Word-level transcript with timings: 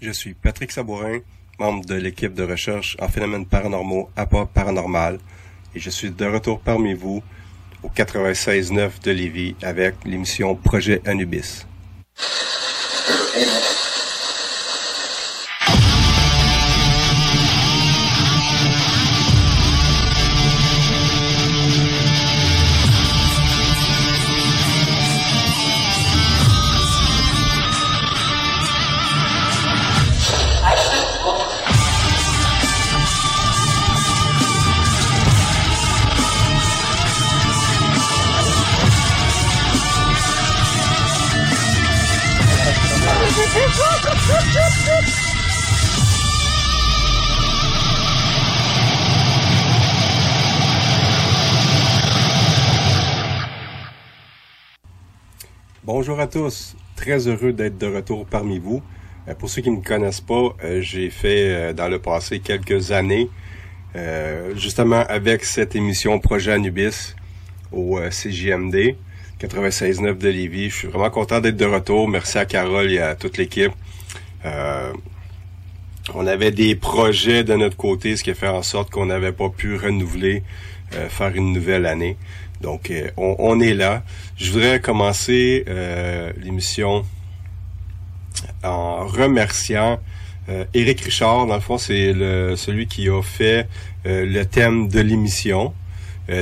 Je 0.00 0.10
suis 0.12 0.34
Patrick 0.34 0.70
Sabourin, 0.70 1.18
membre 1.58 1.84
de 1.84 1.94
l'équipe 1.96 2.32
de 2.32 2.44
recherche 2.44 2.96
en 3.00 3.08
phénomènes 3.08 3.44
paranormaux 3.44 4.08
APA 4.16 4.46
Paranormal, 4.46 5.18
et 5.74 5.80
je 5.80 5.90
suis 5.90 6.12
de 6.12 6.26
retour 6.26 6.60
parmi 6.60 6.94
vous 6.94 7.22
au 7.82 7.88
96.9 7.88 9.02
de 9.02 9.10
Lévis 9.10 9.56
avec 9.62 9.96
l'émission 10.04 10.54
Projet 10.54 11.02
Anubis. 11.06 11.66
Bonjour 55.82 56.20
à 56.20 56.28
tous, 56.28 56.76
très 56.94 57.26
heureux 57.26 57.52
d'être 57.52 57.76
de 57.76 57.86
retour 57.86 58.24
parmi 58.24 58.60
vous. 58.60 58.82
Euh, 59.26 59.34
pour 59.34 59.50
ceux 59.50 59.62
qui 59.62 59.70
ne 59.70 59.78
me 59.78 59.82
connaissent 59.82 60.20
pas, 60.20 60.54
euh, 60.62 60.80
j'ai 60.80 61.10
fait 61.10 61.52
euh, 61.52 61.72
dans 61.72 61.88
le 61.88 61.98
passé 61.98 62.38
quelques 62.38 62.92
années, 62.92 63.28
justement 64.54 65.04
avec 65.08 65.44
cette 65.44 65.74
émission 65.74 66.20
Projet 66.20 66.52
Anubis 66.52 67.16
au 67.72 67.98
CJMD 67.98 68.94
96.9 69.40 70.18
de 70.18 70.28
Lévis. 70.28 70.70
Je 70.70 70.76
suis 70.76 70.88
vraiment 70.88 71.10
content 71.10 71.40
d'être 71.40 71.56
de 71.56 71.64
retour. 71.64 72.08
Merci 72.08 72.38
à 72.38 72.44
Carole 72.44 72.90
et 72.92 72.98
à 72.98 73.14
toute 73.14 73.38
l'équipe. 73.38 73.72
Euh, 74.44 74.92
on 76.14 76.26
avait 76.26 76.50
des 76.50 76.74
projets 76.74 77.42
de 77.44 77.54
notre 77.54 77.76
côté, 77.76 78.16
ce 78.16 78.24
qui 78.24 78.30
a 78.30 78.34
fait 78.34 78.48
en 78.48 78.62
sorte 78.62 78.90
qu'on 78.90 79.06
n'avait 79.06 79.32
pas 79.32 79.48
pu 79.48 79.76
renouveler, 79.76 80.42
euh, 80.94 81.08
faire 81.08 81.34
une 81.34 81.52
nouvelle 81.52 81.86
année. 81.86 82.16
Donc, 82.60 82.90
euh, 82.90 83.10
on, 83.16 83.36
on 83.38 83.60
est 83.60 83.74
là. 83.74 84.02
Je 84.36 84.52
voudrais 84.52 84.80
commencer 84.80 85.64
euh, 85.68 86.32
l'émission 86.36 87.04
en 88.62 89.06
remerciant 89.06 90.00
euh, 90.50 90.64
Éric 90.74 91.00
Richard. 91.00 91.46
Dans 91.46 91.54
le 91.54 91.60
fond, 91.60 91.78
c'est 91.78 92.12
le, 92.12 92.56
celui 92.56 92.86
qui 92.86 93.08
a 93.08 93.22
fait 93.22 93.66
le 94.04 94.42
thème 94.44 94.88
de 94.88 95.00
l'émission. 95.00 95.74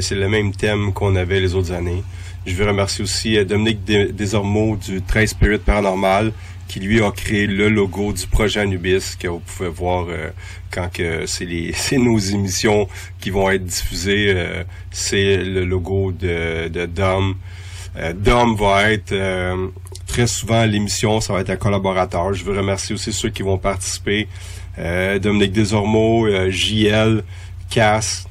C'est 0.00 0.14
le 0.14 0.28
même 0.28 0.52
thème 0.52 0.92
qu'on 0.92 1.16
avait 1.16 1.40
les 1.40 1.54
autres 1.54 1.72
années. 1.72 2.04
Je 2.48 2.54
veux 2.54 2.66
remercier 2.66 3.04
aussi 3.04 3.36
euh, 3.36 3.44
Dominique 3.44 3.84
Des- 3.84 4.12
Desormeaux 4.12 4.76
du 4.76 5.02
13 5.02 5.30
Spirit 5.30 5.58
Paranormal 5.58 6.32
qui 6.66 6.80
lui 6.80 7.02
a 7.02 7.10
créé 7.10 7.46
le 7.46 7.68
logo 7.68 8.12
du 8.12 8.26
projet 8.26 8.60
Anubis 8.60 9.16
que 9.18 9.28
vous 9.28 9.38
pouvez 9.40 9.68
voir 9.68 10.06
euh, 10.08 10.30
quand 10.70 10.90
que 10.92 11.26
c'est 11.26 11.44
les 11.44 11.72
c'est 11.76 11.98
nos 11.98 12.18
émissions 12.18 12.88
qui 13.20 13.30
vont 13.30 13.50
être 13.50 13.64
diffusées 13.64 14.32
euh, 14.34 14.64
c'est 14.90 15.36
le 15.36 15.64
logo 15.64 16.12
de, 16.12 16.68
de 16.68 16.86
Dom 16.86 17.36
Dom 18.14 18.54
va 18.54 18.92
être 18.92 19.12
très 20.06 20.26
souvent 20.28 20.60
à 20.60 20.66
l'émission 20.66 21.20
ça 21.20 21.32
va 21.32 21.40
être 21.40 21.50
un 21.50 21.56
collaborateur 21.56 22.32
je 22.32 22.44
veux 22.44 22.56
remercier 22.56 22.94
aussi 22.94 23.12
ceux 23.12 23.30
qui 23.30 23.42
vont 23.42 23.58
participer 23.58 24.28
Dominique 25.20 25.52
Desormeaux 25.52 26.28
JL 26.50 27.24
Cass 27.70 28.26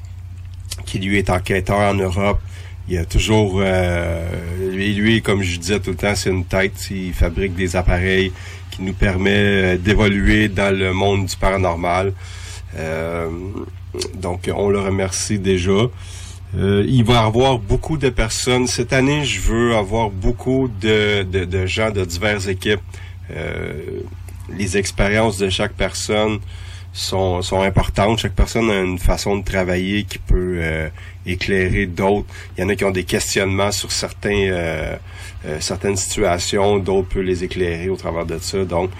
qui 0.86 0.98
lui 1.00 1.18
est 1.18 1.28
enquêteur 1.28 1.76
en 1.80 1.94
Europe. 1.94 2.40
Il 2.88 2.94
y 2.94 2.98
a 2.98 3.04
toujours, 3.04 3.60
euh, 3.62 4.26
lui, 4.70 4.94
lui, 4.94 5.20
comme 5.20 5.42
je 5.42 5.58
disais 5.58 5.78
tout 5.78 5.90
le 5.90 5.96
temps, 5.96 6.14
c'est 6.14 6.30
une 6.30 6.46
tête. 6.46 6.88
Il 6.90 7.12
fabrique 7.12 7.54
des 7.54 7.76
appareils 7.76 8.32
qui 8.70 8.82
nous 8.82 8.94
permet 8.94 9.34
euh, 9.34 9.76
d'évoluer 9.76 10.48
dans 10.48 10.74
le 10.74 10.94
monde 10.94 11.26
du 11.26 11.36
paranormal. 11.36 12.14
Euh, 12.76 13.28
donc, 14.14 14.50
on 14.54 14.70
le 14.70 14.80
remercie 14.80 15.38
déjà. 15.38 15.70
Euh, 16.56 16.82
il 16.88 17.04
va 17.04 17.14
y 17.14 17.16
avoir 17.16 17.58
beaucoup 17.58 17.98
de 17.98 18.08
personnes. 18.08 18.66
Cette 18.66 18.94
année, 18.94 19.24
je 19.24 19.40
veux 19.40 19.76
avoir 19.76 20.08
beaucoup 20.08 20.70
de, 20.80 21.24
de, 21.24 21.44
de 21.44 21.66
gens 21.66 21.90
de 21.90 22.04
diverses 22.06 22.46
équipes. 22.46 22.80
Euh, 23.30 24.00
les 24.56 24.78
expériences 24.78 25.36
de 25.36 25.50
chaque 25.50 25.74
personne 25.74 26.38
sont, 26.98 27.42
sont 27.42 27.60
importantes. 27.60 28.18
Chaque 28.18 28.34
personne 28.34 28.70
a 28.70 28.80
une 28.80 28.98
façon 28.98 29.38
de 29.38 29.44
travailler 29.44 30.02
qui 30.02 30.18
peut 30.18 30.58
euh, 30.60 30.88
éclairer 31.26 31.86
d'autres. 31.86 32.26
Il 32.56 32.62
y 32.62 32.64
en 32.64 32.68
a 32.68 32.74
qui 32.74 32.84
ont 32.84 32.90
des 32.90 33.04
questionnements 33.04 33.70
sur 33.70 33.92
certains, 33.92 34.48
euh, 34.50 34.96
euh, 35.46 35.60
certaines 35.60 35.96
situations, 35.96 36.78
d'autres 36.78 37.08
peuvent 37.08 37.22
les 37.22 37.44
éclairer 37.44 37.88
au 37.88 37.96
travers 37.96 38.26
de 38.26 38.38
ça. 38.38 38.64
Donc, 38.64 38.90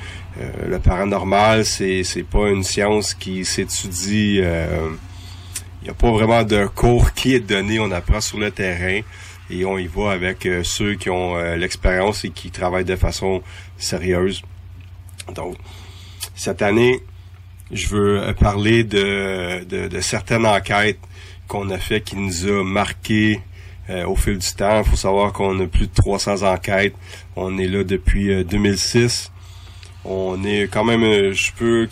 le 0.65 0.79
paranormal, 0.79 1.65
c'est 1.65 2.05
c'est 2.05 2.23
pas 2.23 2.49
une 2.49 2.63
science 2.63 3.13
qui 3.13 3.45
s'étudie. 3.45 4.37
Il 4.37 5.85
n'y 5.85 5.91
a 5.91 5.95
pas 5.95 6.13
vraiment 6.13 6.45
de 6.45 6.67
cours 6.67 7.13
qui 7.15 7.35
est 7.35 7.41
donné. 7.41 7.81
On 7.81 7.91
apprend 7.91 8.21
sur 8.21 8.39
le 8.39 8.53
terrain 8.53 9.01
et 9.51 9.65
on 9.65 9.77
y 9.79 9.89
va 9.89 10.13
avec 10.13 10.49
ceux 10.63 10.95
qui 10.95 11.11
ont 11.11 11.37
l'expérience 11.57 12.25
et 12.25 12.31
qui 12.31 12.53
travaillent 12.53 12.85
de 12.85 12.95
façon 12.95 13.43
sérieuse. 13.79 14.43
Donc, 15.35 15.57
cette 16.37 16.63
année, 16.63 17.01
je 17.71 17.89
veux 17.89 18.21
euh, 18.21 18.33
parler 18.33 18.85
de, 18.85 19.65
de, 19.65 20.01
certaines 20.01 20.47
enquêtes 20.47 20.99
qu'on 21.47 21.71
a 21.71 21.79
fait 21.79 22.01
qui 22.01 22.17
nous 22.17 22.47
a 22.47 22.65
marqué 22.65 23.41
euh, 23.91 24.07
au 24.07 24.17
fil 24.17 24.39
du 24.39 24.53
temps. 24.53 24.83
Il 24.85 24.89
faut 24.89 24.97
savoir 24.97 25.33
qu'on 25.33 25.59
a 25.61 25.67
plus 25.67 25.87
de 25.87 25.95
300 25.95 26.43
enquêtes. 26.43 26.95
On 27.37 27.59
est 27.59 27.69
là 27.69 27.85
depuis 27.85 28.45
2006. 28.45 29.31
Euh, 30.05 30.09
On 30.11 30.45
est 30.45 30.69
quand 30.71 30.85
même, 30.85 31.33
je 31.33 31.53
peux 31.53 31.89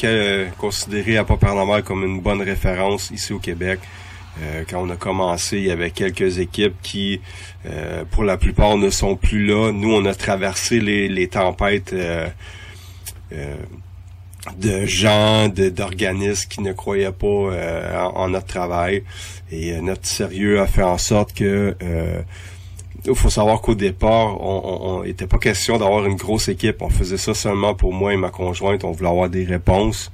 considérer 0.58 1.19
à 1.19 1.25
pas 1.25 1.37
Paranormal 1.37 1.82
comme 1.82 2.05
une 2.05 2.20
bonne 2.20 2.40
référence 2.40 3.11
ici 3.11 3.32
au 3.32 3.38
Québec. 3.38 3.81
quand 4.70 4.81
on 4.87 4.90
a 4.90 4.96
commencé, 4.96 5.58
il 5.58 5.64
y 5.64 5.70
avait 5.70 5.90
quelques 5.90 6.38
équipes 6.38 6.76
qui, 6.82 7.20
pour 8.12 8.25
la 8.25 8.37
plupart, 8.38 8.79
ne 8.79 8.90
sont 8.90 9.17
plus 9.17 9.44
là. 9.44 9.72
Nous, 9.72 9.93
on 9.93 10.05
a 10.06 10.14
traversé 10.14 10.81
les, 10.81 11.08
les 11.08 11.29
tempêtes 11.29 11.94
de 14.58 14.87
gens, 14.87 15.48
d'organismes 15.48 16.48
qui 16.48 16.60
ne 16.60 16.72
croyaient 16.72 17.12
pas 17.12 17.26
euh, 17.26 18.04
en, 18.14 18.28
notre 18.28 18.46
travail. 18.46 19.02
Et 19.50 19.72
euh, 19.72 19.81
notre 19.81 20.06
sérieux 20.06 20.60
a 20.60 20.66
fait 20.66 20.82
en 20.82 20.98
sorte 20.98 21.32
que 21.34 21.76
euh, 21.82 22.20
il 23.06 23.14
faut 23.14 23.31
savoir 23.31 23.60
qu'au 23.60 23.75
départ, 23.75 24.40
on 24.40 25.04
n'était 25.04 25.28
pas 25.28 25.38
question 25.38 25.78
d'avoir 25.78 26.04
une 26.06 26.16
grosse 26.16 26.48
équipe. 26.48 26.82
On 26.82 26.90
faisait 26.90 27.19
ça 27.19 27.34
seulement 27.34 27.75
pour 27.75 27.93
moi 27.93 28.12
et 28.12 28.16
ma 28.16 28.31
conjointe. 28.31 28.82
On 28.82 28.90
voulait 28.90 29.08
avoir 29.08 29.28
des 29.28 29.44
réponses. 29.44 30.10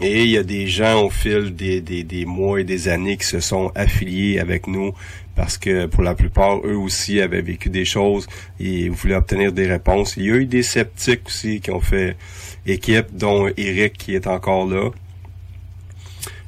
et 0.00 0.22
il 0.24 0.30
y 0.30 0.38
a 0.38 0.42
des 0.42 0.66
gens 0.66 1.04
au 1.04 1.10
fil 1.10 1.54
des, 1.54 1.80
des, 1.80 2.02
des, 2.02 2.24
mois 2.24 2.60
et 2.60 2.64
des 2.64 2.88
années 2.88 3.16
qui 3.16 3.26
se 3.26 3.38
sont 3.38 3.70
affiliés 3.76 4.40
avec 4.40 4.66
nous 4.66 4.92
parce 5.40 5.56
que 5.56 5.86
pour 5.86 6.02
la 6.02 6.14
plupart, 6.14 6.58
eux 6.66 6.76
aussi 6.76 7.18
avaient 7.18 7.40
vécu 7.40 7.70
des 7.70 7.86
choses 7.86 8.26
et 8.60 8.90
voulaient 8.90 9.14
obtenir 9.14 9.52
des 9.52 9.66
réponses. 9.66 10.18
Il 10.18 10.26
y 10.26 10.30
a 10.30 10.34
eu 10.34 10.44
des 10.44 10.62
sceptiques 10.62 11.22
aussi 11.28 11.60
qui 11.60 11.70
ont 11.70 11.80
fait 11.80 12.18
équipe, 12.66 13.06
dont 13.14 13.48
Eric 13.56 13.94
qui 13.94 14.14
est 14.14 14.26
encore 14.26 14.66
là. 14.66 14.90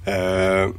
Euh, 0.08 0.70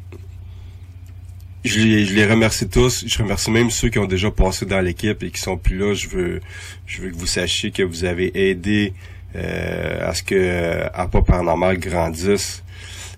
je, 1.63 1.80
les, 1.80 2.06
je 2.06 2.13
les 2.13 2.27
remercie 2.27 2.69
tous. 2.69 3.04
Je 3.07 3.18
remercie 3.18 3.50
même 3.50 3.71
ceux 3.71 3.89
qui 3.89 3.98
ont 3.98 4.06
déjà 4.06 4.30
passé 4.30 4.68
dans 4.68 4.80
l'équipe 4.80 5.24
et 5.24 5.31
qui 5.31 5.42
sont 5.42 5.57
plus 5.57 5.80
là. 5.80 5.95
Je 5.95 6.07
veux, 6.07 6.39
je 6.86 7.01
veux 7.01 7.10
que 7.10 7.15
vous 7.15 7.25
sachiez 7.25 7.71
que 7.71 7.81
vous 7.81 8.06
avez 8.06 8.30
aidé 8.51 8.94
euh, 9.36 10.07
à 10.07 10.13
ce 10.13 10.21
que 10.21 10.88
pas 10.94 11.21
Paranormal 11.24 11.80
grandisse. 11.80 12.63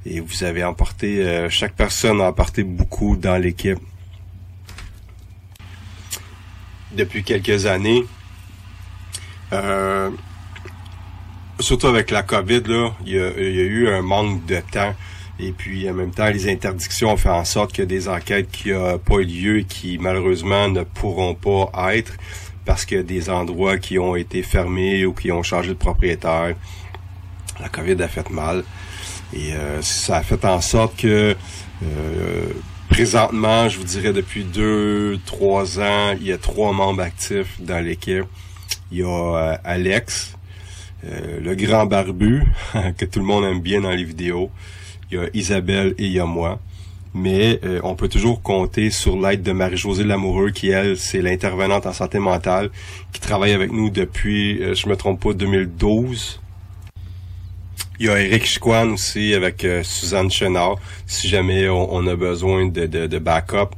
Et 0.05 0.21
vous 0.21 0.45
avez 0.45 0.63
emporté, 0.63 1.21
euh, 1.21 1.49
chaque 1.49 1.73
personne 1.73 2.21
a 2.21 2.27
apporté 2.27 2.63
beaucoup 2.63 3.17
dans 3.17 3.35
l'équipe. 3.35 3.79
Depuis 6.95 7.23
quelques 7.23 7.65
années, 7.65 8.05
euh, 9.53 10.09
surtout 11.59 11.87
avec 11.87 12.11
la 12.11 12.23
COVID, 12.23 12.63
là, 12.67 12.91
il 13.05 13.13
y, 13.13 13.19
a, 13.19 13.37
eu 13.37 13.89
un 13.89 14.01
manque 14.01 14.45
de 14.45 14.61
temps. 14.71 14.95
Et 15.37 15.51
puis, 15.51 15.89
en 15.89 15.93
même 15.93 16.11
temps, 16.11 16.29
les 16.29 16.49
interdictions 16.49 17.11
ont 17.11 17.17
fait 17.17 17.29
en 17.29 17.43
sorte 17.43 17.73
que 17.73 17.81
des 17.81 18.07
enquêtes 18.07 18.49
qui 18.49 18.71
n'ont 18.71 18.97
pas 18.97 19.15
eu 19.15 19.25
lieu 19.25 19.59
et 19.59 19.63
qui, 19.65 19.97
malheureusement, 19.97 20.69
ne 20.69 20.83
pourront 20.83 21.35
pas 21.35 21.95
être 21.95 22.13
parce 22.65 22.91
a 22.91 23.03
des 23.03 23.29
endroits 23.29 23.77
qui 23.77 23.99
ont 23.99 24.15
été 24.15 24.41
fermés 24.41 25.05
ou 25.05 25.13
qui 25.13 25.31
ont 25.31 25.43
changé 25.43 25.69
de 25.69 25.73
propriétaire. 25.75 26.55
La 27.59 27.69
COVID 27.69 28.01
a 28.01 28.07
fait 28.07 28.29
mal. 28.29 28.63
Et 29.33 29.53
euh, 29.53 29.81
ça 29.81 30.17
a 30.17 30.23
fait 30.23 30.43
en 30.45 30.61
sorte 30.61 30.97
que 30.97 31.35
euh, 31.83 32.47
présentement, 32.95 33.67
je 33.67 33.77
vous 33.77 33.83
dirais 33.83 34.13
depuis 34.13 34.45
deux, 34.45 35.19
trois 35.25 35.81
ans, 35.81 36.15
il 36.17 36.27
y 36.27 36.31
a 36.31 36.37
trois 36.37 36.71
membres 36.71 37.01
actifs 37.01 37.59
dans 37.59 37.83
l'équipe. 37.83 38.23
Il 38.89 38.99
y 38.99 39.03
a 39.03 39.07
euh, 39.07 39.57
Alex, 39.65 40.37
euh, 41.03 41.41
le 41.41 41.55
grand 41.55 41.85
barbu, 41.87 42.43
que 42.97 43.03
tout 43.03 43.19
le 43.19 43.25
monde 43.25 43.43
aime 43.43 43.59
bien 43.59 43.81
dans 43.81 43.91
les 43.91 44.05
vidéos. 44.05 44.49
Il 45.11 45.17
y 45.17 45.21
a 45.21 45.27
Isabelle 45.33 45.93
et 45.97 46.05
il 46.05 46.13
y 46.13 46.21
a 46.21 46.25
moi. 46.25 46.61
Mais 47.13 47.59
euh, 47.65 47.81
on 47.83 47.95
peut 47.95 48.07
toujours 48.07 48.41
compter 48.41 48.89
sur 48.91 49.19
l'aide 49.19 49.43
de 49.43 49.51
Marie-Josée 49.51 50.05
Lamoureux, 50.05 50.51
qui, 50.51 50.69
elle, 50.69 50.95
c'est 50.95 51.21
l'intervenante 51.21 51.85
en 51.85 51.93
santé 51.93 52.19
mentale, 52.19 52.69
qui 53.11 53.19
travaille 53.19 53.51
avec 53.51 53.73
nous 53.73 53.89
depuis, 53.89 54.63
euh, 54.63 54.73
je 54.73 54.87
me 54.87 54.95
trompe 54.95 55.21
pas, 55.21 55.33
2012. 55.33 56.39
Il 57.99 58.07
y 58.07 58.09
a 58.09 58.19
Eric 58.19 58.45
Chiquan 58.45 58.89
aussi 58.93 59.33
avec 59.33 59.65
Suzanne 59.83 60.29
Chenard, 60.29 60.77
si 61.07 61.29
jamais 61.29 61.69
on, 61.69 62.05
a 62.07 62.15
besoin 62.15 62.65
de, 62.67 62.85
de, 62.85 63.07
de 63.07 63.19
backup 63.19 63.69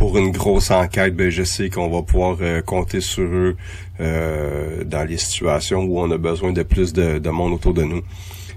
pour 0.00 0.16
une 0.16 0.30
grosse 0.30 0.70
enquête, 0.70 1.14
ben 1.14 1.28
je 1.28 1.42
sais 1.42 1.68
qu'on 1.68 1.90
va 1.90 2.00
pouvoir 2.00 2.38
euh, 2.40 2.62
compter 2.62 3.02
sur 3.02 3.24
eux 3.24 3.54
euh, 4.00 4.82
dans 4.82 5.06
les 5.06 5.18
situations 5.18 5.82
où 5.82 6.00
on 6.00 6.10
a 6.10 6.16
besoin 6.16 6.52
de 6.52 6.62
plus 6.62 6.94
de, 6.94 7.18
de, 7.18 7.30
monde 7.30 7.52
autour 7.52 7.74
de 7.74 7.82
nous. 7.82 8.00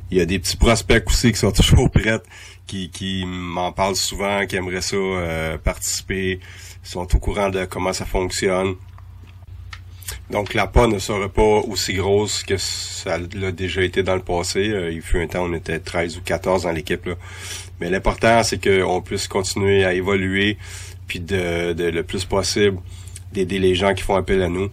Il 0.09 0.17
y 0.17 0.21
a 0.21 0.25
des 0.25 0.39
petits 0.39 0.55
prospects 0.55 1.03
aussi 1.05 1.33
qui 1.33 1.37
sont 1.37 1.51
toujours 1.61 1.91
prêts, 1.91 2.21
qui, 2.65 2.89
qui 2.89 3.25
m'en 3.27 3.73
parlent 3.73 3.97
souvent, 3.97 4.45
qui 4.45 4.55
aimeraient 4.55 4.81
ça 4.81 4.95
euh, 4.95 5.57
participer, 5.57 6.39
sont 6.81 7.13
au 7.13 7.19
courant 7.19 7.49
de 7.49 7.65
comment 7.65 7.91
ça 7.91 8.05
fonctionne. 8.05 8.75
Donc 10.29 10.53
la 10.53 10.67
pas 10.67 10.87
ne 10.87 10.99
sera 10.99 11.29
pas 11.29 11.41
aussi 11.41 11.93
grosse 11.93 12.43
que 12.43 12.57
ça 12.57 13.17
l'a 13.35 13.51
déjà 13.51 13.83
été 13.83 14.03
dans 14.03 14.15
le 14.15 14.21
passé. 14.21 14.73
il 14.91 15.01
fut 15.01 15.19
un 15.19 15.27
temps, 15.27 15.43
on 15.43 15.53
était 15.53 15.79
13 15.79 16.17
ou 16.17 16.21
14 16.21 16.63
dans 16.63 16.71
l'équipe. 16.71 17.05
là. 17.05 17.15
Mais 17.79 17.89
l'important, 17.89 18.43
c'est 18.43 18.63
qu'on 18.63 19.01
puisse 19.01 19.27
continuer 19.27 19.83
à 19.83 19.93
évoluer, 19.93 20.57
puis 21.07 21.19
de, 21.19 21.73
le 21.77 22.03
plus 22.03 22.25
possible 22.25 22.77
d'aider 23.33 23.59
les 23.59 23.75
gens 23.75 23.93
qui 23.93 24.03
font 24.03 24.15
appel 24.15 24.41
à 24.41 24.47
nous. 24.47 24.69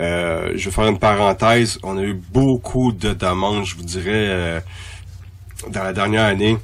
Euh, 0.00 0.52
je 0.56 0.64
vais 0.64 0.70
faire 0.70 0.88
une 0.88 0.98
parenthèse. 0.98 1.78
On 1.82 1.96
a 1.96 2.02
eu 2.02 2.14
beaucoup 2.14 2.92
de 2.92 3.12
demandes, 3.12 3.64
je 3.64 3.76
vous 3.76 3.82
dirais, 3.82 4.26
euh, 4.28 4.60
dans 5.70 5.84
la 5.84 5.92
dernière 5.92 6.24
année. 6.24 6.58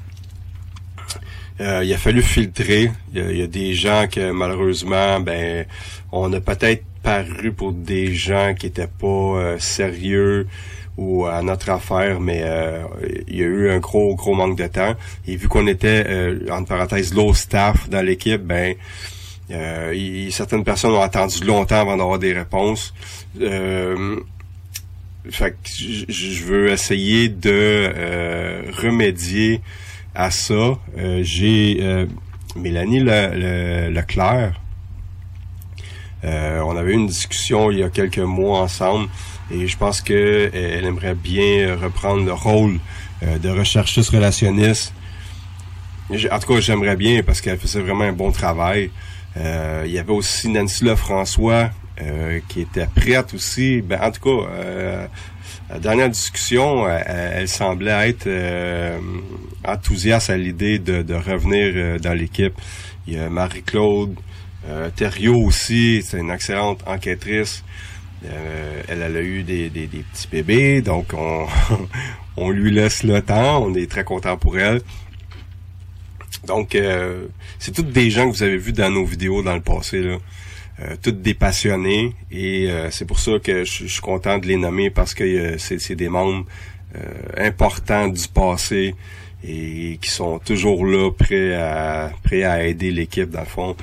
Euh, 1.61 1.85
il 1.85 1.93
a 1.93 1.99
fallu 1.99 2.23
filtrer. 2.23 2.91
Il 3.15 3.37
y 3.37 3.43
a, 3.43 3.47
des 3.47 3.75
gens 3.75 4.07
que 4.11 4.33
malheureusement, 4.33 5.21
ben, 5.21 5.67
on 6.11 6.33
a 6.33 6.41
peut-être 6.41 6.85
paru 7.03 7.53
pour 7.53 7.73
des 7.73 8.15
gens 8.15 8.55
qui 8.55 8.67
étaient 8.67 8.87
pas 8.87 9.57
sérieux 9.59 10.47
ou 10.97 11.25
à 11.27 11.43
notre 11.43 11.71
affaire, 11.71 12.21
mais 12.21 12.45
il 13.29 13.37
y 13.39 13.43
a 13.43 13.47
eu 13.47 13.71
un 13.71 13.79
gros, 13.79 14.15
gros 14.15 14.35
manque 14.35 14.59
de 14.59 14.67
temps. 14.67 14.95
Et 15.27 15.37
vu 15.37 15.49
qu'on 15.49 15.67
était, 15.67 16.05
en 16.51 16.65
parenthèse, 16.65 17.15
low 17.15 17.33
staff 17.33 17.89
dans 17.89 18.05
l'équipe, 18.05 18.43
ben 18.43 18.75
euh, 19.51 20.31
certaines 20.31 20.65
personnes 20.65 20.93
ont 20.93 21.01
attendu 21.01 21.45
longtemps 21.45 21.81
avant 21.81 21.97
d'avoir 21.97 22.19
des 22.19 22.33
réponses. 22.33 22.95
Euh, 23.41 24.17
fait 25.31 25.57
je 25.67 26.45
veux 26.45 26.71
essayer 26.71 27.29
de 27.29 27.51
euh, 27.53 28.63
remédier 28.73 29.61
à 30.15 30.31
ça. 30.31 30.79
Euh, 30.99 31.21
j'ai 31.23 32.07
Mélanie 32.57 33.01
Leclerc. 33.01 34.61
On 36.23 36.77
avait 36.77 36.93
eu 36.93 36.95
une 36.95 37.07
discussion 37.07 37.71
il 37.71 37.79
y 37.79 37.83
a 37.83 37.89
quelques 37.89 38.19
mois 38.19 38.61
ensemble 38.61 39.09
et 39.51 39.67
je 39.67 39.77
pense 39.77 40.01
que 40.01 40.51
elle 40.53 40.85
aimerait 40.85 41.15
bien 41.15 41.77
reprendre 41.77 42.25
le 42.25 42.33
rôle 42.33 42.79
de 43.23 43.49
recherchiste 43.49 44.11
relationniste. 44.11 44.93
En 46.11 46.39
tout 46.41 46.55
cas, 46.55 46.61
j'aimerais 46.61 46.97
bien 46.97 47.23
parce 47.23 47.41
qu'elle 47.41 47.59
faisait 47.59 47.81
vraiment 47.81 48.05
un 48.05 48.13
bon 48.13 48.33
travail. 48.33 48.91
Euh, 49.37 49.85
il 49.87 49.93
y 49.93 49.99
avait 49.99 50.13
aussi 50.13 50.49
Nancy 50.49 50.85
Lefrançois 50.85 51.71
euh, 52.03 52.41
qui 52.49 52.63
était 52.63 52.89
prête 52.89 53.33
aussi. 53.33 53.81
Ben, 53.81 54.01
en 54.03 54.11
tout 54.11 54.21
cas, 54.21 54.51
euh, 54.51 55.07
la 55.69 55.79
dernière 55.79 56.11
discussion, 56.11 56.89
elle, 56.89 57.47
semblait 57.47 58.09
être 58.09 58.29
enthousiaste 59.65 60.31
à 60.31 60.37
l'idée 60.37 60.81
de, 60.81 61.03
de 61.03 61.15
revenir 61.15 62.01
dans 62.01 62.13
l'équipe. 62.13 62.55
Il 63.07 63.15
y 63.15 63.19
a 63.19 63.31
Marie-Claude 63.31 64.17
euh, 64.69 64.91
Thériault 64.95 65.43
aussi, 65.45 66.03
c'est 66.03 66.19
une 66.19 66.31
excellente 66.31 66.83
enquêtrice. 66.87 67.65
elle, 68.25 69.03
elle, 69.03 69.17
a 69.17 69.23
eu 69.23 69.43
des, 69.43 69.71
des, 69.71 69.87
des, 69.87 70.05
petits 70.13 70.29
bébés, 70.29 70.83
donc 70.83 71.15
on, 71.15 71.47
on 72.37 72.51
lui 72.51 72.71
laisse 72.71 73.03
le 73.03 73.23
temps. 73.23 73.65
On 73.65 73.75
est 73.75 73.91
très 73.91 74.05
content 74.05 74.37
pour 74.37 74.59
elle. 74.59 74.83
Donc, 76.47 76.75
euh, 76.75 77.27
c'est 77.59 77.73
toutes 77.73 77.93
des 77.93 78.11
gens 78.11 78.31
que 78.31 78.37
vous 78.37 78.43
avez 78.43 78.57
vus 78.57 78.73
dans 78.73 78.91
nos 78.91 79.05
vidéos 79.05 79.43
dans 79.43 79.55
le 79.55 79.61
passé. 79.61 80.01
Là. 80.01 80.19
euh, 80.83 80.97
toutes 81.03 81.21
des 81.21 81.35
passionnés 81.35 82.15
et 82.31 82.71
euh, 82.71 82.91
c'est 82.91 83.05
pour 83.05 83.19
ça 83.19 83.33
que 83.43 83.65
je, 83.65 83.87
suis 83.87 84.01
content 84.01 84.39
de 84.39 84.47
les 84.47 84.57
nommer 84.57 84.89
parce 84.89 85.13
que 85.13 85.25
euh, 85.25 85.59
c'est 85.59 85.95
des 85.95 86.09
membres 86.09 86.45
importants 87.37 88.09
du 88.09 88.27
passé 88.27 88.97
et 89.45 89.97
qui 90.03 90.11
sont 90.11 90.41
toujours 90.41 90.85
là 90.85 91.11
prêts 91.13 91.55
à 91.55 92.11
prêts 92.25 92.43
à 92.43 92.67
aider 92.67 92.91
l'équipe 92.91 93.31
dans 93.31 93.41
le 93.41 93.47
fond 93.47 93.77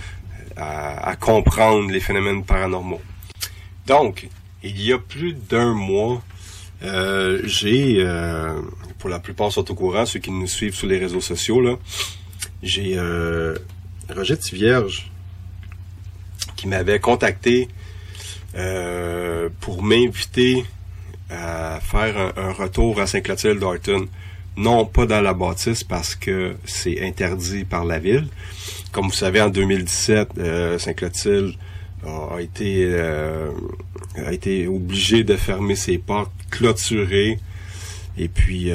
à, 0.58 1.16
comprendre 1.16 1.92
les 1.92 2.00
phénomènes 2.00 2.44
paranormaux. 2.44 3.02
Donc, 3.86 4.28
il 4.64 4.82
y 4.82 4.92
a 4.92 4.98
plus 4.98 5.34
d'un 5.34 5.74
mois, 5.74 6.22
j'ai 7.44 8.06
pour 9.00 9.10
la 9.10 9.20
plupart 9.20 9.52
sont 9.52 9.70
au 9.70 9.76
courant, 9.76 10.06
ceux 10.06 10.20
qui 10.20 10.32
nous 10.32 10.48
suivent 10.48 10.76
sur 10.76 10.88
les 10.88 10.98
réseaux 10.98 11.22
sociaux 11.22 11.62
là, 11.62 11.76
j'ai 12.64 13.00
Roger 14.10 14.38
Tivierge 14.38 15.12
qui 16.58 16.68
m'avait 16.68 17.00
contacté 17.00 17.70
euh, 18.56 19.50
pour 19.62 19.84
m'inviter 19.84 20.66
à 21.30 21.80
faire 21.82 22.34
un, 22.38 22.52
retour 22.52 23.00
à 23.00 23.08
Saint-Clotilde 23.08 23.60
d'Orton. 23.60 24.08
Non 24.58 24.86
pas 24.86 25.06
dans 25.06 25.22
la 25.22 25.34
bâtisse 25.34 25.84
parce 25.84 26.16
que 26.16 26.56
c'est 26.66 27.02
interdit 27.06 27.64
par 27.64 27.86
la 27.86 28.00
ville. 28.00 28.28
Comme 28.92 29.06
vous 29.08 29.14
savez, 29.14 29.42
en 29.42 29.50
2017, 29.50 30.30
euh, 30.38 30.78
Saint-Clotilde 30.80 31.54
a 32.06 32.42
été 32.42 32.88
euh, 32.90 33.52
a 34.26 34.34
été 34.34 34.68
obligé 34.68 35.24
de 35.24 35.36
fermer 35.36 35.76
ses 35.76 35.98
portes, 35.98 36.32
clôturer. 36.50 37.40
Et 38.18 38.30
puis, 38.30 38.72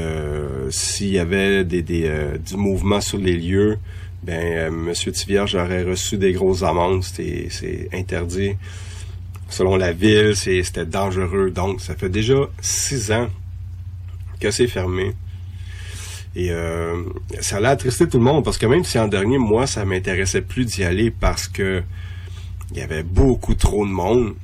s'il 0.71 1.09
y 1.09 1.19
avait 1.19 1.65
des, 1.65 1.83
des 1.83 2.09
du 2.47 2.57
mouvement 2.57 3.01
sur 3.01 3.19
les 3.19 3.37
lieux, 3.37 3.79
ben 4.23 4.41
euh, 4.41 4.71
Monsieur 4.71 5.11
Tivierge 5.11 5.57
aurait 5.57 5.83
reçu 5.83 6.17
des 6.17 6.33
grosses 6.33 6.63
amendes. 6.63 7.03
C'est 7.03 7.89
interdit. 7.93 8.55
Selon 9.49 9.77
la 9.77 9.93
ville, 9.93 10.37
c'était 10.37 10.87
dangereux. 10.87 11.51
Donc, 11.51 11.81
ça 11.81 11.95
fait 11.95 12.09
déjà 12.09 12.37
six 12.61 13.11
ans 13.11 13.29
que 14.41 14.51
c'est 14.51 14.69
fermé. 14.69 15.13
Et 16.35 16.51
euh, 16.51 17.03
ça 17.41 17.59
a 17.59 17.69
attristé 17.69 18.09
tout 18.09 18.19
le 18.19 18.25
monde 18.25 18.45
parce 18.45 18.57
que 18.59 18.67
même 18.67 18.85
si 18.85 18.99
en 18.99 19.09
dernier 19.09 19.39
mois, 19.39 19.67
ça 19.67 19.85
m'intéressait 19.85 20.43
plus 20.43 20.65
d'y 20.65 20.85
aller 20.85 21.11
parce 21.11 21.47
que 21.47 21.83
il 22.71 22.79
y 22.79 22.81
avait 22.81 23.03
beaucoup 23.03 23.55
trop 23.55 23.87
de 23.87 23.91
monde. 23.91 24.35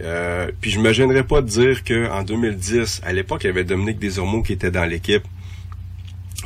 Euh, 0.00 0.50
puis 0.60 0.70
je 0.70 0.78
me 0.78 0.92
gênerais 0.92 1.24
pas 1.24 1.40
de 1.40 1.48
dire 1.48 1.82
que 1.82 2.08
en 2.10 2.22
2010, 2.22 3.00
à 3.04 3.12
l'époque, 3.12 3.42
il 3.44 3.48
y 3.48 3.50
avait 3.50 3.64
Dominique 3.64 3.98
Desormeaux 3.98 4.42
qui 4.42 4.52
était 4.52 4.70
dans 4.70 4.84
l'équipe. 4.84 5.24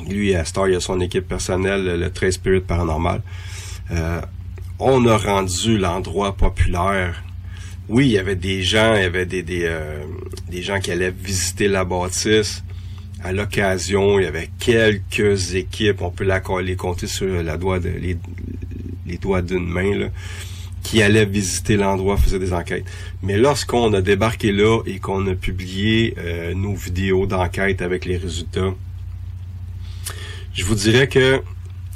Lui, 0.08 0.34
à 0.34 0.44
Star, 0.44 0.68
il 0.68 0.76
a 0.76 0.80
son 0.80 1.00
équipe 1.00 1.28
personnelle, 1.28 1.84
le 1.98 2.10
Trace 2.10 2.34
Spirit 2.34 2.60
Paranormal. 2.60 3.22
Euh, 3.90 4.20
on 4.78 5.06
a 5.06 5.16
rendu 5.16 5.76
l'endroit 5.76 6.36
populaire. 6.36 7.22
Oui, 7.88 8.06
il 8.06 8.12
y 8.12 8.18
avait 8.18 8.36
des 8.36 8.62
gens, 8.62 8.94
il 8.94 9.02
y 9.02 9.04
avait 9.04 9.26
des, 9.26 9.42
des, 9.42 9.64
euh, 9.64 10.04
des 10.48 10.62
gens 10.62 10.80
qui 10.80 10.90
allaient 10.90 11.10
visiter 11.10 11.68
la 11.68 11.84
bâtisse. 11.84 12.62
À 13.22 13.32
l'occasion, 13.32 14.18
il 14.18 14.24
y 14.24 14.26
avait 14.26 14.50
quelques 14.58 15.54
équipes, 15.54 16.00
on 16.00 16.10
peut 16.10 16.26
les 16.62 16.76
compter 16.76 17.06
sur 17.06 17.42
la 17.42 17.56
doigt 17.56 17.78
les, 17.78 18.16
doigts 19.18 19.42
d'une 19.42 19.66
main, 19.66 20.08
qui 20.82 21.02
allaient 21.02 21.26
visiter 21.26 21.76
l'endroit, 21.76 22.16
faisaient 22.16 22.38
des 22.38 22.52
enquêtes. 22.52 22.84
Mais 23.22 23.36
lorsqu'on 23.36 23.92
a 23.92 24.00
débarqué 24.00 24.52
là 24.52 24.80
et 24.86 24.98
qu'on 24.98 25.26
a 25.26 25.34
publié 25.34 26.14
euh, 26.18 26.54
nos 26.54 26.74
vidéos 26.74 27.26
d'enquête 27.26 27.82
avec 27.82 28.06
les 28.06 28.16
résultats, 28.16 28.72
je 30.54 30.64
vous 30.64 30.74
dirais 30.74 31.06
que 31.06 31.42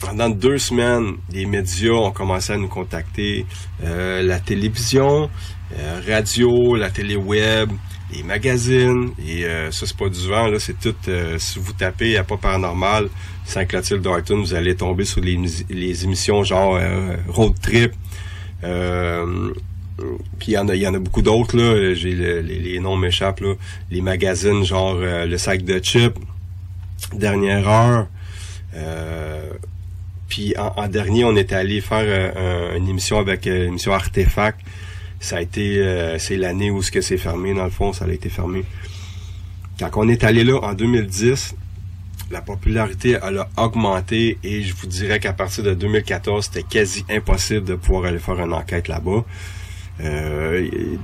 pendant 0.00 0.28
deux 0.28 0.58
semaines, 0.58 1.14
les 1.32 1.46
médias 1.46 1.92
ont 1.92 2.10
commencé 2.10 2.52
à 2.52 2.58
nous 2.58 2.68
contacter. 2.68 3.46
Euh, 3.82 4.22
la 4.22 4.38
télévision, 4.38 5.30
euh, 5.78 6.00
radio, 6.06 6.76
la 6.76 6.90
télé 6.90 7.16
web, 7.16 7.70
les 8.14 8.22
magazines. 8.22 9.10
Et 9.26 9.44
euh, 9.44 9.70
ça, 9.70 9.86
c'est 9.86 9.96
pas 9.96 10.08
du 10.08 10.28
vent, 10.28 10.46
là, 10.46 10.58
c'est 10.58 10.78
tout. 10.78 10.94
si 11.38 11.58
vous 11.58 11.72
tapez 11.72 12.16
à 12.16 12.24
pas 12.24 12.36
paranormal, 12.36 13.08
Saint-Clotilde 13.44 14.02
d'Orton, 14.02 14.40
vous 14.40 14.54
allez 14.54 14.76
tomber 14.76 15.04
sur 15.04 15.20
les, 15.20 15.38
les 15.68 16.04
émissions 16.04 16.44
genre 16.44 16.78
Road 17.28 17.54
Trip. 17.60 17.92
puis 18.60 18.68
il 20.48 20.52
y 20.52 20.58
en 20.58 20.68
a, 20.68 20.74
y 20.74 20.86
en 20.86 20.94
a 20.94 20.98
beaucoup 20.98 21.22
d'autres 21.22 21.56
là. 21.56 21.94
J'ai 21.94 22.14
les, 22.14 22.78
noms 22.80 22.96
m'échappent 22.96 23.40
là. 23.40 23.54
Les 23.90 24.00
magazines 24.00 24.64
genre 24.64 24.96
le 24.96 25.36
sac 25.36 25.62
de 25.62 25.78
chips, 25.78 26.16
dernière 27.12 27.68
heure. 27.68 28.06
Euh, 28.76 29.50
puis 30.28 30.54
en, 30.56 30.88
dernier, 30.88 31.24
on 31.24 31.36
est 31.36 31.52
allé 31.52 31.80
faire 31.80 32.04
euh, 32.04 32.76
une 32.76 32.88
émission 32.88 33.18
avec 33.18 33.46
euh, 33.46 33.64
une 33.64 33.70
émission 33.70 33.92
Artefact. 33.92 34.60
Ça 35.24 35.38
a 35.38 35.40
été, 35.40 36.16
c'est 36.18 36.36
l'année 36.36 36.70
où 36.70 36.82
ce 36.82 36.90
que 36.90 37.00
c'est 37.00 37.16
fermé 37.16 37.54
dans 37.54 37.64
le 37.64 37.70
fond, 37.70 37.94
ça 37.94 38.04
a 38.04 38.08
été 38.08 38.28
fermé. 38.28 38.62
Quand 39.78 39.88
on 39.96 40.08
est 40.08 40.22
allé 40.22 40.44
là 40.44 40.58
en 40.62 40.74
2010, 40.74 41.54
la 42.30 42.42
popularité 42.42 43.16
a 43.16 43.48
augmenté 43.56 44.36
et 44.44 44.62
je 44.62 44.74
vous 44.74 44.86
dirais 44.86 45.20
qu'à 45.20 45.32
partir 45.32 45.64
de 45.64 45.72
2014, 45.72 46.44
c'était 46.44 46.62
quasi 46.62 47.06
impossible 47.08 47.64
de 47.64 47.74
pouvoir 47.74 48.04
aller 48.04 48.18
faire 48.18 48.38
une 48.38 48.52
enquête 48.52 48.86
là-bas. 48.88 49.24
il 50.00 50.98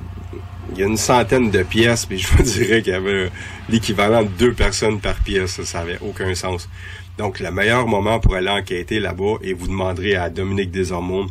y 0.76 0.82
a 0.82 0.86
une 0.86 0.98
centaine 0.98 1.50
de 1.50 1.62
pièces, 1.62 2.06
mais 2.10 2.18
je 2.18 2.28
vous 2.28 2.42
dirais 2.58 2.82
qu'il 2.82 2.92
y 2.92 2.96
avait 2.96 3.30
l'équivalent 3.70 4.22
de 4.22 4.28
deux 4.28 4.52
personnes 4.52 5.00
par 5.00 5.14
pièce. 5.22 5.62
Ça 5.62 5.78
n'avait 5.78 5.98
aucun 6.02 6.34
sens. 6.34 6.68
Donc, 7.16 7.40
le 7.40 7.50
meilleur 7.50 7.86
moment 7.86 8.20
pour 8.20 8.34
aller 8.34 8.50
enquêter 8.50 9.00
là-bas, 9.00 9.36
et 9.42 9.54
vous 9.54 9.66
demanderez 9.66 10.14
à 10.16 10.30
Dominique 10.30 10.70
Desormeaux, 10.70 11.26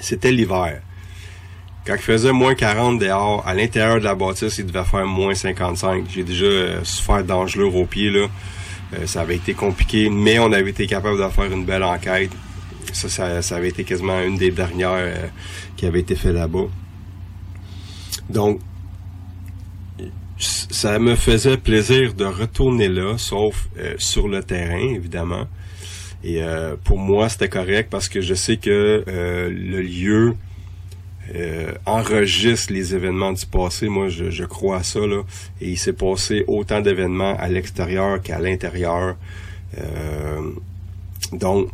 c'était 0.00 0.32
l'hiver. 0.32 0.80
Quand 1.86 1.94
il 1.94 2.02
faisait 2.02 2.32
moins 2.32 2.54
40 2.54 2.98
dehors, 2.98 3.46
à 3.46 3.54
l'intérieur 3.54 3.98
de 3.98 4.04
la 4.04 4.14
bâtisse, 4.14 4.58
il 4.58 4.66
devait 4.66 4.84
faire 4.84 5.06
moins 5.06 5.34
55. 5.34 6.04
J'ai 6.08 6.24
déjà 6.24 6.46
euh, 6.46 6.84
souffert 6.84 7.22
d'engelure 7.22 7.74
au 7.76 7.86
pied, 7.86 8.10
là. 8.10 8.26
Euh, 8.94 9.06
ça 9.06 9.20
avait 9.20 9.36
été 9.36 9.54
compliqué, 9.54 10.10
mais 10.10 10.38
on 10.38 10.52
avait 10.52 10.70
été 10.70 10.86
capable 10.86 11.22
de 11.22 11.28
faire 11.28 11.52
une 11.52 11.64
belle 11.64 11.84
enquête. 11.84 12.30
Ça, 12.92 13.42
ça, 13.42 13.56
avait 13.56 13.68
été 13.68 13.84
quasiment 13.84 14.20
une 14.20 14.36
des 14.36 14.50
dernières 14.50 14.90
euh, 14.94 15.26
qui 15.76 15.86
avait 15.86 16.00
été 16.00 16.14
fait 16.14 16.32
là-bas. 16.32 16.66
Donc, 18.30 18.60
ça 20.38 20.98
me 20.98 21.14
faisait 21.14 21.56
plaisir 21.56 22.14
de 22.14 22.24
retourner 22.24 22.88
là, 22.88 23.16
sauf 23.16 23.68
euh, 23.78 23.94
sur 23.98 24.28
le 24.28 24.42
terrain, 24.42 24.94
évidemment. 24.94 25.46
Et 26.22 26.42
euh, 26.42 26.76
pour 26.82 26.98
moi, 26.98 27.28
c'était 27.28 27.48
correct 27.48 27.88
parce 27.90 28.08
que 28.08 28.20
je 28.20 28.34
sais 28.34 28.56
que 28.56 29.04
euh, 29.06 29.48
le 29.48 29.80
lieu 29.80 30.34
enregistre 31.84 32.72
les 32.72 32.94
événements 32.94 33.32
du 33.32 33.46
passé. 33.46 33.88
Moi, 33.88 34.08
je, 34.08 34.30
je 34.30 34.44
crois 34.44 34.78
à 34.78 34.82
ça. 34.82 35.00
Là. 35.00 35.22
Et 35.60 35.70
il 35.70 35.78
s'est 35.78 35.92
passé 35.92 36.44
autant 36.46 36.80
d'événements 36.80 37.36
à 37.38 37.48
l'extérieur 37.48 38.22
qu'à 38.22 38.38
l'intérieur. 38.38 39.16
donc, 41.32 41.68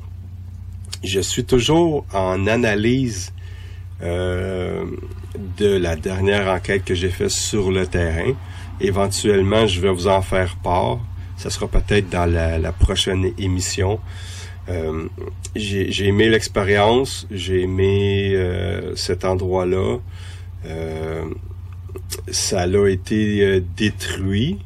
je 1.04 1.20
suis 1.20 1.44
toujours 1.44 2.06
en 2.12 2.46
analyse 2.46 3.32
de 4.00 5.76
la 5.76 5.96
dernière 5.96 6.48
enquête 6.48 6.84
que 6.84 6.94
j'ai 6.94 7.10
faite 7.10 7.30
sur 7.30 7.70
le 7.70 7.86
terrain. 7.86 8.32
Éventuellement, 8.80 9.66
je 9.66 9.80
vais 9.80 9.90
vous 9.90 10.08
en 10.08 10.22
faire 10.22 10.56
part. 10.56 10.98
Ça 11.36 11.50
sera 11.50 11.68
peut-être 11.68 12.08
dans 12.10 12.26
la, 12.26 12.72
prochaine 12.72 13.32
émission. 13.38 14.00
Euh, 14.68 15.08
j'ai 15.54 16.06
aimé 16.06 16.28
l'expérience, 16.28 17.26
j'ai 17.30 17.62
aimé 17.62 18.32
euh, 18.34 18.94
cet 18.96 19.24
endroit-là. 19.24 19.98
Euh, 20.66 21.24
ça 22.30 22.62
a 22.62 22.88
été 22.88 23.62
détruit 23.76 24.58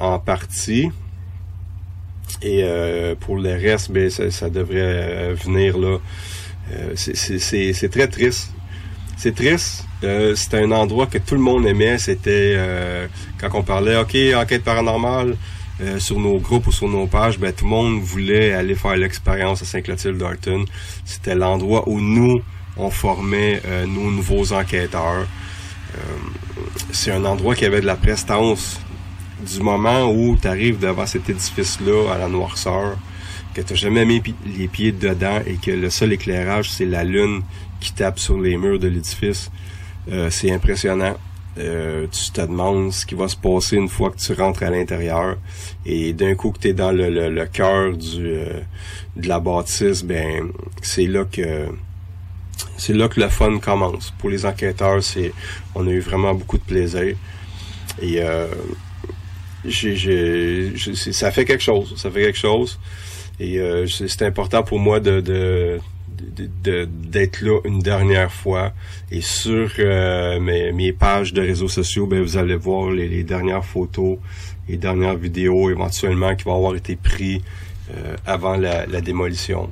en 0.00 0.18
partie. 0.18 0.90
Et 2.42 2.64
pour 3.20 3.36
le 3.36 3.52
reste, 3.52 3.90
ben, 3.90 4.08
ça, 4.10 4.30
ça 4.30 4.48
devrait 4.48 5.34
venir 5.34 5.76
là. 5.76 5.98
C'est 6.94 7.90
très 7.90 8.06
triste. 8.06 8.52
C'est 9.16 9.34
triste 9.34 9.86
euh, 10.04 10.34
c'était 10.34 10.58
un 10.58 10.72
endroit 10.72 11.06
que 11.06 11.18
tout 11.18 11.34
le 11.34 11.40
monde 11.40 11.66
aimait. 11.66 11.98
C'était 11.98 12.54
euh, 12.56 13.06
quand 13.40 13.48
on 13.54 13.62
parlait, 13.62 13.96
OK, 13.96 14.16
enquête 14.34 14.62
paranormale 14.62 15.36
euh, 15.80 15.98
sur 15.98 16.18
nos 16.18 16.38
groupes 16.38 16.66
ou 16.66 16.72
sur 16.72 16.88
nos 16.88 17.06
pages, 17.06 17.38
ben 17.38 17.52
tout 17.52 17.64
le 17.64 17.70
monde 17.70 18.00
voulait 18.00 18.52
aller 18.52 18.74
faire 18.74 18.96
l'expérience 18.96 19.62
à 19.62 19.64
Saint-Clotilde 19.64 20.18
d'Arton. 20.18 20.64
C'était 21.04 21.34
l'endroit 21.34 21.88
où 21.88 22.00
nous, 22.00 22.40
on 22.76 22.90
formait 22.90 23.62
nos 23.86 24.10
nouveaux 24.10 24.52
enquêteurs. 24.52 25.26
c'est 26.92 27.10
un 27.10 27.24
endroit 27.24 27.54
qui 27.54 27.64
avait 27.64 27.80
de 27.80 27.86
la 27.86 27.96
prestance 27.96 28.80
du 29.40 29.60
moment 29.60 30.10
où 30.10 30.36
tu 30.36 30.48
arrives 30.48 30.78
devant 30.78 31.06
cet 31.06 31.28
édifice-là 31.28 32.12
à 32.12 32.18
la 32.18 32.28
noirceur, 32.28 32.96
que 33.54 33.60
tu 33.60 33.76
jamais 33.76 34.04
mis 34.04 34.22
les 34.58 34.68
pieds 34.68 34.92
dedans 34.92 35.40
et 35.46 35.56
que 35.56 35.70
le 35.70 35.90
seul 35.90 36.12
éclairage, 36.12 36.70
c'est 36.70 36.84
la 36.84 37.04
lune 37.04 37.42
qui 37.80 37.92
tape 37.92 38.18
sur 38.18 38.38
les 38.40 38.56
murs 38.56 38.78
de 38.78 38.88
l'édifice. 38.88 39.50
Euh, 40.10 40.30
c'est 40.30 40.50
impressionnant. 40.50 41.16
Euh, 41.58 42.06
tu 42.10 42.30
te 42.32 42.40
demandes 42.42 42.92
ce 42.92 43.06
qui 43.06 43.14
va 43.14 43.28
se 43.28 43.36
passer 43.36 43.76
une 43.76 43.88
fois 43.88 44.10
que 44.10 44.18
tu 44.18 44.32
rentres 44.34 44.62
à 44.62 44.70
l'intérieur. 44.70 45.36
Et 45.86 46.12
d'un 46.12 46.34
coup 46.34 46.50
que 46.50 46.58
tu 46.58 46.68
es 46.68 46.72
dans 46.74 46.92
le, 46.92 47.08
le, 47.30 47.46
cœur 47.46 47.96
du 47.96 48.26
euh, 48.26 48.60
de 49.16 49.26
la 49.28 49.40
bâtisse, 49.40 50.02
ben 50.04 50.50
c'est 50.82 51.06
là 51.06 51.24
que 51.24 51.66
c'est 52.76 52.92
là 52.92 53.08
que 53.08 53.20
le 53.20 53.28
fun 53.28 53.58
commence. 53.58 54.12
Pour 54.18 54.28
les 54.30 54.44
enquêteurs, 54.44 55.02
c'est 55.02 55.32
on 55.74 55.86
a 55.86 55.90
eu 55.90 56.00
vraiment 56.00 56.34
beaucoup 56.34 56.58
de 56.58 56.64
plaisir. 56.64 57.16
Et 58.02 58.20
euh, 58.20 58.48
ça 61.12 61.30
fait 61.30 61.44
quelque 61.44 61.62
chose. 61.62 61.94
Ça 61.96 62.10
fait 62.10 62.22
quelque 62.22 62.38
chose. 62.38 62.78
Et 63.40 63.58
euh, 63.58 63.86
c'est 63.86 64.22
important 64.22 64.62
pour 64.62 64.78
moi 64.78 65.00
de- 65.00 65.20
de- 65.20 65.78
d'être 66.16 67.40
là 67.40 67.60
une 67.64 67.80
dernière 67.80 68.32
fois. 68.32 68.72
Et 69.10 69.20
sur 69.20 69.70
euh, 69.78 70.40
mes, 70.40 70.92
pages 70.92 71.32
de 71.32 71.40
réseaux 71.40 71.68
sociaux, 71.68 72.06
ben, 72.06 72.22
vous 72.22 72.36
allez 72.36 72.56
voir 72.56 72.90
les, 72.90 73.24
dernières 73.24 73.64
photos, 73.64 74.18
les 74.68 74.76
dernières 74.76 75.16
vidéos 75.16 75.70
éventuellement 75.70 76.34
qui 76.34 76.44
vont 76.44 76.56
avoir 76.56 76.74
été 76.74 76.96
prises 76.96 77.40
euh, 77.94 78.16
avant 78.26 78.56
la, 78.56 78.86
la 78.86 79.00
démolition. 79.00 79.70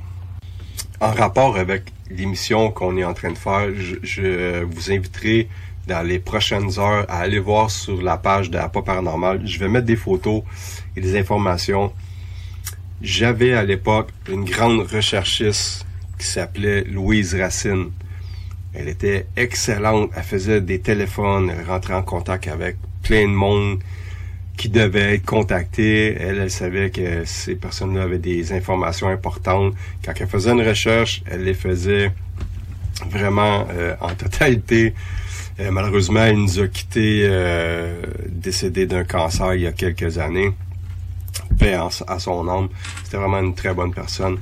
En 1.00 1.10
rapport 1.10 1.56
avec 1.56 1.92
l'émission 2.10 2.70
qu'on 2.70 2.96
est 2.96 3.04
en 3.04 3.14
train 3.14 3.32
de 3.32 3.38
faire, 3.38 3.68
je, 3.74 3.96
je 4.02 4.62
vous 4.64 4.92
inviterai 4.92 5.48
dans 5.86 6.06
les 6.06 6.18
prochaines 6.18 6.78
heures 6.78 7.04
à 7.08 7.18
aller 7.18 7.38
voir 7.38 7.70
sur 7.70 8.00
la 8.00 8.16
page 8.16 8.50
de 8.50 8.56
Pas 8.56 8.82
Paranormal. 8.82 9.46
Je 9.46 9.58
vais 9.58 9.68
mettre 9.68 9.86
des 9.86 9.96
photos 9.96 10.42
et 10.96 11.00
des 11.00 11.18
informations. 11.18 11.92
J'avais 13.02 13.52
à 13.52 13.64
l'époque 13.64 14.10
une 14.30 14.44
grande 14.44 14.80
recherchiste 14.80 15.83
qui 16.18 16.26
s'appelait 16.26 16.84
Louise 16.84 17.34
Racine. 17.34 17.90
Elle 18.74 18.88
était 18.88 19.26
excellente. 19.36 20.10
Elle 20.16 20.22
faisait 20.22 20.60
des 20.60 20.80
téléphones, 20.80 21.50
elle 21.50 21.64
rentrait 21.64 21.94
en 21.94 22.02
contact 22.02 22.48
avec 22.48 22.76
plein 23.02 23.22
de 23.22 23.34
monde 23.34 23.80
qui 24.56 24.68
devait 24.68 25.14
être 25.14 25.24
contacté. 25.24 26.14
Elle, 26.18 26.38
elle 26.38 26.50
savait 26.50 26.90
que 26.90 27.24
ces 27.24 27.54
personnes-là 27.54 28.02
avaient 28.02 28.18
des 28.18 28.52
informations 28.52 29.08
importantes. 29.08 29.74
Quand 30.04 30.12
elle 30.18 30.28
faisait 30.28 30.52
une 30.52 30.66
recherche, 30.66 31.22
elle 31.26 31.44
les 31.44 31.54
faisait 31.54 32.12
vraiment 33.10 33.66
euh, 33.70 33.94
en 34.00 34.14
totalité. 34.14 34.94
Euh, 35.60 35.70
malheureusement, 35.70 36.24
elle 36.24 36.38
nous 36.38 36.60
a 36.60 36.68
quittés 36.68 37.22
euh, 37.24 38.02
décédée 38.28 38.86
d'un 38.86 39.04
cancer 39.04 39.54
il 39.54 39.62
y 39.62 39.66
a 39.66 39.72
quelques 39.72 40.18
années. 40.18 40.52
Paix 41.58 41.74
à 41.74 42.18
son 42.18 42.48
âme. 42.48 42.68
C'était 43.04 43.16
vraiment 43.16 43.40
une 43.40 43.54
très 43.54 43.74
bonne 43.74 43.92
personne. 43.92 44.38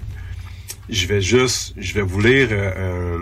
Je 0.93 1.07
vais 1.07 1.23
juste, 1.23 1.73
je 1.79 1.95
vais 1.95 2.03
vous 2.03 2.21
lire 2.21 2.49
euh, 2.51 3.17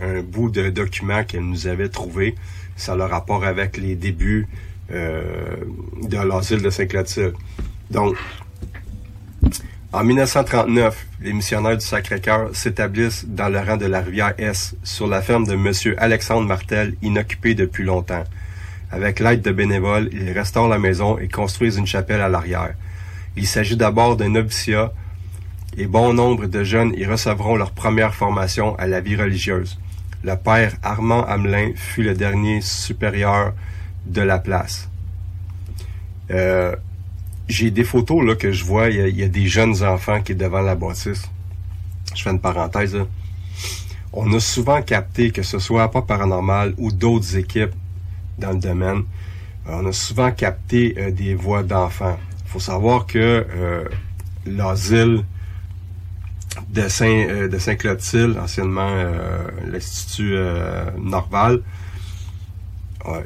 un, 0.00 0.08
un 0.08 0.20
bout 0.22 0.48
de 0.48 0.70
document 0.70 1.22
qu'elle 1.22 1.44
nous 1.44 1.66
avait 1.66 1.90
trouvé. 1.90 2.34
Ça 2.76 2.94
a 2.94 2.96
le 2.96 3.04
rapport 3.04 3.44
avec 3.44 3.76
les 3.76 3.94
débuts 3.94 4.48
euh, 4.90 5.54
de 6.02 6.16
l'asile 6.16 6.62
de 6.62 6.70
Saint-Clotilde. 6.70 7.34
Donc, 7.90 8.16
en 9.92 10.02
1939, 10.02 11.06
les 11.20 11.34
missionnaires 11.34 11.76
du 11.76 11.84
Sacré-Cœur 11.84 12.56
s'établissent 12.56 13.26
dans 13.26 13.50
le 13.50 13.58
rang 13.58 13.76
de 13.76 13.84
la 13.84 14.00
rivière 14.00 14.32
S, 14.38 14.74
sur 14.82 15.06
la 15.06 15.20
ferme 15.20 15.46
de 15.46 15.56
Monsieur 15.56 16.02
Alexandre 16.02 16.48
Martel, 16.48 16.96
inoccupée 17.02 17.54
depuis 17.54 17.84
longtemps. 17.84 18.24
Avec 18.90 19.20
l'aide 19.20 19.42
de 19.42 19.52
bénévoles, 19.52 20.08
ils 20.10 20.32
restaurent 20.32 20.68
la 20.68 20.78
maison 20.78 21.18
et 21.18 21.28
construisent 21.28 21.76
une 21.76 21.86
chapelle 21.86 22.22
à 22.22 22.30
l'arrière. 22.30 22.72
Il 23.36 23.46
s'agit 23.46 23.76
d'abord 23.76 24.16
d'un 24.16 24.30
noviciat 24.30 24.90
et 25.76 25.86
bon 25.86 26.12
nombre 26.12 26.46
de 26.46 26.62
jeunes 26.62 26.94
y 26.96 27.04
recevront 27.04 27.56
leur 27.56 27.72
première 27.72 28.14
formation 28.14 28.76
à 28.76 28.86
la 28.86 29.00
vie 29.00 29.16
religieuse. 29.16 29.78
Le 30.22 30.36
père 30.36 30.74
Armand 30.82 31.24
Hamelin 31.24 31.72
fut 31.74 32.02
le 32.02 32.14
dernier 32.14 32.60
supérieur 32.60 33.52
de 34.06 34.22
la 34.22 34.38
place. 34.38 34.88
Euh, 36.30 36.74
j'ai 37.48 37.70
des 37.70 37.84
photos 37.84 38.24
là 38.24 38.34
que 38.34 38.52
je 38.52 38.64
vois, 38.64 38.88
il 38.88 39.16
y, 39.16 39.22
a, 39.22 39.28
des 39.28 39.46
jeunes 39.46 39.82
enfants 39.82 40.22
qui 40.22 40.32
est 40.32 40.36
devant 40.36 40.62
la 40.62 40.74
bâtisse. 40.74 41.28
Je 42.14 42.22
fais 42.22 42.30
une 42.30 42.40
parenthèse. 42.40 42.96
On 44.12 44.32
a 44.32 44.40
souvent 44.40 44.80
capté 44.80 45.30
que 45.30 45.42
ce 45.42 45.58
soit 45.58 45.90
pas 45.90 46.02
paranormal 46.02 46.74
ou 46.78 46.92
d'autres 46.92 47.36
équipes 47.36 47.74
dans 48.38 48.50
le 48.50 48.58
domaine, 48.58 49.02
euh, 49.68 49.80
on 49.80 49.86
a 49.86 49.92
souvent 49.92 50.30
capté 50.30 50.94
euh, 50.98 51.10
des 51.10 51.34
voix 51.34 51.62
d'enfants. 51.62 52.18
Il 52.44 52.50
faut 52.50 52.60
savoir 52.60 53.06
que 53.06 53.46
l'asile 54.46 55.24
de 56.68 56.88
Saint 56.88 57.06
euh, 57.06 57.48
de 57.48 57.74
Clotilde, 57.74 58.38
anciennement 58.38 58.90
euh, 58.90 59.48
l'institut 59.70 60.34
euh, 60.34 60.90
Norval, 60.98 61.62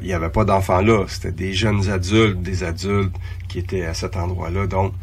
il 0.01 0.07
n'y 0.07 0.13
avait 0.13 0.29
pas 0.29 0.43
d'enfants 0.43 0.81
là. 0.81 1.05
C'était 1.07 1.31
des 1.31 1.53
jeunes 1.53 1.89
adultes, 1.89 2.41
des 2.41 2.63
adultes 2.63 3.15
qui 3.47 3.59
étaient 3.59 3.85
à 3.85 3.93
cet 3.93 4.17
endroit-là. 4.17 4.67
Donc, 4.67 4.93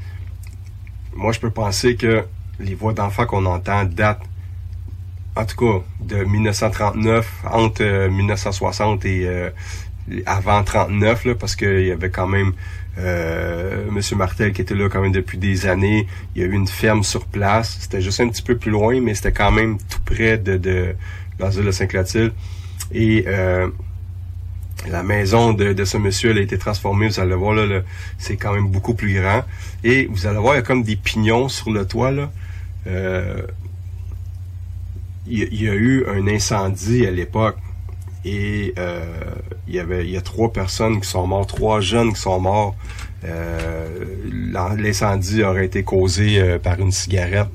moi, 1.15 1.33
je 1.33 1.41
peux 1.41 1.51
penser 1.51 1.97
que 1.97 2.25
les 2.61 2.75
voix 2.75 2.93
d'enfants 2.93 3.27
qu'on 3.27 3.47
entend 3.47 3.85
datent, 3.85 4.23
en 5.35 5.45
tout 5.45 5.57
cas, 5.57 5.85
de 6.01 6.25
1939, 6.25 7.45
entre 7.51 7.83
euh, 7.83 8.11
1960 8.11 9.05
et 9.05 9.27
euh, 9.27 9.51
avant 10.25 10.62
39, 10.62 11.25
là, 11.25 11.35
parce 11.35 11.57
qu'il 11.57 11.87
y 11.87 11.91
avait 11.91 12.11
quand 12.11 12.27
même 12.27 12.53
Monsieur 12.97 14.17
Martel 14.17 14.53
qui 14.53 14.63
était 14.63 14.75
là 14.75 14.89
quand 14.89 15.03
même 15.03 15.13
depuis 15.13 15.39
des 15.39 15.67
années. 15.67 16.07
Il 16.35 16.43
y 16.43 16.45
a 16.45 16.49
eu 16.49 16.53
une 16.53 16.67
ferme 16.67 17.03
sur 17.03 17.27
place. 17.27 17.79
C'était 17.81 18.01
juste 18.01 18.21
un 18.21 18.29
petit 18.29 18.43
peu 18.43 18.57
plus 18.57 18.71
loin, 18.71 19.01
mais 19.01 19.15
c'était 19.15 19.33
quand 19.33 19.53
même 19.53 19.79
tout 19.79 20.01
près 20.05 20.39
de, 20.39 20.57
de 20.57 20.95
l'asile 21.39 21.65
de 21.65 21.71
Saint-Clotilde. 21.71 22.33
Et 22.93 23.25
euh, 23.27 23.69
la 24.89 25.03
maison 25.03 25.53
de, 25.53 25.73
de 25.73 25.85
ce 25.85 25.97
monsieur 25.99 26.31
elle 26.31 26.39
a 26.39 26.43
été 26.43 26.59
transformée. 26.59 27.09
Vous 27.09 27.21
allez 27.21 27.35
voir, 27.35 27.55
là, 27.55 27.67
là, 27.67 27.81
c'est 28.19 28.37
quand 28.37 28.55
même 28.55 28.69
beaucoup 28.69 28.95
plus 28.95 29.15
grand. 29.15 29.45
Et 29.85 30.07
vous 30.07 30.27
allez 30.27 30.39
voir, 30.39 30.55
il 30.55 30.59
y 30.59 30.61
a 30.61 30.63
comme 30.63 30.83
des 30.83 30.97
pignons 30.97 31.49
sur 31.49 31.71
le 31.71 31.87
toit. 31.87 32.11
Là. 32.11 32.31
Euh, 32.87 33.43
il 35.29 35.61
y 35.61 35.69
a 35.69 35.75
eu 35.75 36.05
un 36.07 36.29
incendie 36.29 37.05
à 37.07 37.11
l'époque. 37.11 37.57
Et 38.27 38.75
euh, 38.77 39.05
il 39.69 39.75
y 39.75 39.79
avait 39.79 40.05
il 40.05 40.11
y 40.11 40.17
a 40.17 40.21
trois 40.21 40.53
personnes 40.53 41.01
qui 41.01 41.09
sont 41.09 41.27
mortes, 41.27 41.49
trois 41.49 41.81
jeunes 41.81 42.12
qui 42.12 42.21
sont 42.21 42.41
morts. 42.41 42.75
Euh, 43.25 44.05
L'incendie 44.77 45.43
aurait 45.45 45.67
été 45.67 45.85
causé 45.85 46.41
euh, 46.41 46.59
par 46.59 46.81
une 46.81 46.93
cigarette. 46.93 47.49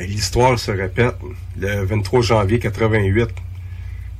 Et 0.00 0.06
l'histoire 0.06 0.58
se 0.58 0.70
répète. 0.70 1.16
Le 1.58 1.84
23 1.84 2.22
janvier 2.22 2.58
88, 2.58 3.28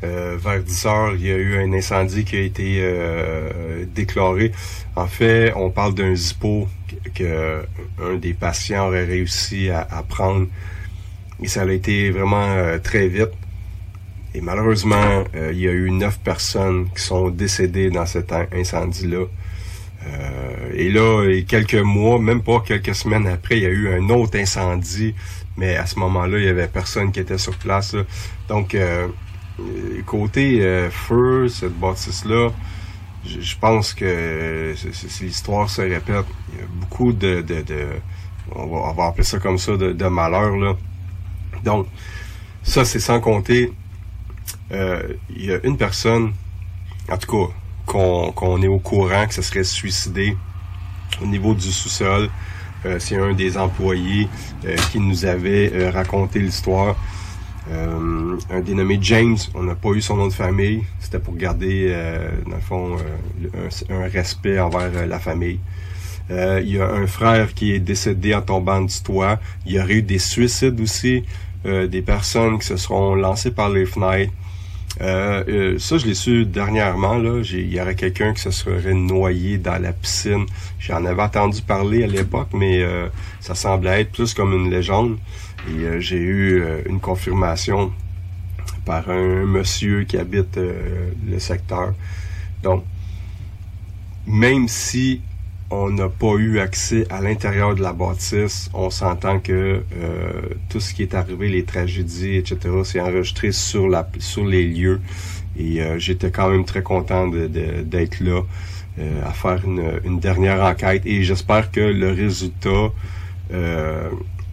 euh, 0.05 0.37
vers 0.41 0.63
10 0.63 0.87
heures, 0.87 1.15
il 1.15 1.27
y 1.27 1.31
a 1.31 1.37
eu 1.37 1.59
un 1.59 1.73
incendie 1.73 2.25
qui 2.25 2.37
a 2.37 2.41
été 2.41 2.79
euh, 2.81 3.85
déclaré. 3.95 4.53
En 4.95 5.07
fait, 5.07 5.53
on 5.57 5.71
parle 5.71 5.95
d'un 5.95 6.15
zippo 6.15 6.69
que, 7.15 7.65
un 8.01 8.15
des 8.15 8.33
patients 8.33 8.87
aurait 8.87 9.05
réussi 9.05 9.71
à, 9.71 10.05
prendre. 10.09 10.47
Et 11.43 11.49
ça 11.49 11.63
a 11.63 11.71
été 11.71 12.11
vraiment 12.11 12.47
euh, 12.51 12.79
très 12.79 13.09
vite. 13.09 13.31
Et 14.35 14.41
malheureusement, 14.41 15.25
euh, 15.35 15.51
il 15.53 15.61
y 15.61 15.69
a 15.69 15.73
eu 15.73 15.91
neuf 15.91 16.19
personnes 16.21 16.89
qui 16.95 17.03
sont 17.03 17.31
décédées 17.31 17.91
dans 17.91 18.07
cet 18.07 18.33
in- 18.33 18.47
incendie-là. 18.53 19.25
Euh, 20.07 20.71
et 20.75 20.91
là, 20.91 21.25
et 21.29 21.45
quelques 21.45 21.75
mois, 21.75 22.19
même 22.21 22.43
pas 22.43 22.61
quelques 22.61 22.95
semaines 22.95 23.27
après, 23.27 23.57
il 23.59 23.63
y 23.63 23.67
a 23.67 23.71
eu 23.71 23.89
un 23.93 24.09
autre 24.11 24.39
incendie. 24.39 25.15
Mais 25.57 25.77
à 25.77 25.87
ce 25.87 25.99
moment-là, 25.99 26.39
il 26.39 26.45
y 26.45 26.49
avait 26.49 26.69
personne 26.69 27.11
qui 27.11 27.21
était 27.21 27.39
sur 27.39 27.57
place. 27.57 27.95
là. 27.95 28.03
Donc, 28.49 28.75
euh, 28.75 29.09
euh, 29.61 30.03
côté 30.07 30.61
euh, 30.63 30.89
feu, 30.91 31.49
cette 31.49 31.77
bâtisse-là, 31.79 32.51
je 33.25 33.57
pense 33.61 33.93
que 33.93 34.73
l'histoire 35.21 35.69
se 35.69 35.83
répète. 35.83 36.27
Il 36.53 36.61
y 36.61 36.63
a 36.63 36.67
beaucoup 36.81 37.13
de, 37.13 37.41
de, 37.41 37.63
de- 37.63 37.89
on, 38.55 38.67
va, 38.67 38.77
on 38.91 38.93
va 38.93 39.07
appeler 39.07 39.25
ça 39.25 39.39
comme 39.39 39.59
ça, 39.59 39.77
de, 39.77 39.93
de 39.93 40.07
malheur. 40.07 40.57
Là. 40.57 40.77
Donc, 41.65 41.87
ça, 42.63 42.85
c'est 42.85 43.01
sans 43.01 43.21
compter, 43.21 43.73
il 44.71 45.45
y 45.45 45.53
a 45.53 45.59
une 45.65 45.77
personne, 45.77 46.33
en 47.11 47.17
tout 47.17 47.31
cas, 47.31 47.53
qu'on 47.87 48.63
est 48.63 48.69
au 48.69 48.79
courant 48.79 49.27
que 49.27 49.35
ça 49.35 49.43
serait 49.43 49.65
suicidé 49.65 50.37
au 51.23 51.27
niveau 51.27 51.55
du 51.55 51.71
sous-sol. 51.73 52.29
Euh, 52.87 52.99
c'est 53.01 53.17
un 53.17 53.33
des 53.33 53.57
employés 53.59 54.29
euh, 54.65 54.77
qui 54.93 55.01
nous 55.01 55.25
avait 55.25 55.73
euh, 55.75 55.91
raconté 55.91 56.39
l'histoire. 56.39 56.97
Euh, 57.71 58.37
un 58.51 58.61
dénommé 58.61 58.99
James, 59.03 59.37
on 59.55 59.65
n'a 59.65 59.75
pas 59.75 59.91
eu 59.91 60.01
son 60.01 60.17
nom 60.17 60.29
de 60.29 60.33
famille. 60.33 60.85
C'était 61.01 61.19
pour 61.19 61.35
garder, 61.35 61.89
euh, 61.91 62.31
dans 62.47 62.55
le 62.55 62.63
fond, 62.63 62.97
euh, 62.97 63.69
un, 63.91 64.05
un 64.05 64.09
respect 64.09 64.61
envers 64.61 64.91
euh, 64.95 65.07
la 65.07 65.19
famille. 65.19 65.59
Euh, 66.31 66.61
il 66.63 66.77
y 66.77 66.81
a 66.81 66.89
un 66.89 67.07
frère 67.07 67.53
qui 67.55 67.73
est 67.73 67.81
décédé 67.81 68.35
en 68.35 68.43
tombant 68.43 68.81
du 68.81 69.03
toit. 69.03 69.41
Il 69.67 69.73
y 69.73 69.81
aurait 69.81 69.95
eu 69.95 70.03
des 70.03 70.19
suicides 70.19 70.81
aussi, 70.81 71.25
euh, 71.67 71.89
des 71.89 72.03
personnes 72.03 72.59
qui 72.59 72.67
se 72.67 72.77
seront 72.77 73.17
lancées 73.17 73.51
par 73.51 73.71
les 73.71 73.87
fenêtres. 73.87 74.33
Euh, 75.01 75.45
euh, 75.49 75.79
ça, 75.79 75.99
je 75.99 76.07
l'ai 76.07 76.15
su 76.15 76.45
dernièrement. 76.45 77.19
Il 77.19 77.73
y 77.73 77.81
aurait 77.81 77.95
quelqu'un 77.95 78.33
qui 78.33 78.43
se 78.43 78.51
serait 78.51 78.95
noyé 78.95 79.59
dans 79.59 79.81
la 79.81 79.93
piscine. 79.93 80.47
J'en 80.79 81.05
avais 81.05 81.23
entendu 81.23 81.63
parler 81.63 82.05
à 82.05 82.07
l'époque, 82.07 82.49
mais 82.53 82.83
euh, 82.83 83.09
ça 83.41 83.55
semblait 83.55 84.03
être 84.03 84.13
plus 84.13 84.35
comme 84.35 84.53
une 84.53 84.71
légende. 84.71 85.19
Et 85.69 85.85
euh, 85.85 86.01
j'ai 86.01 86.19
eu 86.19 86.63
une 86.87 87.01
confirmation 87.01 87.93
par 88.85 89.09
un 89.11 89.45
monsieur 89.45 90.05
qui 90.05 90.17
habite 90.17 90.57
le 90.57 91.39
secteur. 91.39 91.93
Donc, 92.63 92.85
même 94.27 94.67
si 94.67 95.21
on 95.71 95.91
n'a 95.91 96.09
pas 96.09 96.35
eu 96.37 96.61
accès 96.61 97.07
à 97.11 97.21
l'intérieur 97.21 97.75
de 97.75 97.83
la 97.83 97.93
bâtisse. 97.93 98.71
On 98.73 98.91
s'entend 98.91 99.39
que 99.39 99.53
euh, 99.53 100.33
tout 100.71 100.81
ce 100.81 100.95
qui 100.95 101.03
est 101.03 101.15
arrivé, 101.15 101.49
les 101.49 101.65
tragédies, 101.65 102.37
etc., 102.37 102.59
c'est 102.85 103.01
enregistré 103.01 103.53
sur 103.53 103.89
les 104.47 104.67
lieux. 104.67 105.01
Et 105.59 105.83
euh, 105.83 105.99
j'étais 105.99 106.31
quand 106.31 106.49
même 106.51 106.65
très 106.65 106.83
content 106.83 107.29
d'être 107.29 108.21
là 108.21 108.43
euh, 108.99 109.27
à 109.27 109.33
faire 109.33 109.61
une, 109.65 110.01
une, 110.05 110.21
dernière 110.21 110.63
enquête. 110.63 111.03
Et 111.05 111.23
j'espère 111.23 111.71
que 111.71 111.81
le 111.81 112.13
résultat 112.13 112.93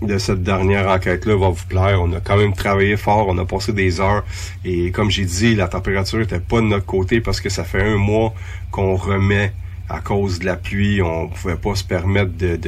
de 0.02 0.18
cette 0.18 0.44
dernière 0.44 0.90
enquête-là 0.90 1.36
va 1.36 1.50
vous 1.50 1.66
plaire. 1.68 2.02
On 2.02 2.12
a 2.14 2.20
quand 2.20 2.38
même 2.38 2.54
travaillé 2.54 2.98
fort, 2.98 3.28
on 3.30 3.38
a 3.38 3.46
passé 3.46 3.72
des 3.72 4.02
heures. 4.02 4.26
Et 4.66 4.92
comme 4.92 5.10
j'ai 5.10 5.26
dit, 5.26 5.56
la 5.56 5.68
température 5.68 6.20
était 6.22 6.40
pas 6.40 6.58
de 6.58 6.66
notre 6.66 6.86
côté 6.86 7.22
parce 7.22 7.40
que 7.40 7.50
ça 7.50 7.64
fait 7.64 7.82
un 7.82 7.98
mois 7.98 8.34
qu'on 8.72 8.96
remet 8.96 9.54
à 9.90 10.00
cause 10.00 10.40
de 10.40 10.46
la 10.46 10.56
pluie, 10.56 11.02
on 11.02 11.28
pouvait 11.28 11.56
pas 11.56 11.76
se 11.76 11.84
permettre 11.84 12.32
de, 12.38 12.60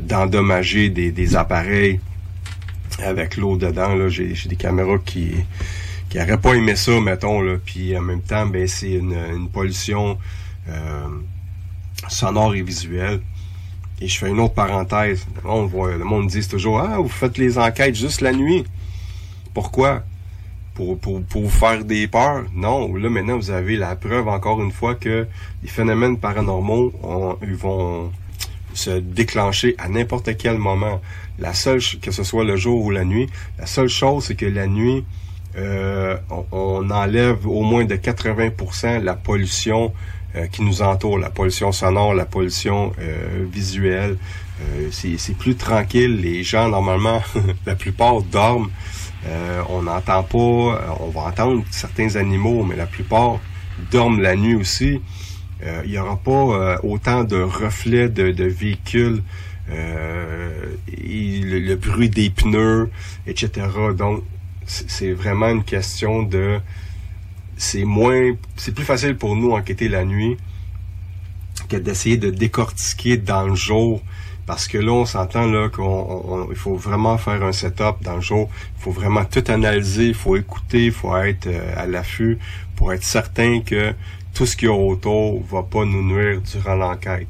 d'endommager 0.00 0.88
des, 0.88 1.12
des, 1.12 1.36
appareils 1.36 2.00
avec 3.02 3.36
l'eau 3.36 3.56
dedans. 3.56 4.08
J'ai, 4.08 4.34
des 4.48 4.56
caméras 4.56 4.98
qui 5.04 5.32
qui 6.08 6.18
n'auraient 6.18 6.38
pas 6.38 6.54
aimé 6.54 6.76
ça, 6.76 7.00
mettons. 7.00 7.40
Là. 7.40 7.56
Puis 7.64 7.96
en 7.96 8.00
même 8.00 8.22
temps, 8.22 8.46
ben 8.46 8.66
c'est 8.66 8.92
une, 8.92 9.12
une 9.12 9.48
pollution 9.48 10.18
euh, 10.68 11.08
sonore 12.08 12.54
et 12.54 12.62
visuelle. 12.62 13.20
Et 14.00 14.08
je 14.08 14.18
fais 14.18 14.28
une 14.28 14.40
autre 14.40 14.54
parenthèse. 14.54 15.26
On 15.44 15.66
voit, 15.66 15.96
le 15.96 16.04
monde 16.04 16.28
dit 16.28 16.46
toujours 16.46 16.80
Ah, 16.80 16.98
vous 16.98 17.08
faites 17.08 17.38
les 17.38 17.58
enquêtes 17.58 17.94
juste 17.94 18.20
la 18.20 18.32
nuit. 18.32 18.64
Pourquoi? 19.54 20.04
Pour, 20.76 20.98
pour, 20.98 21.22
pour 21.22 21.42
vous 21.42 21.50
faire 21.50 21.84
des 21.84 22.06
peurs. 22.06 22.44
Non, 22.54 22.94
là 22.94 23.08
maintenant 23.08 23.36
vous 23.36 23.50
avez 23.50 23.76
la 23.76 23.96
preuve 23.96 24.28
encore 24.28 24.62
une 24.62 24.70
fois 24.70 24.94
que 24.94 25.26
les 25.62 25.68
phénomènes 25.68 26.18
paranormaux 26.18 26.92
ils 27.42 27.54
vont 27.54 28.12
se 28.74 28.90
déclencher 28.90 29.74
à 29.78 29.88
n'importe 29.88 30.36
quel 30.36 30.58
moment. 30.58 31.00
La 31.38 31.54
seule, 31.54 31.80
que 32.00 32.10
ce 32.10 32.22
soit 32.22 32.44
le 32.44 32.56
jour 32.56 32.84
ou 32.84 32.90
la 32.90 33.04
nuit, 33.04 33.28
la 33.58 33.66
seule 33.66 33.88
chose 33.88 34.26
c'est 34.26 34.36
que 34.36 34.46
la 34.46 34.66
nuit, 34.66 35.04
euh, 35.56 36.16
on, 36.52 36.90
enlève 36.90 37.46
au 37.46 37.62
moins 37.62 37.86
de 37.86 37.96
80% 37.96 39.02
la 39.02 39.14
pollution 39.14 39.92
euh, 40.34 40.46
qui 40.48 40.62
nous 40.62 40.82
entoure, 40.82 41.18
la 41.18 41.30
pollution 41.30 41.72
sonore, 41.72 42.12
la 42.12 42.26
pollution 42.26 42.92
euh, 43.00 43.46
visuelle. 43.50 44.18
c'est 44.90 45.36
plus 45.36 45.56
tranquille. 45.56 46.20
Les 46.20 46.42
gens 46.42 46.68
normalement, 46.68 47.22
la 47.66 47.74
plupart 47.74 48.20
dorment. 48.22 48.70
Euh, 49.26 49.62
on 49.68 49.82
n'entend 49.82 50.22
pas, 50.22 50.38
euh, 50.38 50.94
on 51.00 51.08
va 51.08 51.22
entendre 51.22 51.64
certains 51.70 52.16
animaux, 52.16 52.62
mais 52.64 52.76
la 52.76 52.86
plupart 52.86 53.40
dorment 53.90 54.20
la 54.20 54.36
nuit 54.36 54.54
aussi. 54.54 55.00
Euh, 55.64 55.82
il 55.84 55.90
n'y 55.90 55.98
aura 55.98 56.16
pas 56.16 56.78
autant 56.82 57.24
de 57.24 57.36
reflets 57.36 58.08
de, 58.08 58.44
véhicules, 58.44 59.22
et 59.68 61.40
le, 61.40 61.74
bruit 61.74 62.10
des 62.10 62.30
pneus, 62.30 62.90
etc. 63.26 63.66
Donc, 63.96 64.22
c'est 64.66 65.12
vraiment 65.12 65.48
une 65.48 65.64
question 65.64 66.22
de... 66.22 66.60
C'est 67.56 67.84
moins... 67.84 68.32
C'est 68.56 68.74
plus 68.74 68.84
facile 68.84 69.16
pour 69.16 69.34
nous 69.34 69.52
enquêter 69.52 69.88
la 69.88 70.04
nuit 70.04 70.36
que 71.68 71.76
d'essayer 71.76 72.16
de 72.16 72.30
décortiquer 72.30 73.16
dans 73.16 73.48
le 73.48 73.54
jour 73.54 74.02
parce 74.46 74.68
que 74.68 74.78
là, 74.78 74.92
on 74.92 75.04
s'entend 75.04 75.46
là 75.46 75.68
qu'il 75.68 76.56
faut 76.56 76.76
vraiment 76.76 77.18
faire 77.18 77.42
un 77.42 77.52
setup 77.52 77.96
dans 78.02 78.14
le 78.14 78.20
jour. 78.20 78.48
Il 78.78 78.82
faut 78.82 78.92
vraiment 78.92 79.24
tout 79.24 79.42
analyser, 79.48 80.06
il 80.06 80.14
faut 80.14 80.36
écouter, 80.36 80.86
il 80.86 80.92
faut 80.92 81.16
être 81.16 81.48
euh, 81.48 81.74
à 81.76 81.86
l'affût 81.86 82.38
pour 82.76 82.92
être 82.92 83.02
certain 83.02 83.60
que 83.60 83.92
tout 84.32 84.46
ce 84.46 84.56
qu'il 84.56 84.68
y 84.68 84.70
a 84.70 84.74
autour 84.74 85.42
va 85.42 85.64
pas 85.64 85.84
nous 85.84 86.02
nuire 86.02 86.40
durant 86.42 86.76
l'enquête. 86.76 87.26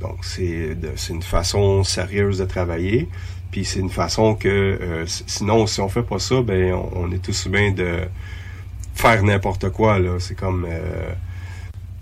Donc 0.00 0.18
c'est 0.24 0.76
une 1.08 1.22
façon 1.22 1.84
sérieuse 1.84 2.38
de 2.38 2.44
travailler. 2.44 3.08
Puis 3.50 3.64
c'est 3.64 3.80
une 3.80 3.90
façon 3.90 4.34
que 4.34 4.48
euh, 4.48 5.04
sinon 5.06 5.66
si 5.66 5.80
on 5.80 5.88
fait 5.88 6.02
pas 6.02 6.18
ça, 6.18 6.42
ben 6.42 6.74
on, 6.94 7.10
est 7.12 7.22
tous 7.22 7.48
bien 7.48 7.70
de 7.70 8.00
faire 8.94 9.22
n'importe 9.22 9.70
quoi. 9.70 9.98
C'est 10.18 10.34
comme 10.34 10.66
euh, 10.68 11.12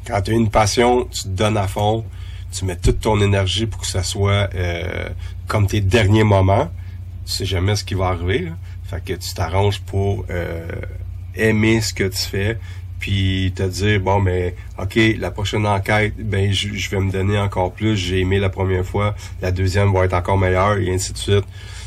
quand 0.06 0.22
tu 0.22 0.32
as 0.32 0.34
une 0.34 0.50
passion, 0.50 1.04
tu 1.04 1.24
te 1.24 1.28
donnes 1.28 1.56
à 1.56 1.68
fond 1.68 2.04
tu 2.50 2.64
mets 2.64 2.76
toute 2.76 3.00
ton 3.00 3.20
énergie 3.20 3.66
pour 3.66 3.80
que 3.80 3.86
ça 3.86 4.02
soit 4.02 4.50
euh, 4.54 5.08
comme 5.46 5.66
tes 5.66 5.80
derniers 5.80 6.24
moments. 6.24 6.70
Tu 7.26 7.32
sais 7.32 7.44
jamais 7.44 7.76
ce 7.76 7.84
qui 7.84 7.94
va 7.94 8.08
arriver. 8.08 8.40
Là. 8.40 8.52
Fait 8.84 9.04
que 9.04 9.12
tu 9.12 9.34
t'arranges 9.34 9.80
pour 9.80 10.24
euh, 10.30 10.66
aimer 11.36 11.80
ce 11.80 11.94
que 11.94 12.04
tu 12.04 12.18
fais, 12.18 12.58
puis 12.98 13.52
te 13.54 13.62
dire 13.62 14.00
bon 14.00 14.20
mais 14.20 14.56
ok 14.78 14.98
la 15.18 15.30
prochaine 15.30 15.64
enquête 15.64 16.14
ben 16.18 16.52
je, 16.52 16.90
vais 16.90 17.00
me 17.00 17.12
donner 17.12 17.38
encore 17.38 17.72
plus. 17.72 17.96
J'ai 17.96 18.20
aimé 18.20 18.40
la 18.40 18.48
première 18.48 18.84
fois, 18.84 19.14
la 19.42 19.52
deuxième 19.52 19.92
va 19.92 20.06
être 20.06 20.14
encore 20.14 20.38
meilleure 20.38 20.78
et 20.78 20.92
ainsi 20.92 21.12
de 21.12 21.18
suite. 21.18 21.44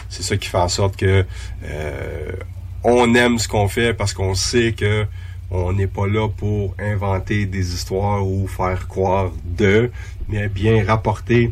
C'est 0.09 0.23
ça 0.23 0.37
qui 0.37 0.47
fait 0.47 0.57
en 0.57 0.69
sorte 0.69 0.95
que 0.95 1.25
euh, 1.65 2.31
on 2.83 3.13
aime 3.15 3.37
ce 3.37 3.47
qu'on 3.47 3.67
fait 3.67 3.93
parce 3.93 4.13
qu'on 4.13 4.35
sait 4.35 4.73
que 4.73 5.05
on 5.53 5.71
n'est 5.71 5.87
pas 5.87 6.07
là 6.07 6.27
pour 6.27 6.75
inventer 6.79 7.45
des 7.45 7.73
histoires 7.73 8.27
ou 8.27 8.47
faire 8.47 8.87
croire 8.87 9.31
de, 9.45 9.91
mais 10.27 10.49
bien 10.49 10.83
rapporter 10.83 11.51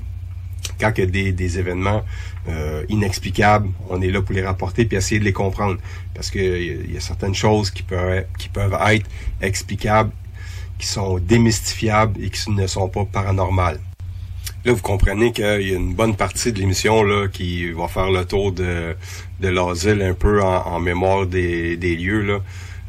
quand 0.79 0.91
il 0.97 1.15
y 1.15 1.29
a 1.29 1.31
des, 1.31 1.59
événements 1.59 2.03
euh, 2.49 2.83
inexplicables, 2.89 3.69
on 3.89 4.01
est 4.01 4.09
là 4.09 4.21
pour 4.21 4.33
les 4.33 4.43
rapporter 4.43 4.85
puis 4.85 4.97
essayer 4.97 5.19
de 5.19 5.25
les 5.25 5.33
comprendre. 5.33 5.77
Parce 6.15 6.31
qu'il 6.31 6.91
y, 6.91 6.97
a 6.97 6.99
certaines 6.99 7.35
choses 7.35 7.69
qui 7.69 7.83
peuvent, 7.83 8.25
qui 8.39 8.49
peuvent 8.49 8.77
être 8.89 9.07
explicables, 9.41 10.11
qui 10.79 10.87
sont 10.87 11.19
démystifiables 11.19 12.23
et 12.23 12.29
qui 12.31 12.49
ne 12.51 12.65
sont 12.65 12.89
pas 12.89 13.05
paranormales. 13.05 13.79
Là, 14.65 14.73
vous 14.73 14.81
comprenez 14.81 15.31
qu'il 15.31 15.45
y 15.45 15.73
a 15.73 15.75
une 15.75 15.93
bonne 15.93 16.15
partie 16.15 16.51
de 16.51 16.59
l'émission 16.59 17.03
là 17.03 17.27
qui 17.27 17.71
va 17.71 17.87
faire 17.87 18.11
le 18.11 18.25
tour 18.25 18.51
de, 18.51 18.95
de 19.39 19.47
l'asile 19.47 20.01
un 20.01 20.13
peu 20.13 20.43
en, 20.43 20.79
mémoire 20.79 21.25
des, 21.25 21.77
des 21.77 21.95
lieux. 21.95 22.21
Là. 22.21 22.39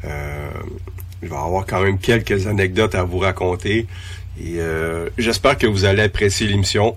Euh, 0.05 0.51
je 1.23 1.29
vais 1.29 1.35
avoir 1.35 1.65
quand 1.65 1.81
même 1.81 1.97
quelques 1.97 2.47
anecdotes 2.47 2.95
à 2.95 3.03
vous 3.03 3.19
raconter. 3.19 3.87
Et 4.39 4.59
euh, 4.59 5.09
j'espère 5.17 5.57
que 5.57 5.67
vous 5.67 5.85
allez 5.85 6.03
apprécier 6.03 6.47
l'émission. 6.47 6.95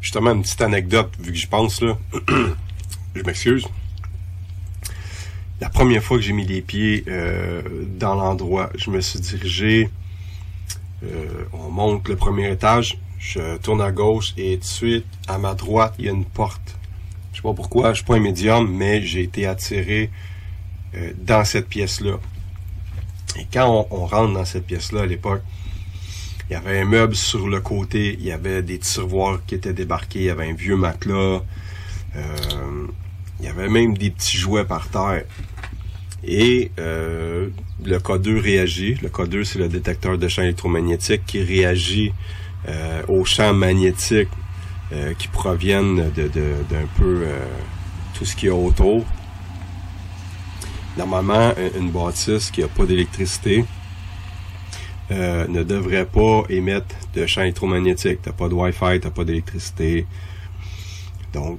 Justement, 0.00 0.32
une 0.32 0.42
petite 0.42 0.60
anecdote, 0.60 1.12
vu 1.20 1.32
que 1.32 1.38
je 1.38 1.46
pense 1.46 1.80
là. 1.80 1.96
je 3.14 3.22
m'excuse. 3.22 3.66
La 5.60 5.68
première 5.68 6.02
fois 6.02 6.16
que 6.16 6.24
j'ai 6.24 6.32
mis 6.32 6.46
les 6.46 6.60
pieds 6.60 7.04
euh, 7.06 7.62
dans 7.96 8.16
l'endroit, 8.16 8.70
je 8.76 8.90
me 8.90 9.00
suis 9.00 9.20
dirigé. 9.20 9.88
Euh, 11.04 11.44
on 11.52 11.70
monte 11.70 12.08
le 12.08 12.16
premier 12.16 12.50
étage, 12.50 12.98
je 13.18 13.56
tourne 13.58 13.80
à 13.80 13.92
gauche 13.92 14.34
et 14.36 14.54
tout 14.54 14.60
de 14.60 14.64
suite, 14.64 15.06
à 15.28 15.38
ma 15.38 15.54
droite, 15.54 15.94
il 15.98 16.06
y 16.06 16.08
a 16.08 16.12
une 16.12 16.24
porte. 16.24 16.76
Je 17.32 17.36
sais 17.36 17.42
pas 17.42 17.54
pourquoi, 17.54 17.90
je 17.90 17.98
suis 17.98 18.04
pas 18.04 18.16
un 18.16 18.20
médium, 18.20 18.72
mais 18.72 19.02
j'ai 19.02 19.22
été 19.22 19.46
attiré 19.46 20.10
dans 21.16 21.44
cette 21.44 21.68
pièce-là. 21.68 22.18
Et 23.38 23.46
quand 23.52 23.86
on, 23.90 24.06
rentre 24.06 24.34
dans 24.34 24.44
cette 24.44 24.66
pièce-là 24.66 25.02
à 25.02 25.06
l'époque, 25.06 25.42
il 26.50 26.54
y 26.54 26.56
avait 26.56 26.80
un 26.80 26.84
meuble 26.84 27.16
sur 27.16 27.48
le 27.48 27.60
côté, 27.60 28.16
il 28.18 28.24
y 28.26 28.32
avait 28.32 28.62
des 28.62 28.78
tiroirs 28.78 29.40
qui 29.46 29.54
étaient 29.54 29.72
débarqués, 29.72 30.18
il 30.18 30.24
y 30.26 30.30
avait 30.30 30.50
un 30.50 30.54
vieux 30.54 30.76
matelas, 30.76 31.42
euh, 32.16 32.86
il 33.40 33.46
y 33.46 33.48
avait 33.48 33.68
même 33.68 33.96
des 33.96 34.10
petits 34.10 34.36
jouets 34.36 34.64
par 34.64 34.88
terre. 34.88 35.24
Et 36.24 36.70
euh, 36.78 37.48
le 37.84 37.98
codeur 37.98 38.42
réagit. 38.42 38.94
Le 39.02 39.08
codeur, 39.08 39.44
c'est 39.44 39.58
le 39.58 39.68
détecteur 39.68 40.18
de 40.18 40.28
champs 40.28 40.42
électromagnétiques 40.42 41.24
qui 41.26 41.42
réagit 41.42 42.12
euh, 42.68 43.02
aux 43.08 43.24
champs 43.24 43.54
magnétiques 43.54 44.28
qui 45.16 45.26
proviennent 45.28 46.10
de, 46.14 46.28
d'un 46.28 46.86
peu 46.98 47.24
tout 48.12 48.26
ce 48.26 48.36
qui 48.36 48.48
est 48.48 48.50
autour. 48.50 49.06
Normalement, 50.96 51.52
une 51.78 51.90
bâtisse 51.90 52.50
qui 52.50 52.60
n'a 52.60 52.68
pas 52.68 52.84
d'électricité 52.84 53.64
euh, 55.12 55.46
ne 55.48 55.62
devrait 55.62 56.06
pas 56.06 56.44
émettre 56.48 56.94
de 57.14 57.26
champ 57.26 57.42
électromagnétique. 57.42 58.20
T'as 58.22 58.32
pas 58.32 58.48
de 58.48 58.54
Wi-Fi, 58.54 59.00
t'as 59.00 59.10
pas 59.10 59.24
d'électricité. 59.24 60.06
Donc, 61.32 61.58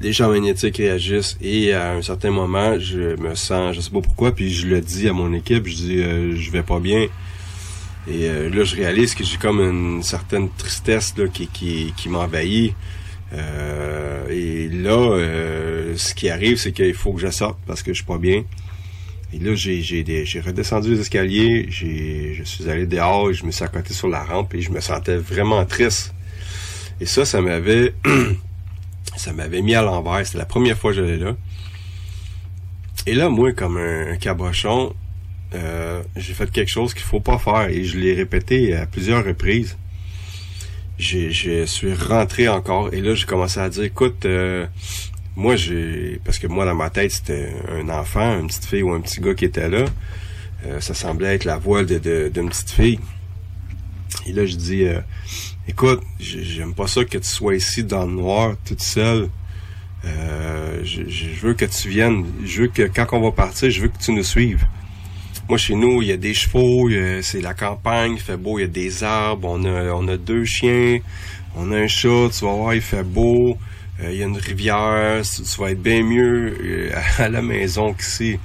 les 0.00 0.12
champs 0.12 0.30
magnétiques 0.30 0.78
réagissent 0.78 1.36
et 1.42 1.74
à 1.74 1.92
un 1.92 2.02
certain 2.02 2.30
moment, 2.30 2.78
je 2.78 3.20
me 3.20 3.34
sens, 3.34 3.74
je 3.74 3.80
sais 3.80 3.90
pas 3.90 4.00
pourquoi, 4.00 4.32
puis 4.34 4.50
je 4.50 4.66
le 4.66 4.80
dis 4.80 5.08
à 5.08 5.12
mon 5.12 5.32
équipe, 5.34 5.66
je 5.66 5.74
dis 5.74 6.00
euh, 6.00 6.34
je 6.36 6.50
vais 6.50 6.62
pas 6.62 6.80
bien. 6.80 7.02
Et 8.08 8.28
euh, 8.28 8.48
là, 8.48 8.64
je 8.64 8.76
réalise 8.76 9.14
que 9.14 9.24
j'ai 9.24 9.36
comme 9.36 9.60
une 9.60 10.02
certaine 10.02 10.48
tristesse 10.56 11.14
là, 11.18 11.28
qui, 11.28 11.48
qui, 11.48 11.92
qui 11.96 12.08
m'envahit. 12.08 12.74
Euh, 13.32 14.28
et 14.28 14.68
là, 14.68 14.90
euh, 14.90 15.96
ce 15.96 16.14
qui 16.14 16.28
arrive, 16.28 16.56
c'est 16.56 16.72
qu'il 16.72 16.94
faut 16.94 17.12
que 17.12 17.20
je 17.20 17.30
sorte 17.30 17.58
parce 17.66 17.82
que 17.82 17.92
je 17.92 17.96
suis 17.96 18.06
pas 18.06 18.18
bien. 18.18 18.44
Et 19.32 19.38
là, 19.38 19.54
j'ai, 19.54 19.80
j'ai, 19.82 20.40
redescendu 20.40 20.90
les 20.94 21.00
escaliers, 21.00 21.66
je 21.70 22.42
suis 22.42 22.68
allé 22.68 22.86
dehors 22.86 23.30
et 23.30 23.34
je 23.34 23.46
me 23.46 23.52
suis 23.52 23.64
accoté 23.64 23.94
sur 23.94 24.08
la 24.08 24.24
rampe 24.24 24.54
et 24.54 24.60
je 24.60 24.70
me 24.70 24.80
sentais 24.80 25.16
vraiment 25.16 25.64
triste. 25.64 26.12
Et 27.00 27.06
ça, 27.06 27.24
ça 27.24 27.40
m'avait, 27.40 27.94
ça 29.16 29.32
m'avait 29.32 29.62
mis 29.62 29.74
à 29.74 29.82
l'envers. 29.82 30.26
C'était 30.26 30.38
la 30.38 30.46
première 30.46 30.76
fois 30.76 30.90
que 30.90 30.96
j'allais 30.96 31.16
là. 31.16 31.36
Et 33.06 33.14
là, 33.14 33.28
moi, 33.28 33.52
comme 33.52 33.78
un, 33.78 34.16
cabochon, 34.16 34.94
euh, 35.54 36.02
j'ai 36.16 36.34
fait 36.34 36.50
quelque 36.50 36.70
chose 36.70 36.92
qu'il 36.92 37.04
faut 37.04 37.20
pas 37.20 37.38
faire 37.38 37.68
et 37.68 37.84
je 37.84 37.98
l'ai 37.98 38.14
répété 38.14 38.74
à 38.74 38.86
plusieurs 38.86 39.24
reprises. 39.24 39.76
J'ai, 41.00 41.30
je 41.32 41.64
suis 41.64 41.94
rentré 41.94 42.46
encore 42.48 42.92
et 42.92 43.00
là 43.00 43.14
j'ai 43.14 43.24
commencé 43.24 43.58
à 43.58 43.70
dire, 43.70 43.84
écoute, 43.84 44.26
euh, 44.26 44.66
moi 45.34 45.56
j'ai, 45.56 46.20
parce 46.26 46.38
que 46.38 46.46
moi 46.46 46.66
dans 46.66 46.74
ma 46.74 46.90
tête 46.90 47.10
c'était 47.10 47.54
un 47.70 47.88
enfant, 47.88 48.38
une 48.38 48.48
petite 48.48 48.66
fille 48.66 48.82
ou 48.82 48.92
un 48.92 49.00
petit 49.00 49.18
gars 49.20 49.32
qui 49.34 49.46
était 49.46 49.70
là. 49.70 49.86
Euh, 50.66 50.78
ça 50.80 50.92
semblait 50.92 51.34
être 51.36 51.46
la 51.46 51.56
voix 51.56 51.84
de, 51.84 52.28
d'une 52.28 52.50
petite 52.50 52.70
fille. 52.70 53.00
Et 54.26 54.32
là 54.32 54.44
je 54.44 54.56
dis, 54.56 54.84
euh, 54.84 55.00
écoute, 55.66 56.02
j'ai- 56.18 56.44
j'aime 56.44 56.74
pas 56.74 56.86
ça 56.86 57.02
que 57.06 57.16
tu 57.16 57.28
sois 57.28 57.54
ici 57.56 57.82
dans 57.82 58.04
le 58.04 58.12
noir, 58.12 58.56
toute 58.66 58.82
seule. 58.82 59.30
Euh, 60.04 60.80
je, 60.84 61.08
je 61.08 61.40
veux 61.46 61.54
que 61.54 61.64
tu 61.64 61.88
viennes. 61.88 62.26
Je 62.44 62.62
veux 62.62 62.68
que 62.68 62.82
quand 62.82 63.06
on 63.12 63.20
va 63.22 63.32
partir, 63.32 63.70
je 63.70 63.80
veux 63.80 63.88
que 63.88 63.98
tu 63.98 64.12
nous 64.12 64.22
suives. 64.24 64.66
Moi, 65.50 65.58
chez 65.58 65.74
nous, 65.74 66.00
il 66.00 66.06
y 66.06 66.12
a 66.12 66.16
des 66.16 66.32
chevaux, 66.32 66.88
c'est 67.22 67.40
la 67.40 67.54
campagne, 67.54 68.12
il 68.12 68.20
fait 68.20 68.36
beau, 68.36 68.60
il 68.60 68.62
y 68.62 68.64
a 68.66 68.68
des 68.68 69.02
arbres, 69.02 69.48
on 69.50 69.64
a, 69.64 69.92
on 69.94 70.06
a 70.06 70.16
deux 70.16 70.44
chiens, 70.44 71.00
on 71.56 71.72
a 71.72 71.76
un 71.76 71.88
chat, 71.88 72.28
tu 72.32 72.44
vas 72.44 72.52
voir, 72.52 72.72
il 72.72 72.80
fait 72.80 73.02
beau, 73.02 73.58
euh, 74.00 74.12
il 74.12 74.18
y 74.18 74.22
a 74.22 74.26
une 74.26 74.36
rivière, 74.36 75.22
tu, 75.24 75.60
vas 75.60 75.72
être 75.72 75.82
bien 75.82 76.04
mieux 76.04 76.56
euh, 76.62 76.92
à 77.18 77.28
la 77.28 77.42
maison 77.42 77.92
qu'ici. 77.94 78.38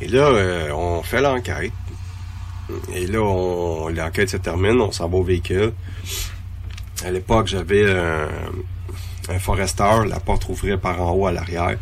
Et 0.00 0.08
là, 0.08 0.30
euh, 0.30 0.72
on 0.72 1.00
fait 1.04 1.20
l'enquête. 1.20 1.70
Et 2.92 3.06
là, 3.06 3.88
l'enquête 3.94 4.30
se 4.30 4.36
termine, 4.36 4.80
on 4.80 4.90
s'en 4.90 5.08
va 5.08 5.16
au 5.16 5.22
véhicule. 5.22 5.74
À 7.04 7.12
l'époque, 7.12 7.46
j'avais 7.46 7.88
un, 7.88 8.26
un 9.28 9.38
foresteur, 9.38 10.06
la 10.06 10.18
porte 10.18 10.48
ouvrait 10.48 10.76
par 10.76 11.00
en 11.00 11.12
haut 11.12 11.26
à 11.28 11.32
l'arrière. 11.32 11.76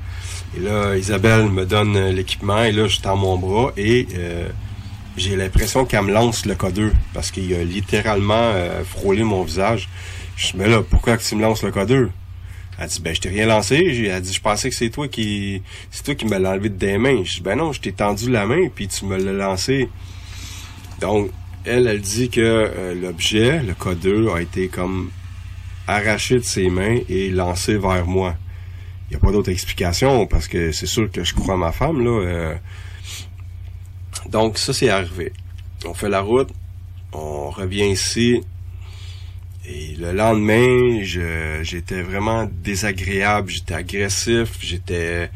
Et 0.57 0.61
là, 0.61 0.97
Isabelle 0.97 1.49
me 1.51 1.67
donne 1.67 2.09
l'équipement 2.11 2.63
et 2.63 2.73
là, 2.73 2.87
je 2.87 3.01
tends 3.01 3.17
mon 3.17 3.37
bras 3.37 3.73
et 3.77 4.09
euh, 4.15 4.49
j'ai 5.17 5.37
l'impression 5.37 5.85
qu'elle 5.85 6.05
me 6.05 6.13
lance 6.13 6.47
le 6.47 6.55
codeur 6.55 6.91
parce 7.13 7.31
qu'il 7.31 7.53
a 7.55 7.63
littéralement 7.65 8.35
euh, 8.35 8.83
frôlé 8.85 9.25
mon 9.25 9.43
visage. 9.43 9.89
Je 10.37 10.53
dis, 10.53 10.53
mais 10.57 10.69
là, 10.69 10.83
pourquoi 10.83 11.17
que 11.17 11.23
tu 11.23 11.35
me 11.37 11.43
lances 11.43 11.63
le 11.63 11.71
codeur? 11.71 12.09
Elle 12.79 12.89
dit, 12.89 13.01
ben, 13.01 13.15
je 13.15 13.21
t'ai 13.21 13.29
rien 13.29 13.47
lancé. 13.47 14.09
Elle 14.09 14.23
dit, 14.23 14.33
je 14.33 14.41
pensais 14.41 14.71
que 14.71 14.77
c'est 14.77 14.91
toi 14.91 15.09
qui, 15.09 15.63
c'est 15.91 16.05
toi 16.05 16.15
qui 16.15 16.25
me 16.25 16.37
enlevé 16.37 16.69
de 16.69 16.77
des 16.77 16.97
mains. 16.97 17.25
Je 17.25 17.37
dis, 17.37 17.41
ben 17.43 17.57
non, 17.57 17.73
je 17.73 17.81
t'ai 17.81 17.93
tendu 17.93 18.31
la 18.31 18.47
main 18.47 18.69
puis 18.75 18.89
tu 18.89 19.05
me 19.05 19.17
l'as 19.17 19.33
lancé. 19.33 19.89
Donc, 21.01 21.31
elle, 21.65 21.87
elle 21.87 22.01
dit 22.01 22.31
que 22.31 22.41
euh, 22.41 22.95
l'objet, 22.95 23.63
le 23.63 23.75
codeur, 23.75 24.37
a 24.37 24.43
été 24.43 24.69
comme 24.69 25.11
arraché 25.87 26.37
de 26.37 26.45
ses 26.45 26.71
mains 26.71 26.99
et 27.09 27.31
lancé 27.31 27.77
vers 27.77 28.07
moi. 28.07 28.37
Il 29.09 29.13
n'y 29.13 29.17
a 29.17 29.21
pas 29.21 29.33
d'autre 29.33 29.51
explication 29.51 30.27
parce 30.27 30.49
que 30.49 30.71
c'est 30.73 30.87
sûr 30.87 31.11
que 31.11 31.25
je 31.25 31.35
crois 31.35 31.57
ma 31.57 31.73
femme, 31.73 32.05
là. 32.05 32.11
euh. 32.11 32.55
Donc, 34.29 34.59
ça, 34.59 34.73
c'est 34.75 34.91
arrivé. 34.91 35.33
On 35.87 35.95
fait 35.95 36.09
la 36.11 36.21
route, 36.21 36.51
on 37.13 37.51
revient 37.51 37.89
ici. 37.91 38.43
Et 39.67 39.97
le 39.99 40.13
lendemain, 40.13 41.03
je, 41.03 41.61
j'étais 41.63 42.03
vraiment 42.03 42.49
désagréable, 42.63 43.51
j'étais 43.51 43.75
agressif, 43.75 44.57
j'étais, 44.61 45.31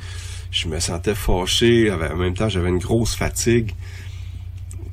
je 0.50 0.68
me 0.68 0.80
sentais 0.80 1.14
fâché. 1.14 1.90
En 1.90 2.16
même 2.16 2.34
temps, 2.34 2.48
j'avais 2.48 2.68
une 2.70 2.78
grosse 2.78 3.14
fatigue. 3.14 3.72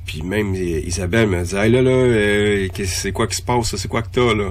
Puis 0.06 0.22
même 0.22 0.54
Isabelle 0.54 1.28
me 1.28 1.42
disait, 1.42 1.66
hey, 1.66 1.72
là, 1.72 1.82
là, 1.82 1.90
euh, 1.90 2.68
c'est 2.84 3.12
quoi 3.12 3.26
qui 3.26 3.36
se 3.36 3.42
passe? 3.42 3.76
C'est 3.76 3.88
quoi 3.88 4.02
que 4.02 4.10
t'as, 4.10 4.34
là? 4.34 4.50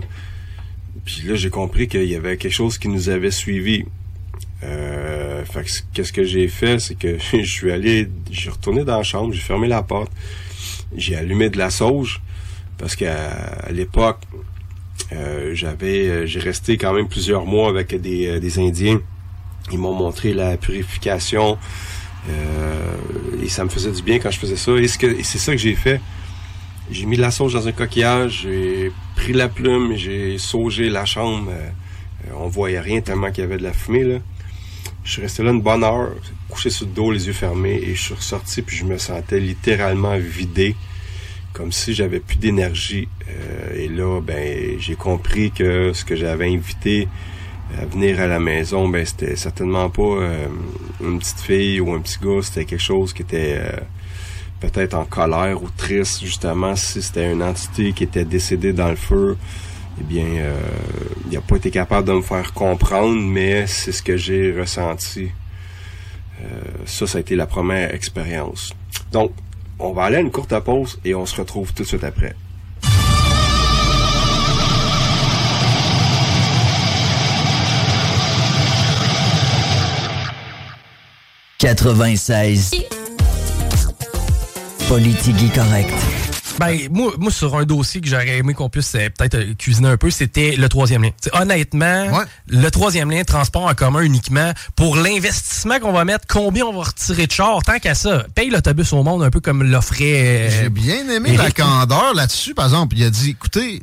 Puis 1.05 1.23
là, 1.25 1.35
j'ai 1.35 1.49
compris 1.49 1.87
qu'il 1.87 2.05
y 2.05 2.15
avait 2.15 2.37
quelque 2.37 2.53
chose 2.53 2.77
qui 2.77 2.87
nous 2.87 3.09
avait 3.09 3.31
suivis. 3.31 3.85
Euh, 4.63 5.45
fait 5.45 5.83
qu'est-ce 5.93 6.11
que 6.11 6.23
j'ai 6.23 6.47
fait, 6.47 6.79
c'est 6.79 6.95
que 6.95 7.17
je 7.33 7.43
suis 7.43 7.71
allé, 7.71 8.09
j'ai 8.31 8.49
retourné 8.49 8.83
dans 8.83 8.97
la 8.97 9.03
chambre, 9.03 9.33
j'ai 9.33 9.41
fermé 9.41 9.67
la 9.67 9.83
porte, 9.83 10.11
j'ai 10.95 11.15
allumé 11.15 11.49
de 11.49 11.57
la 11.57 11.69
sauge 11.69 12.21
parce 12.77 12.95
qu'à 12.95 13.29
à 13.29 13.71
l'époque, 13.71 14.19
euh, 15.11 15.51
j'avais, 15.53 16.07
euh, 16.07 16.25
j'ai 16.25 16.39
resté 16.39 16.77
quand 16.77 16.93
même 16.93 17.07
plusieurs 17.07 17.45
mois 17.45 17.69
avec 17.69 17.95
des, 17.99 18.27
euh, 18.27 18.39
des 18.39 18.59
Indiens. 18.59 19.01
Ils 19.71 19.79
m'ont 19.79 19.93
montré 19.93 20.33
la 20.33 20.57
purification 20.57 21.57
euh, 22.29 22.95
et 23.43 23.49
ça 23.49 23.63
me 23.63 23.69
faisait 23.69 23.91
du 23.91 24.01
bien 24.01 24.19
quand 24.19 24.31
je 24.31 24.39
faisais 24.39 24.55
ça. 24.55 24.71
Et, 24.73 24.87
c'est 24.87 25.37
ça 25.37 25.51
que 25.51 25.57
j'ai 25.57 25.75
fait. 25.75 25.99
J'ai 26.91 27.05
mis 27.05 27.17
de 27.17 27.21
la 27.21 27.31
sauge 27.31 27.53
dans 27.53 27.67
un 27.67 27.71
coquillage, 27.71 28.41
j'ai 28.43 28.91
pris 29.15 29.33
la 29.33 29.47
plume, 29.47 29.95
j'ai 29.95 30.37
saugé 30.39 30.89
la 30.89 31.05
chambre. 31.05 31.51
on 32.35 32.47
voyait 32.47 32.79
rien 32.79 33.01
tellement 33.01 33.29
qu'il 33.31 33.43
y 33.43 33.45
avait 33.45 33.57
de 33.57 33.63
la 33.63 33.73
fumée 33.73 34.03
là. 34.03 34.15
Je 35.09 35.13
suis 35.13 35.21
resté 35.23 35.41
là 35.41 35.49
une 35.49 35.61
bonne 35.61 35.83
heure, 35.83 36.11
couché 36.49 36.69
sur 36.69 36.85
le 36.85 36.91
dos, 36.91 37.11
les 37.11 37.25
yeux 37.25 37.33
fermés, 37.33 37.81
et 37.81 37.95
je 37.95 37.99
suis 37.99 38.13
ressorti 38.13 38.61
puis 38.61 38.77
je 38.77 38.85
me 38.85 38.99
sentais 38.99 39.39
littéralement 39.39 40.15
vidé, 40.19 40.75
comme 41.51 41.71
si 41.71 41.95
j'avais 41.95 42.19
plus 42.19 42.37
d'énergie. 42.37 43.07
Euh, 43.27 43.73
et 43.75 43.87
là, 43.87 44.21
ben, 44.21 44.75
j'ai 44.77 44.93
compris 44.93 45.49
que 45.49 45.93
ce 45.93 46.05
que 46.05 46.15
j'avais 46.15 46.53
invité 46.53 47.07
à 47.75 47.85
venir 47.85 48.19
à 48.19 48.27
la 48.27 48.39
maison, 48.39 48.87
ben, 48.87 49.03
c'était 49.03 49.35
certainement 49.35 49.89
pas 49.89 50.03
euh, 50.03 50.47
une 51.01 51.17
petite 51.17 51.39
fille 51.39 51.79
ou 51.79 51.91
un 51.91 52.01
petit 52.01 52.19
gars, 52.21 52.43
c'était 52.43 52.65
quelque 52.65 52.79
chose 52.79 53.11
qui 53.11 53.23
était 53.23 53.57
euh, 53.57 53.79
peut-être 54.59 54.93
en 54.93 55.05
colère 55.05 55.63
ou 55.63 55.69
triste, 55.75 56.23
justement, 56.23 56.75
si 56.75 57.01
c'était 57.01 57.31
une 57.31 57.41
entité 57.41 57.93
qui 57.93 58.03
était 58.03 58.25
décédée 58.25 58.73
dans 58.73 58.89
le 58.89 58.95
feu, 58.95 59.37
eh 59.99 60.03
bien, 60.03 60.25
euh, 60.25 60.59
il 61.27 61.33
n'a 61.33 61.41
pas 61.41 61.57
été 61.57 61.71
capable 61.71 62.07
de 62.07 62.13
me 62.13 62.21
faire 62.21 62.53
comprendre, 62.53 63.19
mais 63.21 63.67
c'est 63.67 63.91
ce 63.91 64.01
que 64.01 64.17
j'ai 64.17 64.57
ressenti. 64.57 65.29
Euh, 66.41 66.45
ça, 66.85 67.05
ça 67.05 67.17
a 67.17 67.21
été 67.21 67.35
la 67.35 67.47
première 67.47 67.93
expérience. 67.93 68.73
Donc, 69.11 69.31
on 69.79 69.91
va 69.91 70.03
aller 70.03 70.17
à 70.17 70.21
une 70.21 70.31
courte 70.31 70.57
pause 70.59 70.99
et 71.03 71.15
on 71.15 71.25
se 71.25 71.35
retrouve 71.35 71.73
tout 71.73 71.83
de 71.83 71.87
suite 71.87 72.03
après. 72.03 72.35
«96. 81.59 82.71
Politique 84.87 85.53
correct. 85.53 86.18
Ben, 86.59 86.77
moi, 86.91 87.13
moi, 87.17 87.31
sur 87.31 87.57
un 87.57 87.63
dossier 87.63 88.01
que 88.01 88.07
j'aurais 88.07 88.37
aimé 88.37 88.53
qu'on 88.53 88.69
puisse 88.69 88.93
euh, 88.95 89.09
peut-être 89.17 89.35
euh, 89.35 89.53
cuisiner 89.55 89.87
un 89.89 89.97
peu, 89.97 90.09
c'était 90.11 90.55
le 90.57 90.69
troisième 90.69 91.03
lien. 91.03 91.11
T'sais, 91.19 91.31
honnêtement, 91.33 92.11
le 92.47 92.69
troisième 92.69 93.09
lien, 93.09 93.23
transport 93.23 93.63
en 93.65 93.73
commun 93.73 94.01
uniquement, 94.01 94.51
pour 94.75 94.95
l'investissement 94.95 95.79
qu'on 95.79 95.91
va 95.93 96.05
mettre, 96.05 96.25
combien 96.27 96.65
on 96.65 96.73
va 96.73 96.83
retirer 96.83 97.27
de 97.27 97.31
char, 97.31 97.61
tant 97.63 97.79
qu'à 97.79 97.95
ça, 97.95 98.25
paye 98.35 98.49
l'autobus 98.49 98.91
au 98.93 99.03
monde 99.03 99.23
un 99.23 99.29
peu 99.29 99.39
comme 99.39 99.63
l'offrait. 99.63 100.47
euh, 100.49 100.61
J'ai 100.63 100.69
bien 100.69 101.07
aimé 101.09 101.35
la 101.37 101.51
candeur 101.51 102.13
là-dessus, 102.13 102.53
par 102.53 102.65
exemple. 102.65 102.95
Il 102.97 103.03
a 103.03 103.09
dit, 103.09 103.31
écoutez, 103.31 103.81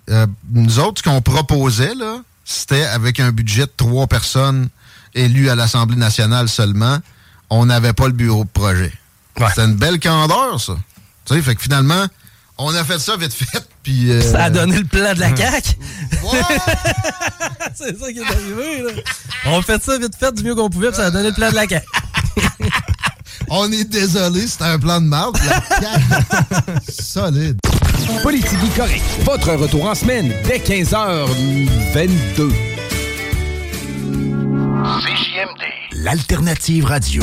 nous 0.52 0.78
autres, 0.78 1.02
ce 1.04 1.08
qu'on 1.08 1.22
proposait, 1.22 1.94
là, 1.94 2.20
c'était 2.44 2.84
avec 2.84 3.18
un 3.20 3.32
budget 3.32 3.62
de 3.66 3.72
trois 3.76 4.06
personnes 4.06 4.68
élues 5.14 5.48
à 5.50 5.54
l'Assemblée 5.54 5.96
nationale 5.96 6.48
seulement. 6.48 6.98
On 7.50 7.66
n'avait 7.66 7.92
pas 7.92 8.06
le 8.06 8.12
bureau 8.12 8.44
de 8.44 8.50
projet. 8.50 8.92
C'était 9.50 9.64
une 9.66 9.76
belle 9.76 9.98
candeur, 10.00 10.60
ça. 10.60 10.74
Tu 11.26 11.34
sais, 11.34 11.42
fait 11.42 11.54
que 11.54 11.62
finalement, 11.62 12.06
on 12.58 12.74
a 12.74 12.84
fait 12.84 12.98
ça 12.98 13.16
vite 13.16 13.32
fait, 13.34 13.62
puis... 13.82 14.10
euh, 14.10 14.20
Ça 14.22 14.44
a 14.44 14.50
donné 14.50 14.78
le 14.78 14.84
plan 14.84 15.12
de 15.14 15.20
la 15.20 15.34
CAQ. 15.36 15.70
C'est 17.74 17.98
ça 17.98 18.12
qui 18.12 18.18
est 18.18 18.24
arrivé, 18.24 18.82
là. 18.82 18.90
On 19.46 19.58
a 19.58 19.62
fait 19.62 19.82
ça 19.82 19.98
vite 19.98 20.14
fait 20.18 20.32
du 20.34 20.42
mieux 20.42 20.54
qu'on 20.54 20.70
pouvait, 20.70 20.88
puis 20.88 20.96
ça 20.96 21.06
a 21.06 21.10
donné 21.10 21.28
le 21.28 21.34
plan 21.34 21.50
de 21.50 21.54
la 21.56 21.68
CAQ. 21.68 21.86
On 23.48 23.70
est 23.70 23.84
désolé, 23.84 24.46
c'était 24.46 24.64
un 24.64 24.78
plan 24.78 25.00
de 25.00 25.06
marde. 25.06 25.38
La 25.80 26.80
solide. 26.88 27.58
Politique 28.22 28.58
correct. 28.76 29.02
Votre 29.24 29.52
retour 29.54 29.84
en 29.86 29.94
semaine 29.94 30.32
dès 30.44 30.58
15h22. 30.58 32.50
CJMD. 35.00 35.62
L'alternative 35.92 36.86
radio. 36.86 37.22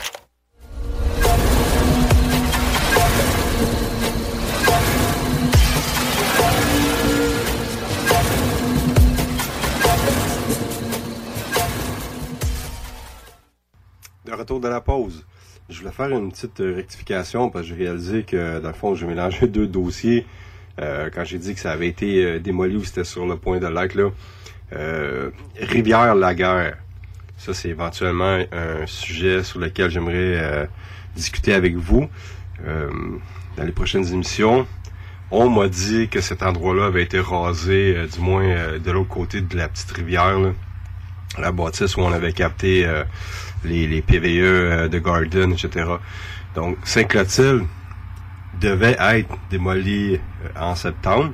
Retour 14.41 14.59
de 14.59 14.67
la 14.67 14.81
pause. 14.81 15.25
Je 15.69 15.79
voulais 15.79 15.91
faire 15.91 16.09
une 16.09 16.31
petite 16.31 16.59
euh, 16.59 16.75
rectification 16.75 17.49
parce 17.49 17.65
que 17.65 17.75
j'ai 17.75 17.83
réalisé 17.83 18.23
que, 18.23 18.59
dans 18.59 18.67
le 18.69 18.73
fond, 18.73 18.95
j'ai 18.95 19.07
mélangé 19.07 19.47
deux 19.57 19.67
dossiers. 19.67 20.25
quand 20.77 21.23
j'ai 21.23 21.37
dit 21.37 21.53
que 21.53 21.59
ça 21.59 21.71
avait 21.71 21.87
été 21.87 22.39
démoli 22.39 22.75
ou 22.75 22.83
c'était 22.83 23.03
sur 23.03 23.25
le 23.25 23.37
point 23.37 23.59
de 23.59 23.67
l'être, 23.67 23.95
là, 23.95 24.09
Rivière-Laguerre. 25.59 26.77
Ça, 27.37 27.53
c'est 27.53 27.69
éventuellement 27.69 28.39
un 28.51 28.85
sujet 28.87 29.43
sur 29.43 29.59
lequel 29.59 29.91
j'aimerais 29.91 30.67
discuter 31.15 31.53
avec 31.53 31.75
vous 31.75 32.07
dans 32.65 33.63
les 33.63 33.71
prochaines 33.71 34.11
émissions. 34.11 34.65
On 35.29 35.49
m'a 35.49 35.67
dit 35.67 36.07
que 36.07 36.19
cet 36.19 36.41
endroit-là 36.41 36.85
avait 36.85 37.03
été 37.03 37.19
rasé, 37.19 38.07
du 38.11 38.19
moins 38.19 38.79
de 38.79 38.91
l'autre 38.91 39.09
côté 39.09 39.41
de 39.41 39.55
la 39.55 39.67
petite 39.67 39.91
rivière, 39.91 40.39
la 41.37 41.51
bâtisse 41.51 41.95
où 41.95 42.01
on 42.01 42.11
avait 42.11 42.33
capté 42.33 42.87
les, 43.63 44.01
PVE 44.01 44.89
de 44.89 44.99
Garden, 44.99 45.53
etc. 45.53 45.85
Donc, 46.55 46.77
Saint-Clotilde 46.83 47.65
devait 48.59 48.97
être 48.99 49.29
démoli 49.49 50.19
en 50.59 50.75
septembre, 50.75 51.31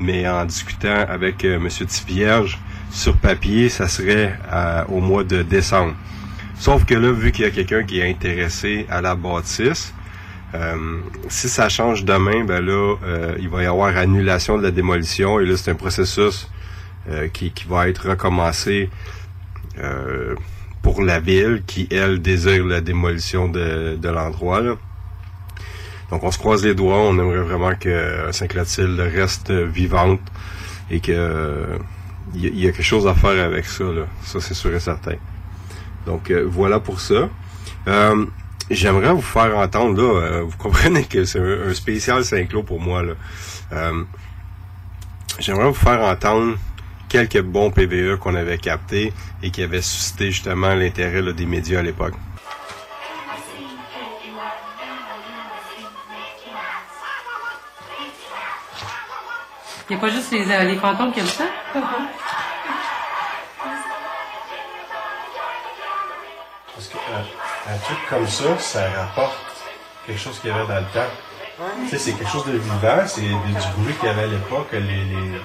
mais 0.00 0.28
en 0.28 0.44
discutant 0.44 1.04
avec 1.08 1.44
M. 1.44 1.68
Tivierge, 1.68 2.58
sur 2.90 3.16
papier, 3.16 3.68
ça 3.68 3.88
serait 3.88 4.38
au 4.88 5.00
mois 5.00 5.24
de 5.24 5.42
décembre. 5.42 5.94
Sauf 6.56 6.84
que 6.84 6.94
là, 6.94 7.12
vu 7.12 7.32
qu'il 7.32 7.44
y 7.44 7.48
a 7.48 7.50
quelqu'un 7.50 7.82
qui 7.82 7.98
est 7.98 8.08
intéressé 8.08 8.86
à 8.88 9.00
la 9.00 9.14
bâtisse, 9.14 9.92
euh, 10.54 11.00
si 11.28 11.48
ça 11.48 11.68
change 11.68 12.04
demain, 12.04 12.44
ben 12.44 12.64
là, 12.64 12.94
euh, 13.02 13.34
il 13.40 13.48
va 13.48 13.64
y 13.64 13.66
avoir 13.66 13.96
annulation 13.96 14.56
de 14.56 14.62
la 14.62 14.70
démolition 14.70 15.40
et 15.40 15.46
là, 15.46 15.56
c'est 15.56 15.72
un 15.72 15.74
processus 15.74 16.48
euh, 17.10 17.26
qui, 17.28 17.52
va 17.68 17.88
être 17.88 18.10
recommencé 18.10 18.88
pour 20.84 21.02
la 21.02 21.18
ville 21.18 21.62
qui, 21.66 21.88
elle, 21.90 22.22
désire 22.22 22.64
la 22.64 22.80
démolition 22.80 23.48
de, 23.48 23.96
de 24.00 24.08
l'endroit. 24.08 24.62
Donc 26.10 26.22
on 26.22 26.30
se 26.30 26.38
croise 26.38 26.64
les 26.64 26.74
doigts, 26.74 26.98
on 26.98 27.18
aimerait 27.18 27.42
vraiment 27.42 27.74
que 27.74 28.28
Saint-Clotilde 28.30 29.00
reste 29.00 29.50
vivante 29.50 30.20
et 30.90 31.00
que 31.00 31.78
il 32.34 32.58
y, 32.58 32.68
a 32.68 32.72
quelque 32.72 32.82
chose 32.82 33.06
à 33.06 33.14
faire 33.14 33.44
avec 33.44 33.64
ça, 33.64 33.84
là. 33.84 34.06
Ça, 34.22 34.40
c'est 34.40 34.54
sûr 34.54 34.74
et 34.74 34.80
certain. 34.80 35.16
Donc 36.06 36.30
voilà 36.30 36.80
pour 36.80 37.00
ça. 37.00 37.28
Euh, 37.88 38.26
J'aimerais 38.70 39.12
vous 39.12 39.20
faire 39.20 39.58
entendre, 39.58 40.00
là, 40.00 40.20
euh, 40.20 40.42
vous 40.42 40.56
comprenez 40.56 41.04
que 41.04 41.24
c'est 41.24 41.38
un, 41.38 41.74
spécial 41.74 42.24
Saint-Cloud 42.24 42.64
pour 42.64 42.80
moi, 42.80 43.02
là. 43.02 43.12
Euh, 43.72 44.04
J'aimerais 45.38 45.68
vous 45.68 45.74
faire 45.74 46.00
entendre 46.00 46.56
quelques 47.14 47.42
bons 47.42 47.70
PVE 47.70 48.16
qu'on 48.18 48.34
avait 48.34 48.58
captés 48.58 49.12
et 49.40 49.52
qui 49.52 49.62
avaient 49.62 49.82
suscité 49.82 50.32
justement 50.32 50.74
l'intérêt 50.74 51.22
des 51.32 51.46
médias 51.46 51.78
à 51.78 51.82
l'époque. 51.82 52.14
Il 59.88 59.92
n'y 59.92 59.96
a 59.96 60.00
pas 60.00 60.10
juste 60.10 60.32
les, 60.32 60.50
euh, 60.50 60.64
les 60.64 60.74
fantômes 60.74 61.12
qui 61.12 61.20
aiment 61.20 61.26
ça? 61.26 61.44
Parce 66.74 66.88
que, 66.88 66.96
euh, 66.96 67.72
un 67.72 67.78
truc 67.78 67.98
comme 68.10 68.26
ça, 68.26 68.58
ça 68.58 68.90
rapporte 68.90 69.36
quelque 70.04 70.18
chose 70.20 70.40
qu'il 70.40 70.50
y 70.50 70.52
avait 70.52 70.66
dans 70.66 70.80
le 70.80 70.92
temps. 70.92 71.12
Tu 71.84 71.90
sais, 71.90 71.98
c'est 71.98 72.12
quelque 72.14 72.32
chose 72.32 72.46
de 72.46 72.58
vivant, 72.58 73.06
c'est 73.06 73.20
du 73.20 73.28
bruit 73.76 73.94
qu'il 74.00 74.08
y 74.08 74.10
avait 74.10 74.24
à 74.24 74.26
l'époque, 74.26 74.66
les, 74.72 74.80
les, 74.80 75.38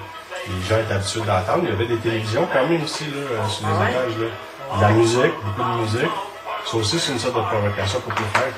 les, 0.48 0.62
gens 0.62 0.78
étaient 0.78 0.94
habitués 0.94 1.20
d'entendre. 1.20 1.60
Il 1.64 1.70
y 1.70 1.72
avait 1.72 1.86
des 1.86 1.96
télévisions 1.96 2.48
quand 2.52 2.66
même 2.66 2.82
aussi, 2.82 3.04
là, 3.04 3.16
euh, 3.16 3.48
sur 3.48 3.66
les 3.66 3.90
étages, 3.90 4.18
là. 4.18 4.76
De 4.76 4.82
la 4.82 4.90
musique, 4.90 5.32
beaucoup 5.44 5.68
de 5.68 5.82
musique. 5.82 6.10
Ça 6.64 6.76
aussi, 6.76 6.98
c'est 7.00 7.12
une 7.12 7.18
sorte 7.18 7.36
de 7.36 7.40
provocation 7.40 8.00
pour 8.00 8.14
tout 8.14 8.22
faire. 8.34 8.52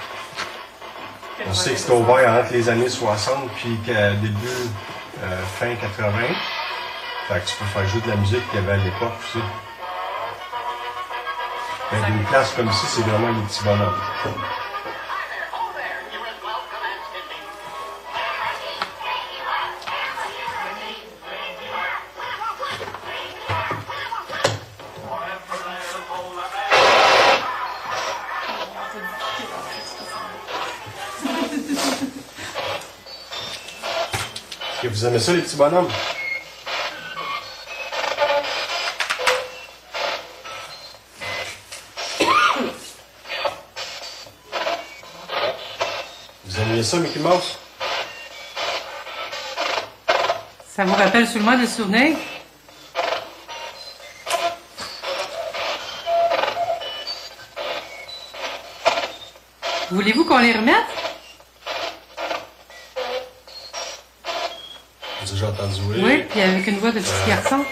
On 1.48 1.54
sait 1.54 1.72
que 1.72 1.76
c'était 1.76 1.92
ouvert 1.92 2.40
entre 2.40 2.52
les 2.52 2.68
années 2.68 2.88
60 2.88 3.50
puis 3.56 3.70
début, 3.86 4.36
euh, 5.22 5.42
fin 5.58 5.74
80. 5.74 6.12
Fait 7.28 7.40
que 7.40 7.46
tu 7.46 7.56
peux 7.56 7.64
faire 7.64 7.88
jouer 7.88 8.00
de 8.02 8.08
la 8.10 8.16
musique 8.16 8.48
qu'il 8.50 8.60
y 8.60 8.62
avait 8.62 8.72
à 8.72 8.84
l'époque 8.84 9.12
aussi. 9.24 9.42
Ben, 11.90 11.98
une 12.08 12.24
place 12.24 12.52
comme 12.54 12.70
ça, 12.70 12.86
c'est 12.86 13.02
vraiment 13.02 13.28
les 13.28 13.42
petits 13.46 13.64
bonhommes. 13.64 14.61
Que 34.82 34.88
vous 34.88 35.06
aimez 35.06 35.20
ça, 35.20 35.32
les 35.32 35.42
petits 35.42 35.54
bonhommes? 35.54 35.88
ça, 46.82 46.96
Mickey 46.96 47.20
Mouse? 47.20 47.58
Ça 50.68 50.84
vous 50.84 50.94
rappelle 50.94 51.28
seulement 51.28 51.56
des 51.56 51.68
souvenirs? 51.68 52.16
Voulez-vous 59.92 60.24
qu'on 60.24 60.38
les 60.38 60.54
remette? 60.54 61.01
Oui. 65.80 66.24
Puis 66.30 66.40
avec 66.40 66.66
une 66.66 66.78
voix 66.78 66.92
de 66.92 67.00
petit 67.00 67.28
garçon. 67.28 67.64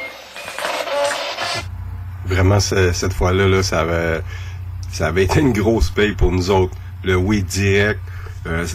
Vraiment, 2.27 2.61
cette 2.61 3.13
fois-là, 3.13 3.49
là, 3.49 3.63
ça 3.63 3.81
avait, 3.81 4.21
ça 4.93 5.09
avait 5.09 5.25
été 5.25 5.41
une 5.41 5.53
grosse 5.53 5.91
paye 5.91 6.13
pour 6.13 6.31
nous 6.31 6.51
autres. 6.51 6.77
Le 7.03 7.17
oui 7.17 7.43
direct, 7.43 7.99
euh, 8.47 8.67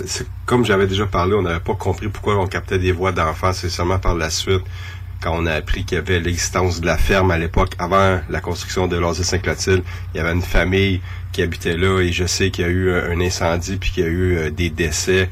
comme 0.46 0.66
j'avais 0.66 0.88
déjà 0.88 1.06
parlé, 1.06 1.34
on 1.34 1.42
n'avait 1.42 1.60
pas 1.60 1.76
compris 1.76 2.08
pourquoi 2.10 2.38
on 2.38 2.48
captait 2.48 2.80
des 2.80 2.92
voix 2.92 3.12
d'enfants. 3.12 3.54
C'est 3.54 3.70
seulement 3.70 4.00
par 4.00 4.16
la 4.16 4.30
suite, 4.30 4.64
quand 5.22 5.36
on 5.36 5.46
a 5.46 5.54
appris 5.54 5.86
qu'il 5.86 5.96
y 5.96 6.00
avait 6.00 6.20
l'existence 6.20 6.82
de 6.82 6.86
la 6.86 6.98
ferme 6.98 7.32
à 7.32 7.38
l'époque, 7.38 7.74
avant 7.80 8.20
la 8.30 8.42
construction 8.42 8.88
de 8.88 8.98
l'Oasis 8.98 9.28
Saint-Clotilde, 9.28 9.84
il 10.14 10.18
y 10.18 10.20
avait 10.20 10.34
une 10.34 10.42
famille 10.42 11.02
qui 11.32 11.42
habitait 11.42 11.78
là 11.78 12.00
et 12.02 12.12
je 12.12 12.26
sais 12.26 12.52
qu'il 12.52 12.66
y 12.66 12.68
a 12.68 12.72
eu 12.72 12.94
un 12.94 13.20
incendie 13.22 13.78
puis 13.78 13.92
qu'il 13.92 14.04
y 14.04 14.08
a 14.08 14.10
eu 14.10 14.38
euh, 14.38 14.52
des 14.52 14.70
décès. 14.70 15.30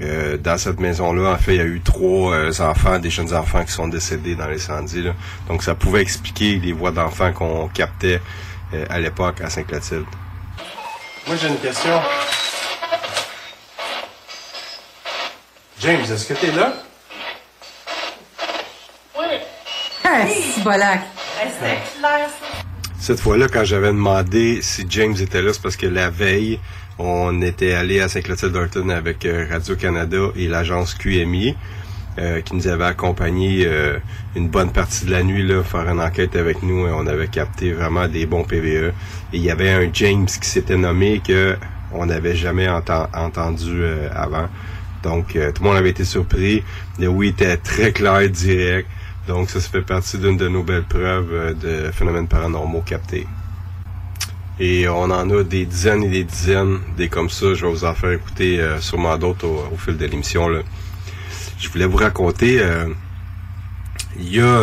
Euh, 0.00 0.36
dans 0.36 0.58
cette 0.58 0.80
maison-là, 0.80 1.30
en 1.30 1.36
fait, 1.36 1.54
il 1.54 1.58
y 1.58 1.60
a 1.60 1.64
eu 1.64 1.80
trois 1.80 2.60
enfants, 2.60 2.98
des 2.98 3.10
jeunes 3.10 3.32
enfants 3.32 3.64
qui 3.64 3.72
sont 3.72 3.88
décédés 3.88 4.34
dans 4.34 4.48
l'incendie. 4.48 5.04
Donc, 5.48 5.62
ça 5.62 5.74
pouvait 5.74 6.02
expliquer 6.02 6.58
les 6.58 6.72
voix 6.72 6.90
d'enfants 6.90 7.32
qu'on 7.32 7.68
captait 7.68 8.20
à 8.90 8.98
l'époque 8.98 9.40
à 9.40 9.50
Saint-Clotilde. 9.50 10.04
Moi, 11.26 11.36
j'ai 11.40 11.48
une 11.48 11.58
question. 11.58 12.00
James, 15.80 16.00
est-ce 16.00 16.26
que 16.26 16.34
tu 16.34 16.46
es 16.46 16.52
là? 16.52 16.72
Oui. 19.18 19.26
Ah, 20.02 20.26
si 20.26 20.60
bolac. 20.60 21.00
C'était 21.38 21.78
clair, 21.98 22.28
ça. 22.28 22.46
Cette 22.98 23.20
fois-là, 23.20 23.48
quand 23.52 23.64
j'avais 23.64 23.88
demandé 23.88 24.60
si 24.62 24.86
James 24.88 25.14
était 25.20 25.42
là, 25.42 25.52
c'est 25.52 25.60
parce 25.60 25.76
que 25.76 25.86
la 25.86 26.08
veille, 26.08 26.58
on 26.98 27.42
était 27.42 27.72
allé 27.72 28.00
à 28.00 28.08
Saint-Clotilde-Dorton 28.08 28.88
avec 28.90 29.24
euh, 29.24 29.46
Radio-Canada 29.50 30.28
et 30.36 30.46
l'agence 30.48 30.94
QMI. 30.94 31.56
Euh, 32.16 32.42
qui 32.42 32.54
nous 32.54 32.68
avait 32.68 32.84
accompagné 32.84 33.64
euh, 33.66 33.98
une 34.36 34.48
bonne 34.48 34.70
partie 34.70 35.04
de 35.04 35.10
la 35.10 35.24
nuit 35.24 35.44
là, 35.44 35.64
faire 35.64 35.88
une 35.88 36.00
enquête 36.00 36.36
avec 36.36 36.62
nous 36.62 36.86
et 36.86 36.92
on 36.92 37.08
avait 37.08 37.26
capté 37.26 37.72
vraiment 37.72 38.06
des 38.06 38.24
bons 38.24 38.44
PVE. 38.44 38.92
Et 39.32 39.36
il 39.38 39.42
y 39.42 39.50
avait 39.50 39.72
un 39.72 39.90
James 39.92 40.26
qui 40.26 40.48
s'était 40.48 40.76
nommé 40.76 41.20
que 41.26 41.56
on 41.90 42.06
n'avait 42.06 42.36
jamais 42.36 42.68
entendu 42.68 43.82
avant. 44.14 44.48
Donc, 45.02 45.32
tout 45.32 45.62
le 45.62 45.68
monde 45.68 45.76
avait 45.76 45.90
été 45.90 46.04
surpris. 46.04 46.62
Le 47.00 47.08
oui 47.08 47.28
était 47.30 47.56
très 47.56 47.90
clair, 47.90 48.28
direct. 48.30 48.88
Donc, 49.26 49.50
ça, 49.50 49.60
se 49.60 49.68
fait 49.68 49.82
partie 49.82 50.16
d'une 50.18 50.36
de 50.36 50.46
nos 50.46 50.62
belles 50.62 50.84
preuves 50.84 51.56
de 51.58 51.90
phénomènes 51.90 52.28
paranormaux 52.28 52.82
captés. 52.82 53.26
Et 54.60 54.88
on 54.88 55.04
en 55.04 55.30
a 55.30 55.42
des 55.42 55.66
dizaines 55.66 56.04
et 56.04 56.08
des 56.08 56.24
dizaines 56.24 56.78
des 56.96 57.08
comme 57.08 57.28
ça. 57.28 57.54
Je 57.54 57.66
vais 57.66 57.72
vous 57.72 57.84
en 57.84 57.94
faire 57.94 58.12
écouter 58.12 58.60
euh, 58.60 58.80
sûrement 58.80 59.16
d'autres 59.18 59.46
au, 59.46 59.76
fil 59.76 59.96
de 59.96 60.06
l'émission. 60.06 60.48
Je 61.58 61.68
voulais 61.68 61.86
vous 61.86 61.96
raconter, 61.96 62.60
il 64.18 64.28
y 64.28 64.40
a 64.40 64.60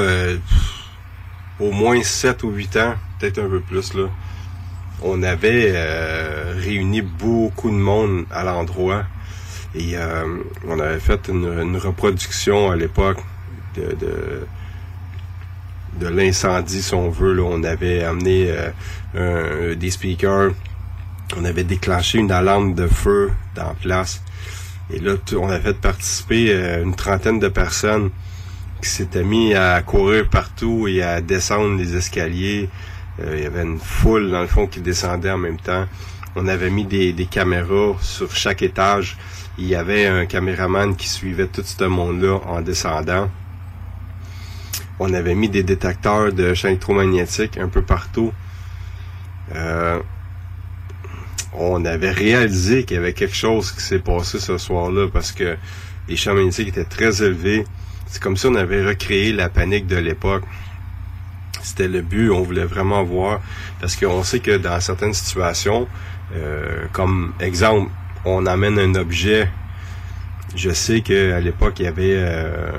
au 1.59 1.71
moins 1.71 2.01
7 2.01 2.43
ou 2.43 2.51
8 2.51 2.77
ans, 2.77 2.95
peut-être 3.19 3.39
un 3.39 3.49
peu 3.49 3.59
plus, 3.59 3.93
là, 3.93 4.07
on 5.01 5.23
avait 5.23 5.73
réuni 6.59 7.01
beaucoup 7.01 7.69
de 7.69 7.75
monde 7.75 8.25
à 8.29 8.43
l'endroit 8.43 9.05
et 9.73 9.95
euh, 9.95 10.43
on 10.67 10.79
avait 10.79 10.99
fait 10.99 11.29
une, 11.29 11.77
reproduction 11.77 12.71
à 12.71 12.75
l'époque 12.75 13.19
de, 13.75 13.95
de, 15.99 16.07
l'incendie, 16.07 16.81
si 16.81 16.93
on 16.93 17.09
veut. 17.09 17.33
Là. 17.33 17.43
On 17.43 17.63
avait 17.63 18.03
amené 18.03 18.53
euh, 19.15 19.75
des 19.75 19.91
speakers. 19.91 20.51
On 21.37 21.45
avait 21.45 21.63
déclenché 21.63 22.19
une 22.19 22.31
alarme 22.31 22.73
de 22.73 22.87
feu 22.87 23.31
dans 23.55 23.73
place. 23.81 24.21
Et 24.93 24.99
là, 24.99 25.13
on 25.37 25.49
a 25.49 25.59
fait 25.59 25.79
participer 25.79 26.53
une 26.83 26.95
trentaine 26.95 27.39
de 27.39 27.47
personnes 27.47 28.09
qui 28.81 28.89
s'étaient 28.89 29.23
mis 29.23 29.53
à 29.53 29.81
courir 29.81 30.27
partout 30.27 30.87
et 30.87 31.01
à 31.01 31.21
descendre 31.21 31.77
les 31.77 31.95
escaliers. 31.95 32.67
il 33.25 33.39
y 33.39 33.45
avait 33.45 33.63
une 33.63 33.79
foule, 33.79 34.31
dans 34.31 34.41
le 34.41 34.47
fond, 34.47 34.67
qui 34.67 34.81
descendait 34.81 35.31
en 35.31 35.37
même 35.37 35.59
temps. 35.59 35.85
On 36.35 36.47
avait 36.47 36.69
mis 36.69 36.85
des, 36.85 37.13
des 37.13 37.25
caméras 37.25 37.95
sur 38.01 38.35
chaque 38.35 38.61
étage. 38.61 39.17
Il 39.57 39.67
y 39.67 39.75
avait 39.75 40.07
un 40.07 40.25
caméraman 40.25 40.95
qui 40.95 41.07
suivait 41.09 41.47
tout 41.47 41.63
ce 41.63 41.83
monde-là 41.83 42.39
en 42.47 42.61
descendant. 42.61 43.29
On 44.99 45.13
avait 45.13 45.35
mis 45.35 45.49
des 45.49 45.63
détecteurs 45.63 46.31
de 46.31 46.53
champs 46.53 46.69
électromagnétiques 46.69 47.57
un 47.57 47.67
peu 47.67 47.81
partout. 47.81 48.31
Euh, 49.55 49.99
on 51.53 51.83
avait 51.85 52.11
réalisé 52.11 52.85
qu'il 52.85 52.95
y 52.95 52.99
avait 52.99 53.13
quelque 53.13 53.35
chose 53.35 53.71
qui 53.71 53.81
s'est 53.81 53.99
passé 53.99 54.39
ce 54.39 54.57
soir-là 54.57 55.07
parce 55.11 55.31
que 55.31 55.57
les 56.07 56.15
champs 56.15 56.33
magnétiques 56.33 56.69
étaient 56.69 56.85
très 56.85 57.23
élevés. 57.23 57.65
C'est 58.07 58.21
comme 58.21 58.37
si 58.37 58.45
on 58.45 58.55
avait 58.55 58.85
recréé 58.85 59.31
la 59.31 59.49
panique 59.49 59.87
de 59.87 59.97
l'époque. 59.97 60.43
C'était 61.61 61.87
le 61.87 62.01
but, 62.01 62.31
on 62.31 62.41
voulait 62.41 62.65
vraiment 62.65 63.03
voir, 63.03 63.39
parce 63.79 63.95
qu'on 63.95 64.23
sait 64.23 64.39
que 64.39 64.57
dans 64.57 64.79
certaines 64.79 65.13
situations, 65.13 65.87
euh, 66.33 66.85
comme 66.91 67.33
exemple, 67.39 67.91
on 68.25 68.45
amène 68.47 68.79
un 68.79 68.95
objet. 68.95 69.47
Je 70.55 70.71
sais 70.71 71.01
qu'à 71.01 71.39
l'époque, 71.39 71.79
il 71.79 71.85
y 71.85 71.87
avait 71.87 72.15
euh, 72.17 72.71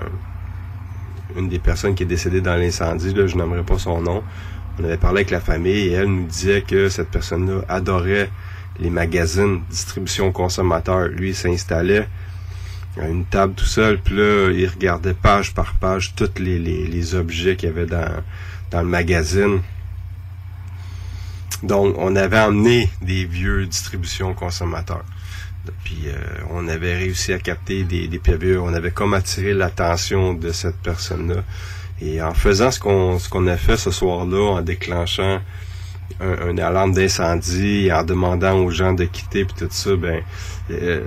une 1.36 1.48
des 1.48 1.58
personnes 1.58 1.94
qui 1.94 2.02
est 2.02 2.06
décédée 2.06 2.40
dans 2.40 2.56
l'incendie, 2.56 3.14
je 3.14 3.36
n'aimerais 3.36 3.62
pas 3.62 3.78
son 3.78 4.00
nom. 4.00 4.22
On 4.78 4.84
avait 4.84 4.96
parlé 4.96 5.18
avec 5.18 5.30
la 5.30 5.40
famille 5.40 5.88
et 5.88 5.92
elle 5.92 6.06
nous 6.06 6.26
disait 6.26 6.62
que 6.62 6.88
cette 6.88 7.10
personne-là 7.10 7.62
adorait 7.68 8.30
les 8.80 8.90
magazines 8.90 9.62
distribution 9.68 10.32
consommateur. 10.32 11.08
Lui, 11.08 11.30
il 11.30 11.34
s'installait 11.34 12.08
à 13.00 13.08
une 13.08 13.24
table 13.24 13.54
tout 13.54 13.64
seul, 13.64 13.98
puis 13.98 14.16
là, 14.16 14.50
il 14.50 14.66
regardait 14.66 15.14
page 15.14 15.54
par 15.54 15.74
page 15.74 16.14
tous 16.14 16.38
les, 16.38 16.58
les, 16.58 17.14
objets 17.14 17.56
qu'il 17.56 17.68
y 17.68 17.72
avait 17.72 17.86
dans, 17.86 18.22
le 18.72 18.84
magazine. 18.84 19.60
Donc, 21.62 21.94
on 21.98 22.16
avait 22.16 22.40
emmené 22.40 22.90
des 23.00 23.24
vieux 23.24 23.66
distributions 23.66 24.34
consommateurs. 24.34 25.04
Puis 25.84 26.02
euh, 26.06 26.16
on 26.50 26.66
avait 26.66 26.96
réussi 26.96 27.32
à 27.32 27.38
capter 27.38 27.84
des, 27.84 28.08
des 28.08 28.18
PVE. 28.18 28.60
On 28.60 28.74
avait 28.74 28.90
comme 28.90 29.14
attiré 29.14 29.54
l'attention 29.54 30.34
de 30.34 30.50
cette 30.50 30.78
personne-là. 30.78 31.44
Et 32.00 32.20
en 32.20 32.34
faisant 32.34 32.70
ce 32.70 32.80
qu'on 32.80 33.18
ce 33.18 33.28
qu'on 33.28 33.46
a 33.46 33.56
fait 33.56 33.76
ce 33.76 33.90
soir-là, 33.90 34.54
en 34.54 34.62
déclenchant 34.62 35.40
un, 36.20 36.58
alarme 36.58 36.92
d'incendie, 36.92 37.90
en 37.92 38.04
demandant 38.04 38.56
aux 38.58 38.70
gens 38.70 38.92
de 38.92 39.04
quitter 39.04 39.44
puis 39.44 39.54
tout 39.58 39.68
ça, 39.70 39.96
ben 39.96 40.22
euh, 40.70 41.02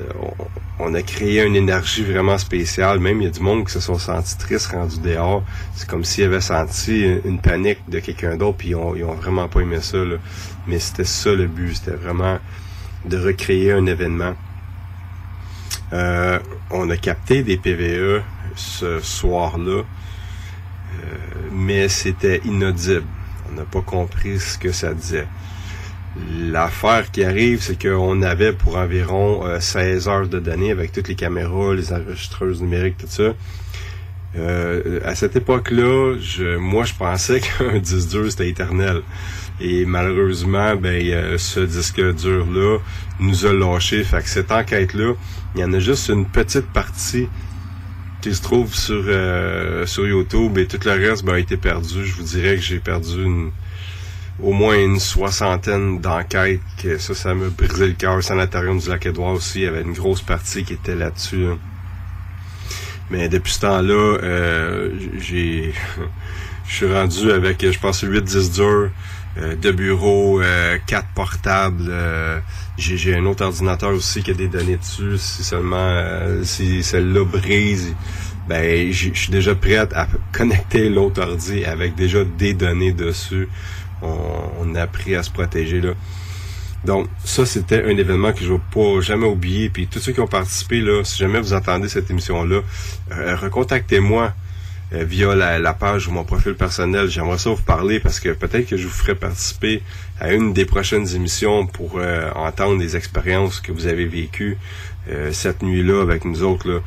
on, 0.79 0.93
a 0.93 1.01
créé 1.01 1.43
une 1.43 1.55
énergie 1.55 2.03
vraiment 2.03 2.38
spéciale. 2.38 2.99
Même 2.99 3.21
il 3.21 3.25
y 3.25 3.27
a 3.27 3.31
du 3.31 3.39
monde 3.39 3.65
qui 3.65 3.71
se 3.71 3.79
sont 3.79 3.97
sentis 3.97 4.38
tristes 4.38 4.67
rendus 4.67 4.99
dehors. 4.99 5.43
C'est 5.75 5.88
comme 5.88 6.03
s'ils 6.03 6.25
avaient 6.25 6.41
senti 6.41 7.03
une, 7.23 7.39
panique 7.39 7.79
de 7.89 7.99
quelqu'un 7.99 8.36
d'autre, 8.36 8.57
puis 8.57 8.69
ils 8.69 8.75
ont, 8.75 9.13
vraiment 9.13 9.47
pas 9.47 9.61
aimé 9.61 9.77
ça. 9.81 9.97
Mais 10.67 10.79
c'était 10.79 11.05
ça 11.05 11.33
le 11.33 11.47
but, 11.47 11.75
c'était 11.75 11.95
vraiment 11.97 12.39
de 13.05 13.17
recréer 13.17 13.71
un 13.71 13.86
événement. 13.86 14.33
Euh, 15.93 16.39
on 16.71 16.89
a 16.89 16.97
capté 16.97 17.43
des 17.43 17.57
PVE 17.57 18.21
ce 18.55 18.99
soir-là, 18.99 19.83
mais 21.51 21.89
c'était 21.89 22.41
inaudible. 22.45 23.05
On 23.49 23.55
n'a 23.55 23.63
pas 23.63 23.81
compris 23.81 24.39
ce 24.39 24.57
que 24.57 24.71
ça 24.71 24.93
disait. 24.93 25.27
L'affaire 26.39 27.11
qui 27.11 27.23
arrive, 27.23 27.61
c'est 27.61 27.81
qu'on 27.81 28.21
avait 28.21 28.53
pour 28.53 28.77
environ 28.77 29.43
16 29.59 30.07
euh, 30.07 30.11
heures 30.11 30.27
de 30.27 30.39
données 30.39 30.71
avec 30.71 30.91
toutes 30.91 31.09
les 31.09 31.15
caméras, 31.15 31.73
les 31.73 31.91
enregistreuses 31.91 32.61
numériques, 32.61 32.97
tout 32.97 33.07
ça. 33.07 33.33
à 35.05 35.15
cette 35.15 35.35
époque-là, 35.35 36.15
je, 36.19 36.57
moi, 36.57 36.85
je 36.85 36.93
pensais 36.93 37.41
qu'un 37.59 37.79
disque 37.79 38.09
dur, 38.09 38.31
c'était 38.31 38.49
éternel. 38.49 39.01
Et 39.59 39.85
malheureusement, 39.85 40.75
ben, 40.75 41.37
ce 41.37 41.59
disque 41.61 42.01
dur-là 42.15 42.79
nous 43.19 43.45
a 43.45 43.53
lâché. 43.53 44.03
Fait 44.03 44.21
que 44.21 44.29
cette 44.29 44.51
enquête-là, 44.51 45.13
il 45.55 45.61
y 45.61 45.63
en 45.63 45.73
a 45.73 45.79
juste 45.79 46.09
une 46.09 46.25
petite 46.25 46.67
partie 46.67 47.27
qui 48.26 48.34
se 48.34 48.41
trouve 48.41 48.73
sur 48.73 49.03
euh, 49.05 49.86
sur 49.86 50.07
YouTube 50.07 50.57
et 50.57 50.65
tout 50.65 50.80
le 50.84 51.09
reste 51.09 51.23
ben, 51.23 51.34
a 51.34 51.39
été 51.39 51.57
perdu. 51.57 52.03
Je 52.03 52.15
vous 52.15 52.23
dirais 52.23 52.55
que 52.55 52.61
j'ai 52.61 52.80
perdu 52.80 53.51
au 54.41 54.51
moins 54.51 54.76
une 54.76 54.99
soixantaine 54.99 55.99
d'enquêtes. 55.99 56.59
Que 56.82 56.97
ça, 56.97 57.13
ça 57.13 57.36
m'a 57.36 57.49
brisé 57.49 57.86
le 57.86 57.93
cœur. 57.93 58.23
Sanatorium 58.23 58.80
du 58.80 58.89
Lac-Édouard 58.89 59.34
aussi, 59.34 59.59
il 59.59 59.63
y 59.65 59.67
avait 59.67 59.84
une 59.84 59.93
grosse 59.93 60.23
partie 60.23 60.63
qui 60.63 60.73
était 60.73 60.95
là-dessus. 60.95 61.49
Mais 63.11 63.30
depuis 63.30 63.53
ce 63.53 63.59
temps-là, 63.59 64.17
euh, 64.23 64.89
j'ai 65.19 65.71
je 66.67 66.73
suis 66.73 66.91
rendu 66.91 67.32
avec, 67.32 67.63
je 67.63 67.78
pense, 67.78 68.01
8 68.01 68.23
10 68.23 68.51
durs, 68.53 68.89
euh, 69.38 69.55
de 69.55 69.69
bureau, 69.69 70.41
euh, 70.41 70.80
quatre 70.88 71.09
portables. 71.13 71.93
Euh, 72.78 72.97
j'ai 72.97 73.15
un 73.15 73.26
autre 73.26 73.45
ordinateur 73.45 73.91
aussi 73.91 74.23
qui 74.23 74.32
a 74.32 74.34
des 74.34 74.47
données 74.47 74.78
dessus. 74.78 75.17
Si 75.17 75.43
seulement 75.43 75.78
euh, 75.78 76.43
si 76.43 76.84
celle-là 76.84 77.26
brise, 77.26 77.95
ben 78.47 78.91
je 78.91 79.11
suis 79.13 79.32
déjà 79.32 79.55
prête 79.55 79.93
à 79.93 80.07
connecter 80.32 80.89
l'autre 80.89 81.21
ordi 81.21 81.65
avec 81.65 81.95
déjà 81.95 82.23
des 82.23 82.53
données 82.53 82.91
dessus. 82.91 83.49
On, 84.01 84.76
a 84.76 84.82
appris 84.82 85.15
à 85.15 85.23
se 85.23 85.32
protéger 85.32 85.82
là. 85.82 85.93
Donc 86.84 87.07
ça 87.23 87.45
c'était 87.45 87.84
un 87.84 87.97
événement 87.97 88.34
que 88.34 88.41
je 88.41 88.51
ne 88.51 88.57
vais 88.57 88.63
pas 88.71 89.01
jamais 89.01 89.26
oublier. 89.26 89.69
Puis 89.69 89.88
tous 89.88 89.99
ceux 89.99 90.11
qui 90.11 90.19
ont 90.19 90.28
participé 90.28 90.82
là, 90.82 91.03
si 91.03 91.17
jamais 91.17 91.39
vous 91.39 91.53
entendez 91.53 91.89
cette 91.89 92.09
émission 92.11 92.43
là, 92.43 92.61
recontactez-moi. 93.09 94.34
Euh, 94.93 95.03
via 95.03 95.33
la, 95.33 95.73
page 95.73 96.07
ou 96.07 96.11
mon 96.11 96.23
profil 96.23 96.53
personnel. 96.53 97.09
J'aimerais 97.09 97.39
ça 97.39 97.49
vous 97.49 97.61
parler 97.61 97.99
parce 97.99 98.19
que 98.19 98.29
peut-être 98.29 98.67
que 98.67 98.77
je 98.77 98.86
vous 98.86 98.93
ferai 98.93 99.15
participer 99.15 99.81
à 100.19 100.31
une 100.31 100.53
des 100.53 100.65
prochaines 100.65 101.07
émissions 101.15 101.65
pour 101.65 101.97
euh, 101.97 102.29
entendre 102.36 102.77
des 102.77 102.95
expériences 102.95 103.61
que 103.61 103.71
vous 103.71 103.88
avez 103.88 104.05
vécues 104.05 104.59
euh, 105.09 105.31
cette 105.31 105.63
nuit-là 105.63 106.03
avec 106.03 106.23
nous 106.23 106.43
autres. 106.43 106.83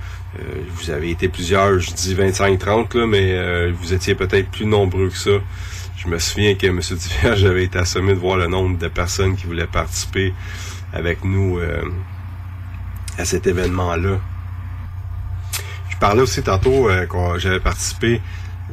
Vous 0.77 0.91
avez 0.91 1.11
été 1.11 1.29
plusieurs, 1.29 1.81
je 1.81 1.91
dis 1.93 2.15
25-30, 2.15 2.97
là, 2.97 3.07
mais 3.07 3.71
vous 3.73 3.93
étiez 3.93 4.15
peut-être 4.15 4.49
plus 4.51 4.67
nombreux 4.67 5.09
que 5.09 5.17
ça. 5.17 5.31
Je 5.97 6.07
me 6.07 6.19
souviens 6.19 6.55
que 6.55 6.67
M. 6.67 6.79
Diverge 6.81 7.45
avait 7.45 7.65
été 7.65 7.79
assommé 7.79 8.13
de 8.13 8.19
voir 8.19 8.37
le 8.37 8.47
nombre 8.47 8.79
de 8.79 8.87
personnes 8.89 9.35
qui 9.35 9.47
voulaient 9.47 9.67
participer 9.67 10.33
avec 10.93 11.25
nous 11.25 11.59
à 13.17 13.25
cet 13.25 13.49
événement-là. 13.49 14.21
Je 15.99 16.01
parlais 16.01 16.23
aussi 16.23 16.45
tantôt 16.45 16.89
euh, 16.89 17.07
quand 17.07 17.39
j'avais 17.39 17.59
participé 17.59 18.21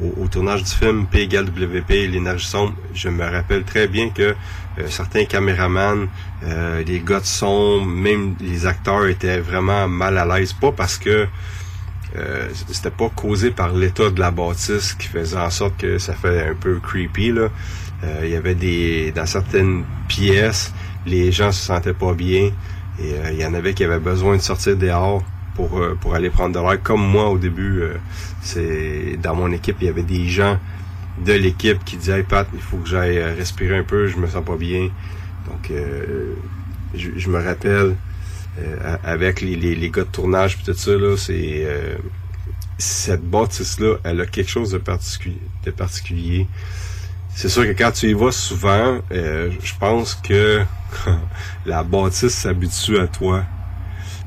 au, 0.00 0.28
tournage 0.28 0.62
du 0.62 0.70
film 0.70 1.06
P 1.06 1.22
égale 1.22 1.46
WP, 1.46 1.90
l'énergie 1.90 2.46
sombre. 2.46 2.74
Je 2.94 3.08
me 3.08 3.24
rappelle 3.24 3.64
très 3.64 3.88
bien 3.88 4.10
que 4.10 4.22
euh, 4.78 4.86
certains 4.86 5.24
caméramans, 5.24 6.06
euh, 6.44 6.84
les 6.84 7.00
gars 7.00 7.18
de 7.18 7.24
son, 7.24 7.84
même 7.84 8.36
les 8.40 8.64
acteurs 8.66 9.08
étaient 9.08 9.40
vraiment 9.40 9.88
mal 9.88 10.18
à 10.18 10.24
l'aise. 10.24 10.52
Pas 10.52 10.70
parce 10.70 10.98
que 10.98 11.26
euh, 12.16 12.48
c'était 12.70 12.92
pas 12.92 13.08
causé 13.08 13.50
par 13.50 13.72
l'état 13.72 14.10
de 14.10 14.20
la 14.20 14.30
bâtisse 14.30 14.94
qui 14.94 15.08
faisait 15.08 15.36
en 15.36 15.50
sorte 15.50 15.78
que 15.78 15.98
ça 15.98 16.14
fait 16.14 16.48
un 16.48 16.54
peu 16.54 16.78
creepy. 16.78 17.32
Là. 17.32 17.48
Il 18.22 18.28
y 18.28 18.36
avait 18.36 18.54
des. 18.54 19.10
dans 19.10 19.26
certaines 19.26 19.82
pièces, 20.06 20.72
les 21.06 21.32
gens 21.32 21.50
se 21.50 21.64
sentaient 21.64 21.92
pas 21.92 22.14
bien. 22.14 22.52
Et 23.00 23.14
il 23.32 23.40
y 23.40 23.44
en 23.44 23.52
avait 23.52 23.74
qui 23.74 23.82
avaient 23.82 23.98
besoin 23.98 24.36
de 24.36 24.42
sortir 24.42 24.76
dehors 24.76 25.24
pour, 25.56 25.78
euh, 25.78 25.96
pour 26.00 26.14
aller 26.14 26.30
prendre 26.30 26.54
de 26.54 26.60
l'air. 26.60 26.80
Comme 26.82 27.00
moi 27.00 27.30
au 27.30 27.38
début, 27.38 27.80
euh, 27.80 27.94
c'est 28.42 29.16
dans 29.20 29.34
mon 29.34 29.50
équipe, 29.50 29.76
il 29.80 29.86
y 29.86 29.90
avait 29.90 30.02
des 30.02 30.28
gens 30.28 30.58
de 31.24 31.32
l'équipe 31.32 31.82
qui 31.84 31.96
disaient 31.96 32.18
hey, 32.18 32.22
Pat, 32.22 32.46
il 32.52 32.60
faut 32.60 32.76
que 32.76 32.88
j'aille 32.88 33.18
euh, 33.18 33.34
respirer 33.34 33.78
un 33.78 33.82
peu, 33.82 34.06
je 34.06 34.18
me 34.18 34.28
sens 34.28 34.44
pas 34.44 34.56
bien. 34.56 34.90
Donc 35.46 35.72
je, 36.94 37.30
me 37.30 37.40
rappelle 37.40 37.94
avec 39.04 39.40
les, 39.40 39.54
les, 39.54 39.90
gars 39.90 40.02
de 40.02 40.08
tournage 40.08 40.58
et 40.60 40.64
tout 40.64 40.76
ça, 40.76 40.90
là, 40.90 41.16
c'est 41.16 41.64
cette 42.78 43.22
bâtisse-là, 43.22 43.98
elle 44.02 44.20
a 44.20 44.26
quelque 44.26 44.50
chose. 44.50 44.72
De 44.72 45.70
particulier. 45.70 46.48
C'est 47.32 47.48
sûr 47.48 47.62
que 47.62 47.78
quand 47.78 47.92
tu 47.92 48.08
y 48.08 48.12
vas 48.12 48.32
souvent, 48.32 48.98
je 49.10 49.78
pense 49.78 50.16
que 50.16 50.62
la 51.66 51.84
bâtisse 51.84 52.34
s'habitue 52.34 52.98
à 52.98 53.06
toi 53.06 53.44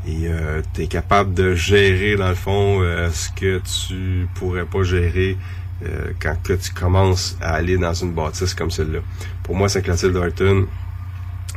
et 0.08 0.28
euh, 0.28 0.62
tu 0.74 0.84
es 0.84 0.88
capable 0.88 1.34
de 1.34 1.56
gérer 1.56 2.16
dans 2.16 2.30
le 2.30 2.36
fond 2.36 2.82
euh, 2.82 3.10
ce 3.12 3.30
que 3.30 3.60
tu 3.60 4.28
pourrais 4.36 4.66
pas 4.66 4.84
gérer 4.84 5.38
euh, 5.86 6.12
quand 6.20 6.36
que 6.44 6.54
tu 6.54 6.74
commences 6.74 7.38
à 7.42 7.56
aller 7.56 7.78
dans 7.78 7.94
une 7.94 8.14
bâtisse 8.14 8.54
comme 8.54 8.72
celle-là. 8.72 9.00
Pour 9.44 9.56
moi, 9.56 9.68
Saint-Clotilde 9.68 10.14
d'Arton, 10.14 10.68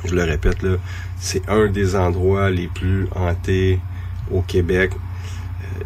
je 0.05 0.15
le 0.15 0.25
répète 0.25 0.63
là, 0.63 0.77
c'est 1.19 1.49
un 1.49 1.69
des 1.69 1.95
endroits 1.95 2.51
les 2.51 2.67
plus 2.67 3.07
hantés 3.15 3.79
au 4.31 4.43
Québec. 4.43 4.93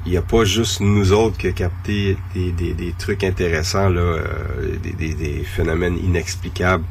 Il 0.05 0.13
n'y 0.13 0.19
a 0.19 0.23
pas 0.23 0.45
juste 0.45 0.81
nous 0.81 1.13
autres 1.13 1.37
qui 1.37 1.49
a 1.49 1.53
capté 1.53 2.17
des, 2.35 2.53
des, 2.53 2.75
des 2.75 2.93
trucs 2.99 3.23
intéressants, 3.23 3.89
là, 3.89 4.19
des, 4.83 4.93
des, 4.93 5.15
des, 5.15 5.45
phénomènes 5.45 5.97
inexplicables. 5.97 6.85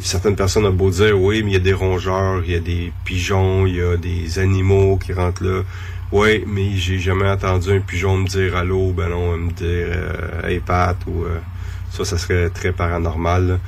Certaines 0.00 0.36
personnes 0.36 0.66
ont 0.66 0.72
beau 0.72 0.90
dire, 0.90 1.20
oui, 1.20 1.42
mais 1.42 1.50
il 1.50 1.54
y 1.54 1.56
a 1.56 1.60
des 1.60 1.72
rongeurs, 1.72 2.42
il 2.44 2.52
y 2.52 2.54
a 2.54 2.60
des 2.60 2.92
pigeons, 3.04 3.66
il 3.66 3.76
y 3.76 3.82
a 3.82 3.96
des 3.96 4.38
animaux 4.38 4.96
qui 4.96 5.12
rentrent 5.12 5.44
là. 5.44 5.62
Oui, 6.10 6.44
mais 6.46 6.76
j'ai 6.76 6.98
jamais 6.98 7.28
entendu 7.28 7.70
un 7.70 7.80
pigeon 7.80 8.16
me 8.16 8.26
dire 8.26 8.56
allô, 8.56 8.92
ben 8.92 9.10
non, 9.10 9.36
me 9.36 9.52
dire 9.52 9.88
euh, 9.90 10.48
hey 10.48 10.60
Pat 10.60 10.96
ou 11.06 11.24
euh, 11.24 11.38
ça, 11.90 12.04
ça 12.04 12.16
serait 12.16 12.48
très 12.48 12.72
paranormal. 12.72 13.58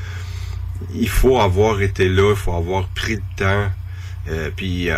Il 0.95 1.09
faut 1.09 1.39
avoir 1.39 1.83
été 1.83 2.09
là, 2.09 2.31
il 2.31 2.37
faut 2.37 2.55
avoir 2.55 2.89
pris 2.89 3.17
le 3.17 3.23
temps. 3.37 3.69
Euh, 4.29 4.51
puis 4.55 4.91
euh, 4.91 4.97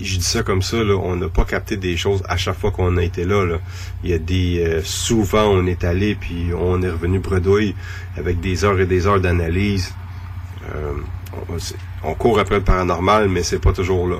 je 0.00 0.16
dis 0.16 0.24
ça 0.24 0.42
comme 0.42 0.62
ça, 0.62 0.78
on 0.78 1.16
n'a 1.16 1.28
pas 1.28 1.44
capté 1.44 1.76
des 1.76 1.96
choses 1.96 2.22
à 2.28 2.36
chaque 2.36 2.56
fois 2.56 2.70
qu'on 2.70 2.96
a 2.96 3.02
été 3.02 3.24
là, 3.24 3.44
là. 3.44 3.58
Il 4.02 4.10
y 4.10 4.14
a 4.14 4.18
des 4.18 4.64
euh, 4.64 4.80
souvent 4.82 5.44
on 5.44 5.66
est 5.66 5.84
allé 5.84 6.14
puis 6.14 6.48
on 6.58 6.82
est 6.82 6.90
revenu 6.90 7.18
bredouille 7.18 7.74
avec 8.16 8.40
des 8.40 8.64
heures 8.64 8.80
et 8.80 8.86
des 8.86 9.06
heures 9.06 9.20
d'analyse. 9.20 9.94
Euh, 10.74 10.94
on, 12.04 12.14
court 12.14 12.38
après 12.38 12.56
le 12.56 12.64
paranormal, 12.64 13.28
mais 13.28 13.42
c'est 13.42 13.58
pas 13.58 13.72
toujours 13.72 14.08
là 14.08 14.18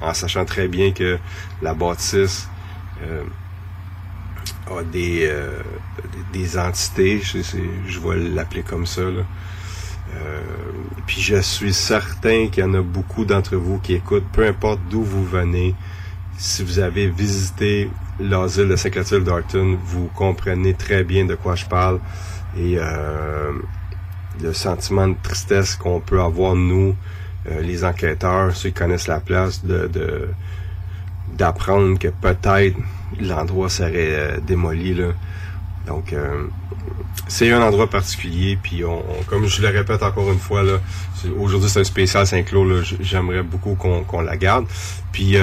en 0.00 0.14
sachant 0.14 0.44
très 0.44 0.66
bien 0.66 0.92
que 0.92 1.18
la 1.60 1.74
bâtisse 1.74 2.48
euh, 3.02 3.22
a 4.70 4.82
des, 4.82 5.26
euh, 5.30 5.60
des 6.32 6.58
entités, 6.58 7.20
je, 7.20 8.00
vais 8.00 8.16
l'appeler 8.16 8.62
comme 8.62 8.86
ça. 8.86 9.02
Là. 9.02 9.22
Puis 11.06 11.20
je 11.20 11.36
suis 11.40 11.74
certain 11.74 12.48
qu'il 12.48 12.64
y 12.64 12.66
en 12.66 12.74
a 12.74 12.80
beaucoup 12.80 13.24
d'entre 13.24 13.56
vous 13.56 13.78
qui 13.78 13.94
écoutent, 13.94 14.26
peu 14.32 14.46
importe 14.46 14.80
d'où 14.88 15.02
vous 15.02 15.24
venez, 15.24 15.74
si 16.38 16.64
vous 16.64 16.78
avez 16.78 17.08
visité 17.08 17.90
l'asile 18.18 18.68
de 18.68 18.76
Saint-Clotilde 18.76 19.24
d'Arton, 19.24 19.78
vous 19.84 20.08
comprenez 20.14 20.74
très 20.74 21.04
bien 21.04 21.26
de 21.26 21.34
quoi 21.34 21.54
je 21.54 21.66
parle 21.66 22.00
et 22.56 22.76
euh, 22.78 23.52
le 24.42 24.52
sentiment 24.52 25.08
de 25.08 25.16
tristesse 25.22 25.76
qu'on 25.76 26.00
peut 26.00 26.20
avoir 26.20 26.54
nous 26.54 26.94
euh, 27.48 27.62
les 27.62 27.84
enquêteurs, 27.84 28.54
ceux 28.54 28.68
qui 28.68 28.74
connaissent 28.74 29.08
la 29.08 29.20
place, 29.20 29.64
de, 29.64 30.28
d'apprendre 31.32 31.98
que 31.98 32.08
peut-être 32.08 32.76
l'endroit 33.18 33.70
serait 33.70 33.92
euh, 33.96 34.40
démoli. 34.46 34.92
Là. 34.94 35.12
Donc, 35.86 36.12
euh, 36.12 36.46
c'est 37.28 37.50
un 37.50 37.62
endroit 37.62 37.88
particulier. 37.88 38.58
Puis, 38.62 38.84
on, 38.84 39.02
comme 39.26 39.46
je 39.46 39.62
le 39.62 39.68
répète 39.68 40.02
encore 40.02 40.30
une 40.30 40.38
fois, 40.38 40.62
là, 40.62 40.80
aujourd'hui 41.38 41.70
c'est 41.70 41.80
un 41.80 41.84
spécial 41.84 42.26
Saint-Cloud. 42.26 42.84
J'aimerais 43.00 43.42
beaucoup 43.42 43.74
qu'on, 43.74 44.20
la 44.20 44.36
garde. 44.36 44.66
Puis, 45.10 45.36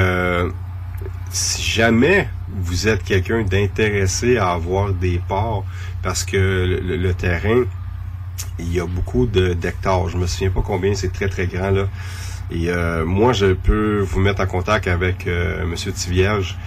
si 1.31 1.61
jamais 1.61 2.29
vous 2.47 2.88
êtes 2.88 3.03
quelqu'un 3.03 3.41
d'intéressé 3.41 4.38
à 4.38 4.51
avoir 4.51 4.93
des 4.93 5.19
parts, 5.27 5.63
parce 6.03 6.23
que 6.23 6.38
le 6.38 7.13
terrain 7.15 7.63
il 8.59 8.73
y 8.73 8.79
a 8.79 8.85
beaucoup 8.85 9.25
d'hectares. 9.25 10.09
Je 10.09 10.17
me 10.17 10.27
souviens 10.27 10.49
pas 10.49 10.61
combien, 10.63 10.93
c'est 10.95 11.11
très 11.11 11.29
très 11.29 11.47
grand 11.47 11.71
là. 11.71 11.88
Et 12.49 12.69
euh, 12.69 13.05
moi, 13.05 13.33
je 13.33 13.53
peux 13.53 13.99
vous 13.99 14.19
mettre 14.19 14.41
en 14.41 14.47
contact 14.47 14.88
avec 14.88 15.27
euh, 15.27 15.65
Monsieur 15.65 15.91
Tivierge. 15.91 16.57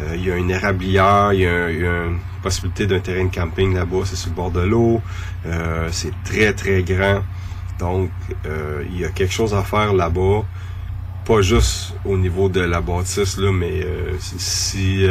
Euh, 0.00 0.14
il 0.14 0.26
y 0.26 0.30
a 0.30 0.36
une 0.36 0.50
érablière, 0.50 1.32
il 1.32 1.40
y 1.40 1.46
a, 1.46 1.70
une 1.70 2.18
possibilité 2.42 2.86
d'un 2.86 3.00
terrain 3.00 3.24
de 3.24 3.34
camping 3.34 3.74
là-bas, 3.74 4.04
c'est 4.04 4.16
sur 4.16 4.30
le 4.30 4.36
bord 4.36 4.50
de 4.50 4.60
l'eau. 4.60 5.02
Euh, 5.46 5.88
c'est 5.92 6.12
très 6.24 6.52
très 6.54 6.82
grand. 6.82 7.22
Donc, 7.78 8.10
il 8.90 9.00
y 9.00 9.04
a 9.04 9.08
quelque 9.10 9.32
chose 9.32 9.54
à 9.54 9.62
faire 9.62 9.92
là-bas. 9.92 10.42
Pas 11.24 11.42
juste 11.42 11.94
au 12.04 12.16
niveau 12.16 12.48
de 12.48 12.60
la 12.60 12.80
bâtisse, 12.80 13.36
là, 13.36 13.52
mais 13.52 13.86
si 14.18 15.06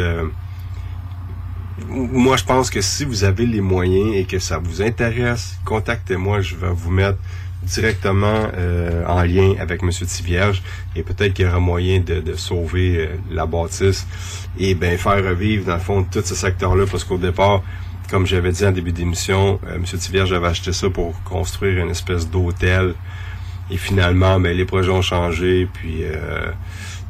moi, 1.86 2.36
je 2.36 2.44
pense 2.44 2.70
que 2.70 2.80
si 2.80 3.04
vous 3.04 3.24
avez 3.24 3.46
les 3.46 3.60
moyens 3.60 4.14
et 4.14 4.24
que 4.24 4.38
ça 4.38 4.58
vous 4.58 4.82
intéresse, 4.82 5.56
contactez-moi. 5.64 6.40
Je 6.40 6.56
vais 6.56 6.70
vous 6.70 6.90
mettre 6.90 7.18
directement 7.62 8.48
euh, 8.56 9.04
en 9.06 9.22
lien 9.22 9.54
avec 9.58 9.82
Monsieur 9.82 10.06
Tivierge 10.06 10.62
et 10.94 11.02
peut-être 11.02 11.34
qu'il 11.34 11.44
y 11.44 11.48
aura 11.48 11.60
moyen 11.60 12.00
de, 12.00 12.34
sauver 12.34 12.98
euh, 12.98 13.16
la 13.30 13.46
bâtisse 13.46 14.06
et 14.58 14.74
ben 14.74 14.96
faire 14.96 15.22
revivre 15.24 15.66
dans 15.66 15.74
le 15.74 15.80
fond 15.80 16.04
tout 16.04 16.22
ce 16.24 16.34
secteur-là 16.34 16.86
parce 16.90 17.04
qu'au 17.04 17.18
départ, 17.18 17.62
comme 18.10 18.26
j'avais 18.26 18.52
dit 18.52 18.64
en 18.64 18.72
début 18.72 18.92
d'émission, 18.92 19.60
euh, 19.66 19.78
Monsieur 19.78 19.98
Tivierge 19.98 20.32
avait 20.32 20.46
acheté 20.46 20.72
ça 20.72 20.88
pour 20.88 21.20
construire 21.24 21.82
une 21.84 21.90
espèce 21.90 22.30
d'hôtel 22.30 22.94
et 23.70 23.76
finalement, 23.76 24.40
ben 24.40 24.56
les 24.56 24.64
projets 24.64 24.90
ont 24.90 25.02
changé 25.02 25.68
puis 25.72 26.02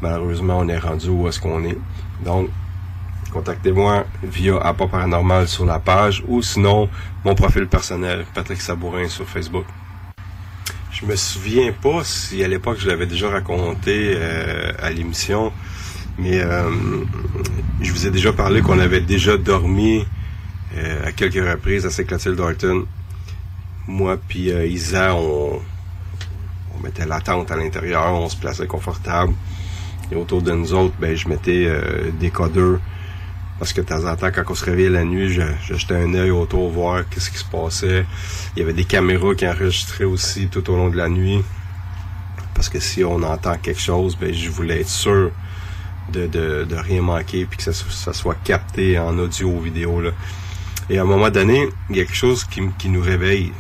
malheureusement 0.03 0.59
on 0.59 0.69
est 0.69 0.79
rendu 0.79 1.09
où 1.09 1.29
est-ce 1.29 1.41
qu'on 1.41 1.65
est. 1.65 1.79
Donc 2.25 2.49
contactez-moi 3.31 4.07
via 4.23 4.59
Apport 4.59 4.89
Paranormal 4.89 5.49
sur 5.49 5.65
la 5.65 5.79
page 5.79 6.25
ou 6.27 6.43
sinon 6.43 6.89
mon 7.25 7.35
profil 7.35 7.67
personnel, 7.67 8.25
Patrick 8.35 8.61
Sabourin 8.61 9.09
sur 9.09 9.27
Facebook. 9.27 9.65
Je 10.91 11.07
me 11.07 11.15
souviens 11.17 11.73
pas 11.73 12.03
si 12.05 12.43
à 12.43 12.49
l'époque 12.49 12.79
je 12.81 12.89
l'avais 12.89 13.07
déjà 13.07 13.31
raconté 13.31 14.15
euh, 14.17 14.73
à 14.81 14.91
l'émission, 14.91 15.53
mais 16.19 16.41
euh, 16.41 16.71
je 17.81 17.93
vous 17.93 18.07
ai 18.07 18.11
déjà 18.11 18.33
parlé 18.33 18.63
qu'on 18.63 18.79
avait 18.79 19.01
déjà 19.01 19.37
dormi 19.37 20.05
euh, 20.77 21.07
à 21.07 21.13
quelques 21.13 21.35
reprises 21.35 21.87
à 21.87 21.91
Saint-Clotilde. 21.91 22.85
Moi 23.87 24.17
puis 24.29 24.51
Isa, 24.51 25.15
on, 25.15 25.61
on 26.77 26.83
mettait 26.83 27.07
la 27.07 27.21
tente 27.21 27.51
à 27.51 27.57
l'intérieur, 27.57 28.13
on 28.15 28.29
se 28.29 28.37
plaçait 28.37 28.67
confortable. 28.67 29.33
Et 30.11 30.17
autour 30.17 30.43
de 30.43 30.53
nous 30.53 30.73
autres, 30.73 30.95
ben, 30.99 31.15
je 31.15 31.29
mettais 31.29 31.71
des 32.19 32.31
codeurs 32.31 32.81
parce 33.59 33.73
que 33.73 33.81
de 33.81 33.87
temps 33.87 34.05
en 34.05 34.15
temps, 34.17 34.31
quand 34.33 34.45
on 34.49 34.55
se 34.55 34.65
réveillait 34.65 34.91
la 34.91 35.05
nuit, 35.05 35.33
je, 35.33 35.43
jetais 35.75 35.97
un 35.97 36.15
œil 36.15 36.31
autour 36.31 36.71
voir 36.71 37.09
qu'est-ce 37.09 37.31
qui 37.31 37.39
se 37.39 37.45
passait. 37.45 38.07
Il 38.55 38.61
y 38.61 38.63
avait 38.63 38.73
des 38.73 38.85
caméras 38.85 39.35
qui 39.35 39.49
enregistraient 39.49 40.05
aussi 40.05 40.49
tout 40.49 40.71
au 40.71 40.77
long 40.77 40.91
de 40.91 40.97
la 40.97 41.09
nuit. 41.09 41.43
Parce 42.55 42.69
que 42.69 42.79
si 42.79 43.05
on 43.05 43.23
entend 43.23 43.57
quelque 43.57 43.81
chose, 43.81 44.17
ben 44.17 44.33
je 44.33 44.49
voulais 44.51 44.81
être 44.81 44.89
sûr 44.89 45.33
de, 46.13 46.27
de, 46.27 46.65
de 46.65 46.77
rien 46.77 47.03
manquer 47.03 47.47
puis 47.47 47.59
que 47.59 47.65
ça, 47.65 47.73
ça, 47.73 48.13
soit 48.13 48.37
capté 48.45 48.99
en 48.99 49.19
audio 49.19 49.49
ou 49.49 49.61
vidéo. 49.61 50.01
Là. 50.01 50.11
Et 50.89 50.99
à 50.99 51.03
un 51.03 51.05
moment 51.05 51.31
donné, 51.31 51.69
il 51.91 51.97
y 51.97 52.01
a 52.01 52.05
quelque 52.05 52.17
chose 52.17 52.45
qui, 52.45 52.63
qui 52.79 52.89
nous 52.89 53.03
réveille. 53.03 53.53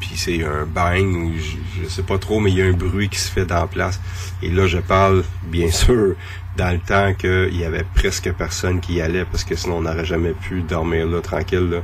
Puis 0.00 0.10
c'est 0.16 0.44
un 0.44 0.66
bang 0.66 1.06
ou 1.06 1.32
je, 1.36 1.82
je, 1.84 1.88
sais 1.88 2.02
pas 2.02 2.18
trop, 2.18 2.40
mais 2.40 2.50
il 2.50 2.58
y 2.58 2.62
a 2.62 2.66
un 2.66 2.72
bruit 2.72 3.08
qui 3.08 3.18
se 3.18 3.30
fait 3.30 3.46
dans 3.46 3.60
la 3.60 3.66
place. 3.68 4.00
Et 4.42 4.50
là, 4.50 4.66
je 4.66 4.78
parle, 4.78 5.22
bien 5.44 5.70
sûr, 5.70 6.16
dans 6.56 6.70
le 6.70 6.78
temps 6.78 7.14
qu'il 7.14 7.56
y 7.56 7.64
avait 7.64 7.84
presque 7.94 8.30
personne 8.32 8.80
qui 8.80 8.94
y 8.94 9.00
allait 9.00 9.24
parce 9.24 9.44
que 9.44 9.54
sinon 9.54 9.76
on 9.78 9.80
n'aurait 9.82 10.04
jamais 10.04 10.32
pu 10.32 10.62
dormir 10.62 11.06
là 11.06 11.20
tranquille. 11.20 11.82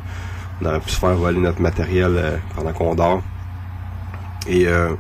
On 0.61 0.67
aurait 0.67 0.81
pu 0.81 0.91
se 0.91 0.99
faire 0.99 1.15
voler 1.15 1.39
notre 1.39 1.61
matériel 1.61 2.13
euh, 2.17 2.37
pendant 2.55 2.73
qu'on 2.73 2.95
dort. 2.95 3.23
Et 4.49 4.67
euh, 4.67 4.95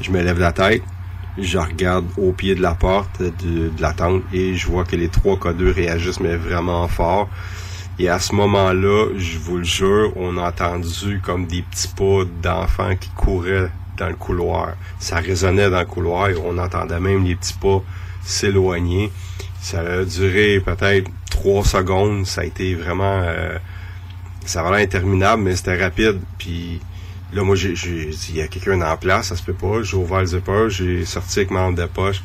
je 0.00 0.10
me 0.10 0.22
lève 0.22 0.38
la 0.38 0.52
tête, 0.52 0.82
je 1.38 1.58
regarde 1.58 2.06
au 2.16 2.32
pied 2.32 2.54
de 2.54 2.62
la 2.62 2.74
porte 2.74 3.22
de, 3.22 3.70
la 3.78 3.92
tente 3.92 4.22
et 4.32 4.54
je 4.54 4.66
vois 4.66 4.84
que 4.84 4.96
les 4.96 5.08
trois 5.08 5.36
codeux 5.36 5.70
réagissent 5.70 6.20
mais 6.20 6.36
vraiment 6.36 6.86
fort. 6.88 7.28
Et 7.98 8.08
à 8.08 8.18
ce 8.18 8.34
moment-là, 8.34 9.08
je 9.16 9.38
vous 9.38 9.58
le 9.58 9.64
jure, 9.64 10.12
on 10.16 10.36
a 10.38 10.48
entendu 10.48 11.20
comme 11.22 11.46
des 11.46 11.62
petits 11.62 11.88
pas 11.88 12.24
d'enfants 12.42 12.96
qui 12.96 13.10
couraient 13.10 13.70
dans 13.98 14.08
le 14.08 14.14
couloir. 14.14 14.72
Ça 14.98 15.16
résonnait 15.16 15.70
dans 15.70 15.80
le 15.80 15.86
couloir 15.86 16.28
et 16.30 16.36
on 16.36 16.56
entendait 16.58 17.00
même 17.00 17.24
les 17.24 17.36
petits 17.36 17.54
pas 17.54 17.82
s'éloigner. 18.24 19.10
Ça 19.60 19.80
a 19.80 20.04
duré 20.04 20.60
peut-être 20.60 21.10
trois 21.30 21.64
secondes. 21.64 22.26
Ça 22.26 22.42
a 22.42 22.44
été 22.44 22.74
vraiment... 22.74 23.22
Euh, 23.24 23.58
ça 24.44 24.62
va 24.62 24.70
l'air 24.70 24.84
interminable, 24.84 25.42
mais 25.42 25.56
c'était 25.56 25.80
rapide. 25.80 26.20
Puis 26.38 26.80
là, 27.32 27.42
moi, 27.42 27.56
j'ai 27.56 27.72
dit, 27.72 28.26
il 28.30 28.36
y 28.36 28.40
a 28.40 28.48
quelqu'un 28.48 28.80
en 28.80 28.96
place, 28.96 29.28
ça 29.28 29.36
se 29.36 29.42
peut 29.42 29.52
pas. 29.52 29.82
J'ai 29.82 29.96
ouvert 29.96 30.20
le 30.20 30.26
zipper, 30.26 30.66
j'ai 30.68 31.04
sorti 31.04 31.40
avec 31.40 31.50
ma 31.50 31.70
de 31.70 31.86
poche. 31.86 32.22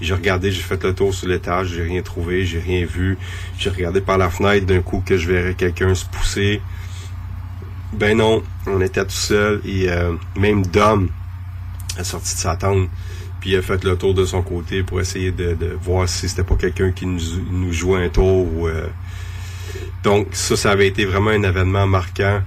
J'ai 0.00 0.14
regardé, 0.14 0.50
j'ai 0.50 0.62
fait 0.62 0.82
le 0.82 0.94
tour 0.94 1.14
sur 1.14 1.28
l'étage, 1.28 1.68
j'ai 1.68 1.82
rien 1.82 2.02
trouvé, 2.02 2.44
j'ai 2.44 2.58
rien 2.58 2.84
vu. 2.84 3.18
J'ai 3.56 3.70
regardé 3.70 4.00
par 4.00 4.18
la 4.18 4.30
fenêtre 4.30 4.66
d'un 4.66 4.82
coup 4.82 5.02
que 5.06 5.16
je 5.16 5.30
verrais 5.30 5.54
quelqu'un 5.54 5.94
se 5.94 6.04
pousser. 6.06 6.60
Ben 7.92 8.16
non, 8.16 8.42
on 8.66 8.80
était 8.80 9.04
tout 9.04 9.10
seul 9.10 9.60
et 9.64 9.88
euh, 9.88 10.14
même 10.36 10.66
Dom 10.66 11.08
a 11.98 12.04
sorti 12.04 12.34
de 12.34 12.40
sa 12.40 12.56
tente. 12.56 12.88
Puis 13.42 13.50
il 13.50 13.56
a 13.56 13.62
fait 13.62 13.82
le 13.82 13.96
tour 13.96 14.14
de 14.14 14.24
son 14.24 14.40
côté 14.40 14.84
pour 14.84 15.00
essayer 15.00 15.32
de, 15.32 15.56
voir 15.82 16.08
si 16.08 16.28
c'était 16.28 16.44
pas 16.44 16.54
quelqu'un 16.54 16.92
qui 16.92 17.06
nous, 17.06 17.72
jouait 17.72 18.04
un 18.04 18.08
tour. 18.08 18.46
Ou, 18.54 18.68
euh. 18.68 18.86
Donc 20.04 20.28
ça, 20.30 20.54
ça 20.56 20.70
avait 20.70 20.86
été 20.86 21.04
vraiment 21.04 21.30
un 21.30 21.42
événement 21.42 21.88
marquant. 21.88 22.40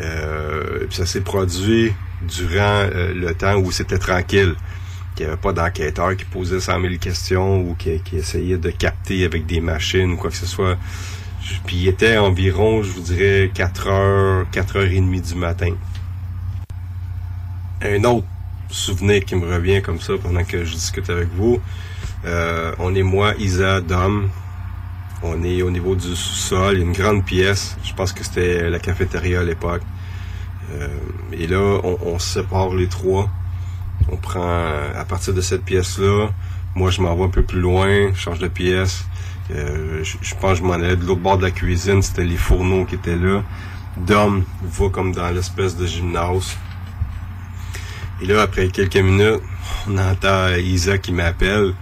Euh, 0.00 0.80
puis 0.88 0.96
ça 0.96 1.06
s'est 1.06 1.20
produit 1.20 1.92
durant 2.22 2.88
euh, 2.92 3.14
le 3.14 3.32
temps 3.34 3.54
où 3.58 3.70
c'était 3.70 3.98
tranquille. 3.98 4.56
Qu'il 5.14 5.26
n'y 5.26 5.32
avait 5.32 5.40
pas 5.40 5.52
d'enquêteur 5.52 6.16
qui 6.16 6.24
posait 6.24 6.58
100 6.58 6.80
000 6.80 6.94
questions 7.00 7.60
ou 7.60 7.76
qui, 7.76 8.00
qui 8.00 8.16
essayait 8.16 8.58
de 8.58 8.70
capter 8.70 9.24
avec 9.24 9.46
des 9.46 9.60
machines 9.60 10.10
ou 10.10 10.16
quoi 10.16 10.30
que 10.30 10.36
ce 10.36 10.46
soit. 10.46 10.76
Puis 11.66 11.76
il 11.76 11.86
était 11.86 12.18
environ, 12.18 12.82
je 12.82 12.90
vous 12.90 13.02
dirais, 13.02 13.52
4 13.54 13.86
heures, 13.86 14.46
4 14.50 14.76
heures 14.76 14.90
et 14.90 14.96
demie 14.96 15.20
du 15.20 15.36
matin. 15.36 15.72
Un 17.80 18.02
autre 18.02 18.26
souvenir 18.70 19.24
qui 19.24 19.36
me 19.36 19.46
revient 19.46 19.82
comme 19.82 20.00
ça 20.00 20.14
pendant 20.22 20.44
que 20.44 20.64
je 20.64 20.74
discute 20.74 21.10
avec 21.10 21.28
vous. 21.34 21.60
Euh, 22.24 22.72
on 22.78 22.94
est 22.94 23.02
moi, 23.02 23.34
Isa, 23.38 23.80
Dom. 23.80 24.30
On 25.22 25.42
est 25.42 25.62
au 25.62 25.70
niveau 25.70 25.94
du 25.94 26.16
sous-sol, 26.16 26.78
une 26.78 26.92
grande 26.92 27.24
pièce. 27.24 27.76
Je 27.84 27.92
pense 27.94 28.12
que 28.12 28.24
c'était 28.24 28.70
la 28.70 28.78
cafétéria 28.78 29.40
à 29.40 29.44
l'époque. 29.44 29.82
Euh, 30.72 30.88
et 31.32 31.46
là, 31.46 31.80
on, 31.84 31.98
on 32.02 32.18
sépare 32.18 32.74
les 32.74 32.86
trois. 32.88 33.28
On 34.10 34.16
prend 34.16 34.66
à 34.96 35.04
partir 35.04 35.34
de 35.34 35.40
cette 35.40 35.64
pièce-là. 35.64 36.28
Moi, 36.74 36.90
je 36.90 37.00
m'en 37.02 37.14
vais 37.16 37.24
un 37.24 37.28
peu 37.28 37.42
plus 37.42 37.60
loin, 37.60 38.12
je 38.14 38.18
change 38.18 38.38
de 38.38 38.48
pièce. 38.48 39.04
Euh, 39.50 40.02
je, 40.04 40.16
je 40.22 40.34
pense 40.36 40.52
que 40.52 40.58
je 40.58 40.62
m'en 40.62 40.74
allais 40.74 40.96
de 40.96 41.04
l'autre 41.04 41.20
bord 41.20 41.36
de 41.36 41.42
la 41.42 41.50
cuisine, 41.50 42.00
c'était 42.02 42.24
les 42.24 42.36
fourneaux 42.36 42.84
qui 42.84 42.94
étaient 42.94 43.16
là. 43.16 43.42
Dom 43.96 44.44
va 44.62 44.88
comme 44.88 45.12
dans 45.12 45.28
l'espèce 45.30 45.76
de 45.76 45.86
gymnase. 45.86 46.56
Et 48.22 48.26
là, 48.26 48.42
après 48.42 48.68
quelques 48.68 48.96
minutes, 48.96 49.40
on 49.88 49.96
entend 49.98 50.48
Isa 50.56 50.98
qui 50.98 51.12
m'appelle, 51.12 51.74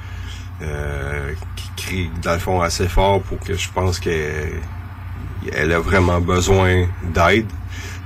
euh, 0.63 1.33
qui 1.57 1.71
crie 1.85 2.11
dans 2.23 2.33
le 2.35 2.39
fond 2.39 2.61
assez 2.61 2.89
fort 2.89 3.21
pour 3.23 3.39
que 3.41 3.55
je 3.55 3.69
pense 3.75 3.99
qu'elle 3.99 4.61
elle 5.53 5.73
a 5.73 5.79
vraiment 5.81 6.21
besoin 6.21 6.87
d'aide, 7.15 7.47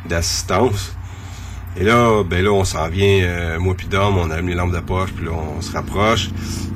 d'assistance. 0.09 0.97
Et 1.77 1.85
là, 1.85 2.23
ben 2.23 2.45
là, 2.45 2.51
on 2.53 2.65
s'en 2.65 2.89
vient, 2.89 3.23
euh, 3.25 3.59
moi 3.59 3.75
puis 3.75 3.87
Dom, 3.87 4.19
on 4.19 4.31
a 4.31 4.43
mis 4.43 4.51
les 4.51 4.55
lampes 4.57 4.73
de 4.75 4.81
poche, 4.81 5.11
puis 5.13 5.25
là, 5.25 5.33
on 5.33 5.61
se 5.63 5.73
rapproche. 5.73 6.29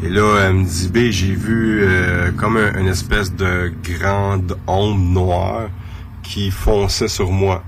Et 0.02 0.08
là, 0.08 0.38
elle 0.46 0.54
me 0.54 0.64
dit, 0.64 0.88
ben, 0.88 1.10
j'ai 1.12 1.34
vu 1.34 1.82
euh, 1.84 2.32
comme 2.32 2.56
un- 2.56 2.78
une 2.80 2.88
espèce 2.88 3.32
de 3.34 3.72
grande 3.82 4.56
ombre 4.66 4.98
noire 4.98 5.68
qui 6.22 6.50
fonçait 6.50 7.08
sur 7.08 7.30
moi. 7.30 7.62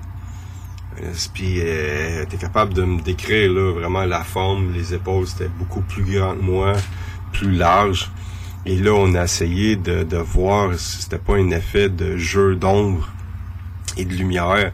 Puis 1.32 1.60
euh, 1.60 2.24
t'es 2.28 2.36
capable 2.36 2.74
de 2.74 2.82
me 2.82 3.00
décrire 3.00 3.52
là 3.52 3.72
vraiment 3.72 4.04
la 4.04 4.22
forme, 4.24 4.72
les 4.72 4.94
épaules 4.94 5.26
c'était 5.26 5.48
beaucoup 5.48 5.80
plus 5.82 6.02
grand 6.02 6.34
que 6.34 6.42
moi, 6.42 6.74
plus 7.32 7.52
large. 7.52 8.10
Et 8.66 8.76
là 8.76 8.92
on 8.94 9.14
a 9.14 9.24
essayé 9.24 9.76
de, 9.76 10.02
de 10.02 10.16
voir 10.16 10.74
si 10.78 11.02
c'était 11.02 11.18
pas 11.18 11.36
un 11.36 11.50
effet 11.50 11.88
de 11.88 12.16
jeu 12.16 12.56
d'ombre 12.56 13.08
et 13.96 14.04
de 14.04 14.14
lumière. 14.14 14.72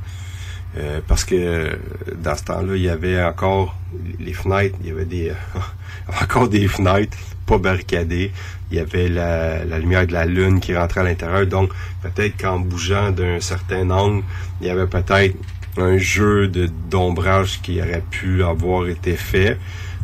Euh, 0.76 1.00
parce 1.06 1.24
que 1.24 1.78
dans 2.16 2.34
ce 2.34 2.44
temps-là, 2.44 2.74
il 2.74 2.82
y 2.82 2.88
avait 2.88 3.22
encore 3.22 3.76
les 4.18 4.32
fenêtres, 4.32 4.76
il 4.82 4.88
y 4.88 4.90
avait 4.90 5.04
des 5.04 5.32
encore 6.22 6.48
des 6.48 6.66
fenêtres 6.66 7.16
pas 7.46 7.58
barricadées. 7.58 8.32
Il 8.70 8.78
y 8.78 8.80
avait 8.80 9.08
la, 9.08 9.64
la 9.64 9.78
lumière 9.78 10.06
de 10.06 10.12
la 10.12 10.26
lune 10.26 10.58
qui 10.58 10.76
rentrait 10.76 11.02
à 11.02 11.04
l'intérieur. 11.04 11.46
Donc 11.46 11.70
peut-être 12.02 12.36
qu'en 12.40 12.58
bougeant 12.58 13.10
d'un 13.12 13.38
certain 13.38 13.88
angle, 13.90 14.24
il 14.60 14.66
y 14.66 14.70
avait 14.70 14.86
peut-être 14.86 15.36
un 15.76 15.98
jeu 15.98 16.48
d'ombrage 16.48 17.60
qui 17.62 17.80
aurait 17.80 18.04
pu 18.10 18.42
avoir 18.44 18.88
été 18.88 19.16
fait. 19.16 19.58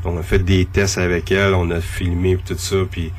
On 0.04 0.18
a 0.18 0.22
fait 0.22 0.38
des 0.38 0.64
tests 0.64 0.98
avec 0.98 1.30
elle, 1.30 1.54
on 1.54 1.70
a 1.70 1.80
filmé 1.80 2.38
tout 2.44 2.56
ça, 2.56 2.76
puis 2.90 3.12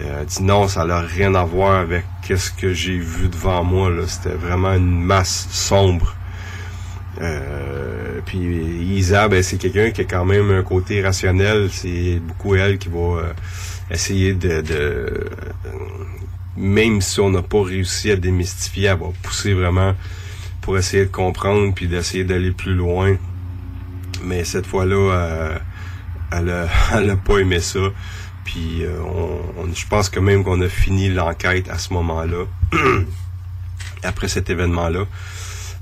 euh, 0.00 0.24
dit 0.24 0.42
non, 0.42 0.68
ça 0.68 0.84
n'a 0.84 1.00
rien 1.00 1.34
à 1.34 1.44
voir 1.44 1.80
avec 1.80 2.04
qu'est-ce 2.26 2.50
que 2.50 2.72
j'ai 2.72 2.96
vu 2.96 3.28
devant 3.28 3.62
moi. 3.62 3.90
C'était 4.06 4.34
vraiment 4.34 4.72
une 4.72 5.02
masse 5.02 5.48
sombre. 5.50 6.14
Euh, 7.20 8.20
puis 8.24 8.38
Isa, 8.96 9.28
ben, 9.28 9.42
c'est 9.42 9.58
quelqu'un 9.58 9.90
qui 9.90 10.00
a 10.00 10.04
quand 10.04 10.24
même 10.24 10.50
un 10.50 10.62
côté 10.62 11.02
rationnel. 11.02 11.68
C'est 11.70 12.20
beaucoup 12.20 12.54
elle 12.54 12.78
qui 12.78 12.88
va 12.88 12.98
euh, 12.98 13.32
essayer 13.90 14.32
de, 14.32 14.62
de 14.62 14.74
euh, 14.74 15.28
même 16.56 17.00
si 17.00 17.20
on 17.20 17.30
n'a 17.30 17.42
pas 17.42 17.62
réussi 17.62 18.10
à 18.10 18.16
démystifier, 18.16 18.86
elle 18.86 18.98
va 18.98 19.06
pousser 19.22 19.52
vraiment 19.54 19.94
pour 20.62 20.78
essayer 20.78 21.04
de 21.04 21.10
comprendre 21.10 21.74
puis 21.74 21.88
d'essayer 21.88 22.24
d'aller 22.24 22.52
plus 22.52 22.74
loin. 22.74 23.16
Mais 24.24 24.44
cette 24.44 24.66
fois-là, 24.66 25.12
euh, 25.12 25.58
elle, 26.30 26.48
a, 26.48 26.68
elle 26.94 27.10
a 27.10 27.16
pas 27.16 27.38
aimé 27.38 27.60
ça. 27.60 27.80
Puis 28.44 28.84
euh, 28.84 28.98
on, 29.02 29.72
je 29.74 29.86
pense 29.86 30.08
que 30.08 30.18
même 30.18 30.42
qu'on 30.42 30.60
a 30.62 30.68
fini 30.68 31.10
l'enquête 31.10 31.68
à 31.68 31.78
ce 31.78 31.92
moment-là, 31.92 32.44
après 34.02 34.28
cet 34.28 34.48
événement-là. 34.48 35.04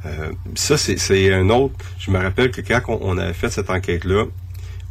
Euh, 0.07 0.33
ça, 0.55 0.79
c'est- 0.79 1.33
un 1.33 1.51
autre. 1.51 1.75
Je 1.99 2.11
me 2.11 2.19
rappelle 2.19 2.51
que 2.51 2.63
quand 2.63 2.81
on, 2.89 3.19
avait 3.19 3.35
fait 3.35 3.51
cette 3.51 3.69
enquête-là, 3.69 4.25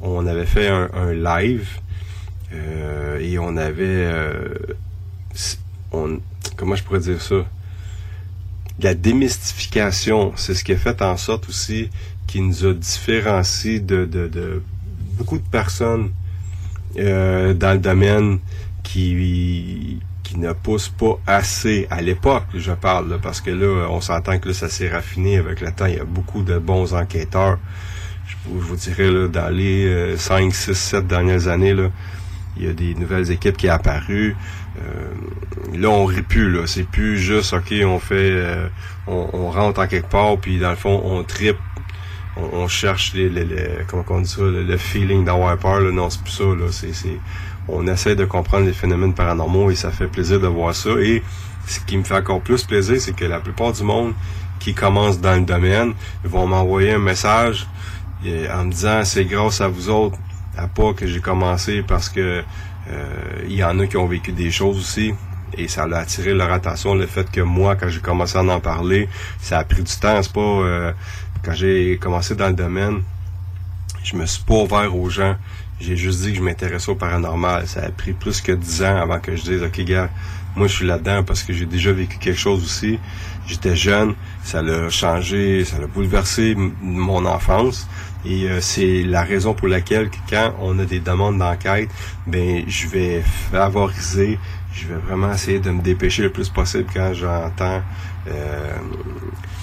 on 0.02 0.26
avait 0.28 0.46
fait 0.46 0.68
un, 0.68 1.14
live 1.14 1.68
et 3.20 3.38
on 3.40 3.58
avait... 3.58 4.08
comment 6.56 6.76
je 6.76 6.84
pourrais 6.84 7.00
dire 7.00 7.22
ça? 7.22 7.44
La 8.82 8.94
démystification, 8.94 10.32
c'est 10.36 10.54
ce 10.54 10.64
qui 10.64 10.72
a 10.74 10.78
fait 10.78 11.02
en 11.02 11.18
sorte 11.18 11.50
aussi 11.50 11.90
qui 12.28 12.42
nous 12.42 12.66
a 12.66 12.74
différenciés 12.74 13.80
de, 13.80 14.06
de, 14.06 14.28
de 14.28 14.62
beaucoup 15.18 15.38
de 15.38 15.48
personnes 15.50 16.12
euh, 16.98 17.54
dans 17.54 17.74
le 17.74 17.80
domaine 17.80 18.40
qui 18.84 20.00
qui 20.24 20.38
ne 20.38 20.54
poussent 20.54 20.90
pas 20.90 21.20
assez 21.26 21.88
à 21.90 22.04
l'époque, 22.04 22.44
je 22.54 22.72
parle, 22.72 23.10
là, 23.10 23.18
parce 23.20 23.42
que 23.42 23.50
là, 23.50 23.88
on 23.90 24.00
s'entend 24.00 24.38
que 24.38 24.50
là, 24.50 24.54
ça 24.54 24.70
s'est 24.70 24.88
raffiné 24.88 25.40
avec 25.40 25.60
le 25.60 25.72
temps. 25.72 25.88
Il 25.88 25.96
y 25.96 26.00
a 26.00 26.04
beaucoup 26.06 26.44
de 26.44 26.60
bons 26.60 26.94
enquêteurs. 26.94 27.58
Je, 28.28 28.36
vous- 28.48 28.76
dirais, 28.76 29.10
là, 29.10 29.28
dans 29.28 29.50
les 29.50 29.88
euh, 29.88 30.18
5, 30.18 30.54
6, 30.54 30.76
7 30.76 31.08
dernières 31.08 31.48
années, 31.48 31.74
là, 31.74 31.90
il 32.58 32.66
y 32.66 32.70
a 32.70 32.74
des 32.74 32.94
nouvelles 32.94 33.32
équipes 33.32 33.58
qui 33.58 33.66
sont 33.66 33.74
apparues. 33.74 34.36
Euh, 34.82 35.78
là, 35.78 35.90
on 35.90 36.06
rit 36.06 36.22
plus, 36.22 36.52
là. 36.52 36.68
C'est 36.68 36.84
plus 36.84 37.18
juste, 37.18 37.54
OK, 37.54 37.74
on 37.86 38.00
fait... 38.00 38.32
euh, 38.32 38.68
on, 39.08 39.50
rentre 39.50 39.82
en 39.82 39.88
quelque 39.88 40.10
part, 40.10 40.38
puis 40.38 40.60
dans 40.60 40.70
le 40.70 40.76
fond, 40.76 41.02
on 41.04 41.24
tripe 41.24 41.58
on, 42.54 42.68
cherche 42.68 43.14
les, 43.14 43.32
comment 43.88 44.06
on 44.10 44.22
dit 44.22 44.30
ça, 44.30 44.42
le, 44.42 44.78
feeling 44.78 45.26
d'avoir 45.26 45.58
peur. 45.58 45.82
Là. 45.82 45.92
Non, 45.92 46.10
c'est 46.10 46.22
plus 46.22 46.32
ça. 46.32 46.44
Là. 46.44 46.68
C'est, 46.70 46.94
on 47.68 47.86
essaie 47.88 48.16
de 48.16 48.26
comprendre 48.26 48.66
les 48.66 48.74
phénomènes 48.74 49.14
paranormaux 49.14 49.72
et 49.72 49.76
ça 49.76 49.92
fait 49.92 50.08
plaisir 50.08 50.40
de 50.40 50.48
voir 50.48 50.74
ça. 50.74 50.92
Et 51.02 51.24
ce 51.68 51.80
qui 51.82 51.98
me 51.98 52.04
fait 52.04 52.16
encore 52.16 52.42
plus 52.42 52.64
plaisir, 52.64 53.00
c'est 53.00 53.16
que 53.16 53.26
la 53.26 53.40
plupart 53.40 53.74
du 53.74 53.84
monde 53.84 54.14
qui 54.60 54.74
commence 54.74 55.20
dans 55.20 55.36
le 55.36 55.46
domaine 55.46 55.94
vont 56.24 56.48
m'envoyer 56.48 56.94
un 56.94 57.00
message 57.00 57.68
en 58.26 58.66
me 58.66 58.72
disant 58.72 59.04
c'est 59.06 59.26
grâce 59.26 59.62
à 59.62 59.68
vous 59.68 59.90
autres, 59.90 60.18
à 60.58 60.68
pas 60.68 60.94
que 60.94 61.08
j'ai 61.08 61.22
commencé 61.22 61.84
parce 61.88 62.10
que 62.10 62.44
il 63.48 63.56
y 63.56 63.64
en 63.64 63.80
a 63.80 63.88
qui 63.88 63.98
ont 63.98 64.08
vécu 64.08 64.32
des 64.32 64.52
choses 64.52 64.78
aussi. 64.78 65.14
Et 65.58 65.68
ça 65.68 65.84
a 65.84 65.98
attiré 65.98 66.34
leur 66.34 66.52
attention 66.52 66.96
le 66.96 67.06
fait 67.06 67.30
que 67.30 67.42
moi, 67.42 67.76
quand 67.76 67.90
j'ai 67.90 68.00
commencé 68.00 68.38
à 68.38 68.44
en 68.44 68.60
parler, 68.60 69.10
ça 69.42 69.60
a 69.60 69.64
pris 69.64 69.84
du 69.84 69.96
temps. 69.96 70.22
C'est 70.22 70.32
pas 70.32 70.42
euh, 70.42 70.94
quand 71.44 71.54
j'ai 71.54 71.98
commencé 71.98 72.36
dans 72.36 72.48
le 72.48 72.54
domaine, 72.54 73.02
je 74.04 74.16
me 74.16 74.26
suis 74.26 74.44
pas 74.44 74.56
ouvert 74.56 74.96
aux 74.96 75.10
gens. 75.10 75.36
J'ai 75.80 75.96
juste 75.96 76.22
dit 76.22 76.32
que 76.32 76.38
je 76.38 76.44
m'intéressais 76.44 76.92
au 76.92 76.96
paranormal. 76.96 77.68
Ça 77.68 77.82
a 77.82 77.90
pris 77.90 78.14
plus 78.14 78.42
que 78.42 78.52
dix 78.52 78.84
ans 78.84 78.98
avant 78.98 79.20
que 79.20 79.36
je 79.36 79.44
dise, 79.44 79.64
OK, 79.64 79.80
gars, 79.82 80.10
moi, 80.56 80.68
je 80.68 80.74
suis 80.74 80.86
là-dedans 80.86 81.24
parce 81.24 81.44
que 81.44 81.54
j'ai 81.54 81.66
déjà 81.66 81.92
vécu 81.92 82.18
quelque 82.18 82.40
chose 82.40 82.64
aussi. 82.64 83.00
J'étais 83.48 83.76
jeune. 83.76 84.14
Ça 84.44 84.62
l'a 84.62 84.90
changé, 84.90 85.64
ça 85.66 85.80
l'a 85.80 85.88
bouleversé 85.88 86.56
mon 86.82 87.26
enfance. 87.26 87.88
Et 88.26 88.50
euh, 88.50 88.60
c'est 88.60 89.04
la 89.04 89.24
raison 89.24 89.54
pour 89.54 89.68
laquelle 89.68 90.10
que 90.10 90.18
quand 90.30 90.54
on 90.60 90.78
a 90.80 90.86
des 90.86 91.00
demandes 91.00 91.38
d'enquête, 91.38 91.90
ben 92.28 92.64
je 92.68 92.88
vais 92.88 93.22
favoriser, 93.52 94.38
je 94.74 94.88
vais 94.88 95.00
vraiment 95.08 95.32
essayer 95.32 95.60
de 95.60 95.72
me 95.72 95.82
dépêcher 95.82 96.24
le 96.24 96.32
plus 96.32 96.50
possible 96.50 96.86
quand 96.94 97.14
j'entends 97.14 97.82
euh, 98.28 98.78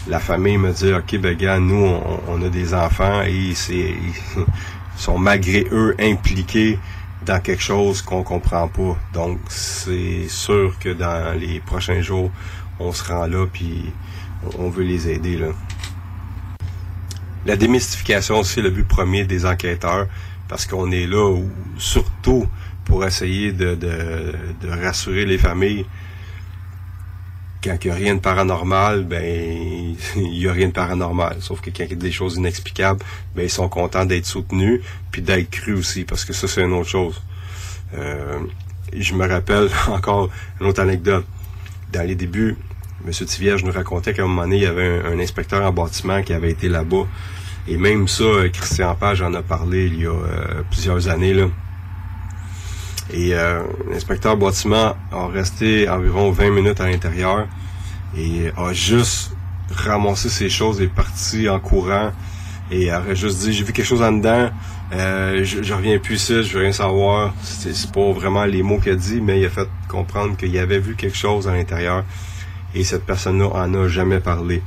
la 0.09 0.21
famille 0.21 0.57
me 0.57 0.73
dire 0.73 0.99
OK 0.99 1.19
ben 1.21 1.37
gars, 1.37 1.59
nous 1.59 1.85
on, 1.85 2.21
on 2.29 2.43
a 2.43 2.49
des 2.49 2.73
enfants 2.73 3.23
et 3.23 3.53
c'est 3.55 3.95
sont 4.97 5.19
malgré 5.19 5.67
eux 5.73 5.95
impliqués 6.01 6.79
dans 7.25 7.41
quelque 7.41 7.63
chose 7.63 8.03
qu'on 8.03 8.23
comprend 8.23 8.69
pas. 8.69 8.97
Donc 9.13 9.39
c'est 9.49 10.29
sûr 10.29 10.79
que 10.79 10.91
dans 10.91 11.39
les 11.39 11.61
prochains 11.61 12.01
jours, 12.01 12.31
on 12.79 12.93
se 12.93 13.05
rend 13.05 13.27
là 13.27 13.47
puis 13.53 13.93
on 14.59 14.71
veut 14.71 14.85
les 14.85 15.11
aider 15.11 15.37
là. 15.37 15.49
La 17.47 17.57
démystification, 17.57 18.43
c'est 18.43 18.61
le 18.61 18.71
but 18.71 18.83
premier 18.83 19.25
des 19.25 19.47
enquêteurs, 19.47 20.09
parce 20.49 20.67
qu'on 20.67 20.91
est 20.91 21.07
là 21.07 21.41
surtout 21.79 22.45
pour 22.85 23.05
essayer 23.05 23.53
de, 23.53 23.77
de, 23.77 24.69
rassurer 24.69 25.25
les 25.25 25.39
familles. 25.39 25.87
Quand 27.63 27.77
il 27.85 27.87
n'y 27.87 27.93
a 27.93 27.97
rien 27.97 28.15
de 28.17 28.21
paranormal, 28.21 29.05
ben 29.05 29.23
il 30.17 30.39
y 30.39 30.49
a 30.49 30.53
rien 30.53 30.67
de 30.69 30.73
paranormal. 30.73 31.37
Sauf 31.39 31.61
que 31.61 31.71
quand 31.71 31.85
il 31.85 31.91
y 31.91 31.93
a 31.93 31.97
des 31.97 32.11
choses 32.11 32.35
inexplicables, 32.35 33.05
ben 33.37 33.45
ils 33.45 33.51
sont 33.51 33.69
contents 33.69 34.05
d'être 34.05 34.27
soutenus, 34.27 34.81
puis 35.13 35.23
d'être 35.23 35.49
crus 35.49 35.79
aussi, 35.79 36.03
parce 36.03 36.25
que 36.25 36.33
ça, 36.33 36.49
c'est 36.49 36.63
une 36.63 36.73
autre 36.73 36.91
chose. 36.91 37.23
Euh, 37.97 38.41
je 38.93 39.15
me 39.15 39.25
rappelle 39.25 39.69
encore 39.87 40.31
une 40.61 40.67
autre 40.67 40.83
anecdote. 40.83 41.25
Dans 41.93 42.05
les 42.05 42.17
débuts, 42.17 42.57
M. 43.07 43.13
Tivierge 43.13 43.63
nous 43.63 43.71
racontait 43.71 44.13
qu'à 44.13 44.25
un 44.25 44.27
moment 44.27 44.43
donné, 44.43 44.57
il 44.57 44.63
y 44.63 44.67
avait 44.67 45.01
un, 45.07 45.19
inspecteur 45.21 45.63
en 45.63 45.73
bâtiment 45.73 46.23
qui 46.23 46.33
avait 46.33 46.51
été 46.51 46.69
là-bas. 46.69 47.07
Et 47.69 47.77
même 47.77 48.09
ça, 48.09 48.25
euh, 48.25 48.49
Christian 48.49 48.95
Page 48.97 49.23
en 49.23 49.33
a 49.35 49.43
parlé 49.43 49.87
il 49.87 50.03
y 50.03 50.07
a 50.07 50.11
euh, 50.11 50.63
plusieurs 50.71 51.09
années. 51.09 51.33
Là. 51.33 51.47
Et 53.13 53.35
euh, 53.35 53.63
l'inspecteur 53.89 54.37
bâtiment 54.37 54.97
a 55.13 55.27
resté 55.29 55.89
environ 55.89 56.33
20 56.33 56.51
minutes 56.51 56.81
à 56.81 56.89
l'intérieur 56.89 57.47
et 58.19 58.51
a 58.57 58.73
juste 58.73 59.33
ramassé 59.71 60.29
ses 60.29 60.49
choses 60.49 60.81
et 60.81 60.89
parti 60.89 61.49
en 61.49 61.61
courant 61.61 62.11
et 62.71 62.93
aurait 62.93 63.15
juste 63.15 63.39
dit 63.41 63.53
j'ai 63.53 63.63
vu 63.63 63.73
quelque 63.73 63.87
chose 63.87 64.03
en 64.03 64.13
dedans 64.13 64.51
euh, 64.93 65.45
je, 65.45 65.63
je 65.63 65.75
reviens 65.75 65.99
plus 65.99 66.15
ici 66.17 66.43
je 66.43 66.57
veux 66.57 66.63
rien 66.63 66.73
savoir 66.73 67.35
c'est 67.43 67.91
pas 67.93 68.13
vraiment 68.13 68.45
les 68.45 68.63
mots 68.63 68.79
qu'il 68.79 68.93
a 68.93 68.97
dit 68.97 69.21
mais 69.21 69.41
il 69.41 69.47
a 69.47 69.51
fait 69.51 69.69
comprendre 69.89 70.37
qu'il 70.37 70.57
avait 70.59 70.79
vu 70.79 70.95
quelque 70.95 71.17
chose 71.17 71.49
à 71.49 71.53
l'intérieur 71.53 72.05
et 72.77 72.85
cette 72.85 73.05
personne-là 73.05 73.49
en 73.49 73.75
a 73.75 73.89
jamais 73.89 74.21
parlé 74.21 74.63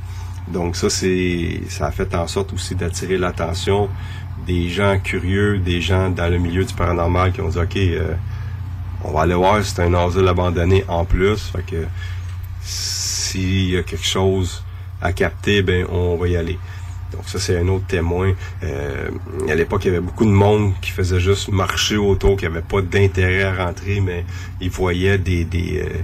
Donc 0.48 0.76
ça, 0.76 0.90
c'est 0.90 1.60
ça 1.68 1.86
a 1.86 1.90
fait 1.92 2.14
en 2.14 2.26
sorte 2.26 2.52
aussi 2.52 2.74
d'attirer 2.74 3.16
l'attention 3.16 3.88
des 4.46 4.68
gens 4.68 4.98
curieux, 4.98 5.58
des 5.58 5.80
gens 5.80 6.10
dans 6.10 6.28
le 6.28 6.38
milieu 6.38 6.64
du 6.64 6.74
paranormal 6.74 7.32
qui 7.32 7.40
ont 7.40 7.48
dit 7.48 7.58
OK, 7.58 7.76
euh, 7.76 8.14
on 9.04 9.12
va 9.12 9.22
aller 9.22 9.34
voir 9.34 9.64
si 9.64 9.72
c'est 9.74 9.82
un 9.82 9.94
asile 9.94 10.26
abandonné 10.26 10.84
en 10.88 11.04
plus. 11.04 11.38
Fait 11.52 11.64
que 11.64 11.86
s'il 12.62 13.70
y 13.70 13.76
a 13.76 13.82
quelque 13.82 14.06
chose 14.06 14.64
à 15.00 15.12
capter, 15.12 15.62
ben 15.62 15.86
on 15.90 16.16
va 16.16 16.28
y 16.28 16.36
aller. 16.36 16.58
Donc 17.12 17.22
ça, 17.26 17.38
c'est 17.38 17.58
un 17.58 17.68
autre 17.68 17.86
témoin. 17.86 18.32
Euh, 18.62 19.10
à 19.48 19.54
l'époque, 19.54 19.84
il 19.84 19.88
y 19.88 19.90
avait 19.90 20.00
beaucoup 20.00 20.24
de 20.24 20.30
monde 20.30 20.72
qui 20.80 20.90
faisait 20.90 21.20
juste 21.20 21.48
marcher 21.48 21.96
autour, 21.96 22.36
qui 22.36 22.46
avait 22.46 22.62
pas 22.62 22.82
d'intérêt 22.82 23.42
à 23.42 23.66
rentrer, 23.66 24.00
mais 24.00 24.24
ils 24.60 24.70
voyaient 24.70 25.18
des, 25.18 25.44
des, 25.44 25.80
euh, 25.80 26.02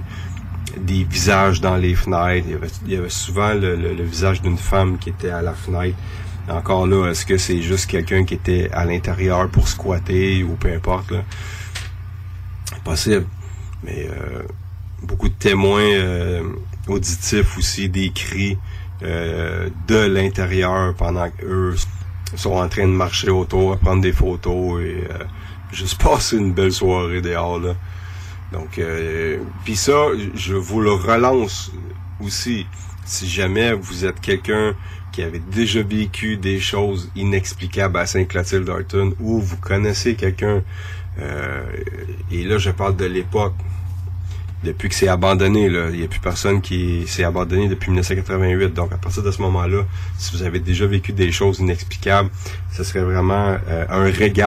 des 0.77 1.03
visages 1.03 1.61
dans 1.61 1.75
les 1.77 1.95
fenêtres. 1.95 2.47
Il 2.85 2.93
y 2.93 2.95
avait, 2.95 3.09
souvent 3.09 3.53
le, 3.53 4.03
visage 4.03 4.41
d'une 4.41 4.57
femme 4.57 4.97
qui 4.97 5.09
était 5.09 5.29
à 5.29 5.41
la 5.41 5.53
fenêtre. 5.53 5.97
Encore 6.49 6.87
là, 6.87 7.09
est-ce 7.09 7.25
que 7.25 7.37
c'est 7.37 7.61
juste 7.61 7.87
quelqu'un 7.87 8.23
qui 8.23 8.35
était 8.35 8.69
à 8.71 8.85
l'intérieur 8.85 9.49
pour 9.49 9.67
squatter 9.67 10.43
ou 10.43 10.55
peu 10.55 10.73
importe 10.73 11.11
là? 11.11 11.23
Possible. 12.83 13.25
Mais 13.83 14.07
euh, 14.09 14.43
beaucoup 15.03 15.27
de 15.27 15.33
témoins 15.33 16.41
auditifs 16.87 17.57
aussi, 17.57 17.89
des 17.89 18.11
cris. 18.11 18.57
Euh, 19.03 19.69
de 19.87 20.07
l'intérieur 20.07 20.95
pendant 20.95 21.29
qu'eux 21.29 21.75
sont 22.35 22.53
en 22.53 22.67
train 22.67 22.87
de 22.87 22.93
marcher 22.93 23.29
autour, 23.29 23.77
prendre 23.77 24.01
des 24.01 24.11
photos 24.11 24.81
et 24.81 25.03
euh, 25.11 25.23
juste 25.71 26.01
passer 26.03 26.37
une 26.37 26.51
belle 26.51 26.71
soirée 26.71 27.21
dehors. 27.21 27.59
Là. 27.59 27.75
Donc, 28.51 28.79
euh, 28.79 29.37
puis 29.65 29.75
ça, 29.75 30.07
je 30.35 30.55
vous 30.55 30.81
le 30.81 30.91
relance 30.91 31.71
aussi. 32.21 32.65
Si 33.05 33.27
jamais 33.27 33.73
vous 33.73 34.05
êtes 34.05 34.19
quelqu'un 34.19 34.75
qui 35.11 35.21
avait 35.21 35.39
déjà 35.39 35.81
vécu 35.81 36.37
des 36.37 36.59
choses 36.59 37.09
inexplicables 37.15 37.97
à 37.97 38.05
Saint-Clotilde 38.05 38.65
d'Arton 38.65 39.13
ou 39.19 39.39
vous 39.39 39.57
connaissez 39.57 40.15
quelqu'un, 40.15 40.61
et 42.31 42.43
là 42.43 42.57
je 42.57 42.69
parle 42.69 42.95
de 42.95 43.05
l'époque, 43.05 43.53
depuis 44.63 44.89
que 44.89 44.95
c'est 44.95 45.07
abandonné. 45.07 45.69
Là. 45.69 45.89
Il 45.91 45.99
n'y 45.99 46.05
a 46.05 46.07
plus 46.07 46.19
personne 46.19 46.61
qui 46.61 47.05
s'est 47.07 47.23
abandonné 47.23 47.67
depuis 47.67 47.89
1988. 47.89 48.73
Donc, 48.73 48.91
à 48.91 48.97
partir 48.97 49.23
de 49.23 49.31
ce 49.31 49.41
moment-là, 49.41 49.83
si 50.17 50.35
vous 50.35 50.43
avez 50.43 50.59
déjà 50.59 50.85
vécu 50.85 51.13
des 51.13 51.31
choses 51.31 51.59
inexplicables, 51.59 52.29
ce 52.71 52.83
serait 52.83 53.01
vraiment 53.01 53.57
euh, 53.67 53.85
un 53.89 54.03
régal. 54.03 54.46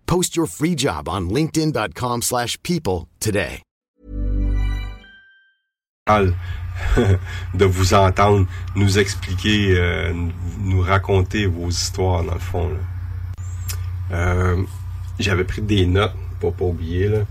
Post 0.11 0.35
your 0.35 0.45
free 0.45 0.75
job 0.75 1.07
on 1.07 1.29
linkedin.com/people 1.29 3.07
today. 3.21 3.61
de 7.53 7.65
vous 7.65 7.93
entendre 7.93 8.45
nous 8.75 8.99
expliquer 8.99 9.77
euh, 9.77 10.11
nous 10.59 10.81
raconter 10.81 11.45
vos 11.45 11.69
histoires 11.69 12.25
dans 12.25 12.33
le 12.33 12.39
fond. 12.41 12.71
Euh, 14.11 14.61
j'avais 15.17 15.45
pris 15.45 15.61
des 15.61 15.85
notes 15.85 16.15
pour 16.41 16.55
pas 16.55 16.65
oublier 16.65 17.23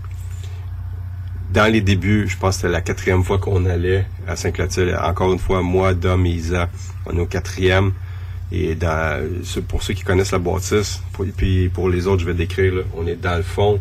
dans 1.51 1.71
les 1.71 1.81
débuts, 1.81 2.27
je 2.27 2.37
pense 2.37 2.55
que 2.55 2.61
c'était 2.61 2.73
la 2.73 2.81
quatrième 2.81 3.23
fois 3.23 3.37
qu'on 3.37 3.65
allait 3.65 4.07
à 4.27 4.35
Saint-Clotilde. 4.35 4.97
Encore 4.99 5.31
une 5.33 5.39
fois, 5.39 5.61
moi, 5.61 5.93
Dom 5.93 6.25
et 6.25 6.31
Isa, 6.31 6.69
on 7.05 7.15
est 7.15 7.21
au 7.21 7.25
quatrième. 7.25 7.93
Et 8.51 8.77
pour 9.67 9.81
ceux 9.81 9.93
qui 9.93 10.03
connaissent 10.03 10.33
la 10.33 10.39
bâtisse, 10.39 11.01
puis 11.37 11.69
pour 11.69 11.89
les 11.89 12.07
autres, 12.07 12.21
je 12.21 12.25
vais 12.25 12.33
décrire, 12.33 12.83
on 12.97 13.07
est 13.07 13.15
dans 13.15 13.37
le 13.37 13.43
fond, 13.43 13.79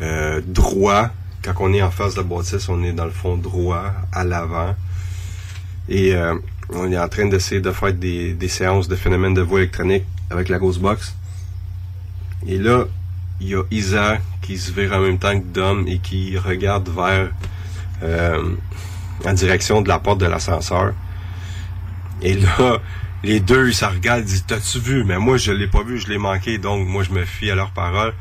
euh, 0.00 0.40
droit. 0.46 1.10
Quand 1.42 1.54
on 1.60 1.72
est 1.74 1.82
en 1.82 1.90
face 1.90 2.14
de 2.14 2.20
la 2.20 2.26
bâtisse, 2.26 2.68
on 2.68 2.82
est 2.82 2.92
dans 2.92 3.04
le 3.04 3.10
fond 3.10 3.36
droit, 3.36 3.92
à 4.12 4.24
l'avant. 4.24 4.74
Et 5.88 6.14
euh, 6.14 6.34
on 6.70 6.90
est 6.90 6.98
en 6.98 7.08
train 7.08 7.26
d'essayer 7.26 7.60
de 7.60 7.70
faire 7.72 7.92
des, 7.92 8.48
séances 8.48 8.88
de 8.88 8.96
phénomènes 8.96 9.34
de 9.34 9.42
voix 9.42 9.60
électronique 9.60 10.04
avec 10.30 10.48
la 10.48 10.58
Ghostbox. 10.58 11.14
Et 12.46 12.58
là, 12.58 12.86
il 13.40 13.48
y 13.48 13.54
a 13.54 13.62
Isa 13.70 14.18
qui 14.40 14.56
se 14.56 14.72
vire 14.72 14.92
en 14.94 15.00
même 15.00 15.18
temps 15.18 15.38
que 15.38 15.44
Dom 15.44 15.86
et 15.86 15.98
qui 15.98 16.38
regarde 16.38 16.88
vers 16.88 17.30
euh, 18.02 18.54
en 19.24 19.32
direction 19.34 19.82
de 19.82 19.88
la 19.88 19.98
porte 19.98 20.18
de 20.18 20.26
l'ascenseur. 20.26 20.94
Et 22.22 22.34
là, 22.34 22.78
les 23.24 23.40
deux, 23.40 23.68
ils 23.68 23.74
se 23.74 23.84
regardent, 23.84 24.20
ils 24.20 24.26
disent 24.26 24.44
T'as-tu 24.46 24.78
vu? 24.78 25.04
Mais 25.04 25.18
moi, 25.18 25.36
je 25.36 25.52
l'ai 25.52 25.66
pas 25.66 25.82
vu, 25.82 25.98
je 25.98 26.08
l'ai 26.08 26.18
manqué, 26.18 26.58
donc 26.58 26.86
moi 26.86 27.02
je 27.02 27.10
me 27.10 27.24
fie 27.24 27.50
à 27.50 27.54
leurs 27.54 27.70
paroles. 27.70 28.14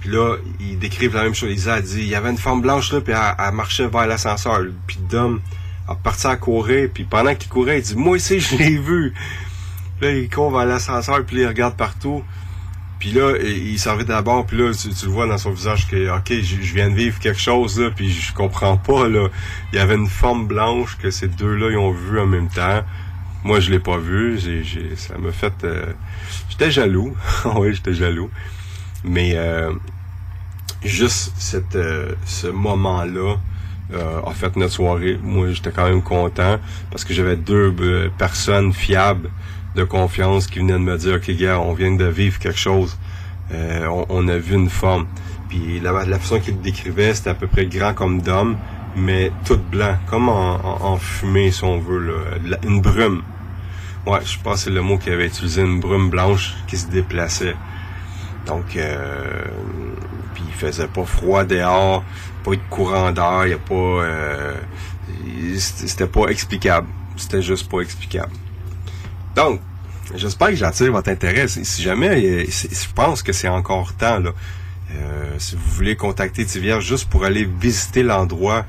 Puis 0.00 0.10
là, 0.10 0.36
ils 0.60 0.78
décrivent 0.78 1.14
la 1.14 1.24
même 1.24 1.34
chose. 1.34 1.50
Isa 1.50 1.80
dit 1.80 2.00
Il 2.00 2.08
y 2.08 2.14
avait 2.14 2.30
une 2.30 2.38
femme 2.38 2.62
blanche 2.62 2.92
là, 2.92 3.00
puis 3.00 3.14
elle, 3.14 3.54
marchait 3.54 3.86
vers 3.86 4.06
l'ascenseur. 4.06 4.60
Puis 4.86 4.98
Dom 5.10 5.40
a 5.88 5.94
parti 5.94 6.26
à 6.26 6.36
courir, 6.36 6.88
puis 6.92 7.04
pendant 7.04 7.34
qu'il 7.34 7.50
courait, 7.50 7.78
il 7.78 7.82
dit 7.82 7.96
Moi 7.96 8.16
aussi, 8.16 8.40
je 8.40 8.56
l'ai 8.56 8.78
vu. 8.78 9.14
Là, 10.00 10.12
il 10.12 10.30
court 10.30 10.50
vers 10.50 10.66
l'ascenseur, 10.66 11.24
puis 11.26 11.40
il 11.40 11.46
regarde 11.46 11.76
partout. 11.76 12.24
Puis 13.00 13.12
là, 13.12 13.34
il 13.42 13.78
servait 13.78 14.04
d'abord, 14.04 14.44
puis 14.44 14.58
là, 14.58 14.72
tu, 14.74 14.88
le 14.88 15.10
vois 15.10 15.26
dans 15.26 15.38
son 15.38 15.52
visage 15.52 15.88
que, 15.88 16.14
ok, 16.14 16.32
je, 16.42 16.74
viens 16.74 16.90
de 16.90 16.94
vivre 16.94 17.18
quelque 17.18 17.40
chose, 17.40 17.80
là, 17.80 17.90
puis 17.90 18.10
je 18.12 18.34
comprends 18.34 18.76
pas, 18.76 19.08
là. 19.08 19.28
Il 19.72 19.76
y 19.76 19.78
avait 19.78 19.94
une 19.94 20.06
forme 20.06 20.46
blanche 20.46 20.98
que 20.98 21.10
ces 21.10 21.26
deux-là, 21.26 21.70
ils 21.70 21.78
ont 21.78 21.92
vu 21.92 22.20
en 22.20 22.26
même 22.26 22.48
temps. 22.48 22.82
Moi, 23.42 23.58
je 23.60 23.70
l'ai 23.70 23.78
pas 23.78 23.96
vu. 23.96 24.38
J'ai, 24.38 24.96
ça 24.96 25.16
m'a 25.16 25.32
fait... 25.32 25.64
Euh, 25.64 25.86
j'étais 26.50 26.70
jaloux. 26.70 27.16
oui, 27.56 27.72
j'étais 27.72 27.94
jaloux. 27.94 28.30
Mais 29.02 29.32
euh, 29.34 29.72
juste 30.84 31.32
cette, 31.38 31.76
euh, 31.76 32.12
ce 32.26 32.48
moment-là 32.48 33.36
a 34.24 34.30
fait 34.32 34.54
notre 34.54 34.74
soirée. 34.74 35.18
Moi, 35.20 35.50
j'étais 35.50 35.72
quand 35.72 35.88
même 35.88 36.02
content 36.02 36.60
parce 36.92 37.02
que 37.04 37.12
j'avais 37.12 37.34
deux 37.34 37.74
personnes 38.18 38.72
fiables 38.72 39.30
de 39.74 39.84
confiance 39.84 40.46
qui 40.46 40.58
venait 40.58 40.72
de 40.72 40.78
me 40.78 40.96
dire, 40.96 41.16
OK, 41.16 41.30
gars, 41.32 41.60
on 41.60 41.74
vient 41.74 41.92
de 41.92 42.06
vivre 42.06 42.38
quelque 42.38 42.58
chose. 42.58 42.98
Euh, 43.52 43.86
on, 44.08 44.28
a 44.28 44.36
vu 44.36 44.54
une 44.54 44.70
forme. 44.70 45.06
Puis 45.48 45.80
la, 45.80 46.04
la 46.04 46.18
façon 46.18 46.40
qu'il 46.40 46.60
décrivait, 46.60 47.14
c'était 47.14 47.30
à 47.30 47.34
peu 47.34 47.46
près 47.46 47.66
grand 47.66 47.94
comme 47.94 48.22
d'homme, 48.22 48.56
mais 48.96 49.32
tout 49.44 49.58
blanc, 49.58 49.96
comme 50.06 50.28
en, 50.28 50.96
fumée, 50.96 51.50
si 51.50 51.64
on 51.64 51.78
veut, 51.78 52.14
une 52.64 52.80
brume. 52.80 53.22
Ouais, 54.06 54.20
je 54.24 54.38
pense 54.40 54.54
que 54.54 54.60
c'est 54.64 54.70
le 54.70 54.82
mot 54.82 54.98
qu'il 54.98 55.12
avait 55.12 55.26
utilisé, 55.26 55.62
une 55.62 55.80
brume 55.80 56.10
blanche 56.10 56.54
qui 56.66 56.76
se 56.76 56.88
déplaçait. 56.88 57.56
Donc, 58.46 58.76
euh, 58.76 59.44
puis 60.34 60.42
il 60.46 60.54
faisait 60.54 60.86
pas 60.86 61.04
froid 61.04 61.44
dehors, 61.44 62.02
pas 62.42 62.52
de 62.52 62.60
courant 62.70 63.12
d'air, 63.12 63.46
il 63.46 63.52
a 63.54 63.58
pas... 63.58 63.74
Euh, 63.74 64.54
c'était 65.56 66.06
pas 66.06 66.28
explicable. 66.28 66.86
C'était 67.16 67.42
juste 67.42 67.70
pas 67.70 67.80
explicable. 67.80 68.32
Donc, 69.36 69.60
j'espère 70.14 70.48
que 70.48 70.56
j'attire 70.56 70.92
votre 70.92 71.10
intérêt. 71.10 71.48
Si 71.48 71.82
jamais, 71.82 72.46
je 72.46 72.92
pense 72.94 73.22
que 73.22 73.32
c'est 73.32 73.48
encore 73.48 73.94
temps, 73.94 74.18
là. 74.18 74.30
Euh, 74.92 75.34
si 75.38 75.54
vous 75.54 75.70
voulez 75.70 75.94
contacter 75.94 76.44
Tivière 76.44 76.80
juste 76.80 77.08
pour 77.08 77.24
aller 77.24 77.44
visiter 77.44 78.02
l'endroit, 78.02 78.66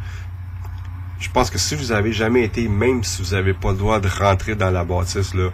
je 1.19 1.29
pense 1.29 1.49
que 1.49 1.57
si 1.57 1.75
vous 1.75 1.91
avez 1.91 2.13
jamais 2.13 2.43
été, 2.43 2.67
même 2.67 3.03
si 3.03 3.23
vous 3.23 3.31
n'avez 3.31 3.53
pas 3.53 3.71
le 3.71 3.77
droit 3.77 3.99
de 3.99 4.07
rentrer 4.07 4.55
dans 4.55 4.69
la 4.69 4.83
bâtisse, 4.83 5.33
là, 5.33 5.49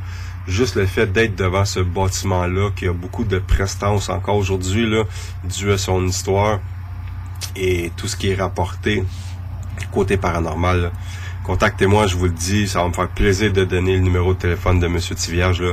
juste 0.47 0.75
le 0.75 0.85
fait 0.85 1.11
d'être 1.11 1.35
devant 1.35 1.65
ce 1.65 1.79
bâtiment-là, 1.79 2.71
qui 2.75 2.87
a 2.87 2.93
beaucoup 2.93 3.23
de 3.23 3.39
prestance 3.39 4.09
encore 4.09 4.35
aujourd'hui, 4.35 4.89
dû 5.43 5.71
à 5.71 5.77
son 5.77 6.05
histoire 6.05 6.59
et 7.55 7.91
tout 7.95 8.07
ce 8.07 8.15
qui 8.15 8.31
est 8.31 8.35
rapporté 8.35 9.03
côté 9.91 10.17
paranormal, 10.17 10.91
contactez-moi, 11.47 12.07
je 12.07 12.17
vous 12.17 12.25
le 12.25 12.31
dis, 12.31 12.67
ça 12.67 12.81
va 12.81 12.89
me 12.89 12.93
faire 12.93 13.07
plaisir 13.07 13.53
de 13.53 13.63
donner 13.63 13.93
le 13.93 14.01
numéro 14.01 14.33
de 14.33 14.39
téléphone 14.39 14.81
de 14.81 14.87
Monsieur 14.87 15.15
Tivierge. 15.15 15.63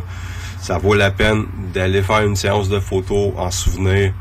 Ça 0.61 0.79
vaut 0.79 0.95
la 0.95 1.11
peine 1.11 1.47
d'aller 1.75 2.01
faire 2.01 2.21
une 2.21 2.37
séance 2.37 2.69
de 2.69 2.79
photos 2.79 3.33
en 3.37 3.51
souvenir, 3.51 4.13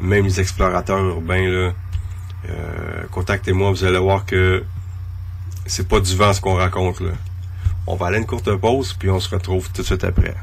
même 0.00 0.24
les 0.24 0.38
explorateurs 0.38 1.04
urbains. 1.04 1.48
Là, 1.48 1.72
euh, 2.48 3.02
contactez-moi, 3.10 3.70
vous 3.70 3.84
allez 3.84 3.98
voir 3.98 4.24
que 4.24 4.62
c'est 5.66 5.88
pas 5.88 5.98
du 5.98 6.14
vent 6.14 6.32
ce 6.32 6.40
qu'on 6.40 6.54
raconte. 6.54 7.02
On 7.88 7.96
va 7.96 8.06
aller 8.06 8.18
une 8.18 8.26
courte 8.26 8.54
pause, 8.54 8.92
puis 8.92 9.10
on 9.10 9.18
se 9.18 9.28
retrouve 9.30 9.68
tout 9.72 9.82
de 9.82 9.86
suite 9.86 10.04
après. 10.04 10.36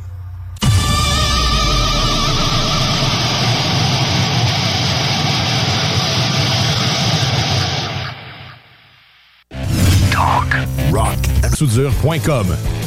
Rock, 11.62 12.87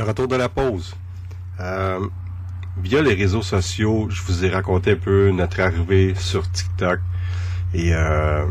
De 0.00 0.04
retour 0.06 0.28
de 0.28 0.36
la 0.36 0.48
pause. 0.48 0.94
Euh, 1.60 2.00
via 2.82 3.02
les 3.02 3.12
réseaux 3.12 3.42
sociaux, 3.42 4.08
je 4.08 4.22
vous 4.22 4.46
ai 4.46 4.48
raconté 4.48 4.92
un 4.92 4.96
peu 4.96 5.30
notre 5.30 5.60
arrivée 5.60 6.14
sur 6.16 6.50
TikTok. 6.50 7.00
Et 7.74 7.90
euh, 7.92 8.46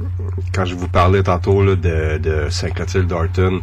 quand 0.53 0.65
je 0.65 0.75
vous 0.75 0.87
parlais 0.87 1.23
tantôt 1.23 1.75
de, 1.75 2.19
de 2.19 2.49
Saint-Clotilde 2.51 3.07
d'Orton, 3.07 3.61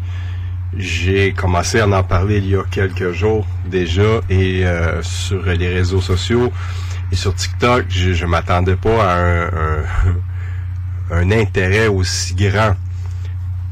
j'ai 0.77 1.33
commencé 1.33 1.79
à 1.79 1.87
en 1.87 2.03
parler 2.03 2.39
il 2.39 2.49
y 2.49 2.57
a 2.57 2.65
quelques 2.65 3.13
jours 3.13 3.47
déjà 3.71 4.21
et 4.31 4.67
euh, 4.67 5.01
sur 5.05 5.45
les 5.45 5.73
réseaux 5.73 6.01
sociaux 6.01 6.53
et 7.13 7.15
sur 7.15 7.37
TikTok, 7.37 7.85
je, 7.89 8.15
je 8.15 8.27
m'attendais 8.27 8.75
pas 8.75 9.13
à 9.13 9.47
un, 11.13 11.31
intérêt 11.31 11.87
aussi 11.87 12.35
grand. 12.35 12.75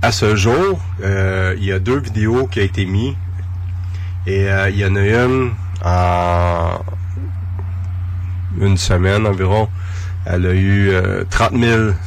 À 0.02 0.12
ce 0.12 0.36
jour, 0.36 0.78
il 1.00 1.64
y 1.64 1.72
a 1.72 1.80
deux 1.80 1.98
vidéos 1.98 2.46
qui 2.46 2.60
ont 2.60 2.62
été 2.62 2.86
mises 2.86 3.16
et 4.26 4.48
euh, 4.48 4.70
il 4.70 4.78
y 4.78 4.84
en 4.84 4.96
a 4.96 5.00
une 5.00 5.52
en 5.84 6.78
une 8.60 8.76
semaine 8.76 9.26
environ. 9.26 9.68
Elle 10.26 10.46
a 10.46 10.52
eu 10.52 10.88
euh, 10.90 11.24
30 11.28 11.54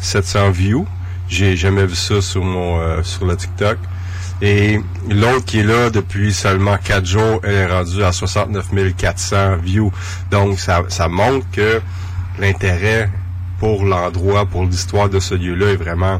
700 0.01 0.51
views. 0.51 0.88
J'ai 1.28 1.55
jamais 1.55 1.86
vu 1.86 1.95
ça 1.95 2.22
sur 2.22 2.43
mon 2.43 2.80
euh, 2.80 3.03
sur 3.03 3.26
le 3.26 3.36
TikTok. 3.36 3.78
Et 4.41 4.80
l'autre 5.09 5.45
qui 5.45 5.59
est 5.59 5.63
là 5.63 5.89
depuis 5.89 6.32
seulement 6.32 6.78
4 6.78 7.05
jours, 7.05 7.41
elle 7.43 7.53
est 7.53 7.68
rendue 7.68 8.03
à 8.03 8.11
69 8.11 8.95
400 8.95 9.57
views. 9.57 9.91
Donc 10.32 10.59
ça, 10.59 10.84
ça 10.89 11.07
montre 11.07 11.45
que 11.51 11.82
l'intérêt 12.39 13.09
pour 13.59 13.84
l'endroit, 13.84 14.45
pour 14.45 14.63
l'histoire 14.63 15.09
de 15.09 15.20
ce 15.20 15.34
lieu-là 15.34 15.72
est 15.72 15.76
vraiment 15.76 16.20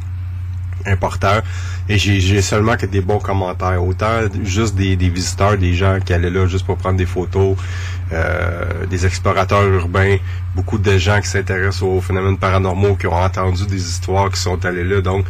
important. 0.86 1.41
Et 1.90 1.98
j'ai 1.98 2.42
seulement 2.42 2.76
que 2.76 2.86
des 2.86 3.00
bons 3.00 3.20
commentaires. 3.20 3.82
Autant 3.84 4.22
juste 4.44 4.76
des, 4.76 4.98
des 4.98 5.10
visiteurs, 5.10 5.58
des 5.58 5.74
gens 5.74 6.00
qui 6.04 6.14
allaient 6.14 6.30
là 6.30 6.46
juste 6.46 6.66
pour 6.66 6.78
prendre 6.78 6.98
des 6.98 7.06
photos, 7.06 7.56
euh, 8.12 8.86
des 8.90 9.06
explorateurs 9.06 9.64
urbains, 9.64 10.18
beaucoup 10.56 10.78
de 10.78 10.98
gens 10.98 11.22
qui 11.22 11.28
s'intéressent 11.28 11.84
aux 11.84 12.02
phénomènes 12.02 12.38
paranormaux, 12.38 12.96
qui 12.96 13.08
ont 13.08 13.14
entendu 13.14 13.66
des 13.68 13.82
histoires, 13.82 14.30
qui 14.30 14.40
sont 14.40 14.66
allés 14.66 14.84
là. 14.84 15.02
Donc, 15.02 15.26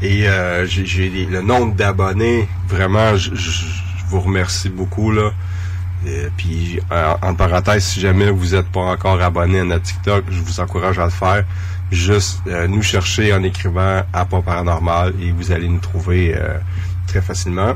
et 0.00 0.28
euh, 0.28 0.64
j'ai 0.66 1.08
le 1.30 1.40
nombre 1.40 1.74
d'abonnés, 1.74 2.48
vraiment, 2.68 3.16
je, 3.16 3.30
vous 4.08 4.20
remercie 4.20 4.68
beaucoup 4.68 5.10
là. 5.10 5.30
Et 6.06 6.28
puis, 6.36 6.78
en, 6.90 7.30
en 7.30 7.34
parenthèse, 7.34 7.84
si 7.84 8.00
jamais 8.00 8.30
vous 8.30 8.54
n'êtes 8.54 8.68
pas 8.68 8.82
encore 8.82 9.20
abonné 9.20 9.60
à 9.60 9.64
notre 9.64 9.82
TikTok, 9.82 10.24
je 10.30 10.40
vous 10.40 10.60
encourage 10.60 11.00
à 11.00 11.06
le 11.06 11.10
faire. 11.10 11.44
Juste 11.90 12.40
euh, 12.48 12.66
nous 12.66 12.82
chercher 12.82 13.32
en 13.32 13.42
écrivant 13.44 14.02
à 14.12 14.24
pas 14.24 14.42
paranormal 14.42 15.14
et 15.20 15.30
vous 15.30 15.52
allez 15.52 15.68
nous 15.68 15.78
trouver 15.78 16.34
euh, 16.34 16.58
très 17.06 17.20
facilement. 17.20 17.74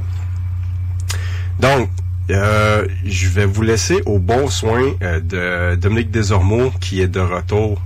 Donc, 1.60 1.90
euh, 2.30 2.86
je 3.04 3.28
vais 3.28 3.44
vous 3.44 3.62
laisser 3.62 4.02
au 4.06 4.18
bon 4.18 4.48
soin 4.48 4.82
euh, 5.02 5.20
de 5.20 5.76
Dominique 5.76 6.10
Desormeaux, 6.10 6.72
qui 6.80 7.00
est 7.00 7.08
de 7.08 7.20
retour 7.20 7.80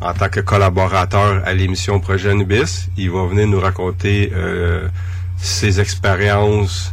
en 0.00 0.12
tant 0.14 0.28
que 0.28 0.40
collaborateur 0.40 1.42
à 1.44 1.52
l'émission 1.52 2.00
Projet 2.00 2.30
Anubis. 2.30 2.88
Il 2.96 3.10
va 3.10 3.26
venir 3.26 3.46
nous 3.46 3.60
raconter 3.60 4.32
ses 5.36 5.78
expériences 5.78 6.92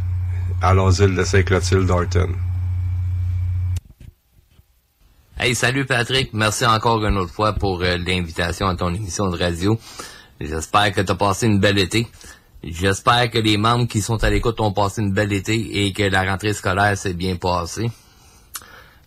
à 0.62 0.74
l'asile 0.74 1.16
de 1.16 1.24
Saint-Clotilde 1.24 1.86
d'Orton. 1.86 2.28
Hey, 5.42 5.54
salut 5.54 5.86
Patrick. 5.86 6.34
Merci 6.34 6.66
encore 6.66 7.02
une 7.02 7.16
autre 7.16 7.32
fois 7.32 7.54
pour 7.54 7.80
euh, 7.80 7.96
l'invitation 7.96 8.66
à 8.66 8.76
ton 8.76 8.92
émission 8.92 9.26
de 9.30 9.38
radio. 9.38 9.80
J'espère 10.38 10.92
que 10.92 11.00
tu 11.00 11.10
as 11.10 11.14
passé 11.14 11.46
une 11.46 11.58
belle 11.58 11.78
été. 11.78 12.06
J'espère 12.62 13.30
que 13.30 13.38
les 13.38 13.56
membres 13.56 13.88
qui 13.88 14.02
sont 14.02 14.22
à 14.22 14.28
l'écoute 14.28 14.60
ont 14.60 14.74
passé 14.74 15.00
une 15.00 15.14
belle 15.14 15.32
été 15.32 15.54
et 15.86 15.94
que 15.94 16.02
la 16.02 16.30
rentrée 16.30 16.52
scolaire 16.52 16.94
s'est 16.98 17.14
bien 17.14 17.36
passée. 17.36 17.90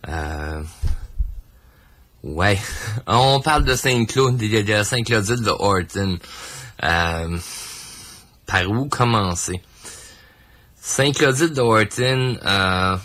Euh... 0.08 0.60
Ouais. 2.24 2.58
On 3.06 3.38
parle 3.38 3.62
de 3.62 3.76
Saint-Claude, 3.76 4.36
de, 4.36 4.82
Saint-Claudine 4.82 5.40
de 5.44 5.50
Horton. 5.50 6.18
Euh... 6.82 7.38
Par 8.44 8.68
où 8.68 8.88
commencer? 8.88 9.62
Saint-Claudine 10.86 11.48
de 11.48 11.62
Horton, 11.62 12.36
euh, 12.44 12.96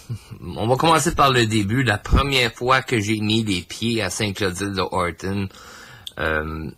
on 0.57 0.67
va 0.67 0.75
commencer 0.75 1.15
par 1.15 1.31
le 1.31 1.45
début. 1.45 1.81
La 1.83 1.97
première 1.97 2.51
fois 2.51 2.81
que 2.81 2.99
j'ai 2.99 3.21
mis 3.21 3.41
les 3.41 3.61
pieds 3.61 4.01
à 4.01 4.09
Saint-Claudine 4.09 4.73
de 4.73 4.81
Horton, 4.81 5.47
euh, 6.19 6.69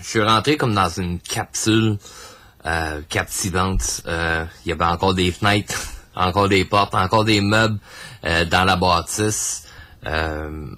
je 0.00 0.06
suis 0.06 0.22
rentré 0.22 0.56
comme 0.56 0.72
dans 0.72 0.88
une 0.88 1.18
capsule 1.18 1.98
euh, 2.64 3.00
captivante. 3.08 4.02
Euh, 4.06 4.44
Il 4.64 4.68
y 4.68 4.72
avait 4.72 4.84
encore 4.84 5.14
des 5.14 5.32
fenêtres, 5.32 5.82
encore 6.14 6.48
des 6.48 6.64
portes, 6.64 6.94
encore 6.94 7.24
des 7.24 7.40
meubles 7.40 7.80
euh, 8.24 8.44
dans 8.44 8.64
la 8.64 8.76
bâtisse. 8.76 9.66
Euh, 10.06 10.68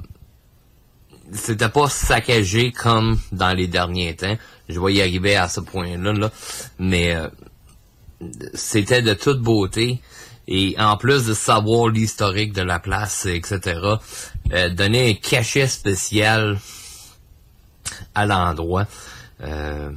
c'était 1.31 1.69
pas 1.69 1.91
saccagé 1.91 2.73
comme 2.73 3.19
dans 3.33 3.53
les 3.53 3.67
derniers 3.67 4.17
temps. 4.17 4.39
Je 4.71 4.81
vais 4.81 4.95
y 4.95 5.03
arriver 5.03 5.37
à 5.37 5.47
ce 5.47 5.61
point-là, 5.61 6.15
là. 6.15 6.31
mais 6.79 7.15
c'était 8.55 9.03
de 9.03 9.15
toute 9.15 9.41
beauté. 9.41 10.01
Et 10.49 10.77
en 10.79 10.97
plus 10.97 11.27
de 11.27 11.35
savoir 11.35 11.89
l'historique 11.89 12.53
de 12.53 12.63
la 12.63 12.79
place, 12.79 13.27
etc., 13.27 13.81
euh, 14.53 14.71
donner 14.71 15.11
un 15.11 15.15
cachet 15.15 15.67
spécial 15.67 16.59
à 18.15 18.27
l'endroit. 18.27 18.87
Euh, 19.43 19.91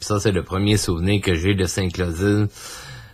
ça, 0.00 0.20
c'est 0.20 0.32
le 0.32 0.42
premier 0.42 0.76
souvenir 0.76 1.20
que 1.20 1.34
j'ai 1.34 1.54
de 1.54 1.64
Saint-Claudine. 1.64 2.48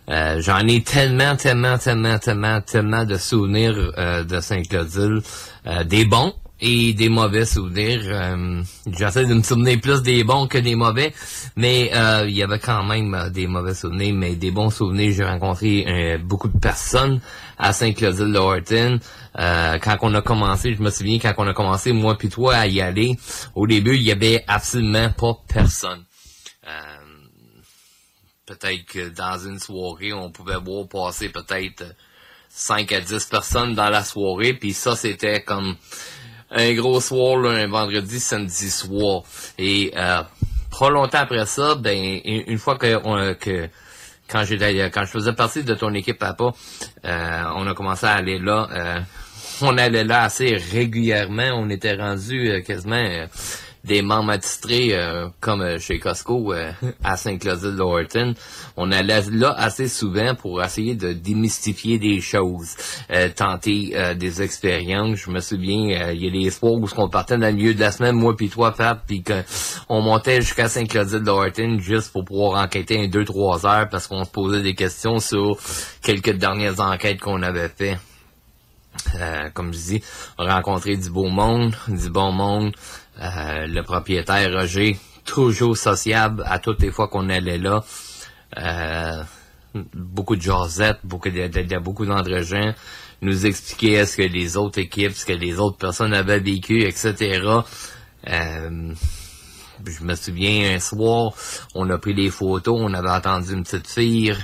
Euh, 0.09 0.41
J'en 0.41 0.59
ai 0.67 0.83
tellement, 0.83 1.35
tellement, 1.35 1.77
tellement, 1.77 2.19
tellement, 2.19 2.61
tellement 2.61 3.05
de 3.05 3.17
souvenirs 3.17 3.93
euh, 3.97 4.23
de 4.23 4.39
Saint-Claudine. 4.39 5.21
Euh, 5.65 5.83
des 5.83 6.05
bons 6.05 6.33
et 6.59 6.93
des 6.93 7.09
mauvais 7.09 7.45
souvenirs. 7.45 8.01
Euh, 8.05 8.61
J'essaie 8.87 9.25
de 9.25 9.33
me 9.33 9.43
souvenir 9.43 9.79
plus 9.81 10.01
des 10.01 10.23
bons 10.23 10.47
que 10.47 10.57
des 10.57 10.75
mauvais, 10.75 11.13
mais 11.55 11.91
euh, 11.93 12.25
il 12.27 12.35
y 12.35 12.43
avait 12.43 12.59
quand 12.59 12.83
même 12.83 13.13
euh, 13.13 13.29
des 13.29 13.47
mauvais 13.47 13.73
souvenirs, 13.73 14.13
mais 14.13 14.35
des 14.35 14.51
bons 14.51 14.69
souvenirs. 14.69 15.13
J'ai 15.15 15.23
rencontré 15.23 15.85
euh, 15.87 16.17
beaucoup 16.17 16.47
de 16.47 16.57
personnes 16.57 17.19
à 17.57 17.73
Saint-Claudine 17.73 18.31
de 18.31 18.37
Horton. 18.37 18.99
Euh, 19.39 19.77
quand 19.79 19.97
on 20.01 20.13
a 20.13 20.21
commencé, 20.21 20.73
je 20.73 20.81
me 20.81 20.89
souviens 20.89 21.19
quand 21.19 21.33
on 21.37 21.47
a 21.47 21.53
commencé, 21.53 21.91
moi 21.91 22.17
puis 22.17 22.29
toi, 22.29 22.55
à 22.55 22.67
y 22.67 22.81
aller, 22.81 23.17
au 23.55 23.67
début, 23.67 23.95
il 23.95 24.03
y 24.03 24.11
avait 24.11 24.43
absolument 24.47 25.09
pas 25.09 25.33
personne. 25.47 26.03
Peut-être 28.45 28.85
que 28.85 29.09
dans 29.09 29.37
une 29.39 29.57
soirée, 29.57 30.11
on 30.11 30.29
pouvait 30.29 30.57
voir 30.57 30.87
passer 30.87 31.29
peut-être 31.29 31.85
5 32.49 32.91
à 32.91 32.99
10 32.99 33.25
personnes 33.25 33.73
dans 33.73 33.89
la 33.89 34.03
soirée, 34.03 34.53
puis 34.53 34.73
ça, 34.73 34.95
c'était 34.95 35.41
comme 35.41 35.75
un 36.53 36.73
gros 36.73 37.01
soir, 37.01 37.37
là, 37.37 37.49
un 37.51 37.67
vendredi, 37.67 38.19
samedi 38.19 38.69
soir. 38.69 39.23
Et 39.57 39.91
euh, 39.95 40.21
pas 40.79 40.89
longtemps 40.89 41.19
après 41.19 41.45
ça, 41.45 41.75
ben 41.75 42.19
une 42.25 42.57
fois 42.57 42.77
que, 42.77 43.33
que 43.33 43.69
quand 44.27 44.43
j'étais 44.45 44.89
quand 44.89 45.05
je 45.05 45.11
faisais 45.11 45.33
partie 45.33 45.63
de 45.63 45.73
ton 45.75 45.93
équipe 45.93 46.17
papa, 46.19 46.51
euh, 47.05 47.43
on 47.55 47.67
a 47.67 47.73
commencé 47.73 48.05
à 48.05 48.13
aller 48.13 48.39
là. 48.39 48.67
euh, 48.71 48.99
on 49.61 49.77
allait 49.77 50.03
là 50.03 50.23
assez 50.23 50.55
régulièrement. 50.55 51.51
On 51.55 51.69
était 51.69 51.95
rendu 51.95 52.49
euh, 52.49 52.61
quasiment 52.61 52.95
euh, 52.95 53.27
des 53.83 54.01
membres 54.01 54.31
attitrés 54.31 54.89
euh, 54.93 55.27
comme 55.41 55.61
euh, 55.61 55.77
chez 55.77 55.99
Costco 55.99 56.53
euh, 56.53 56.71
à 57.03 57.17
Saint-Clotilde 57.17 57.79
Horton. 57.79 58.33
On 58.77 58.91
allait 58.91 59.21
là 59.31 59.53
assez 59.57 59.87
souvent 59.87 60.35
pour 60.35 60.63
essayer 60.63 60.95
de 60.95 61.11
démystifier 61.11 61.99
des 61.99 62.21
choses, 62.21 62.75
euh, 63.11 63.29
tenter 63.35 63.91
euh, 63.95 64.13
des 64.13 64.41
expériences. 64.41 65.17
Je 65.17 65.31
me 65.31 65.41
souviens, 65.41 66.07
euh, 66.07 66.13
il 66.13 66.23
y 66.23 66.27
a 66.27 66.31
des 66.31 66.49
soirs 66.49 66.73
où 66.73 66.87
on 66.97 67.09
partait 67.09 67.37
dans 67.37 67.47
le 67.47 67.53
milieu 67.53 67.73
de 67.73 67.79
la 67.79 67.91
semaine, 67.91 68.15
moi 68.15 68.35
puis 68.35 68.49
toi, 68.49 68.71
Pat, 68.71 68.99
puis 69.05 69.23
qu'on 69.23 70.01
montait 70.01 70.41
jusqu'à 70.41 70.69
Saint-Clotilde 70.69 71.27
Horton 71.27 71.77
juste 71.79 72.13
pour 72.13 72.23
pouvoir 72.23 72.63
enquêter 72.63 73.03
un 73.03 73.07
deux 73.07 73.25
trois 73.25 73.65
heures 73.65 73.89
parce 73.89 74.07
qu'on 74.07 74.23
se 74.23 74.31
posait 74.31 74.61
des 74.61 74.75
questions 74.75 75.19
sur 75.19 75.57
quelques 76.01 76.37
dernières 76.37 76.79
enquêtes 76.79 77.19
qu'on 77.19 77.41
avait 77.41 77.69
fait. 77.69 77.97
Euh, 79.15 79.49
comme 79.53 79.73
je 79.73 79.79
dis, 79.79 80.03
rencontrer 80.37 80.95
du 80.95 81.09
beau 81.09 81.27
monde, 81.29 81.75
du 81.87 82.09
bon 82.09 82.31
monde. 82.31 82.73
Euh, 83.21 83.67
le 83.67 83.81
propriétaire 83.83 84.51
Roger, 84.51 84.97
toujours 85.25 85.77
sociable 85.77 86.43
à 86.45 86.59
toutes 86.59 86.81
les 86.81 86.91
fois 86.91 87.07
qu'on 87.07 87.29
allait 87.29 87.57
là. 87.59 87.83
Euh, 88.57 89.23
beaucoup 89.93 90.35
de 90.35 90.41
jasettes, 90.41 90.99
beaucoup 91.03 91.29
de, 91.29 91.47
de- 91.47 91.79
beaucoup 91.79 92.05
d'entre-gens 92.05 92.73
nous 93.21 93.45
expliquer 93.45 94.05
ce 94.05 94.17
que 94.17 94.23
les 94.23 94.57
autres 94.57 94.79
équipes, 94.79 95.13
ce 95.13 95.25
que 95.25 95.31
les 95.33 95.57
autres 95.57 95.77
personnes 95.77 96.13
avaient 96.13 96.39
vécu, 96.39 96.81
etc. 96.83 97.41
Euh, 98.27 98.93
je 99.85 100.03
me 100.03 100.15
souviens 100.15 100.75
un 100.75 100.79
soir, 100.79 101.31
on 101.73 101.89
a 101.89 101.97
pris 101.97 102.13
des 102.13 102.29
photos, 102.29 102.77
on 102.81 102.93
avait 102.93 103.09
entendu 103.09 103.53
une 103.53 103.63
petite 103.63 103.87
fille 103.87 104.35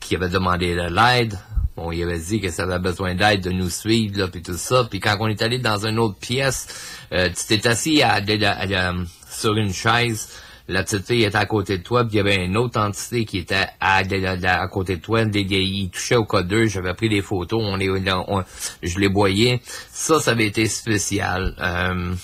qui 0.00 0.16
avait 0.16 0.28
demandé 0.28 0.74
de 0.74 0.88
l'aide. 0.94 1.38
On 1.76 1.90
lui 1.90 2.02
avait 2.02 2.18
dit 2.18 2.40
que 2.40 2.50
ça 2.50 2.64
avait 2.64 2.78
besoin 2.78 3.14
d'aide 3.14 3.42
de 3.42 3.50
nous 3.50 3.70
suivre, 3.70 4.18
là, 4.18 4.28
puis 4.28 4.42
tout 4.42 4.56
ça. 4.56 4.84
Puis 4.90 5.00
quand 5.00 5.16
on 5.20 5.28
est 5.28 5.40
allé 5.40 5.58
dans 5.58 5.86
une 5.86 5.98
autre 5.98 6.18
pièce, 6.18 6.66
euh, 7.12 7.28
tu 7.30 7.46
t'es 7.58 7.66
assis 7.66 8.02
à, 8.02 8.14
à- 8.14 8.88
à- 8.90 8.94
sur 9.30 9.54
une 9.56 9.72
chaise. 9.72 10.28
La 10.68 10.84
petite 10.84 11.10
était 11.10 11.34
à 11.36 11.46
côté 11.46 11.78
de 11.78 11.82
toi, 11.82 12.04
puis 12.04 12.14
il 12.14 12.16
y 12.18 12.20
avait 12.20 12.44
une 12.44 12.56
autre 12.56 12.78
entité 12.80 13.24
qui 13.24 13.38
était 13.38 13.66
à, 13.80 13.96
à- 14.02 14.68
côté 14.68 14.96
de 14.96 15.00
toi. 15.00 15.22
Il 15.34 15.90
touchait 15.90 16.16
au 16.16 16.24
code 16.24 16.48
2, 16.48 16.66
j'avais 16.66 16.94
pris 16.94 17.08
des 17.08 17.22
photos, 17.22 17.60
on 17.64 17.76
les, 17.76 17.88
on- 17.90 18.44
je 18.82 18.98
les 18.98 19.08
voyais. 19.08 19.60
Ça, 19.90 20.20
ça 20.20 20.32
avait 20.32 20.46
été 20.46 20.66
spécial. 20.66 21.54
Euh, 21.60 22.14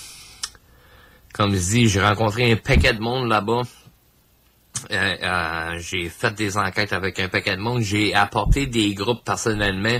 comme 1.33 1.53
je 1.53 1.59
dis, 1.59 1.87
j'ai 1.89 2.01
rencontré 2.01 2.51
un 2.51 2.55
paquet 2.55 2.93
de 2.93 2.99
monde 3.01 3.27
là-bas. 3.27 3.63
Euh, 4.91 5.15
euh, 5.21 5.79
j'ai 5.79 6.09
fait 6.09 6.33
des 6.33 6.57
enquêtes 6.57 6.93
avec 6.93 7.19
un 7.19 7.29
paquet 7.29 7.55
de 7.55 7.61
monde. 7.61 7.81
J'ai 7.81 8.13
apporté 8.13 8.65
des 8.67 8.93
groupes 8.93 9.23
personnellement. 9.23 9.99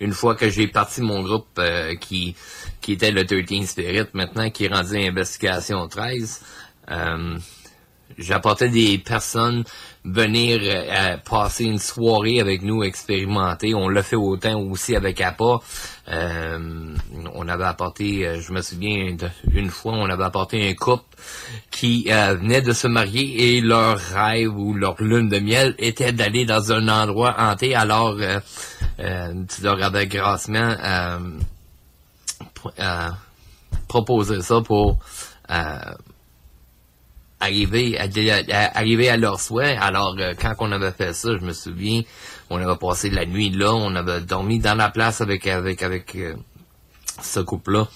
Une 0.00 0.12
fois 0.12 0.34
que 0.34 0.50
j'ai 0.50 0.66
parti 0.66 1.00
mon 1.00 1.22
groupe 1.22 1.46
euh, 1.58 1.94
qui 1.96 2.34
qui 2.80 2.92
était 2.92 3.10
le 3.12 3.24
13 3.24 3.66
Spirit, 3.66 4.08
maintenant 4.12 4.50
qui 4.50 4.64
est 4.64 4.68
rendu 4.68 4.96
Investigation 4.96 5.86
13, 5.88 6.42
euh, 6.90 7.38
j'apportais 8.18 8.68
des 8.68 8.98
personnes 8.98 9.64
venir 10.04 10.60
euh, 10.62 11.16
passer 11.18 11.64
une 11.64 11.78
soirée 11.78 12.38
avec 12.40 12.62
nous, 12.62 12.82
expérimenter. 12.84 13.74
On 13.74 13.88
l'a 13.88 14.02
fait 14.02 14.16
autant 14.16 14.60
aussi 14.60 14.94
avec 14.94 15.20
APA. 15.20 15.60
Euh, 16.08 16.94
on 17.34 17.48
avait 17.48 17.64
apporté, 17.64 18.26
euh, 18.26 18.40
je 18.40 18.52
me 18.52 18.60
souviens, 18.60 19.16
une 19.50 19.70
fois, 19.70 19.94
on 19.94 20.10
avait 20.10 20.24
apporté 20.24 20.68
un 20.68 20.74
couple 20.74 21.04
qui 21.70 22.06
euh, 22.10 22.34
venait 22.34 22.60
de 22.60 22.72
se 22.72 22.86
marier 22.86 23.56
et 23.56 23.60
leur 23.62 23.96
rêve 23.98 24.54
ou 24.54 24.74
leur 24.74 25.02
lune 25.02 25.28
de 25.30 25.38
miel 25.38 25.74
était 25.78 26.12
d'aller 26.12 26.44
dans 26.44 26.70
un 26.72 26.88
endroit 26.88 27.34
hanté. 27.38 27.74
Alors, 27.74 28.16
euh, 28.20 28.40
tu 29.48 29.62
leur 29.62 29.82
avais 29.82 30.06
grassement 30.06 30.74
pro- 32.52 32.70
proposé 33.88 34.42
ça 34.42 34.60
pour 34.60 34.98
arriver 37.44 37.98
à, 37.98 38.78
arriver 38.78 39.08
à 39.08 39.16
leur 39.16 39.40
souhait. 39.40 39.76
Alors, 39.76 40.16
euh, 40.18 40.34
quand 40.40 40.54
on 40.58 40.72
avait 40.72 40.92
fait 40.92 41.14
ça, 41.14 41.30
je 41.38 41.44
me 41.44 41.52
souviens, 41.52 42.02
on 42.50 42.60
avait 42.60 42.78
passé 42.78 43.10
la 43.10 43.26
nuit 43.26 43.50
là, 43.50 43.72
on 43.74 43.94
avait 43.94 44.20
dormi 44.20 44.58
dans 44.58 44.74
la 44.74 44.90
place 44.90 45.20
avec 45.20 45.46
avec 45.46 45.82
avec 45.82 46.14
euh, 46.16 46.34
ce 47.22 47.40
couple-là. 47.40 47.88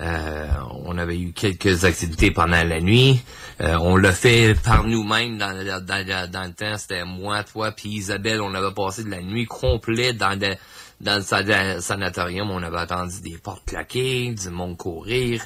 Euh, 0.00 0.48
on 0.84 0.98
avait 0.98 1.18
eu 1.18 1.32
quelques 1.32 1.84
activités 1.84 2.32
pendant 2.32 2.64
la 2.64 2.80
nuit. 2.80 3.22
On 3.60 3.96
l'a 3.96 4.10
fait 4.10 4.54
par 4.60 4.82
nous-mêmes 4.82 5.38
dans, 5.38 5.52
dans, 5.52 6.30
dans 6.30 6.42
le 6.42 6.52
temps. 6.52 6.76
C'était 6.76 7.04
moi, 7.04 7.44
toi, 7.44 7.70
puis 7.70 7.90
Isabelle. 7.90 8.40
On 8.40 8.54
avait 8.54 8.74
passé 8.74 9.04
de 9.04 9.10
la 9.10 9.22
nuit 9.22 9.46
complète 9.46 10.16
dans 10.16 10.36
le, 10.36 10.56
dans 11.00 11.22
sanatorium. 11.80 12.50
On 12.50 12.60
avait 12.64 12.78
attendu 12.78 13.20
des 13.22 13.38
portes 13.38 13.64
claquées, 13.66 14.34
du 14.34 14.50
monde 14.50 14.76
courir. 14.76 15.40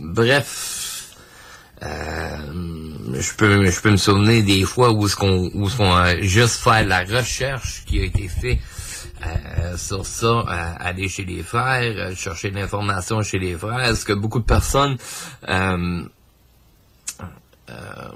Bref, 0.00 0.93
je 1.82 3.34
peux 3.36 3.64
je 3.70 3.80
peux 3.80 3.90
me 3.90 3.96
souvenir 3.96 4.44
des 4.44 4.62
fois 4.64 4.92
où 4.92 5.08
ce 5.08 5.16
qu'on 5.16 5.50
où 5.54 5.68
ce 5.68 5.76
qu'on 5.76 5.92
a 5.94 6.20
juste 6.20 6.62
fait 6.62 6.84
la 6.84 7.00
recherche 7.04 7.84
qui 7.86 8.00
a 8.00 8.04
été 8.04 8.28
fait 8.28 8.58
euh, 9.26 9.76
sur 9.76 10.04
ça, 10.04 10.26
euh, 10.26 10.44
aller 10.80 11.08
chez 11.08 11.24
les 11.24 11.42
frères, 11.42 11.82
euh, 11.96 12.14
chercher 12.14 12.50
l'information 12.50 13.22
chez 13.22 13.38
les 13.38 13.54
frères. 13.54 13.80
Est-ce 13.80 14.04
que 14.04 14.12
beaucoup 14.12 14.40
de 14.40 14.44
personnes 14.44 14.98
euh, 15.48 16.02
euh, 17.70 18.08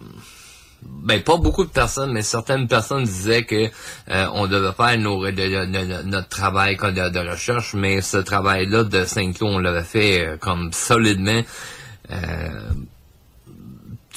ben 0.82 1.20
pas 1.22 1.36
beaucoup 1.36 1.64
de 1.64 1.70
personnes, 1.70 2.12
mais 2.12 2.22
certaines 2.22 2.68
personnes 2.68 3.04
disaient 3.04 3.42
que 3.44 3.68
euh, 4.10 4.26
on 4.32 4.46
devait 4.46 4.72
faire 4.72 4.96
notre 4.98 6.28
travail 6.28 6.76
de, 6.76 7.30
recherche, 7.30 7.74
mais 7.74 8.00
ce 8.00 8.18
travail-là 8.18 8.84
de 8.84 9.04
Saint-Cloud, 9.04 9.54
on 9.54 9.58
l'avait 9.58 9.82
fait 9.82 10.26
euh, 10.26 10.36
comme 10.36 10.72
solidement. 10.72 11.42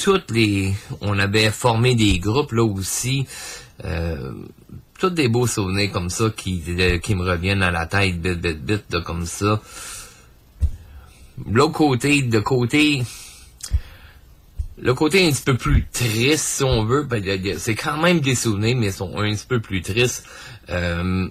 Toutes 0.04 0.32
les, 0.32 0.74
on 1.02 1.20
avait 1.20 1.52
formé 1.52 1.93
des 1.93 2.18
groupes 2.18 2.54
là 2.54 2.64
aussi. 2.64 3.28
Euh, 3.86 4.34
tous 4.99 5.10
des 5.12 5.28
beaux 5.28 5.47
souvenirs 5.47 5.91
comme 5.91 6.10
ça 6.10 6.32
qui, 6.36 6.64
euh, 6.70 6.97
qui 6.97 7.14
me 7.14 7.24
reviennent 7.24 7.62
à 7.62 7.70
la 7.70 7.86
tête, 7.86 8.20
bit, 8.20 8.39
bit, 8.39 8.64
bit, 8.64 8.84
de 8.89 8.99
comme 8.99 9.26
ça. 9.26 9.62
L'autre 11.49 11.74
côté, 11.74 12.24
de 12.24 12.39
côté, 12.39 13.04
le 14.80 14.93
côté 14.95 15.28
un 15.28 15.32
petit 15.32 15.43
peu 15.43 15.56
plus 15.56 15.88
triste, 15.91 16.45
si 16.45 16.64
on 16.64 16.84
veut, 16.84 17.04
ben, 17.04 17.24
c'est 17.58 17.76
quand 17.76 17.97
même 17.97 18.22
des 18.22 18.36
souvenirs, 18.36 18.76
mais 18.78 18.88
ils 18.88 18.93
sont 18.93 19.18
un 19.20 19.32
petit 19.32 19.45
peu 19.47 19.60
plus 19.60 19.82
tristes. 19.82 20.26
Euh, 20.70 21.28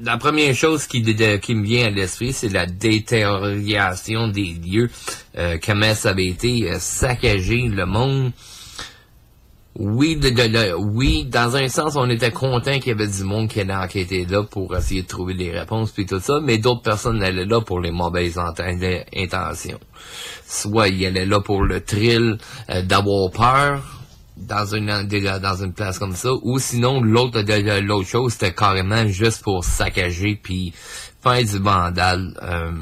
la 0.00 0.16
première 0.16 0.54
chose 0.54 0.86
qui, 0.86 1.02
qui 1.02 1.54
me 1.54 1.64
vient 1.64 1.86
à 1.86 1.90
l'esprit, 1.90 2.32
c'est 2.32 2.48
la 2.48 2.66
détérioration 2.66 4.28
des 4.28 4.54
lieux. 4.64 4.90
Euh, 5.36 5.58
comment 5.64 5.94
ça 5.94 6.10
avait 6.10 6.26
été 6.26 6.70
euh, 6.70 6.78
saccagé, 6.78 7.68
le 7.68 7.86
monde. 7.86 8.32
Oui, 9.80 10.16
de, 10.16 10.30
de- 10.30 10.74
oui, 10.74 11.24
dans 11.26 11.54
un 11.54 11.68
sens, 11.68 11.94
on 11.94 12.10
était 12.10 12.32
content 12.32 12.80
qu'il 12.80 12.88
y 12.88 12.90
avait 12.90 13.06
du 13.06 13.22
monde 13.22 13.48
qui 13.48 13.60
allait 13.60 13.74
enquêter 13.76 14.24
là 14.26 14.42
pour 14.42 14.76
essayer 14.76 15.02
de 15.02 15.06
trouver 15.06 15.34
des 15.34 15.52
réponses 15.52 15.92
puis 15.92 16.04
tout 16.04 16.18
ça, 16.18 16.40
mais 16.42 16.58
d'autres 16.58 16.82
personnes 16.82 17.22
allaient 17.22 17.44
là 17.46 17.60
pour 17.60 17.78
les 17.78 17.92
mauvaises 17.92 18.38
intentions. 18.38 19.78
Soit 20.46 20.88
ils 20.88 21.06
allaient 21.06 21.26
là 21.26 21.40
pour 21.40 21.62
le 21.62 21.80
thrill 21.80 22.38
euh, 22.70 22.82
d'avoir 22.82 23.30
peur 23.30 23.97
dans 24.46 24.74
une 24.74 25.08
dans 25.40 25.62
une 25.62 25.72
place 25.72 25.98
comme 25.98 26.14
ça, 26.14 26.30
ou 26.42 26.58
sinon 26.58 27.00
l'autre 27.00 27.40
l'autre 27.80 28.08
chose 28.08 28.32
c'était 28.32 28.54
carrément 28.54 29.06
juste 29.06 29.42
pour 29.42 29.64
saccager 29.64 30.38
puis 30.42 30.72
faire 31.22 31.44
du 31.44 31.58
vandal. 31.58 32.34
Euh, 32.42 32.72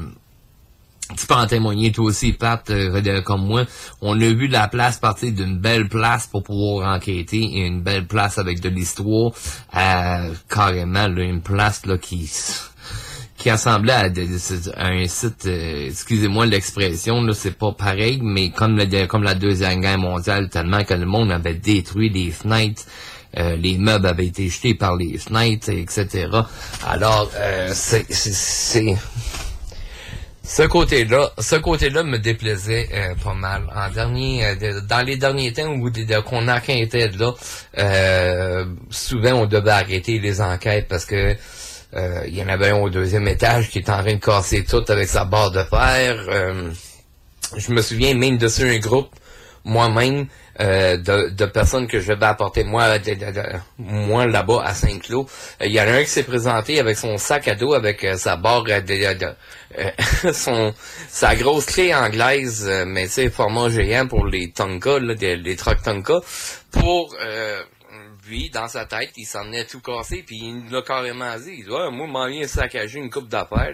tu 1.15 1.25
peux 1.25 1.35
en 1.35 1.47
témoigner 1.47 1.93
toi 1.93 2.05
aussi, 2.05 2.33
Pat, 2.33 2.69
euh, 2.69 3.21
comme 3.21 3.45
moi. 3.45 3.63
On 4.01 4.19
a 4.19 4.27
vu 4.27 4.47
la 4.47 4.67
place 4.67 4.99
partir 4.99 5.31
d'une 5.31 5.57
belle 5.57 5.87
place 5.87 6.27
pour 6.27 6.43
pouvoir 6.43 6.93
enquêter 6.93 7.37
et 7.37 7.65
une 7.65 7.81
belle 7.81 8.07
place 8.07 8.37
avec 8.37 8.59
de 8.59 8.67
l'histoire 8.67 9.31
à 9.71 10.23
carrément 10.49 11.07
là, 11.07 11.23
une 11.23 11.41
place 11.41 11.85
là 11.85 11.97
qui 11.97 12.29
qui 13.47 13.51
ressemblait 13.51 13.93
à, 13.93 14.09
un 14.87 15.07
site, 15.07 15.45
euh, 15.45 15.87
excusez-moi 15.87 16.45
l'expression, 16.47 17.21
là, 17.21 17.33
c'est 17.33 17.57
pas 17.57 17.71
pareil, 17.71 18.19
mais 18.21 18.49
comme, 18.49 18.75
la 18.75 19.35
Deuxième 19.35 19.79
Guerre 19.79 19.97
mondiale, 19.97 20.49
tellement 20.49 20.83
que 20.83 20.93
le 20.93 21.05
monde 21.05 21.31
avait 21.31 21.53
détruit 21.53 22.09
les 22.09 22.31
fenêtres, 22.31 22.83
euh, 23.37 23.55
les 23.55 23.77
meubles 23.77 24.05
avaient 24.07 24.25
été 24.25 24.49
jetés 24.49 24.73
par 24.73 24.97
les 24.97 25.17
fenêtres, 25.17 25.69
etc. 25.69 26.27
Alors, 26.85 27.31
euh, 27.37 27.69
c'est... 27.73 28.05
ce 30.43 30.63
côté-là, 30.63 31.31
ce 31.39 31.55
côté-là 31.55 32.03
me 32.03 32.19
déplaisait 32.19 32.89
pas 33.23 33.33
mal. 33.33 33.63
En 33.73 33.89
dernier, 33.93 34.57
de- 34.57 34.81
dans 34.81 35.05
les 35.05 35.15
derniers 35.15 35.53
temps 35.53 35.69
où 35.73 35.89
qu'on 36.25 36.49
enquêtait 36.49 37.11
là, 37.11 37.31
souvent 38.89 39.33
on 39.43 39.45
devait 39.45 39.71
arrêter 39.71 40.19
les 40.19 40.41
enquêtes 40.41 40.89
parce 40.89 41.05
que 41.05 41.37
euh, 41.95 42.23
il 42.27 42.35
y 42.35 42.43
en 42.43 42.49
avait 42.49 42.69
un 42.69 42.77
au 42.77 42.89
deuxième 42.89 43.27
étage 43.27 43.69
qui 43.69 43.79
était 43.79 43.91
en 43.91 44.03
train 44.03 44.13
de 44.13 44.19
casser 44.19 44.65
tout 44.65 44.83
avec 44.89 45.07
sa 45.07 45.23
barre 45.23 45.51
de 45.51 45.63
fer. 45.63 46.25
Euh, 46.27 46.71
je 47.55 47.71
me 47.71 47.81
souviens 47.81 48.13
même 48.13 48.37
de 48.37 48.47
un 48.61 48.77
groupe, 48.79 49.09
moi-même 49.63 50.27
euh, 50.59 50.97
de, 50.97 51.29
de, 51.29 51.45
personnes 51.45 51.87
que 51.87 51.99
je 52.01 52.11
vais 52.11 52.25
apporter 52.25 52.65
moi, 52.65 52.97
moi 53.77 54.25
là-bas 54.25 54.63
à 54.65 54.73
Saint-Cloud. 54.73 55.27
Il 55.61 55.71
y 55.71 55.79
en 55.79 55.87
a 55.87 55.91
un 55.91 56.03
qui 56.03 56.09
s'est 56.09 56.23
présenté 56.23 56.79
avec 56.79 56.97
son 56.97 57.17
sac 57.17 57.47
à 57.47 57.55
dos, 57.55 57.73
avec 57.73 58.05
sa 58.17 58.35
barre 58.35 58.63
de, 58.63 60.33
son 60.33 60.73
sa 61.07 61.35
grosse 61.35 61.67
clé 61.67 61.95
anglaise, 61.95 62.69
mais 62.85 63.07
sais, 63.07 63.29
format 63.29 63.69
géant 63.69 64.07
pour 64.07 64.25
les 64.25 64.51
Tonka, 64.51 64.99
là, 64.99 65.13
les 65.13 65.55
trucks 65.55 65.83
Tonka, 65.83 66.15
pour 66.71 67.15
lui, 68.27 68.49
dans 68.49 68.67
sa 68.67 68.85
tête, 68.85 69.11
il 69.17 69.25
s'en 69.25 69.51
est 69.51 69.69
tout 69.69 69.81
cassé, 69.81 70.23
puis 70.25 70.37
il 70.37 70.71
l'a 70.71 70.81
carrément 70.81 71.35
dit. 71.37 71.55
Il 71.59 71.63
dit, 71.65 71.69
ouais, 71.69 71.91
moi, 71.91 72.07
m'en 72.07 72.27
viens 72.27 72.47
saccager 72.47 72.99
une 72.99 73.09
coupe 73.09 73.27
d'affaires. 73.29 73.73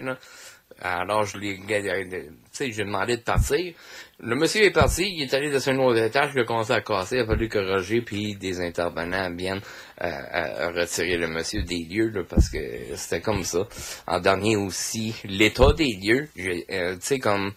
Alors, 0.80 1.24
je 1.24 1.38
lui 1.38 1.50
ai 1.50 1.58
demandé 1.58 3.16
de 3.16 3.22
partir. 3.22 3.74
Le 4.20 4.36
monsieur 4.36 4.64
est 4.64 4.70
parti, 4.70 5.02
il 5.08 5.22
est 5.22 5.34
allé 5.34 5.50
de 5.50 5.70
un 5.70 5.78
autre 5.78 5.98
étage, 5.98 6.32
il 6.34 6.40
a 6.40 6.44
commencé 6.44 6.72
à 6.72 6.80
casser, 6.80 7.16
il 7.16 7.22
a 7.22 7.26
fallu 7.26 7.48
que 7.48 7.58
Roger 7.58 8.00
puis 8.00 8.36
des 8.36 8.60
intervenants 8.60 9.28
viennent 9.34 9.60
euh, 10.02 10.70
retirer 10.72 11.16
le 11.16 11.28
monsieur 11.28 11.62
des 11.62 11.84
lieux, 11.84 12.12
parce 12.28 12.48
que 12.48 12.58
c'était 12.96 13.20
comme 13.20 13.42
ça. 13.42 13.66
En 14.06 14.20
dernier 14.20 14.56
aussi, 14.56 15.14
l'état 15.24 15.72
des 15.72 15.98
lieux, 16.00 16.28
euh, 16.38 16.94
tu 16.94 17.00
sais, 17.00 17.18
comme, 17.18 17.52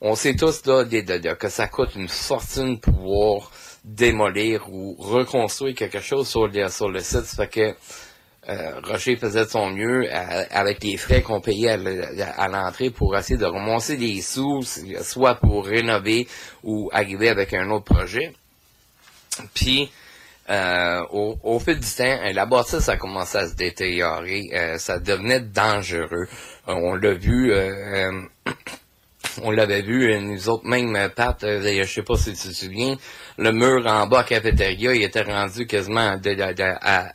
on 0.00 0.14
sait 0.14 0.36
tous, 0.36 0.64
là, 0.66 0.84
que 0.84 1.48
ça 1.48 1.68
coûte 1.68 1.96
une 1.96 2.08
fortune 2.08 2.80
pour 2.80 2.94
pouvoir 2.94 3.50
démolir 3.88 4.68
ou 4.70 4.94
reconstruire 4.98 5.74
quelque 5.74 6.00
chose 6.00 6.28
sur 6.28 6.46
le, 6.46 6.68
sur 6.68 6.88
le 6.90 7.00
site. 7.00 7.24
Ça 7.24 7.44
fait 7.44 7.48
que 7.48 7.74
euh, 8.48 8.80
Roger 8.82 9.16
faisait 9.16 9.44
de 9.44 9.50
son 9.50 9.70
mieux 9.70 10.08
avec 10.10 10.82
les 10.82 10.96
frais 10.96 11.20
qu'on 11.20 11.40
payait 11.40 11.70
à 11.70 12.48
l'entrée 12.48 12.90
pour 12.90 13.16
essayer 13.16 13.38
de 13.38 13.44
remonter 13.44 13.96
des 13.96 14.22
sous, 14.22 14.62
soit 15.02 15.34
pour 15.34 15.66
rénover 15.66 16.26
ou 16.64 16.88
arriver 16.92 17.28
avec 17.28 17.52
un 17.52 17.68
autre 17.70 17.84
projet. 17.84 18.32
Puis, 19.54 19.90
euh, 20.48 21.02
au, 21.12 21.58
fil 21.58 21.78
du 21.78 21.94
temps, 21.94 22.18
la 22.32 22.46
bâtisse 22.46 22.88
a 22.88 22.96
commencé 22.96 23.36
à 23.36 23.48
se 23.48 23.54
détériorer, 23.54 24.48
euh, 24.54 24.78
ça 24.78 24.98
devenait 24.98 25.40
dangereux. 25.40 26.26
on 26.66 26.94
l'a 26.94 27.12
vu, 27.12 27.52
on 29.42 29.50
l'avait 29.50 29.82
vu, 29.82 30.18
nous 30.22 30.48
autres, 30.48 30.64
même 30.66 31.10
Pat, 31.14 31.36
je 31.42 31.84
sais 31.84 32.02
pas 32.02 32.16
si 32.16 32.32
tu 32.32 32.48
te 32.48 32.54
souviens, 32.54 32.96
le 33.38 33.52
mur 33.52 33.86
en 33.86 34.06
bas 34.08 34.24
cafétéria, 34.24 34.92
il 34.94 35.02
était 35.02 35.22
rendu 35.22 35.66
quasiment 35.66 36.16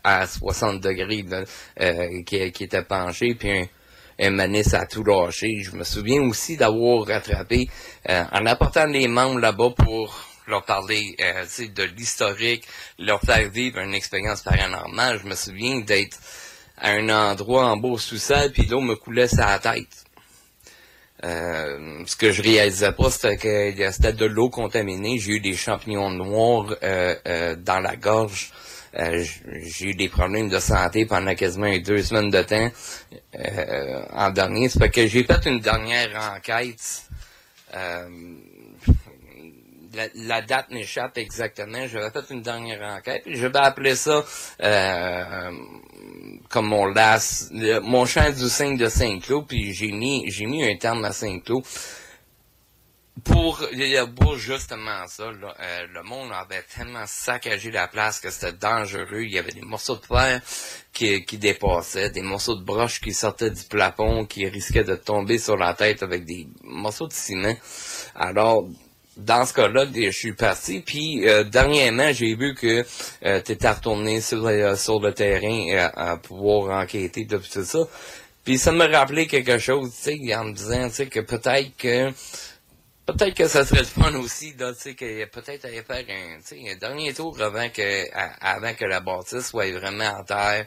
à, 0.03 0.26
60 0.26 0.80
degrés 0.80 1.26
euh, 1.82 2.24
qui, 2.24 2.38
était 2.38 2.84
penché, 2.84 3.36
puis 3.36 3.51
un, 3.51 3.65
un 4.19 4.30
manis 4.30 4.74
a 4.74 4.86
tout 4.86 5.03
lâché. 5.03 5.61
Je 5.63 5.76
me 5.76 5.84
souviens 5.84 6.21
aussi 6.21 6.55
d'avoir 6.55 7.05
rattrapé, 7.05 7.67
euh, 8.09 8.24
en 8.32 8.45
apportant 8.45 8.86
les 8.86 9.09
membres 9.09 9.39
là-bas 9.39 9.71
pour 9.76 10.17
leur 10.47 10.63
parler 10.63 11.13
euh, 11.19 11.43
de 11.76 11.84
l'historique, 11.84 12.65
leur 12.99 13.19
faire 13.19 13.49
vivre 13.49 13.80
une 13.80 13.93
expérience 13.93 14.43
paranormale. 14.43 15.19
Je 15.21 15.28
me 15.28 15.36
souviens 15.36 15.82
d'être 15.82 16.17
à 16.78 16.91
un 16.91 17.09
endroit 17.09 17.65
en 17.65 17.76
bas 17.76 17.89
au 17.89 17.97
sous-sol, 17.97 18.51
puis 18.53 18.65
l'eau 18.65 18.80
me 18.80 18.95
coulait 18.95 19.28
sa 19.28 19.59
tête. 19.59 20.03
Euh, 21.24 22.03
ce 22.05 22.15
que 22.15 22.32
je 22.32 22.41
réalisais 22.41 22.91
pas, 22.91 23.09
c'était 23.09 23.38
que 23.38 23.91
c'était 23.91 24.13
de 24.13 24.26
l'eau 24.26 24.49
contaminée. 24.49 25.17
J'ai 25.19 25.34
eu 25.34 25.39
des 25.39 25.53
champignons 25.53 26.09
noirs 26.09 26.76
euh, 26.84 27.15
euh, 27.28 27.55
dans 27.55 27.80
la 27.80 27.95
gorge. 27.95 28.51
j'ai 28.95 29.86
eu 29.88 29.95
des 29.95 30.09
problèmes 30.09 30.49
de 30.49 30.59
santé 30.59 31.05
pendant 31.05 31.34
quasiment 31.34 31.76
deux 31.80 32.03
semaines 32.03 32.30
de 32.30 32.43
temps 32.43 32.69
en 34.13 34.30
dernier. 34.32 34.69
C'est 34.69 34.89
que 34.89 35.07
j'ai 35.07 35.24
fait 35.24 35.45
une 35.45 35.59
dernière 35.59 36.36
enquête. 36.36 37.03
La, 40.15 40.41
date 40.41 40.71
m'échappe 40.71 41.17
exactement. 41.17 41.87
J'avais 41.87 42.09
fait 42.09 42.33
une 42.33 42.41
dernière 42.41 42.81
enquête. 42.81 43.23
Je 43.25 43.47
vais 43.47 43.59
appeler 43.59 43.95
ça 43.95 44.23
comme 46.49 46.67
mon 46.67 46.85
las, 46.85 47.49
mon 47.81 48.05
champ 48.05 48.29
du 48.29 48.49
signe 48.49 48.77
de 48.77 48.87
Saint-Cloud, 48.87 49.45
puis 49.47 49.73
j'ai 49.73 49.91
mis, 49.91 50.29
j'ai 50.29 50.45
mis 50.45 50.63
un 50.63 50.75
terme 50.77 51.03
à 51.05 51.11
Saint-Cloud. 51.11 51.63
Pour, 53.23 53.59
justement 54.35 55.07
ça, 55.07 55.23
euh, 55.23 55.87
le 55.93 56.03
monde 56.03 56.31
avait 56.33 56.63
tellement 56.63 57.05
saccagé 57.05 57.69
la 57.71 57.87
place 57.87 58.19
que 58.19 58.31
c'était 58.31 58.53
dangereux. 58.53 59.21
Il 59.21 59.31
y 59.31 59.37
avait 59.37 59.51
des 59.51 59.61
morceaux 59.61 59.95
de 59.95 60.05
fer 60.05 60.41
qui, 60.91 61.23
qui 61.23 61.37
dépassaient, 61.37 62.09
des 62.09 62.23
morceaux 62.23 62.55
de 62.55 62.63
broche 62.63 62.99
qui 62.99 63.13
sortaient 63.13 63.51
du 63.51 63.63
plafond, 63.63 64.25
qui 64.25 64.47
risquaient 64.47 64.83
de 64.83 64.95
tomber 64.95 65.37
sur 65.37 65.55
la 65.57 65.73
tête 65.75 66.01
avec 66.01 66.25
des 66.25 66.47
morceaux 66.63 67.07
de 67.07 67.13
ciment. 67.13 67.55
Alors, 68.15 68.67
dans 69.18 69.45
ce 69.45 69.53
cas-là, 69.53 69.86
je 69.93 70.09
suis 70.09 70.34
parti. 70.34 70.82
Puis 70.82 71.28
euh, 71.28 71.43
dernièrement, 71.43 72.11
j'ai 72.11 72.36
vu 72.36 72.55
que 72.55 72.84
euh, 73.26 73.41
tu 73.41 73.51
étais 73.51 73.70
retourné 73.70 74.22
sur, 74.22 74.45
euh, 74.45 74.76
sur 74.76 74.99
le 74.99 75.14
terrain 75.14 75.68
euh, 75.72 75.89
à 75.95 76.18
pouvoir 76.18 76.82
enquêter 76.82 77.26
de 77.26 77.38
tout 77.38 77.64
ça. 77.64 77.80
Puis 78.43 78.57
ça 78.57 78.72
me 78.72 78.86
rappelait 78.86 79.28
quelque 79.28 79.57
chose, 79.57 79.91
tu 79.91 80.18
sais, 80.28 80.36
en 80.36 80.45
me 80.45 80.53
disant, 80.53 80.89
tu 80.89 80.95
sais, 80.95 81.05
que 81.07 81.22
peut-être 81.22 81.78
que 81.78 82.11
peut-être 83.05 83.36
que 83.36 83.47
ça 83.47 83.66
serait 83.66 83.82
le 83.82 83.86
fun 83.86 84.14
aussi, 84.16 84.53
tu 84.57 84.64
sais, 84.78 84.95
que 84.95 85.26
peut-être 85.26 85.66
aller 85.66 85.84
faire 85.84 86.03
un, 86.09 86.72
un 86.72 86.76
dernier 86.76 87.14
tour 87.14 87.39
avant 87.41 87.70
que 87.70 88.03
avant 88.41 88.74
que 88.74 88.86
la 88.86 88.99
bâtisse 88.99 89.47
soit 89.47 89.72
vraiment 89.72 90.09
en 90.20 90.24
terre 90.24 90.66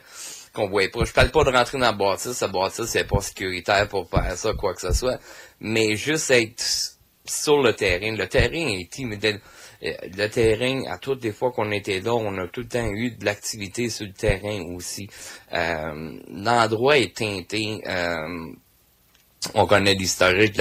qu'on 0.55 0.68
voit 0.68 0.88
pas. 0.88 1.05
Je 1.05 1.12
parle 1.12 1.30
pas 1.30 1.44
de 1.44 1.51
rentrer 1.51 1.78
dans 1.78 1.86
la 1.86 1.92
bâtisse, 1.92 2.40
la 2.40 2.49
bâtisse 2.49 2.86
c'est 2.86 3.05
pas 3.07 3.20
sécuritaire 3.20 3.88
pour 3.88 4.09
faire 4.09 4.36
ça, 4.36 4.53
quoi 4.55 4.74
que 4.74 4.80
ce 4.80 4.92
soit. 4.92 5.18
Mais 5.61 5.97
juste 5.97 6.30
être 6.30 6.95
sur 7.30 7.62
le 7.62 7.72
terrain. 7.72 8.14
Le 8.14 8.26
terrain 8.26 8.68
est 8.68 8.90
timide. 8.90 9.40
Euh, 9.82 9.92
le 10.16 10.28
terrain, 10.28 10.84
à 10.90 10.98
toutes 10.98 11.22
les 11.24 11.32
fois 11.32 11.52
qu'on 11.52 11.70
était 11.70 12.00
là, 12.00 12.14
on 12.14 12.36
a 12.38 12.46
tout 12.48 12.60
le 12.60 12.68
temps 12.68 12.88
eu 12.90 13.10
de 13.10 13.24
l'activité 13.24 13.90
sur 13.90 14.06
le 14.06 14.12
terrain 14.12 14.62
aussi. 14.74 15.08
Euh, 15.52 16.18
L'endroit 16.30 16.98
est 16.98 17.14
teinté. 17.14 17.82
Euh, 17.86 18.52
on 19.54 19.66
connaît 19.66 19.94
l'historique 19.94 20.60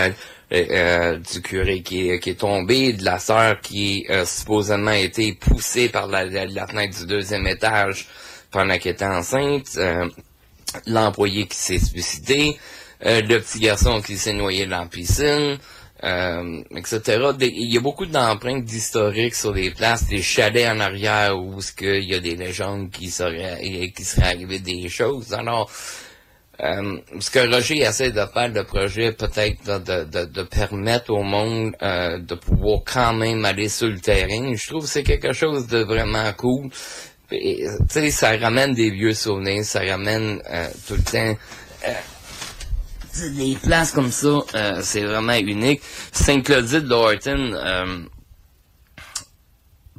du 0.52 1.42
curé 1.42 1.82
qui 1.82 2.10
est, 2.10 2.28
est 2.28 2.40
tombé, 2.40 2.94
de 2.94 3.04
la 3.04 3.18
sœur 3.18 3.60
qui 3.62 4.06
a 4.10 4.26
supposément 4.26 4.92
été 4.92 5.34
poussée 5.34 5.90
par 5.90 6.08
la, 6.08 6.28
fenêtre 6.68 7.00
du 7.00 7.08
deuxième 7.08 7.48
étage 7.48 8.08
pendant 8.52 8.78
qu'elle 8.78 8.94
était 8.94 9.06
enceinte, 9.06 9.80
l'employé 10.86 11.48
qui 11.48 11.58
s'est 11.58 11.80
suicidé, 11.80 12.58
le 13.02 13.40
petit 13.40 13.60
garçon 13.60 14.02
qui 14.02 14.18
s'est 14.18 14.34
noyé 14.34 14.68
dans 14.68 14.82
la 14.82 14.86
piscine, 14.86 15.58
euh, 16.06 16.62
etc. 16.76 17.32
il 17.42 17.74
y 17.74 17.78
a 17.78 17.82
beaucoup 17.82 18.06
d'empreintes 18.06 18.64
d'historiques 18.64 19.34
sur 19.34 19.54
les 19.54 19.72
places, 19.72 20.08
des 20.08 20.22
chalets 20.22 20.68
en 20.68 20.80
arrière 20.80 21.36
où 21.36 21.60
ce 21.62 21.72
qu'il 21.72 22.04
y 22.04 22.14
a 22.14 22.20
des 22.20 22.36
légendes 22.36 22.92
qui 22.92 23.10
seraient 23.10 23.92
qui 23.96 24.04
seraient 24.04 24.36
arrivées 24.36 24.60
des 24.60 24.88
choses. 24.88 25.34
Alors, 25.34 25.72
euh, 26.62 26.98
ce 27.20 27.32
que 27.32 27.40
Roger 27.40 27.80
essaie 27.80 28.12
de 28.12 28.24
faire, 28.32 28.50
le 28.50 28.64
projet, 28.64 29.14
peut-être 29.14 29.80
de, 29.80 30.04
de, 30.04 30.26
de, 30.26 30.44
permettre 30.44 31.12
au 31.12 31.24
monde 31.24 31.74
euh, 31.82 32.20
de 32.20 32.36
pouvoir 32.36 32.82
quand 32.86 33.14
même 33.14 33.44
aller 33.44 33.68
sur 33.68 33.88
le 33.88 34.00
terrain, 34.00 34.54
je 34.54 34.68
trouve 34.68 34.84
que 34.84 34.90
c'est 34.90 35.04
quelque 35.04 35.34
chose 35.34 35.66
de 35.68 35.80
vraiment 35.80 36.32
cool. 36.34 36.70
Tu 37.32 37.66
sais, 37.90 38.12
ça 38.12 38.38
ramène 38.38 38.74
des 38.76 38.92
vieux 38.92 39.16
souvenirs, 39.16 39.66
ça 39.66 39.82
ramène 39.82 40.40
tout 40.88 40.94
le 40.94 41.04
temps 41.04 41.36
des 43.22 43.56
places 43.56 43.92
comme 43.92 44.12
ça, 44.12 44.40
euh, 44.56 44.80
c'est 44.82 45.04
vraiment 45.04 45.36
unique. 45.36 45.82
Saint-Claudie 46.12 46.82
de 46.82 46.94
euh, 46.94 48.04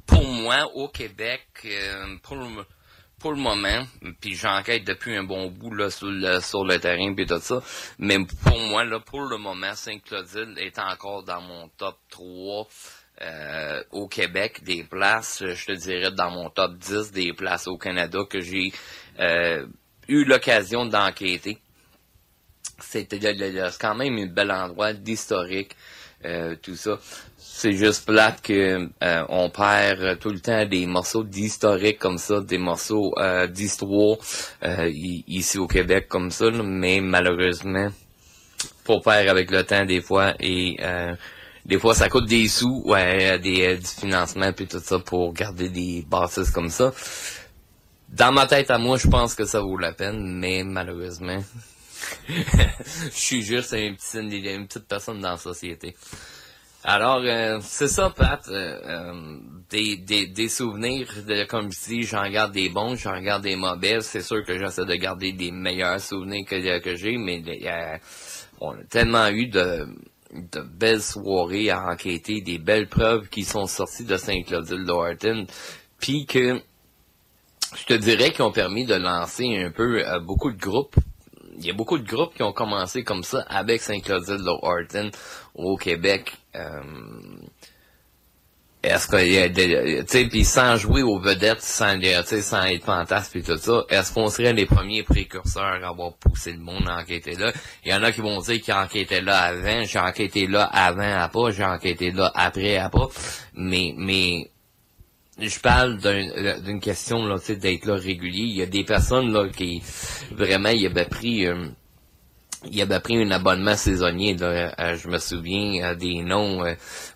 pour 0.07 0.25
moi, 0.25 0.67
au 0.75 0.89
Québec, 0.89 1.47
euh, 1.65 2.17
pour, 2.23 2.37
le, 2.37 3.37
moment, 3.37 3.85
puis 4.21 4.35
j'enquête 4.35 4.85
depuis 4.85 5.17
un 5.17 5.25
bon 5.25 5.51
bout 5.51 5.73
sur, 5.91 6.07
le, 6.07 6.77
terrain 6.79 7.15
et 7.17 7.27
tout 7.27 7.41
ça, 7.41 7.63
mais 7.99 8.19
pour 8.45 8.59
moi, 8.61 8.85
là, 8.85 9.01
pour 9.01 9.23
le 9.23 9.39
moment, 9.39 9.75
Saint-Claudine 9.75 10.55
est 10.59 10.79
encore 10.79 11.25
dans 11.25 11.41
mon 11.41 11.69
top 11.77 11.97
3 12.11 12.69
euh, 13.23 13.83
au 13.93 14.07
Québec 14.07 14.63
des 14.63 14.85
places, 14.85 15.43
je 15.45 15.67
te 15.67 15.73
dirais 15.73 16.11
dans 16.13 16.31
mon 16.31 16.51
top 16.51 16.77
10 16.77 17.13
des 17.13 17.33
places 17.33 17.67
au 17.67 17.79
Canada 17.79 18.21
que 18.29 18.41
j'ai 18.41 18.73
eu 20.09 20.25
l'occasion 20.25 20.85
d'enquêter 20.85 21.59
c'était 22.79 23.19
quand 23.81 23.95
même 23.95 24.19
un 24.19 24.27
bel 24.27 24.51
endroit 24.51 24.93
d'historique, 24.93 25.77
euh, 26.25 26.57
tout 26.61 26.77
ça. 26.77 26.99
C'est 27.37 27.73
juste 27.73 28.07
plate 28.07 28.43
que 28.43 28.89
euh, 29.03 29.25
on 29.29 29.51
perd 29.51 30.19
tout 30.19 30.31
le 30.31 30.41
temps 30.41 30.65
des 30.67 30.87
morceaux 30.87 31.25
d'historique 31.25 31.99
comme 31.99 32.19
ça, 32.19 32.41
des 32.41 32.59
morceaux 32.59 33.13
euh, 33.19 33.47
d'histoire 33.47 34.17
ici 34.63 35.59
au 35.59 35.67
Québec 35.67 36.07
comme 36.09 36.31
ça, 36.31 36.47
mais 36.51 37.01
malheureusement, 37.01 37.89
pour 38.85 39.05
faire 39.05 39.31
avec 39.31 39.51
le 39.51 39.65
temps 39.65 39.85
des 39.85 40.01
fois 40.01 40.35
et 40.41 40.77
des 41.65 41.79
fois 41.79 41.95
ça 41.95 42.09
coûte 42.09 42.29
des 42.29 42.49
sous, 42.49 42.83
ouais, 42.87 43.39
des 43.39 43.77
du 43.77 43.87
financement 43.87 44.53
puis 44.53 44.67
tout 44.67 44.81
ça 44.81 44.99
pour 44.99 45.33
garder 45.33 45.69
des 45.69 46.05
bâtisses 46.09 46.51
comme 46.51 46.71
ça. 46.71 46.93
Dans 48.09 48.33
ma 48.33 48.47
tête 48.47 48.71
à 48.71 48.79
moi, 48.79 48.99
je 48.99 49.09
pense 49.09 49.35
que 49.35 49.45
ça 49.45 49.61
vaut 49.61 49.79
la 49.79 49.93
peine, 49.93 50.39
mais 50.39 50.63
malheureusement, 50.65 51.43
je 52.29 53.11
suis 53.11 53.43
juste 53.43 53.73
une 53.73 53.97
petite, 53.97 54.89
personne 54.89 55.21
dans 55.21 55.33
la 55.33 55.37
société. 55.37 55.95
Alors, 56.89 57.21
euh, 57.25 57.59
c'est 57.63 57.89
ça, 57.89 58.11
Pat. 58.11 58.47
Euh, 58.49 58.81
euh, 58.85 59.39
des, 59.71 59.97
des, 59.97 60.29
des 60.29 60.49
souvenirs, 60.49 61.09
de, 61.27 61.43
comme 61.43 61.73
je 61.73 61.89
dis, 61.89 62.03
j'en 62.05 62.31
garde 62.31 62.53
des 62.53 62.69
bons, 62.69 62.95
j'en 62.95 63.21
garde 63.21 63.43
des 63.43 63.57
mauvais. 63.57 64.01
C'est 64.03 64.23
sûr 64.23 64.45
que 64.45 64.57
j'essaie 64.57 64.85
de 64.85 64.95
garder 64.95 65.33
des 65.33 65.51
meilleurs 65.51 66.01
souvenirs 66.01 66.45
que, 66.49 66.95
j'ai, 66.95 67.17
mais 67.17 67.43
on 68.61 68.71
a 68.71 68.85
tellement 68.89 69.27
eu 69.31 69.49
de, 69.49 69.89
de 70.33 70.61
belles 70.61 71.03
soirées 71.03 71.71
à 71.71 71.87
enquêter, 71.87 72.41
des 72.41 72.59
belles 72.59 72.89
preuves 72.89 73.29
qui 73.31 73.43
sont 73.43 73.67
sorties 73.67 74.05
de 74.05 74.17
Saint-Claudine-Lorton, 74.17 75.47
puis 75.99 76.25
que 76.25 76.61
je 77.77 77.85
te 77.85 77.95
dirais 77.95 78.31
qu'ils 78.31 78.45
ont 78.45 78.53
permis 78.53 78.87
de 78.87 78.95
lancer 78.95 79.57
un 79.57 79.73
peu 79.73 80.05
beaucoup 80.21 80.53
de 80.53 80.59
groupes 80.59 80.95
y 81.65 81.71
a 81.71 81.75
beaucoup 81.75 81.99
de 81.99 82.07
groupes 82.07 82.35
qui 82.35 82.43
ont 82.43 82.53
commencé 82.53 83.05
comme 83.05 83.23
ça 83.23 83.45
avec 83.49 83.83
Saint-Claudine 83.83 84.47
Horton 84.47 85.11
au 85.55 85.77
Québec. 85.77 86.33
Euh, 86.55 86.81
est-ce 88.87 89.09
qu'il 89.09 89.33
y 89.33 89.39
a 89.39 89.49
des, 89.49 90.05
tu 90.05 90.19
sais, 90.19 90.29
puis 90.29 90.45
sans 90.45 90.77
jouer 90.77 91.03
aux 91.03 91.19
vedettes, 91.19 91.61
sans, 91.61 91.99
sans 92.25 92.65
être 92.65 92.85
fantasme 92.85 93.39
et 93.39 93.43
tout 93.43 93.57
ça, 93.57 93.85
est-ce 93.89 94.13
qu'on 94.13 94.29
serait 94.29 94.53
les 94.53 94.67
premiers 94.67 95.03
précurseurs 95.03 95.83
à 95.83 95.89
avoir 95.89 96.15
poussé 96.15 96.53
le 96.53 96.61
monde 96.61 96.87
à 96.87 96.99
enquêter 96.99 97.35
là? 97.35 97.53
Il 97.85 97.91
y 97.91 97.95
en 97.95 98.03
a 98.05 98.13
qui 98.13 98.21
vont 98.21 98.39
dire 98.39 98.61
qu'ils 98.61 98.75
enquêtaient 98.75 99.23
là 99.23 99.39
avant, 99.39 99.83
j'ai 99.83 99.99
enquêté 99.99 100.47
là 100.47 100.65
avant 100.65 101.21
à 101.21 101.29
pas, 101.29 101.51
j'ai 101.51 101.65
enquêté 101.65 102.13
là 102.13 102.31
après 102.35 102.77
à 102.77 102.89
pas, 102.89 103.09
mais, 103.55 103.93
mais, 103.97 104.51
je 105.39 105.61
parle 105.61 105.99
d'une 106.63 106.81
question 106.81 107.27
là, 107.27 107.37
d'être 107.49 107.85
là 107.85 107.95
régulier. 107.95 108.45
Il 108.45 108.57
y 108.57 108.63
a 108.63 108.67
des 108.67 108.85
personnes 108.85 109.33
là 109.33 109.49
qui 109.49 109.83
vraiment 110.33 110.71
ils 110.71 110.87
avaient 110.87 111.05
pris 111.05 111.47
euh, 111.47 111.67
il 112.69 112.81
avait 112.81 113.01
pris 113.01 113.23
un 113.23 113.31
abonnement 113.31 113.77
saisonnier. 113.77 114.35
Là, 114.35 114.75
euh, 114.81 114.97
je 114.97 115.09
me 115.09 115.19
souviens 115.19 115.91
euh, 115.91 115.95
des 115.95 116.23
noms 116.23 116.65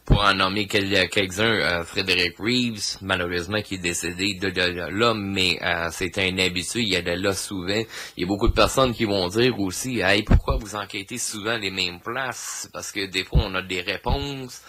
pour 0.05 0.23
en 0.23 0.35
nommer 0.35 0.67
quelques-uns. 0.67 1.83
Frédéric 1.85 2.37
Reeves, 2.39 2.99
malheureusement, 3.01 3.63
qui 3.63 3.77
est 3.77 3.79
décédé 3.79 4.35
de, 4.35 4.49
là, 4.91 5.15
mais 5.15 5.59
c'était 5.91 6.31
un 6.31 6.39
habitué. 6.39 6.83
Il 6.83 6.89
y 6.91 6.97
allait 6.97 7.17
là 7.17 7.33
souvent. 7.33 7.83
Il 8.17 8.21
y 8.21 8.25
a 8.25 8.27
beaucoup 8.27 8.49
de 8.49 8.53
personnes 8.53 8.93
qui 8.93 9.07
vont 9.07 9.29
dire 9.29 9.59
aussi, 9.59 10.01
hey, 10.01 10.23
pourquoi 10.25 10.57
vous 10.59 10.77
enquêtez 10.77 11.17
souvent 11.17 11.57
les 11.57 11.71
mêmes 11.71 12.01
places 12.01 12.69
Parce 12.73 12.93
que 12.93 13.07
des 13.07 13.25
fois, 13.25 13.41
on 13.45 13.55
a 13.55 13.63
des 13.63 13.81
réponses 13.81 14.61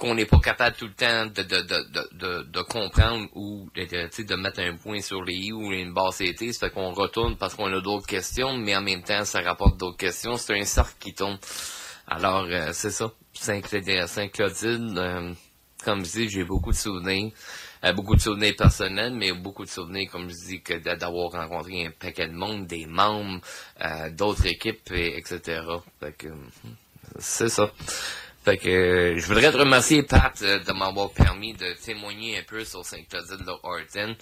qu'on 0.00 0.14
n'est 0.14 0.26
pas 0.26 0.40
capable 0.40 0.76
tout 0.76 0.86
le 0.86 0.94
temps 0.94 1.26
de, 1.26 1.42
de, 1.42 1.60
de, 1.60 2.08
de, 2.12 2.42
de 2.44 2.62
comprendre 2.62 3.28
ou 3.34 3.68
de, 3.76 4.22
de, 4.22 4.34
mettre 4.36 4.60
un 4.60 4.76
point 4.76 5.00
sur 5.02 5.22
les 5.22 5.34
i 5.34 5.52
ou 5.52 5.70
une 5.72 5.92
base 5.92 6.16
CT, 6.18 6.52
fait 6.58 6.70
qu'on 6.70 6.92
retourne 6.92 7.36
parce 7.36 7.54
qu'on 7.54 7.66
a 7.66 7.80
d'autres 7.82 8.06
questions, 8.06 8.56
mais 8.56 8.74
en 8.74 8.80
même 8.80 9.02
temps, 9.02 9.24
ça 9.26 9.40
rapporte 9.42 9.76
d'autres 9.76 9.98
questions. 9.98 10.36
C'est 10.36 10.58
un 10.58 10.64
cercle 10.64 10.94
qui 10.98 11.12
tombe. 11.12 11.36
Alors, 12.08 12.46
euh, 12.50 12.70
c'est 12.72 12.90
ça. 12.90 13.12
Saint-Claudine, 13.34 14.98
euh, 14.98 15.32
comme 15.84 16.04
je 16.04 16.10
dis, 16.12 16.28
j'ai 16.30 16.44
beaucoup 16.44 16.72
de 16.72 16.76
souvenirs. 16.76 17.32
Euh, 17.84 17.92
beaucoup 17.92 18.16
de 18.16 18.20
souvenirs 18.20 18.54
personnels, 18.56 19.12
mais 19.14 19.32
beaucoup 19.32 19.64
de 19.64 19.70
souvenirs, 19.70 20.10
comme 20.10 20.30
je 20.30 20.46
dis, 20.46 20.62
que 20.62 20.78
d'avoir 20.78 21.30
rencontré 21.30 21.86
un 21.86 21.90
paquet 21.90 22.26
de 22.26 22.34
monde, 22.34 22.66
des 22.66 22.86
membres, 22.86 23.40
d'autres 24.12 24.46
équipes, 24.46 24.90
et, 24.92 25.18
etc. 25.18 25.62
Que, 26.18 26.28
c'est 27.18 27.48
ça. 27.48 27.70
Fait 28.42 28.56
que 28.56 28.68
euh, 28.68 29.18
je 29.18 29.26
voudrais 29.26 29.52
te 29.52 29.56
remercier, 29.58 30.02
Pat, 30.02 30.32
euh, 30.42 30.58
de 30.60 30.72
m'avoir 30.72 31.10
permis 31.10 31.52
de 31.52 31.74
témoigner 31.84 32.38
un 32.38 32.42
peu 32.48 32.64
sur 32.64 32.84
Saint-Claudine 32.86 33.44
de 33.44 33.52
Horton. 33.62 34.16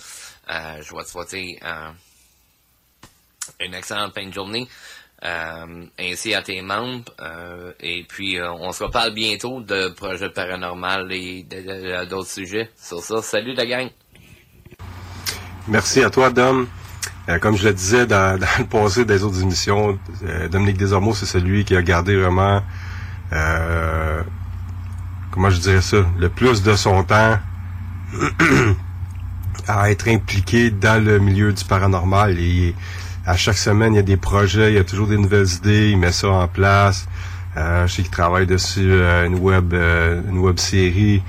Euh, 0.51 0.82
je 0.82 0.97
vais 0.97 1.05
te 1.05 1.09
souhaiter 1.09 1.61
une 3.61 3.74
excellente 3.74 4.15
fin 4.15 4.27
de 4.27 4.32
journée. 4.32 4.66
ainsi 5.23 6.35
à 6.35 6.43
tes 6.43 6.61
membres. 6.62 7.12
et 7.81 8.05
puis, 8.09 8.39
on 8.40 8.73
se 8.73 8.85
reparle 8.85 9.15
bientôt 9.15 9.61
de 9.61 9.89
projets 9.90 10.31
paranormal 10.31 11.12
et 11.12 11.47
d'autres 12.11 12.31
sujets. 12.31 12.70
Sur 12.77 13.01
ça, 13.01 13.23
salut 13.23 13.55
la 13.55 13.66
gang! 13.66 13.89
Merci 15.69 16.03
à 16.03 16.11
toi, 16.11 16.31
Dom. 16.31 16.66
comme 17.40 17.57
je 17.57 17.69
le 17.69 17.74
disais 17.74 18.07
dans, 18.09 18.39
le 18.40 18.66
passé 18.66 19.05
des 19.05 19.23
autres 19.23 19.43
émissions, 19.43 19.97
Dominique 20.51 20.78
Desormeaux, 20.78 21.15
c'est 21.15 21.27
celui 21.27 21.65
qui 21.65 21.77
a 21.77 21.82
gardé 21.82 22.16
vraiment 22.16 22.62
euh, 23.32 24.22
comment 25.30 25.50
je 25.50 25.60
dirais 25.60 25.82
ça, 25.82 25.98
le 26.18 26.28
plus 26.28 26.62
de 26.62 26.74
son 26.74 27.02
temps 27.05 27.38
à 29.68 29.90
être 29.90 30.09
impliqué 30.09 30.70
dans 30.70 31.02
le 31.02 31.18
milieu 31.18 31.52
du 31.52 31.64
paranormal. 31.64 32.38
Et 32.38 32.74
à 33.26 33.36
chaque 33.36 33.59
semaine, 33.59 33.94
il 33.94 33.96
y 33.96 34.00
a 34.00 34.02
des 34.02 34.16
projets, 34.16 34.72
il 34.72 34.76
y 34.76 34.78
a 34.78 34.84
toujours 34.84 35.06
des 35.06 35.18
nouvelles 35.18 35.48
idées, 35.48 35.90
il 35.90 35.98
met 35.98 36.12
ça 36.12 36.28
en 36.28 36.48
place. 36.48 37.06
Euh, 37.56 37.86
je 37.86 37.94
sais 37.94 38.02
qu'il 38.02 38.10
travaille 38.10 38.46
dessus 38.46 38.90
euh, 38.92 39.26
une 39.26 39.38
web 39.38 39.72
une 39.74 40.38
web 40.38 40.59
série. 40.59 41.22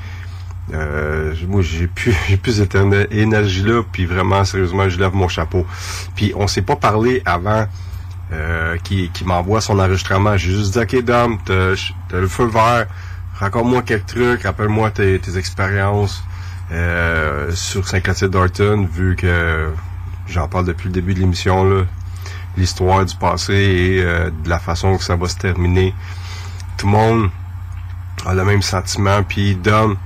moi 0.71 1.61
j'ai 1.61 1.87
plus 1.87 2.15
j'ai 2.27 2.37
plus 2.37 2.53
cette 2.53 2.77
énergie 3.11 3.63
là 3.63 3.81
puis 3.91 4.05
vraiment 4.05 4.45
sérieusement 4.45 4.87
je 4.89 4.99
lève 4.99 5.15
mon 5.15 5.27
chapeau 5.27 5.65
puis 6.15 6.33
on 6.35 6.45
s'est 6.45 6.61
pas 6.61 6.75
parlé 6.75 7.23
avant 7.25 7.65
euh, 8.31 8.77
qui, 8.83 9.09
qui 9.09 9.25
m'envoie 9.25 9.61
son 9.61 9.79
enregistrement. 9.79 10.37
J'ai 10.37 10.51
juste 10.51 10.73
dit, 10.73 10.79
OK, 10.79 11.03
Dom, 11.03 11.39
t'as 11.45 11.73
le 12.11 12.27
feu 12.27 12.45
vert, 12.45 12.85
raconte-moi 13.35 13.81
quelques 13.81 14.05
trucs, 14.05 14.43
rappelle-moi 14.43 14.91
tes, 14.91 15.19
tes 15.19 15.37
expériences 15.37 16.23
euh, 16.71 17.51
sur 17.53 17.87
Saint-Clotilde 17.87 18.31
d'Orton, 18.31 18.87
vu 18.91 19.15
que 19.15 19.71
j'en 20.27 20.47
parle 20.47 20.65
depuis 20.65 20.87
le 20.87 20.93
début 20.93 21.15
de 21.15 21.19
l'émission, 21.19 21.85
l'histoire 22.57 23.05
du 23.05 23.15
passé 23.15 23.53
et 23.53 24.03
euh, 24.03 24.29
de 24.43 24.49
la 24.49 24.59
façon 24.59 24.97
que 24.97 25.03
ça 25.03 25.15
va 25.15 25.27
se 25.27 25.37
terminer. 25.37 25.95
Tout 26.77 26.85
le 26.85 26.91
monde 26.91 27.29
a 28.25 28.33
le 28.33 28.43
même 28.43 28.61
sentiment, 28.61 29.23
puis 29.23 29.55
Dom, 29.55 29.97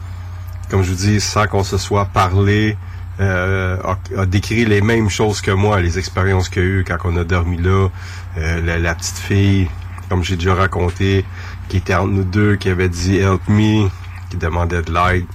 comme 0.69 0.83
je 0.83 0.91
vous 0.91 0.95
dis, 0.95 1.19
sans 1.19 1.47
qu'on 1.47 1.63
se 1.63 1.77
soit 1.77 2.05
parlé, 2.05 2.77
euh, 3.19 3.77
a, 4.17 4.25
décrit 4.25 4.65
les 4.65 4.81
mêmes 4.81 5.09
choses 5.09 5.41
que 5.41 5.51
moi, 5.51 5.81
les 5.81 5.99
expériences 5.99 6.49
qu'il 6.49 6.63
y 6.63 6.65
a 6.65 6.69
eu 6.69 6.83
quand 6.83 6.97
on 7.05 7.15
a 7.17 7.23
dormi 7.23 7.57
là. 7.57 7.89
Euh, 8.37 8.79
la, 8.79 8.95
petite 8.95 9.17
fille, 9.17 9.69
comme 10.09 10.23
j'ai 10.23 10.35
déjà 10.35 10.55
raconté, 10.55 11.23
qui 11.69 11.77
était 11.77 11.93
entre 11.93 12.11
nous 12.11 12.23
deux, 12.23 12.55
qui 12.55 12.69
avait 12.69 12.89
dit 12.89 13.17
Help 13.17 13.47
me, 13.47 13.87
qui 14.29 14.37
demandait 14.37 14.81
de 14.81 14.91
l'aide. 14.91 15.25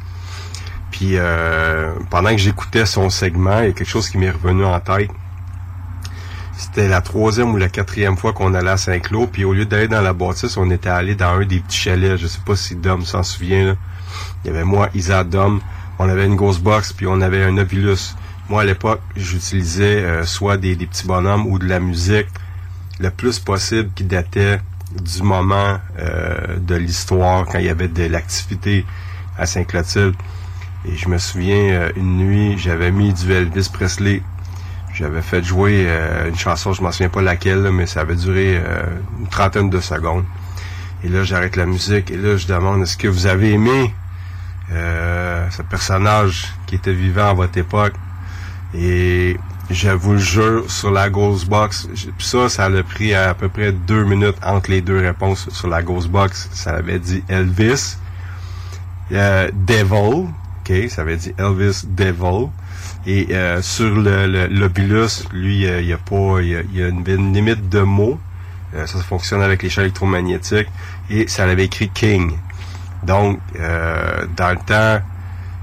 Puis 0.90 1.12
euh, 1.14 1.94
pendant 2.10 2.30
que 2.30 2.38
j'écoutais 2.38 2.86
son 2.86 3.10
segment, 3.10 3.60
il 3.60 3.66
y 3.66 3.70
a 3.70 3.72
quelque 3.72 3.88
chose 3.88 4.08
qui 4.08 4.18
m'est 4.18 4.30
revenu 4.30 4.64
en 4.64 4.80
tête. 4.80 5.10
C'était 6.56 6.88
la 6.88 7.00
troisième 7.00 7.52
ou 7.52 7.56
la 7.56 7.68
quatrième 7.68 8.16
fois 8.16 8.32
qu'on 8.32 8.52
allait 8.52 8.70
à 8.70 8.76
Saint-Cloud, 8.76 9.28
puis 9.30 9.44
au 9.44 9.52
lieu 9.52 9.64
d'aller 9.64 9.86
dans 9.86 10.00
la 10.00 10.12
bâtisse, 10.12 10.56
on 10.56 10.68
était 10.72 10.88
allé 10.88 11.14
dans 11.14 11.34
un 11.34 11.44
des 11.44 11.60
petits 11.60 11.78
chalets. 11.78 12.16
Je 12.16 12.26
sais 12.26 12.40
pas 12.44 12.56
si 12.56 12.74
Dom 12.74 13.04
s'en 13.04 13.22
souvient. 13.22 13.76
Il 14.42 14.48
y 14.48 14.50
avait 14.50 14.64
moi, 14.64 14.88
Isa, 14.92 15.22
Dom, 15.22 15.60
on 15.98 16.08
avait 16.08 16.26
une 16.26 16.36
grosse 16.36 16.58
box, 16.58 16.92
puis 16.92 17.06
on 17.06 17.20
avait 17.20 17.42
un 17.42 17.56
Ovilus. 17.58 18.14
Moi, 18.48 18.62
à 18.62 18.64
l'époque, 18.64 19.00
j'utilisais 19.16 20.02
euh, 20.02 20.24
soit 20.24 20.56
des, 20.56 20.76
petits 20.76 21.06
bonhommes 21.06 21.46
ou 21.46 21.58
de 21.58 21.66
la 21.66 21.80
musique 21.80 22.28
le 23.00 23.10
plus 23.10 23.38
possible 23.38 23.90
qui 23.94 24.04
datait 24.04 24.60
du 24.92 25.22
moment 25.22 25.78
euh, 25.98 26.56
de 26.58 26.74
l'histoire, 26.74 27.44
quand 27.46 27.58
il 27.58 27.66
y 27.66 27.68
avait 27.68 27.88
de 27.88 28.04
l'activité 28.04 28.86
à 29.36 29.46
Saint-Clotilde. 29.46 30.14
Et 30.86 30.96
je 30.96 31.08
me 31.08 31.18
souviens, 31.18 31.72
euh, 31.72 31.92
une 31.96 32.16
nuit, 32.16 32.58
j'avais 32.58 32.90
mis 32.90 33.12
du 33.12 33.32
Elvis 33.32 33.68
Presley. 33.72 34.22
J'avais 34.94 35.22
fait 35.22 35.44
jouer 35.44 35.86
une 36.26 36.36
chanson, 36.36 36.72
je 36.72 36.82
m'en 36.82 36.90
souviens 36.90 37.08
pas 37.08 37.22
laquelle, 37.22 37.70
mais 37.70 37.86
ça 37.86 38.00
avait 38.00 38.16
duré 38.16 38.60
une 39.20 39.28
trentaine 39.28 39.70
de 39.70 39.78
secondes. 39.78 40.24
Et 41.04 41.08
là, 41.08 41.22
j'arrête 41.22 41.54
la 41.54 41.66
musique 41.66 42.10
et 42.10 42.16
là, 42.16 42.36
je 42.36 42.48
demande, 42.48 42.82
est-ce 42.82 42.96
que 42.96 43.06
vous 43.06 43.26
avez 43.26 43.52
aimé 43.52 43.94
euh, 44.70 45.48
ce 45.50 45.62
personnage 45.62 46.52
qui 46.66 46.74
était 46.74 46.92
vivant 46.92 47.30
à 47.30 47.34
votre 47.34 47.56
époque. 47.56 47.94
Et 48.74 49.38
je 49.70 49.88
vous 49.90 50.12
le 50.12 50.18
jure, 50.18 50.70
sur 50.70 50.90
la 50.90 51.08
Ghostbox, 51.08 51.88
ça, 52.18 52.48
ça 52.48 52.64
a 52.64 52.82
pris 52.82 53.14
à, 53.14 53.32
peu 53.34 53.48
près 53.48 53.72
deux 53.72 54.04
minutes 54.04 54.36
entre 54.44 54.70
les 54.70 54.82
deux 54.82 54.98
réponses 54.98 55.48
sur 55.50 55.68
la 55.68 55.82
Ghostbox. 55.82 56.50
Ça 56.52 56.72
avait 56.72 56.98
dit 56.98 57.22
Elvis, 57.28 57.96
euh, 59.12 59.50
Devil, 59.54 60.28
ok, 60.60 60.90
ça 60.90 61.02
avait 61.02 61.16
dit 61.16 61.32
Elvis 61.38 61.84
Devil. 61.86 62.48
Et 63.06 63.28
euh, 63.30 63.62
sur 63.62 63.94
le, 63.94 64.48
l'obulus, 64.48 65.24
lui, 65.32 65.62
il 65.62 65.86
n'y 65.86 65.92
a 65.94 65.98
pas, 65.98 66.40
il 66.42 66.48
y 66.74 66.82
a, 66.82 66.88
une, 66.88 67.32
limite 67.32 67.70
de 67.70 67.80
mots. 67.80 68.18
ça, 68.74 68.86
ça 68.86 68.98
fonctionne 68.98 69.40
avec 69.40 69.62
les 69.62 69.70
champs 69.70 69.80
électromagnétiques. 69.80 70.68
Et 71.08 71.26
ça 71.26 71.44
avait 71.44 71.64
écrit 71.64 71.88
King. 71.88 72.32
Donc, 73.02 73.38
euh, 73.58 74.26
dans 74.36 74.50
le 74.50 74.56
temps, 74.56 75.04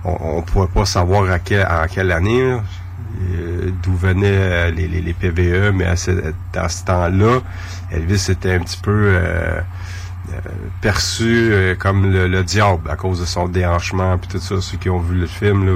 on 0.04 0.38
ne 0.38 0.42
pouvait 0.42 0.68
pas 0.68 0.86
savoir 0.86 1.30
à 1.30 1.36
en 1.36 1.88
quelle 1.88 2.12
année 2.12 2.42
euh, 2.42 3.72
d'où 3.82 3.96
venaient 3.96 4.28
euh, 4.28 4.72
les, 4.72 4.88
les, 4.88 5.14
PVE, 5.14 5.72
mais 5.74 5.86
à 5.86 5.96
ce, 5.96 6.12
dans 6.54 6.70
ce 6.70 6.86
temps-là, 6.86 7.40
Elvis 7.92 8.28
était 8.30 8.54
un 8.54 8.60
petit 8.60 8.80
peu 8.82 9.20
perçu 10.82 11.54
comme 11.80 12.12
le, 12.12 12.44
diable 12.44 12.90
à 12.90 12.96
cause 12.96 13.20
de 13.20 13.26
son 13.26 13.48
déhanchement 13.48 14.18
puis 14.18 14.28
tout 14.28 14.40
ça. 14.40 14.60
Ceux 14.60 14.78
qui 14.78 14.90
ont 14.90 15.00
vu 15.00 15.20
le 15.20 15.28
film, 15.28 15.70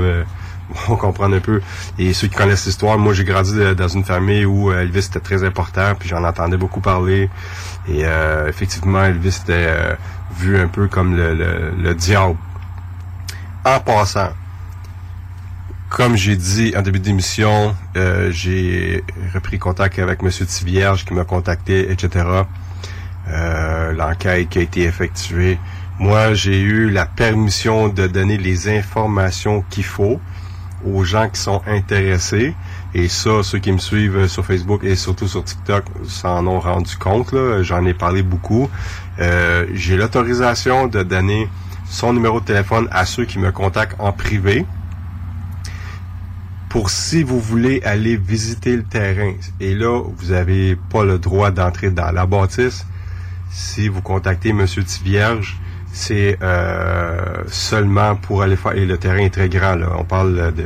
vont 0.87 0.95
comprendre 0.95 1.35
un 1.35 1.39
peu. 1.39 1.61
Et 1.97 2.13
ceux 2.13 2.27
qui 2.27 2.35
connaissent 2.35 2.65
l'histoire, 2.65 2.97
moi 2.97 3.13
j'ai 3.13 3.23
grandi 3.23 3.53
dans 3.75 3.87
une 3.87 4.03
famille 4.03 4.45
où 4.45 4.71
euh, 4.71 4.81
Elvis 4.81 5.07
était 5.07 5.19
très 5.19 5.43
important, 5.43 5.93
puis 5.97 6.09
j'en 6.09 6.23
entendais 6.23 6.57
beaucoup 6.57 6.81
parler. 6.81 7.29
Et 7.87 8.05
euh, 8.05 8.47
effectivement, 8.47 9.03
Elvis 9.03 9.39
était 9.43 9.67
euh, 9.67 9.93
vu 10.37 10.59
un 10.59 10.67
peu 10.67 10.87
comme 10.87 11.15
le, 11.15 11.33
le, 11.33 11.71
le 11.81 11.95
diable. 11.95 12.35
En 13.65 13.79
passant, 13.79 14.29
comme 15.89 16.15
j'ai 16.15 16.35
dit 16.35 16.73
en 16.77 16.81
début 16.81 16.99
d'émission, 16.99 17.75
euh, 17.97 18.31
j'ai 18.31 19.03
repris 19.33 19.57
contact 19.57 19.97
avec 19.99 20.21
M. 20.21 20.29
Tivierge 20.29 21.03
qui 21.03 21.13
m'a 21.13 21.23
contacté, 21.23 21.91
etc. 21.91 22.25
Euh, 23.27 23.91
L'enquête 23.93 24.49
qui 24.49 24.59
a 24.59 24.61
été 24.61 24.83
effectuée. 24.83 25.57
Moi, 25.97 26.33
j'ai 26.35 26.61
eu 26.61 26.89
la 26.89 27.05
permission 27.05 27.89
de 27.89 28.07
donner 28.07 28.37
les 28.37 28.69
informations 28.69 29.63
qu'il 29.69 29.83
faut 29.83 30.21
aux 30.85 31.03
gens 31.03 31.29
qui 31.29 31.39
sont 31.39 31.61
intéressés. 31.67 32.53
Et 32.93 33.07
ça, 33.07 33.43
ceux 33.43 33.59
qui 33.59 33.71
me 33.71 33.77
suivent 33.77 34.27
sur 34.27 34.45
Facebook 34.45 34.83
et 34.83 34.95
surtout 34.95 35.27
sur 35.27 35.43
TikTok 35.43 35.85
s'en 36.07 36.45
ont 36.47 36.59
rendu 36.59 36.97
compte. 36.97 37.33
J'en 37.61 37.85
ai 37.85 37.93
parlé 37.93 38.23
beaucoup. 38.23 38.69
Euh, 39.19 39.65
j'ai 39.73 39.97
l'autorisation 39.97 40.87
de 40.87 41.03
donner 41.03 41.47
son 41.89 42.13
numéro 42.13 42.39
de 42.39 42.45
téléphone 42.45 42.87
à 42.91 43.05
ceux 43.05 43.25
qui 43.25 43.39
me 43.39 43.51
contactent 43.51 43.99
en 43.99 44.11
privé 44.11 44.65
pour 46.69 46.91
si 46.91 47.23
vous 47.23 47.39
voulez 47.39 47.81
aller 47.83 48.15
visiter 48.15 48.75
le 48.75 48.83
terrain. 48.83 49.33
Et 49.59 49.73
là, 49.73 50.03
vous 50.17 50.31
avez 50.31 50.75
pas 50.75 51.03
le 51.03 51.17
droit 51.17 51.51
d'entrer 51.51 51.89
dans 51.89 52.11
la 52.11 52.27
bâtisse. 52.27 52.85
Si 53.49 53.87
vous 53.87 54.01
contactez 54.01 54.53
Monsieur 54.53 54.83
Tivierge, 54.83 55.59
c'est 55.99 56.37
euh, 56.41 57.43
seulement 57.47 58.15
pour 58.15 58.41
aller 58.41 58.55
faire. 58.55 58.71
Et 58.73 58.85
le 58.85 58.97
terrain 58.97 59.17
est 59.17 59.33
très 59.33 59.49
grand. 59.49 59.75
Là. 59.75 59.89
On 59.97 60.05
parle 60.05 60.53
de. 60.53 60.65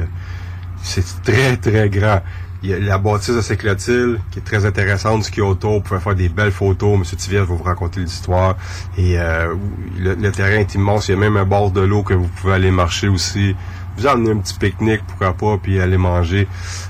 C'est 0.83 1.23
très 1.23 1.57
très 1.57 1.89
grand. 1.89 2.21
Il 2.61 2.69
y 2.69 2.73
a 2.73 2.79
la 2.79 2.97
bâtisse 2.97 3.35
de 3.35 3.41
Séclotil, 3.41 4.19
qui 4.31 4.39
est 4.39 4.43
très 4.43 4.65
intéressante, 4.65 5.23
ce 5.23 5.31
qui 5.31 5.39
est 5.39 5.43
autour. 5.43 5.73
Vous 5.73 5.81
pouvez 5.81 5.99
faire 5.99 6.15
des 6.15 6.29
belles 6.29 6.51
photos. 6.51 6.99
Monsieur 6.99 7.17
Tivierge 7.17 7.47
va 7.47 7.55
vous 7.55 7.63
raconter 7.63 7.99
l'histoire. 7.99 8.55
Et 8.95 9.19
euh, 9.19 9.55
le, 9.99 10.31
terrain 10.31 10.59
est 10.59 10.75
immense. 10.75 11.07
Il 11.07 11.13
y 11.13 11.15
a 11.15 11.17
même 11.17 11.35
un 11.35 11.45
bord 11.45 11.71
de 11.71 11.81
l'eau 11.81 12.03
que 12.03 12.13
vous 12.13 12.27
pouvez 12.27 12.53
aller 12.53 12.71
marcher 12.71 13.07
aussi 13.07 13.55
vous 13.95 14.07
emmenez 14.07 14.31
un 14.31 14.37
petit 14.37 14.55
pique-nique, 14.55 15.01
pourquoi 15.07 15.33
pas, 15.33 15.59
puis 15.61 15.79
aller 15.79 15.99
manger. 15.99 16.47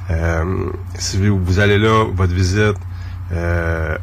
Euh, 0.10 0.70
si 0.98 1.18
vous 1.18 1.60
allez 1.60 1.78
là, 1.78 2.06
votre 2.06 2.34
visite, 2.34 2.78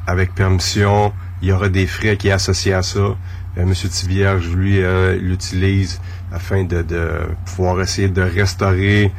avec 0.06 0.34
permission, 0.34 1.10
il 1.40 1.48
y 1.48 1.52
aura 1.52 1.70
des 1.70 1.86
frais 1.86 2.16
qui 2.16 2.28
sont 2.28 2.34
associés 2.34 2.74
à 2.74 2.82
ça. 2.82 3.16
Euh, 3.58 3.64
Monsieur 3.64 3.88
Tivierge, 3.88 4.48
lui, 4.48 4.82
euh, 4.82 5.16
l'utilise 5.16 6.00
afin 6.32 6.64
de, 6.64 6.82
de, 6.82 7.10
pouvoir 7.44 7.80
essayer 7.80 8.08
de 8.08 8.22
restaurer. 8.22 9.10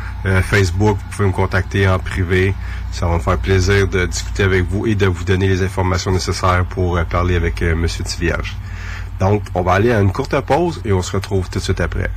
Facebook, 0.41 0.97
vous 0.97 1.15
pouvez 1.15 1.27
me 1.27 1.33
contacter 1.33 1.87
en 1.87 1.99
privé. 1.99 2.53
Ça 2.91 3.07
va 3.07 3.15
me 3.15 3.19
faire 3.19 3.37
plaisir 3.37 3.87
de 3.87 4.05
discuter 4.05 4.43
avec 4.43 4.63
vous 4.63 4.87
et 4.87 4.95
de 4.95 5.05
vous 5.07 5.23
donner 5.23 5.47
les 5.47 5.61
informations 5.61 6.11
nécessaires 6.11 6.65
pour 6.65 7.03
parler 7.05 7.35
avec 7.35 7.61
Monsieur 7.61 8.03
Tivierge. 8.03 8.55
Donc, 9.19 9.43
on 9.53 9.61
va 9.61 9.73
aller 9.73 9.91
à 9.91 9.99
une 9.99 10.11
courte 10.11 10.39
pause 10.41 10.81
et 10.85 10.93
on 10.93 11.01
se 11.01 11.11
retrouve 11.11 11.49
tout 11.49 11.59
de 11.59 11.63
suite 11.63 11.81
après. 11.81 12.09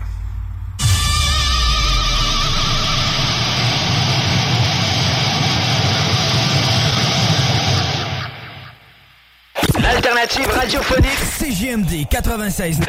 Alternative 9.84 10.48
radiophonique 10.48 11.18
CGMD 11.38 12.08
96. 12.10 12.80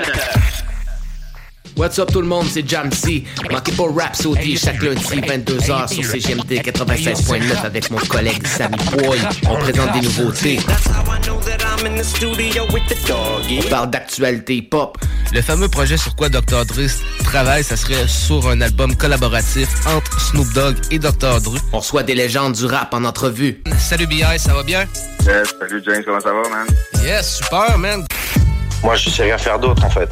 What's 1.77 1.99
up 1.99 2.11
tout 2.11 2.21
le 2.21 2.27
monde, 2.27 2.47
c'est 2.49 2.67
Jamsey. 2.67 3.23
Manquez 3.51 3.71
pas 3.73 3.83
Rhapsody 3.95 4.57
chaque 4.57 4.81
lundi 4.81 5.03
22h 5.03 5.93
sur 5.93 6.03
CGMD 6.03 6.53
96.9 6.53 7.65
avec 7.65 7.91
mon 7.91 7.99
collègue 7.99 8.45
Sammy 8.47 8.77
Boy. 8.93 9.19
On 9.47 9.55
présente 9.57 9.93
des 9.93 10.01
nouveautés. 10.01 10.59
On 13.59 13.69
parle 13.69 13.91
d'actualité 13.91 14.63
pop. 14.63 14.97
Le 15.31 15.41
fameux 15.43 15.67
projet 15.67 15.97
sur 15.97 16.15
quoi 16.15 16.29
Dr. 16.29 16.65
Dre 16.65 16.89
travaille, 17.23 17.63
ça 17.63 17.77
serait 17.77 18.07
sur 18.07 18.49
un 18.49 18.59
album 18.61 18.95
collaboratif 18.95 19.69
entre 19.85 20.19
Snoop 20.19 20.51
Dogg 20.53 20.77
et 20.89 20.97
Dr. 20.97 21.41
Dre. 21.41 21.57
On 21.73 21.79
reçoit 21.79 22.01
des 22.01 22.15
légendes 22.15 22.53
du 22.53 22.65
rap 22.65 22.91
en 22.95 23.03
entrevue. 23.03 23.61
Salut 23.77 24.07
BI, 24.07 24.23
ça 24.37 24.55
va 24.55 24.63
bien? 24.63 24.85
Yes, 25.27 25.53
salut 25.59 25.83
James, 25.85 26.01
comment 26.03 26.21
ça 26.21 26.33
va, 26.33 26.49
man? 26.49 26.67
Yes, 27.03 27.37
super, 27.37 27.77
man. 27.77 28.03
Moi, 28.81 28.95
je 28.95 29.11
sais 29.11 29.23
rien 29.23 29.37
faire 29.37 29.59
d'autre, 29.59 29.83
en 29.85 29.89
fait. 29.91 30.09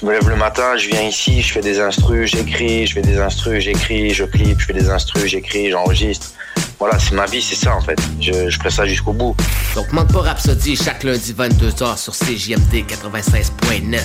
Je 0.00 0.06
me 0.06 0.12
lève 0.12 0.30
le 0.30 0.36
matin, 0.36 0.78
je 0.78 0.88
viens 0.88 1.02
ici, 1.02 1.42
je 1.42 1.52
fais 1.52 1.60
des 1.60 1.78
instrus, 1.78 2.30
j'écris, 2.30 2.86
je 2.86 2.94
fais 2.94 3.02
des 3.02 3.18
instrus, 3.18 3.62
j'écris, 3.62 4.14
je 4.14 4.24
clip, 4.24 4.58
je 4.58 4.64
fais 4.64 4.72
des 4.72 4.88
instrus, 4.88 5.26
j'écris, 5.26 5.70
j'enregistre. 5.70 6.30
Voilà, 6.78 6.98
c'est 6.98 7.14
ma 7.14 7.26
vie, 7.26 7.42
c'est 7.42 7.54
ça 7.54 7.76
en 7.76 7.82
fait. 7.82 8.00
Je, 8.18 8.48
je 8.48 8.58
ferai 8.58 8.70
ça 8.70 8.86
jusqu'au 8.86 9.12
bout. 9.12 9.36
Donc 9.74 9.92
manque 9.92 10.10
pas 10.10 10.20
Rhapsody 10.20 10.74
chaque 10.74 11.04
lundi 11.04 11.34
22h 11.34 11.98
sur 11.98 12.14
CJMD 12.14 12.86
96.9, 12.88 14.00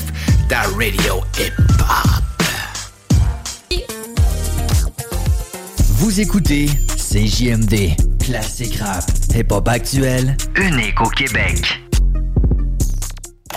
ta 0.49 0.63
radio 0.63 1.22
hip-hop. 1.39 2.26
Vous 5.77 6.19
écoutez 6.19 6.65
CJMD, 6.97 7.95
classique 8.22 8.80
rap, 8.81 9.05
hip-hop 9.34 9.65
actuel, 9.69 10.35
unique 10.57 10.99
au 10.99 11.07
Québec. 11.07 11.85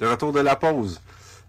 De 0.00 0.06
retour 0.06 0.32
de 0.32 0.40
la 0.40 0.56
pause. 0.56 1.00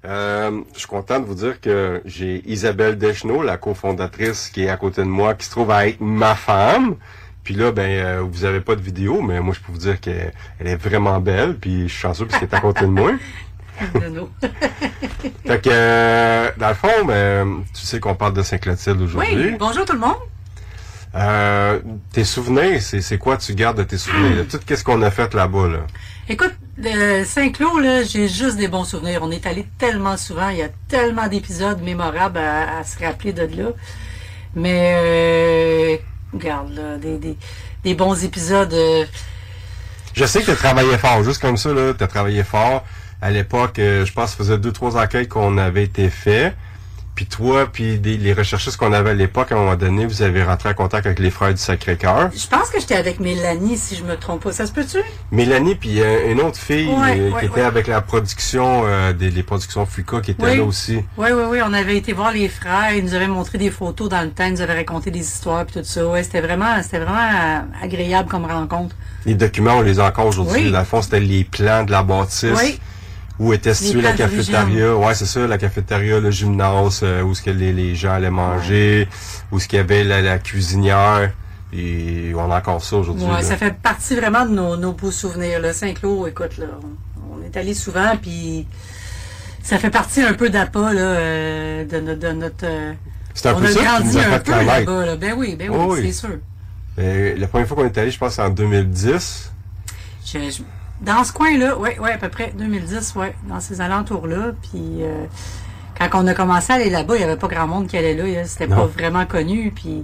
Euh, 0.05 0.61
je 0.73 0.80
suis 0.80 0.88
content 0.88 1.19
de 1.19 1.26
vous 1.26 1.35
dire 1.35 1.59
que 1.59 2.01
j'ai 2.05 2.41
Isabelle 2.49 2.97
Deschenaux, 2.97 3.43
la 3.43 3.57
cofondatrice 3.57 4.49
qui 4.49 4.63
est 4.63 4.69
à 4.69 4.77
côté 4.77 5.01
de 5.01 5.07
moi, 5.07 5.35
qui 5.35 5.45
se 5.45 5.51
trouve 5.51 5.71
à 5.71 5.88
être 5.88 5.99
ma 5.99 6.35
femme. 6.35 6.95
Puis 7.43 7.53
là, 7.53 7.71
ben, 7.71 7.89
euh, 7.89 8.21
vous 8.21 8.45
avez 8.45 8.61
pas 8.61 8.76
de 8.76 8.81
vidéo, 8.81 9.21
mais 9.21 9.39
moi, 9.39 9.53
je 9.53 9.59
peux 9.59 9.71
vous 9.71 9.77
dire 9.77 9.99
qu'elle 9.99 10.34
est 10.59 10.76
vraiment 10.76 11.19
belle. 11.19 11.57
Puis 11.57 11.84
je 11.84 11.93
suis 11.93 12.01
chanceux 12.01 12.26
parce 12.26 12.39
qu'elle 12.39 12.49
est 12.49 12.55
à 12.55 12.61
côté 12.61 12.81
de 12.81 12.91
moi. 12.91 13.11
fait 15.45 15.61
que, 15.61 15.69
euh, 15.71 16.51
dans 16.57 16.69
le 16.69 16.73
fond, 16.73 17.05
ben, 17.05 17.63
tu 17.73 17.85
sais 17.85 17.99
qu'on 17.99 18.15
parle 18.15 18.34
de 18.34 18.41
Saint-Clotilde 18.41 19.01
aujourd'hui. 19.01 19.35
Oui, 19.35 19.55
bonjour 19.57 19.85
tout 19.85 19.93
le 19.93 19.99
monde. 19.99 20.17
Euh, 21.15 21.80
tes 22.11 22.23
souvenirs, 22.23 22.81
c'est 22.81 23.17
quoi 23.17 23.38
tu 23.38 23.53
gardes 23.55 23.77
de 23.77 23.84
tes 23.84 23.97
souvenirs? 23.97 24.45
Tout 24.51 24.59
qu'est-ce 24.63 24.84
qu'on 24.84 25.01
a 25.01 25.09
fait 25.09 25.34
là-bas, 25.34 25.67
là? 25.67 25.80
Écoute, 26.31 26.53
de 26.77 27.23
Saint-Cloud, 27.23 28.06
j'ai 28.07 28.27
juste 28.27 28.56
des 28.56 28.68
bons 28.68 28.84
souvenirs. 28.84 29.22
On 29.23 29.31
est 29.31 29.47
allé 29.47 29.65
tellement 29.80 30.15
souvent, 30.15 30.49
il 30.49 30.57
y 30.57 30.61
a 30.61 30.69
tellement 30.88 31.27
d'épisodes 31.27 31.81
mémorables 31.81 32.38
à, 32.38 32.84
se 32.84 33.03
rappeler 33.03 33.34
de 33.34 33.41
là. 33.41 33.72
Mais, 34.53 34.93
euh, 34.95 35.97
regarde, 36.31 36.99
des, 37.84 37.95
bons 37.95 38.23
épisodes. 38.23 38.72
Euh... 38.76 39.06
Je 40.14 40.23
sais 40.26 40.41
que 40.41 40.45
tu 40.45 40.51
as 40.51 40.56
travaillé 40.56 40.99
fort, 40.99 41.23
juste 41.23 41.41
comme 41.41 41.57
ça, 41.57 41.72
tu 41.97 42.03
as 42.03 42.07
travaillé 42.07 42.43
fort. 42.43 42.85
À 43.23 43.31
l'époque, 43.31 43.80
euh, 43.80 44.06
je 44.06 44.14
pense 44.14 44.26
que 44.26 44.38
ça 44.38 44.38
faisait 44.38 44.60
deux, 44.60 44.72
trois 44.72 44.97
enquêtes 44.97 45.30
qu'on 45.30 45.57
avait 45.57 45.85
été 45.85 46.11
fait. 46.11 46.53
Puis 47.20 47.26
toi, 47.26 47.68
puis 47.70 48.00
des- 48.00 48.16
les 48.16 48.32
recherchistes 48.32 48.78
qu'on 48.78 48.94
avait 48.94 49.10
à 49.10 49.14
l'époque, 49.14 49.52
à 49.52 49.56
un 49.56 49.58
moment 49.58 49.76
donné, 49.76 50.06
vous 50.06 50.22
avez 50.22 50.41
rentré 50.41 50.70
en 50.70 50.74
contact 50.74 51.06
avec 51.06 51.20
les 51.20 51.30
frères 51.30 51.54
du 51.54 51.60
Sacré-Cœur. 51.60 52.30
Je 52.34 52.48
pense 52.48 52.70
que 52.70 52.80
j'étais 52.80 52.96
avec 52.96 53.20
Mélanie, 53.20 53.76
si 53.76 53.98
je 53.98 54.06
me 54.06 54.16
trompe 54.16 54.44
pas. 54.44 54.54
Ça 54.54 54.66
se 54.66 54.72
peut-tu? 54.72 55.00
Mélanie, 55.30 55.76
puis 55.76 56.00
euh, 56.02 56.32
une 56.32 56.40
autre 56.40 56.58
fille 56.58 56.88
Ouais, 56.88 57.20
euh, 57.20 57.32
ouais, 57.32 57.40
qui 57.41 57.46
était 57.48 57.56
ouais. 57.60 57.66
avec 57.68 57.88
la 57.88 58.00
production, 58.00 58.84
euh, 58.86 59.12
des 59.12 59.32
les 59.32 59.44
productions 59.44 59.86
Fuka, 59.86 60.22
qui 60.22 60.32
était 60.32 60.46
Oui. 60.46 60.58
là 60.60 60.64
aussi. 60.64 60.96
Oui, 61.18 61.28
oui, 61.34 61.44
oui. 61.50 61.58
On 61.62 61.74
avait 61.74 61.98
été 61.98 62.14
voir 62.14 62.32
les 62.32 62.48
frères. 62.48 62.94
Ils 62.96 63.04
nous 63.04 63.14
avaient 63.16 63.28
montré 63.28 63.58
des 63.58 63.70
photos 63.70 64.08
dans 64.08 64.22
le 64.22 64.30
temps. 64.30 64.46
Ils 64.46 64.54
nous 64.54 64.62
avaient 64.62 64.78
raconté 64.78 65.12
des 65.12 65.20
histoires 65.20 65.66
puis 65.66 65.82
tout 65.82 65.86
ça. 65.86 66.08
Ouais, 66.08 66.24
c'était 66.24 66.40
vraiment, 66.40 66.82
c'était 66.82 67.00
vraiment 67.00 67.66
agréable 67.84 68.30
comme 68.30 68.46
rencontre. 68.46 68.96
Les 69.26 69.34
documents, 69.34 69.74
on 69.76 69.82
les 69.82 70.00
a 70.00 70.06
encore 70.08 70.28
aujourd'hui. 70.28 70.68
Oui. 70.68 70.72
Dans 70.72 70.80
le 70.80 70.86
fond, 70.86 71.02
c'était 71.02 71.20
les 71.20 71.44
plans 71.44 71.84
de 71.84 71.91
la 71.91 72.02
bâtisse. 72.02 72.46
Oui. 72.58 72.80
Où 73.40 73.53
était 73.53 73.74
située 73.74 74.02
la 74.02 74.11
cafétéria? 74.14 74.95
Ouais, 74.95 75.14
c'est 75.16 75.26
ça, 75.26 75.48
la 75.48 75.57
cafétéria, 75.57 76.20
le 76.20 76.30
gymnase, 76.30 76.99
euh, 77.03 77.22
où 77.24 77.34
ce 77.34 77.41
que 77.41 77.49
les, 77.52 77.72
les 77.72 77.95
gens 77.95 78.11
allaient 78.11 78.30
manger, 78.30 79.07
où 79.52 79.60
ce 79.60 79.68
qu'il 79.68 79.78
y 79.78 79.80
avait 79.80 80.03
la, 80.03 80.22
la 80.22 80.40
cuisinière. 80.40 81.32
Et 81.72 82.34
on 82.36 82.52
a 82.52 82.57
encore 82.57 82.84
ça 82.84 82.98
aujourd'hui. 82.98 83.26
Ouais, 83.26 83.44
ça 83.44 83.56
fait 83.56 83.74
partie 83.74 84.16
vraiment 84.16 84.45
de 84.45 84.52
nos, 84.52 84.76
nos 84.76 84.91
beaux 84.91 85.11
souvenirs. 85.11 85.60
Là. 85.61 85.72
Saint-Cloud, 85.72 86.28
écoute, 86.28 86.57
là, 86.57 86.66
on, 87.32 87.41
est 87.45 87.56
allé 87.56 87.74
souvent, 87.74 88.18
puis 88.22 88.68
ça 89.64 89.78
fait 89.78 89.90
partie 89.91 90.22
un 90.22 90.34
peu 90.34 90.49
d'APA, 90.49 90.94
là, 90.94 90.99
euh, 91.02 91.86
de, 91.86 91.99
notre- 91.99 92.20
de 92.20 92.32
notre... 92.34 92.56
euh, 92.66 92.94
C'est 93.36 93.48
un 93.49 93.53
on 93.53 93.60
peu 93.60 93.68
a 93.68 93.72
ça 93.72 93.80
qui 93.80 93.86
grandi 93.86 94.18
nous 94.18 94.18
a 94.18 94.26
un 94.36 94.40
peu 94.40 94.52
là-bas. 94.52 95.06
Là. 95.06 95.16
Ben 95.16 95.34
oui, 95.38 95.56
ben 95.57 95.70
oui, 95.70 95.78
Oh 95.80 95.94
oui. 95.94 95.99
c'est 96.07 96.11
sûr. 96.11 96.30
Euh, 96.98 97.36
la 97.38 97.48
première 97.48 97.68
fois 97.68 97.78
qu'on 97.78 97.86
est 97.86 97.98
allé, 97.98 98.11
je 98.11 98.18
pense, 98.18 98.34
c'est 98.34 98.41
en 98.41 98.49
2010. 98.49 99.52
Je- 100.26 100.40
je- 100.40 100.61
dans 101.01 101.23
ce 101.23 101.31
coin-là, 101.34 101.77
oui, 101.77 101.89
ouais, 101.99 102.11
à 102.13 102.17
peu 102.17 102.30
près 102.30 102.53
2010, 102.57 103.15
ouais, 103.15 103.35
dans 103.47 103.59
ces 103.59 103.81
alentours-là. 103.81 104.51
Puis 104.61 105.01
euh, 105.01 105.26
quand 105.99 106.09
on 106.23 106.27
a 106.27 106.34
commencé 106.34 106.71
à 106.73 106.76
aller 106.76 106.89
là-bas, 106.89 107.15
il 107.15 107.19
n'y 107.19 107.23
avait 107.23 107.38
pas 107.38 107.47
grand 107.47 107.67
monde 107.67 107.88
qui 107.88 107.97
allait 107.97 108.15
là. 108.15 108.26
là. 108.27 108.45
C'était 108.45 108.67
pas 108.67 108.85
vraiment 108.85 109.26
connu. 109.26 109.71
Puis 109.76 110.03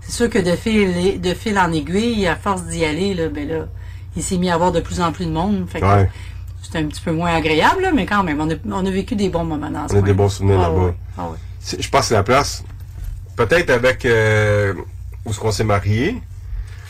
c'est 0.00 0.12
sûr 0.12 0.30
que 0.30 0.38
de 0.38 0.54
fil, 0.56 1.20
de 1.20 1.34
fil 1.34 1.58
en 1.58 1.72
aiguille, 1.72 2.26
à 2.26 2.36
force 2.36 2.64
d'y 2.64 2.84
aller, 2.84 3.14
là, 3.14 3.28
ben 3.28 3.48
là, 3.48 3.66
il 4.16 4.22
s'est 4.22 4.38
mis 4.38 4.50
à 4.50 4.54
avoir 4.54 4.72
de 4.72 4.80
plus 4.80 5.00
en 5.00 5.12
plus 5.12 5.26
de 5.26 5.32
monde. 5.32 5.66
Fait 5.68 5.80
que 5.80 5.84
Ouais. 5.86 6.10
C'était 6.62 6.78
un 6.78 6.86
petit 6.86 7.00
peu 7.00 7.12
moins 7.12 7.32
agréable, 7.32 7.82
là, 7.82 7.92
mais 7.94 8.06
quand 8.06 8.24
même, 8.24 8.40
on 8.40 8.50
a, 8.50 8.54
on 8.72 8.84
a 8.84 8.90
vécu 8.90 9.14
des 9.14 9.28
bons 9.28 9.44
moments 9.44 9.70
dans 9.70 9.86
ce 9.86 9.94
On 9.94 9.98
a 9.98 10.02
des 10.02 10.12
bons 10.12 10.28
souvenirs 10.28 10.58
Ah 10.58 10.68
là-bas. 10.68 10.84
ouais, 10.86 10.94
ah 11.16 11.28
ouais. 11.28 11.36
Je 11.80 11.88
pense 11.88 12.00
que 12.00 12.06
c'est 12.06 12.14
la 12.14 12.24
place. 12.24 12.64
Peut-être 13.36 13.70
avec 13.70 14.04
euh, 14.04 14.74
où 15.24 15.30
est-ce 15.30 15.38
qu'on 15.38 15.52
s'est 15.52 15.62
marié. 15.62 16.20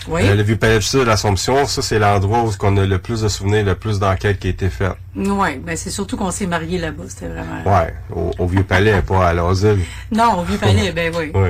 Oui. 0.09 0.23
Euh, 0.25 0.35
le 0.35 0.43
vieux 0.43 0.57
palais 0.57 0.79
du 0.79 0.85
Sud 0.85 1.01
de 1.01 1.05
l'Assomption, 1.05 1.67
ça 1.67 1.83
c'est 1.83 1.99
l'endroit 1.99 2.43
où 2.45 2.53
on 2.63 2.77
a 2.77 2.87
le 2.87 2.99
plus 2.99 3.23
de 3.23 3.29
souvenirs, 3.29 3.65
le 3.65 3.75
plus 3.75 3.99
d'enquêtes 3.99 4.39
qui 4.39 4.47
a 4.47 4.51
été 4.51 4.69
faites. 4.71 4.93
Oui, 5.17 5.57
ben 5.59 5.77
c'est 5.77 5.91
surtout 5.91 6.17
qu'on 6.17 6.31
s'est 6.31 6.47
mariés 6.47 6.79
là-bas. 6.79 7.05
C'était 7.09 7.29
vraiment. 7.29 7.63
Ouais, 7.65 7.95
au, 8.15 8.31
au 8.39 8.47
vieux 8.47 8.63
palais, 8.65 9.03
pas 9.03 9.29
à 9.29 9.35
l'asile. 9.35 9.81
Non, 10.13 10.41
au 10.41 10.45
Vieux 10.45 10.59
Palais, 10.59 10.93
ben 10.97 11.13
oui. 11.17 11.33
Oui. 11.35 11.49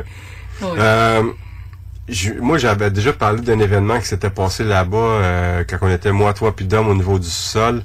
Euh, 0.78 1.22
je- 2.08 2.32
moi, 2.34 2.56
j'avais 2.58 2.90
déjà 2.90 3.12
parlé 3.12 3.40
d'un 3.42 3.58
événement 3.58 3.98
qui 4.00 4.06
s'était 4.06 4.30
passé 4.30 4.64
là-bas 4.64 4.96
euh, 4.96 5.64
quand 5.68 5.78
on 5.82 5.90
était 5.90 6.12
moi, 6.12 6.32
toi, 6.32 6.54
puis 6.54 6.64
Dom 6.64 6.88
au 6.88 6.94
niveau 6.94 7.18
du 7.18 7.28
sol. 7.28 7.82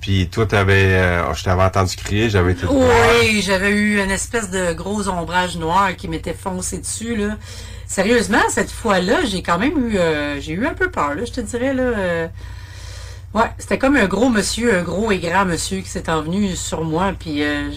Puis 0.00 0.28
toi, 0.28 0.46
t'avais, 0.46 0.94
euh, 0.94 1.32
je 1.34 1.44
t'avais 1.44 1.62
entendu 1.62 1.94
crier, 1.96 2.28
j'avais 2.28 2.52
été. 2.52 2.66
Oui, 2.66 3.40
j'avais 3.40 3.70
eu 3.70 4.02
une 4.02 4.10
espèce 4.10 4.50
de 4.50 4.72
gros 4.72 5.08
ombrage 5.08 5.56
noir 5.58 5.94
qui 5.96 6.08
m'était 6.08 6.34
foncé 6.34 6.78
dessus 6.78 7.14
là. 7.14 7.36
Sérieusement, 7.96 8.38
cette 8.48 8.70
fois-là, 8.70 9.16
j'ai 9.26 9.42
quand 9.42 9.58
même 9.58 9.76
eu, 9.90 9.98
euh, 9.98 10.40
j'ai 10.40 10.54
eu 10.54 10.66
un 10.66 10.72
peu 10.72 10.90
peur 10.90 11.14
là, 11.14 11.26
je 11.26 11.30
te 11.30 11.42
dirais 11.42 11.74
là. 11.74 11.82
euh, 11.82 12.26
ouais, 13.34 13.50
c'était 13.58 13.76
comme 13.76 13.96
un 13.96 14.06
gros 14.06 14.30
monsieur, 14.30 14.78
un 14.78 14.82
gros 14.82 15.10
et 15.12 15.18
grand 15.18 15.44
monsieur 15.44 15.80
qui 15.82 15.90
s'est 15.90 16.08
envenu 16.08 16.56
sur 16.56 16.84
moi, 16.84 17.12
puis 17.18 17.42
euh, 17.44 17.68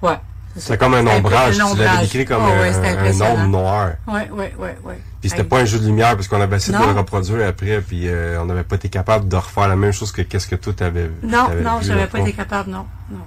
ouais. 0.00 0.16
C'est 0.56 0.78
comme 0.78 0.94
un 0.94 1.02
C'était 1.04 1.14
ombrage, 1.18 1.56
tu 1.72 1.76
l'avais 1.78 2.00
décrit 2.00 2.24
comme 2.24 2.42
Oh, 2.42 2.48
ouais, 2.62 2.68
un- 2.70 2.72
c'était 3.12 3.22
ombre 3.22 3.46
noir. 3.48 3.90
Ouais, 4.08 4.30
ouais, 4.32 4.54
ouais, 4.58 4.78
ouais. 4.82 4.98
Puis 5.20 5.28
c'était 5.28 5.44
pas 5.44 5.58
un 5.58 5.64
jeu 5.66 5.78
de 5.78 5.84
lumière 5.84 6.16
parce 6.16 6.26
qu'on 6.26 6.40
avait 6.40 6.56
essayé 6.56 6.78
de 6.78 6.82
le 6.82 6.92
reproduire 6.98 7.46
après, 7.46 7.82
puis 7.82 8.08
euh, 8.08 8.40
on 8.40 8.46
n'avait 8.46 8.64
pas 8.64 8.76
été 8.76 8.88
capable 8.88 9.28
de 9.28 9.36
refaire 9.36 9.68
la 9.68 9.76
même 9.76 9.92
chose 9.92 10.10
que 10.10 10.22
qu'est-ce 10.22 10.48
que 10.48 10.56
toi 10.56 10.72
t'avais 10.74 11.10
Non, 11.22 11.48
t'avais 11.48 11.62
non, 11.62 11.80
j'avais 11.82 12.06
pas 12.06 12.20
été 12.20 12.32
capable, 12.32 12.70
non, 12.70 12.86
non. 13.10 13.18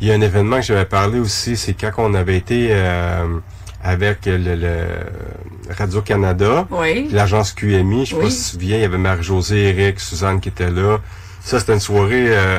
Il 0.00 0.08
y 0.08 0.10
a 0.10 0.14
un 0.16 0.20
événement 0.20 0.56
que 0.56 0.62
j'avais 0.62 0.84
parlé 0.84 1.20
aussi, 1.20 1.56
c'est 1.56 1.74
quand 1.74 1.92
on 1.98 2.14
avait 2.14 2.36
été 2.36 2.70
avec 3.82 4.26
le, 4.26 4.36
le 4.36 4.84
Radio-Canada, 5.76 6.66
Oui. 6.70 7.08
l'agence 7.12 7.52
QMI, 7.52 8.04
je 8.06 8.10
sais 8.10 8.16
Oui. 8.16 8.24
pas 8.24 8.30
si 8.30 8.36
tu 8.36 8.42
te 8.44 8.50
souviens, 8.52 8.76
il 8.76 8.82
y 8.82 8.84
avait 8.84 8.98
Marie-Josée, 8.98 9.68
Eric, 9.68 10.00
Suzanne 10.00 10.40
qui 10.40 10.48
étaient 10.50 10.70
là. 10.70 10.98
Ça, 11.42 11.58
c'était 11.60 11.72
une 11.74 11.80
soirée 11.80 12.26
euh, 12.28 12.58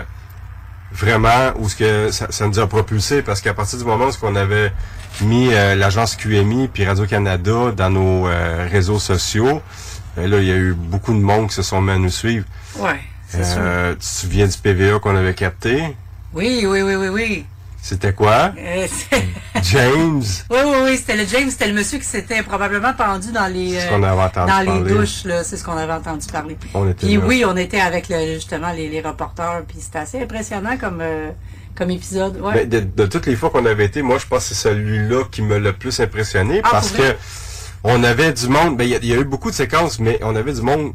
vraiment 0.91 1.53
où 1.57 1.69
ce 1.69 1.76
que 1.76 2.11
ça, 2.11 2.27
ça 2.31 2.48
nous 2.48 2.60
a 2.60 2.68
propulsé 2.68 3.22
parce 3.22 3.41
qu'à 3.41 3.53
partir 3.53 3.77
du 3.77 3.85
moment 3.85 4.06
où 4.07 4.11
qu'on 4.19 4.35
avait 4.35 4.72
mis 5.22 5.49
euh, 5.53 5.76
l'agence 5.76 6.15
QMI 6.15 6.68
puis 6.68 6.85
Radio-Canada 6.85 7.72
dans 7.76 7.89
nos 7.89 8.27
euh, 8.27 8.68
réseaux 8.72 8.99
sociaux, 8.99 9.61
ben 10.18 10.30
là, 10.30 10.39
il 10.39 10.45
y 10.48 10.52
a 10.52 10.56
eu 10.56 10.73
beaucoup 10.73 11.14
de 11.14 11.19
monde 11.19 11.49
qui 11.49 11.56
se 11.56 11.61
sont 11.61 11.81
mis 11.81 11.91
à 11.91 11.98
nous 11.98 12.10
suivre. 12.10 12.45
Ouais, 12.77 12.99
c'est 13.27 13.45
sûr. 13.45 13.61
Tu 13.91 13.98
te 13.98 14.03
souviens 14.06 14.48
du 14.48 14.57
PVA 14.57 14.99
qu'on 14.99 15.15
avait 15.15 15.34
capté? 15.34 15.95
Oui, 16.34 16.65
oui, 16.68 16.81
oui, 16.81 16.95
oui, 16.95 17.07
oui. 17.10 17.45
C'était 17.82 18.14
quoi? 18.14 18.53
Euh, 18.58 18.88
James? 19.64 20.22
Oui, 20.49 20.58
oui, 20.66 20.76
oui, 20.84 20.98
c'était 20.98 21.16
le 21.18 21.26
James, 21.26 21.49
c'était 21.49 21.68
le 21.68 21.74
monsieur 21.74 21.98
qui 21.98 22.06
s'était 22.06 22.44
probablement 22.44 22.94
pendu 22.94 23.32
dans 23.32 23.48
les, 23.48 23.80
ce 23.80 23.88
euh, 23.91 23.95
avait 23.95 24.22
entendu 24.22 24.52
dans 24.52 24.74
les 24.84 24.94
douches, 24.94 25.24
là, 25.26 25.44
c'est 25.44 25.58
ce 25.58 25.64
qu'on 25.64 25.76
avait 25.78 25.94
entendu 25.94 26.28
parler. 26.32 26.58
On 26.74 26.88
était 26.90 27.08
Puis 27.08 27.16
là. 27.18 27.24
oui, 27.26 27.44
on 27.45 27.58
était 27.58 27.80
avec 27.80 28.08
le, 28.10 28.36
justement 28.36 28.72
les, 28.72 28.88
les 28.90 29.02
reporters, 29.02 29.64
puis 29.68 29.78
c'était 29.82 29.99
assez 29.99 30.22
impressionnant 30.22 30.78
comme, 30.78 30.99
euh, 31.02 31.32
comme 31.76 31.90
épisode. 31.90 32.40
Ouais. 32.40 32.66
Ben, 32.66 32.70
de, 32.70 32.80
de 32.82 33.06
toutes 33.08 33.26
les 33.26 33.36
fois 33.36 33.49
qu'on 33.49 33.66
avait 33.66 33.86
été, 33.86 34.02
moi, 34.03 34.18
je 34.20 34.28
pense 34.28 34.48
que 34.49 34.53
c'est 34.56 34.70
celui-là 34.70 35.24
qui 35.32 35.41
m'a 35.41 35.58
le 35.58 35.74
plus 35.74 35.99
impressionné 35.99 36.62
Ah, 36.64 36.70
parce 36.72 36.91
que 36.91 37.16
on 37.84 38.03
avait 38.03 38.32
du 38.34 38.48
monde. 38.48 38.78
Ben, 38.78 38.84
il 38.84 38.91
y, 38.91 38.95
a- 38.95 38.99
il 39.02 39.08
y 39.08 39.14
a 39.14 39.18
eu 39.18 39.26
beaucoup 39.26 39.49
de 39.49 39.56
séquences, 39.56 39.99
mais 39.99 40.20
on 40.22 40.36
avait 40.36 40.53
du 40.53 40.62
monde 40.62 40.94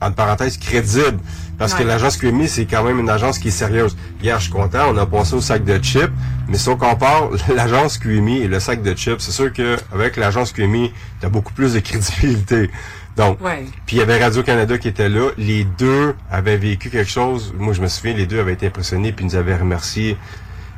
entre 0.00 0.14
parenthèses 0.14 0.58
crédible 0.58 1.18
parce 1.58 1.74
que 1.74 1.82
l'agence 1.82 2.16
QMI 2.16 2.48
c'est 2.48 2.64
quand 2.64 2.82
même 2.82 2.98
une 2.98 3.10
agence 3.10 3.38
qui 3.38 3.48
est 3.48 3.50
sérieuse. 3.52 3.96
Hier, 4.22 4.38
je 4.38 4.44
suis 4.44 4.52
content, 4.52 4.86
on 4.88 4.96
a 4.96 5.04
passé 5.04 5.34
au 5.34 5.42
sac 5.42 5.62
de 5.64 5.78
chips, 5.82 6.10
mais 6.48 6.56
si 6.56 6.68
on 6.70 6.76
compare 6.76 7.28
l'agence 7.54 7.98
QMI 7.98 8.38
et 8.38 8.48
le 8.48 8.60
sac 8.60 8.82
de 8.82 8.94
chips, 8.94 9.20
c'est 9.20 9.32
sûr 9.32 9.52
que 9.52 9.76
avec 9.92 10.16
l'agence 10.16 10.52
QMI, 10.52 10.92
t'as 11.20 11.28
beaucoup 11.28 11.52
plus 11.52 11.74
de 11.74 11.80
crédibilité. 11.80 12.70
Donc, 13.16 13.38
puis 13.86 13.96
il 13.96 13.98
y 13.98 14.02
avait 14.02 14.22
Radio-Canada 14.22 14.78
qui 14.78 14.88
était 14.88 15.08
là. 15.08 15.30
Les 15.36 15.64
deux 15.64 16.14
avaient 16.30 16.56
vécu 16.56 16.88
quelque 16.88 17.10
chose. 17.10 17.52
Moi, 17.58 17.74
je 17.74 17.82
me 17.82 17.88
souviens, 17.88 18.14
les 18.14 18.24
deux 18.24 18.40
avaient 18.40 18.54
été 18.54 18.68
impressionnés 18.68 19.12
puis 19.12 19.24
nous 19.26 19.36
avaient 19.36 19.56
remerciés. 19.56 20.16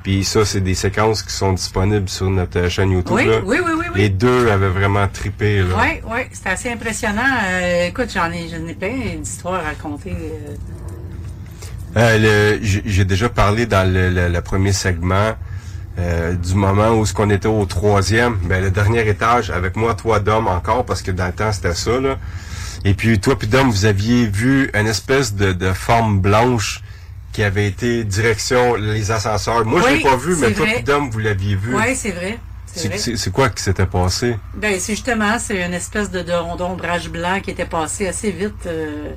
Puis 0.02 0.24
ça, 0.24 0.44
c'est 0.44 0.60
des 0.60 0.74
séquences 0.74 1.22
qui 1.22 1.32
sont 1.32 1.52
disponibles 1.52 2.08
sur 2.08 2.28
notre 2.28 2.58
euh, 2.58 2.68
chaîne 2.68 2.90
YouTube. 2.90 3.12
Oui, 3.14 3.26
là. 3.26 3.38
oui, 3.44 3.58
oui, 3.64 3.72
oui, 3.78 3.84
oui. 3.94 4.00
Les 4.00 4.08
deux 4.08 4.50
avaient 4.50 4.68
vraiment 4.68 5.06
trippé. 5.06 5.58
Là. 5.60 5.74
Oui, 5.78 6.00
oui, 6.10 6.20
c'était 6.32 6.48
assez 6.50 6.70
impressionnant. 6.72 7.22
Euh, 7.44 7.86
écoute, 7.86 8.10
j'en 8.12 8.30
ai, 8.32 8.48
j'en 8.48 8.66
ai 8.66 8.74
plein 8.74 9.16
d'histoires 9.20 9.60
à 9.60 9.68
raconter. 9.68 10.10
euh. 11.96 12.58
J'ai 12.62 12.82
j'ai 12.84 13.04
déjà 13.04 13.28
parlé 13.28 13.66
dans 13.66 13.90
le, 13.90 14.08
le- 14.10 14.28
le 14.28 14.40
premier 14.40 14.72
segment 14.72 15.32
euh, 15.98 16.32
du 16.32 16.54
moment 16.54 16.90
où 16.92 17.04
ce 17.04 17.12
qu'on 17.12 17.28
était 17.30 17.48
au 17.48 17.64
troisième, 17.66 18.36
ben, 18.44 18.62
le 18.62 18.70
dernier 18.70 19.06
étage 19.06 19.50
avec 19.50 19.76
moi, 19.76 19.94
toi, 19.94 20.18
Dom, 20.20 20.46
encore, 20.48 20.86
parce 20.86 21.02
que 21.02 21.10
dans 21.10 21.26
le 21.26 21.32
temps, 21.32 21.52
c'était 21.52 21.74
ça. 21.74 22.00
Là. 22.00 22.16
Et 22.84 22.94
puis 22.94 23.20
toi 23.20 23.38
puis 23.38 23.46
Dom, 23.46 23.70
vous 23.70 23.84
aviez 23.84 24.26
vu 24.26 24.70
une 24.74 24.86
espèce 24.86 25.34
de, 25.34 25.52
de 25.52 25.72
forme 25.72 26.20
blanche 26.20 26.81
qui 27.32 27.42
avait 27.42 27.66
été 27.66 28.04
direction 28.04 28.74
les 28.74 29.10
ascenseurs. 29.10 29.64
Moi, 29.64 29.80
je 29.80 29.86
Oui, 29.86 29.94
l'ai 29.96 30.02
pas 30.02 30.16
vu, 30.16 30.36
mais 30.36 30.52
toi 30.52 30.66
Dom, 30.84 31.10
vous 31.10 31.18
l'aviez 31.18 31.56
vu. 31.56 31.74
Oui, 31.74 31.94
c'est 31.96 32.10
vrai. 32.12 32.38
C'est 32.74 33.32
quoi 33.32 33.50
qui 33.50 33.62
s'était 33.62 33.86
passé? 33.86 34.36
Ben, 34.54 34.78
c'est 34.78 34.92
justement, 34.94 35.38
c'est 35.38 35.64
une 35.64 35.74
espèce 35.74 36.10
de, 36.10 36.22
d'ombrage 36.56 37.08
blanc 37.10 37.40
qui 37.42 37.50
était 37.50 37.66
passé 37.66 38.06
assez 38.08 38.30
vite. 38.30 38.66
euh, 38.66 39.12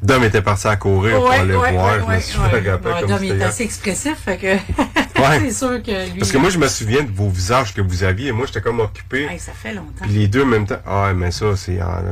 Dom 0.00 0.22
était 0.22 0.42
parti 0.42 0.68
à 0.68 0.76
courir 0.76 1.16
pour 1.16 1.30
aller 1.30 1.54
ouais, 1.56 1.72
voir. 1.72 2.06
ouais, 2.06 2.20
je 2.20 2.38
me 2.38 3.06
Dom, 3.06 3.22
hier. 3.24 3.48
assez 3.48 3.64
expressif, 3.64 4.16
fait 4.24 4.36
que 4.36 4.46
Ouais. 5.20 5.40
c'est 5.40 5.50
sûr 5.50 5.82
que 5.82 6.12
lui... 6.12 6.20
Parce 6.20 6.30
que 6.30 6.38
moi, 6.38 6.50
je 6.50 6.58
me 6.58 6.68
souviens 6.68 7.02
de 7.02 7.10
vos 7.10 7.28
visages 7.28 7.74
que 7.74 7.80
vous 7.80 8.04
aviez. 8.04 8.28
et 8.28 8.32
Moi, 8.32 8.46
j'étais 8.46 8.60
comme 8.60 8.78
occupé. 8.78 9.24
Hey, 9.28 9.40
ça 9.40 9.50
fait 9.52 9.74
longtemps. 9.74 10.02
Puis 10.04 10.10
les 10.12 10.28
deux 10.28 10.42
en 10.44 10.46
même 10.46 10.66
temps. 10.66 10.78
Ah, 10.86 11.12
mais 11.16 11.32
ça, 11.32 11.56
c'est 11.56 11.82
en 11.82 12.02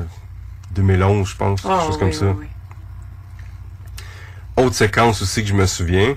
2011, 0.72 1.28
je 1.28 1.36
pense. 1.36 1.60
Ah, 1.64 1.68
quelque 1.68 1.80
chose 1.86 1.94
oui, 1.94 1.98
comme 2.00 2.08
oui, 2.08 2.14
ça. 2.14 2.26
oui. 2.40 2.46
Autre 4.56 4.74
séquence 4.74 5.20
aussi 5.20 5.42
que 5.42 5.48
je 5.48 5.54
me 5.54 5.66
souviens. 5.66 6.14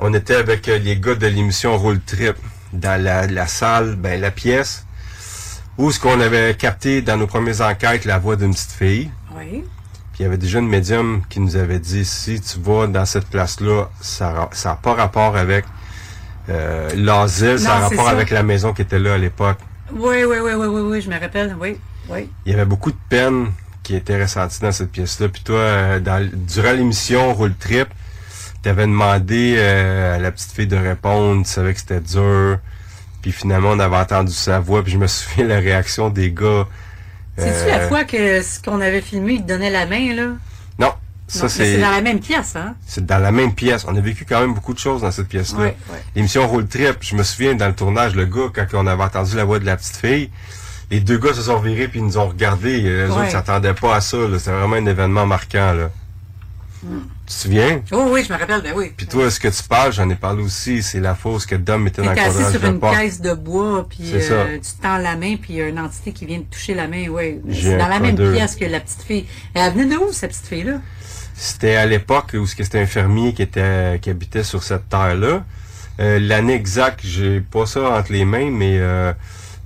On 0.00 0.14
était 0.14 0.36
avec 0.36 0.68
euh, 0.68 0.78
les 0.78 0.96
gars 0.96 1.16
de 1.16 1.26
l'émission 1.26 1.76
Roll 1.76 2.00
Trip 2.00 2.36
dans 2.72 3.02
la, 3.02 3.26
la 3.26 3.46
salle, 3.46 3.96
ben 3.96 4.20
la 4.20 4.30
pièce, 4.30 4.86
où 5.78 5.90
ce 5.90 5.98
qu'on 5.98 6.20
avait 6.20 6.54
capté 6.54 7.02
dans 7.02 7.16
nos 7.16 7.26
premières 7.26 7.60
enquêtes 7.60 8.04
la 8.04 8.18
voix 8.18 8.36
d'une 8.36 8.52
petite 8.52 8.70
fille. 8.70 9.10
Oui. 9.36 9.64
Puis 10.12 10.20
il 10.20 10.22
y 10.22 10.26
avait 10.26 10.38
déjà 10.38 10.60
une 10.60 10.68
médium 10.68 11.22
qui 11.28 11.40
nous 11.40 11.56
avait 11.56 11.80
dit 11.80 12.04
si 12.04 12.40
tu 12.40 12.60
vas 12.60 12.86
dans 12.86 13.04
cette 13.04 13.26
place-là, 13.26 13.90
ça 14.00 14.48
n'a 14.64 14.74
pas 14.76 14.94
rapport 14.94 15.36
avec 15.36 15.64
euh, 16.48 16.88
l'asile, 16.94 17.58
ça 17.58 17.76
a 17.76 17.80
rapport 17.80 18.06
ça. 18.06 18.10
avec 18.12 18.30
la 18.30 18.42
maison 18.42 18.72
qui 18.72 18.82
était 18.82 18.98
là 18.98 19.14
à 19.14 19.18
l'époque. 19.18 19.58
Oui, 19.92 20.24
oui, 20.24 20.36
oui, 20.42 20.52
oui, 20.54 20.66
oui, 20.66 20.80
oui, 20.82 21.00
je 21.02 21.10
me 21.10 21.18
rappelle, 21.18 21.56
oui, 21.60 21.78
oui. 22.08 22.30
Il 22.46 22.52
y 22.52 22.54
avait 22.54 22.64
beaucoup 22.64 22.92
de 22.92 22.98
peine 23.08 23.52
qui 23.82 23.96
était 23.96 24.20
ressentie 24.22 24.60
dans 24.60 24.72
cette 24.72 24.90
pièce-là. 24.92 25.28
Puis 25.28 25.42
toi, 25.42 25.56
euh, 25.58 26.00
dans, 26.00 26.28
durant 26.32 26.72
l'émission 26.72 27.34
Roule 27.34 27.54
Trip, 27.54 27.88
t'avais 28.62 28.86
demandé 28.86 29.54
euh, 29.58 30.16
à 30.16 30.18
la 30.18 30.30
petite 30.30 30.52
fille 30.52 30.66
de 30.66 30.76
répondre, 30.76 31.44
tu 31.44 31.50
savais 31.50 31.74
que 31.74 31.80
c'était 31.80 32.00
dur. 32.00 32.58
Puis 33.22 33.32
finalement, 33.32 33.70
on 33.70 33.78
avait 33.78 33.96
entendu 33.96 34.32
sa 34.32 34.60
voix, 34.60 34.82
puis 34.82 34.92
je 34.92 34.98
me 34.98 35.06
souviens 35.08 35.46
la 35.46 35.58
réaction 35.58 36.10
des 36.10 36.30
gars. 36.32 36.66
C'est-tu 37.36 37.68
la 37.68 37.78
Euh, 37.78 37.88
fois 37.88 38.04
que 38.04 38.42
ce 38.42 38.60
qu'on 38.60 38.80
avait 38.80 39.00
filmé, 39.00 39.34
il 39.34 39.42
te 39.42 39.48
donnait 39.48 39.70
la 39.70 39.86
main, 39.86 40.14
là? 40.14 40.26
Non, 40.78 40.92
ça 41.26 41.48
c'est... 41.48 41.74
c'est 41.76 41.80
dans 41.80 41.90
la 41.90 42.02
même 42.02 42.20
pièce, 42.20 42.54
hein? 42.56 42.74
C'est 42.86 43.06
dans 43.06 43.18
la 43.18 43.32
même 43.32 43.54
pièce. 43.54 43.84
On 43.88 43.96
a 43.96 44.00
vécu 44.00 44.24
quand 44.28 44.40
même 44.40 44.54
beaucoup 44.54 44.74
de 44.74 44.78
choses 44.78 45.00
dans 45.02 45.10
cette 45.10 45.28
pièce-là. 45.28 45.58
Ouais, 45.60 45.76
ouais. 45.90 46.02
L'émission 46.14 46.46
Roll 46.46 46.66
Trip, 46.66 46.96
je 47.00 47.16
me 47.16 47.22
souviens 47.22 47.54
dans 47.54 47.68
le 47.68 47.74
tournage, 47.74 48.14
le 48.14 48.26
gars, 48.26 48.50
quand 48.54 48.66
on 48.74 48.86
avait 48.86 49.02
entendu 49.02 49.34
la 49.36 49.44
voix 49.44 49.58
de 49.58 49.64
la 49.64 49.76
petite 49.76 49.96
fille, 49.96 50.30
les 50.92 51.00
deux 51.00 51.18
gars 51.18 51.32
se 51.34 51.42
sont 51.42 51.58
virés 51.58 51.88
puis 51.88 51.98
ils 52.00 52.04
nous 52.04 52.18
ont 52.18 52.28
regardés. 52.28 52.80
Les 52.82 53.04
Ouais. 53.04 53.10
autres 53.10 53.30
s'attendaient 53.30 53.74
pas 53.74 53.96
à 53.96 54.00
ça. 54.00 54.18
C'était 54.38 54.50
vraiment 54.52 54.76
un 54.76 54.86
événement 54.86 55.26
marquant. 55.26 55.72
Là. 55.72 55.90
Tu 56.82 56.88
te 57.26 57.32
souviens? 57.32 57.80
Oh 57.92 58.08
oui, 58.10 58.24
je 58.26 58.32
me 58.32 58.38
rappelle, 58.38 58.60
ben 58.60 58.72
oui. 58.76 58.92
Puis 58.96 59.06
toi, 59.06 59.30
ce 59.30 59.38
que 59.40 59.48
tu 59.48 59.62
parles, 59.62 59.92
j'en 59.92 60.10
ai 60.10 60.16
parlé 60.16 60.42
aussi, 60.42 60.82
c'est 60.82 60.98
la 61.00 61.14
fausse 61.14 61.46
que 61.46 61.54
Dom 61.54 61.86
était 61.86 62.02
dans 62.02 62.12
le 62.12 62.18
assis 62.18 62.50
sur 62.52 62.64
une 62.64 62.80
porte. 62.80 62.96
caisse 62.98 63.20
de 63.20 63.32
bois, 63.34 63.86
puis 63.88 64.10
euh, 64.12 64.58
tu 64.58 64.82
tends 64.82 64.98
la 64.98 65.14
main, 65.16 65.36
puis 65.36 65.54
il 65.54 65.56
y 65.56 65.62
a 65.62 65.68
une 65.68 65.78
entité 65.78 66.12
qui 66.12 66.26
vient 66.26 66.38
de 66.38 66.44
toucher 66.44 66.74
la 66.74 66.88
main. 66.88 67.04
J'ai 67.48 67.70
C'est 67.70 67.78
dans 67.78 67.86
la 67.88 68.00
même 68.00 68.16
pièce 68.16 68.56
que 68.56 68.64
la 68.64 68.80
petite 68.80 69.02
fille. 69.02 69.26
Elle 69.54 69.72
venait 69.72 69.94
de 69.94 70.00
où, 70.00 70.12
cette 70.12 70.30
petite 70.32 70.46
fille-là? 70.46 70.80
C'était 71.34 71.76
à 71.76 71.86
l'époque 71.86 72.34
où 72.34 72.46
c'était 72.46 72.80
un 72.80 72.86
fermier 72.86 73.32
qui 73.32 73.42
était 73.42 73.98
qui 74.02 74.10
habitait 74.10 74.44
sur 74.44 74.62
cette 74.62 74.88
terre-là. 74.88 75.44
Euh, 76.00 76.18
L'année 76.18 76.54
exacte, 76.54 77.00
j'ai 77.04 77.40
pas 77.40 77.64
ça 77.64 77.80
entre 77.90 78.12
les 78.12 78.24
mains, 78.24 78.50
mais 78.50 78.78
euh, 78.80 79.12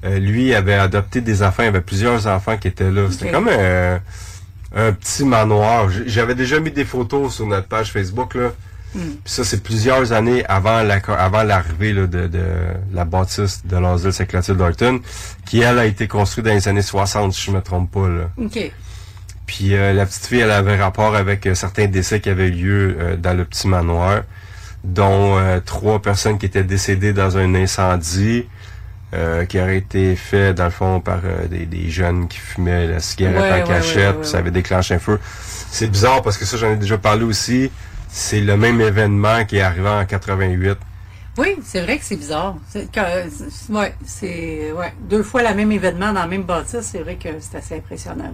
euh, 0.07 0.19
lui 0.19 0.55
avait 0.55 0.74
adopté 0.74 1.20
des 1.20 1.43
enfants. 1.43 1.62
Il 1.62 1.66
y 1.66 1.69
avait 1.69 1.81
plusieurs 1.81 2.27
enfants 2.27 2.57
qui 2.57 2.69
étaient 2.69 2.91
là. 2.91 3.09
C'était 3.11 3.31
comme 3.31 3.49
un, 3.49 4.01
un 4.74 4.93
petit 4.93 5.24
manoir. 5.24 5.89
J'avais 6.07 6.35
déjà 6.35 6.61
mis 6.61 6.70
des 6.70 6.85
photos 6.85 7.35
sur 7.35 7.47
notre 7.47 7.66
page 7.69 7.93
Facebook 7.93 8.35
là. 8.35 8.53
Hmm. 8.95 9.01
Puis 9.24 9.35
ça, 9.35 9.45
c'est 9.45 9.62
plusieurs 9.62 10.12
années 10.12 10.45
avant 10.47 10.83
la 10.83 10.97
avant 11.19 11.43
l'arrivée 11.43 11.93
là, 11.93 12.07
de, 12.07 12.28
de 12.28 12.45
la 12.93 13.05
bâtisse 13.05 13.66
de 13.66 13.77
l'asile 13.77 14.12
Saint-Clotilde 14.12 14.59
d'Orton, 14.59 15.01
qui 15.45 15.61
elle 15.61 15.78
a 15.78 15.87
été 15.87 16.07
construite 16.09 16.47
dans 16.47 16.53
les 16.53 16.69
années 16.69 16.83
60, 16.83 17.33
si 17.33 17.43
je 17.43 17.51
me 17.51 17.61
trompe 17.61 17.91
pas. 17.91 18.09
Là. 18.09 18.31
Puis 19.47 19.74
euh, 19.74 19.93
la 19.93 20.07
petite 20.07 20.27
fille, 20.27 20.41
elle 20.41 20.51
avait 20.51 20.77
rapport 20.77 21.15
avec 21.15 21.47
euh, 21.47 21.55
certains 21.55 21.87
décès 21.87 22.20
qui 22.20 22.28
avaient 22.28 22.51
lieu 22.51 22.97
euh, 22.99 23.16
dans 23.16 23.37
le 23.37 23.45
petit 23.45 23.69
manoir, 23.69 24.23
dont 24.85 25.39
euh, 25.39 25.61
trois 25.65 26.01
personnes 26.03 26.39
qui 26.39 26.47
étaient 26.47 26.65
décédées 26.65 27.12
dans 27.12 27.37
un 27.39 27.55
incendie 27.55 28.47
euh, 29.15 29.45
qui 29.45 29.61
aurait 29.61 29.78
été 29.78 30.16
fait, 30.16 30.53
dans 30.55 30.65
le 30.65 30.70
fond, 30.70 31.01
par 31.01 31.20
euh, 31.24 31.47
des, 31.47 31.65
des 31.66 31.89
jeunes 31.91 32.28
qui 32.28 32.39
fumaient 32.39 32.87
la 32.87 33.01
cigarette 33.01 33.41
Ouais, 33.41 33.53
en 33.53 33.55
ouais, 33.57 33.65
cachette, 33.65 34.16
ouais, 34.19 34.24
ça 34.24 34.39
avait 34.39 34.51
déclenché 34.51 34.95
un 34.95 34.99
feu. 34.99 35.19
C'est 35.70 35.87
bizarre 35.89 36.23
parce 36.23 36.37
que 36.39 36.45
ça, 36.45 36.57
j'en 36.57 36.73
ai 36.73 36.77
déjà 36.77 36.99
parlé 36.99 37.24
aussi. 37.24 37.70
C'est 38.09 38.41
le 38.41 38.57
même 38.57 38.81
événement 38.81 39.45
qui 39.45 39.59
est 39.59 39.61
arrivé 39.62 39.89
en 39.89 40.05
88. 40.05 40.77
Oui, 41.39 41.57
c'est 41.62 41.83
vrai 41.83 41.99
que 41.99 42.05
c'est 42.05 42.16
bizarre. 42.16 42.57
C'est, 42.69 42.89
ouais, 43.69 43.95
c'est 44.07 44.73
ouais, 44.73 44.95
deux 45.03 45.23
fois 45.23 45.43
le 45.43 45.55
même 45.55 45.70
événement 45.70 46.07
dans 46.12 46.20
la 46.20 46.27
même 46.27 46.45
bâtisse, 46.45 46.81
c'est 46.93 47.01
vrai 47.01 47.16
que 47.16 47.28
c'est 47.41 47.59
assez 47.59 47.77
impressionnant. 47.77 48.33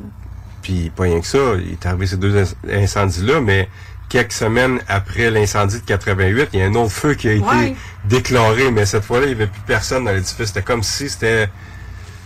Puis 0.62 0.90
pas 0.94 1.02
rien 1.04 1.20
que 1.20 1.26
ça, 1.26 1.38
il 1.58 1.72
est 1.72 1.86
arrivé 1.86 2.06
ces 2.06 2.16
deux 2.16 2.40
inc- 2.40 2.54
incendies-là, 2.72 3.40
mais 3.40 3.68
quelques 4.12 4.32
semaines 4.32 4.78
après 4.88 5.30
l'incendie 5.30 5.80
de 5.80 5.86
88, 5.86 6.50
il 6.52 6.58
y 6.60 6.62
a 6.62 6.66
un 6.66 6.74
autre 6.74 6.92
feu 6.92 7.14
qui 7.14 7.28
a 7.28 7.32
été 7.32 7.42
Ouais. 7.44 7.74
déclaré, 8.04 8.70
mais 8.70 8.84
cette 8.84 9.04
fois-là, 9.04 9.24
il 9.24 9.28
n'y 9.30 9.34
avait 9.42 9.46
plus 9.46 9.62
personne 9.66 10.04
dans 10.04 10.10
l'édifice. 10.12 10.48
C'était 10.48 10.60
comme 10.62 10.82
si 10.82 11.08
c'était 11.08 11.48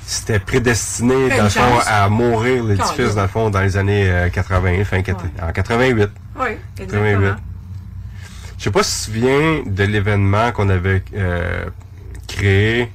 c'était 0.04 0.38
prédestiné, 0.40 1.14
Une 1.14 1.36
dans 1.36 1.44
le 1.44 1.48
fond, 1.48 1.60
chance. 1.60 1.84
à 1.86 2.08
mourir 2.08 2.62
l'édifice, 2.64 3.14
dans 3.14 3.22
le 3.22 3.28
fond, 3.28 3.50
dans 3.50 3.60
les 3.60 3.76
années 3.76 4.08
euh, 4.08 4.28
80, 4.30 4.84
fin 4.84 5.00
quat- 5.02 5.16
en 5.42 5.52
88. 5.52 6.08
Oui, 6.36 6.46
88. 6.76 7.10
exactement. 7.12 7.36
Je 8.58 8.64
sais 8.64 8.70
pas 8.70 8.82
si 8.82 8.90
tu 9.12 9.12
te 9.12 9.16
souviens 9.18 9.62
de 9.66 9.84
l'événement 9.84 10.50
qu'on 10.52 10.68
avait 10.68 11.02
euh, 11.14 11.64
créé. 12.26 12.90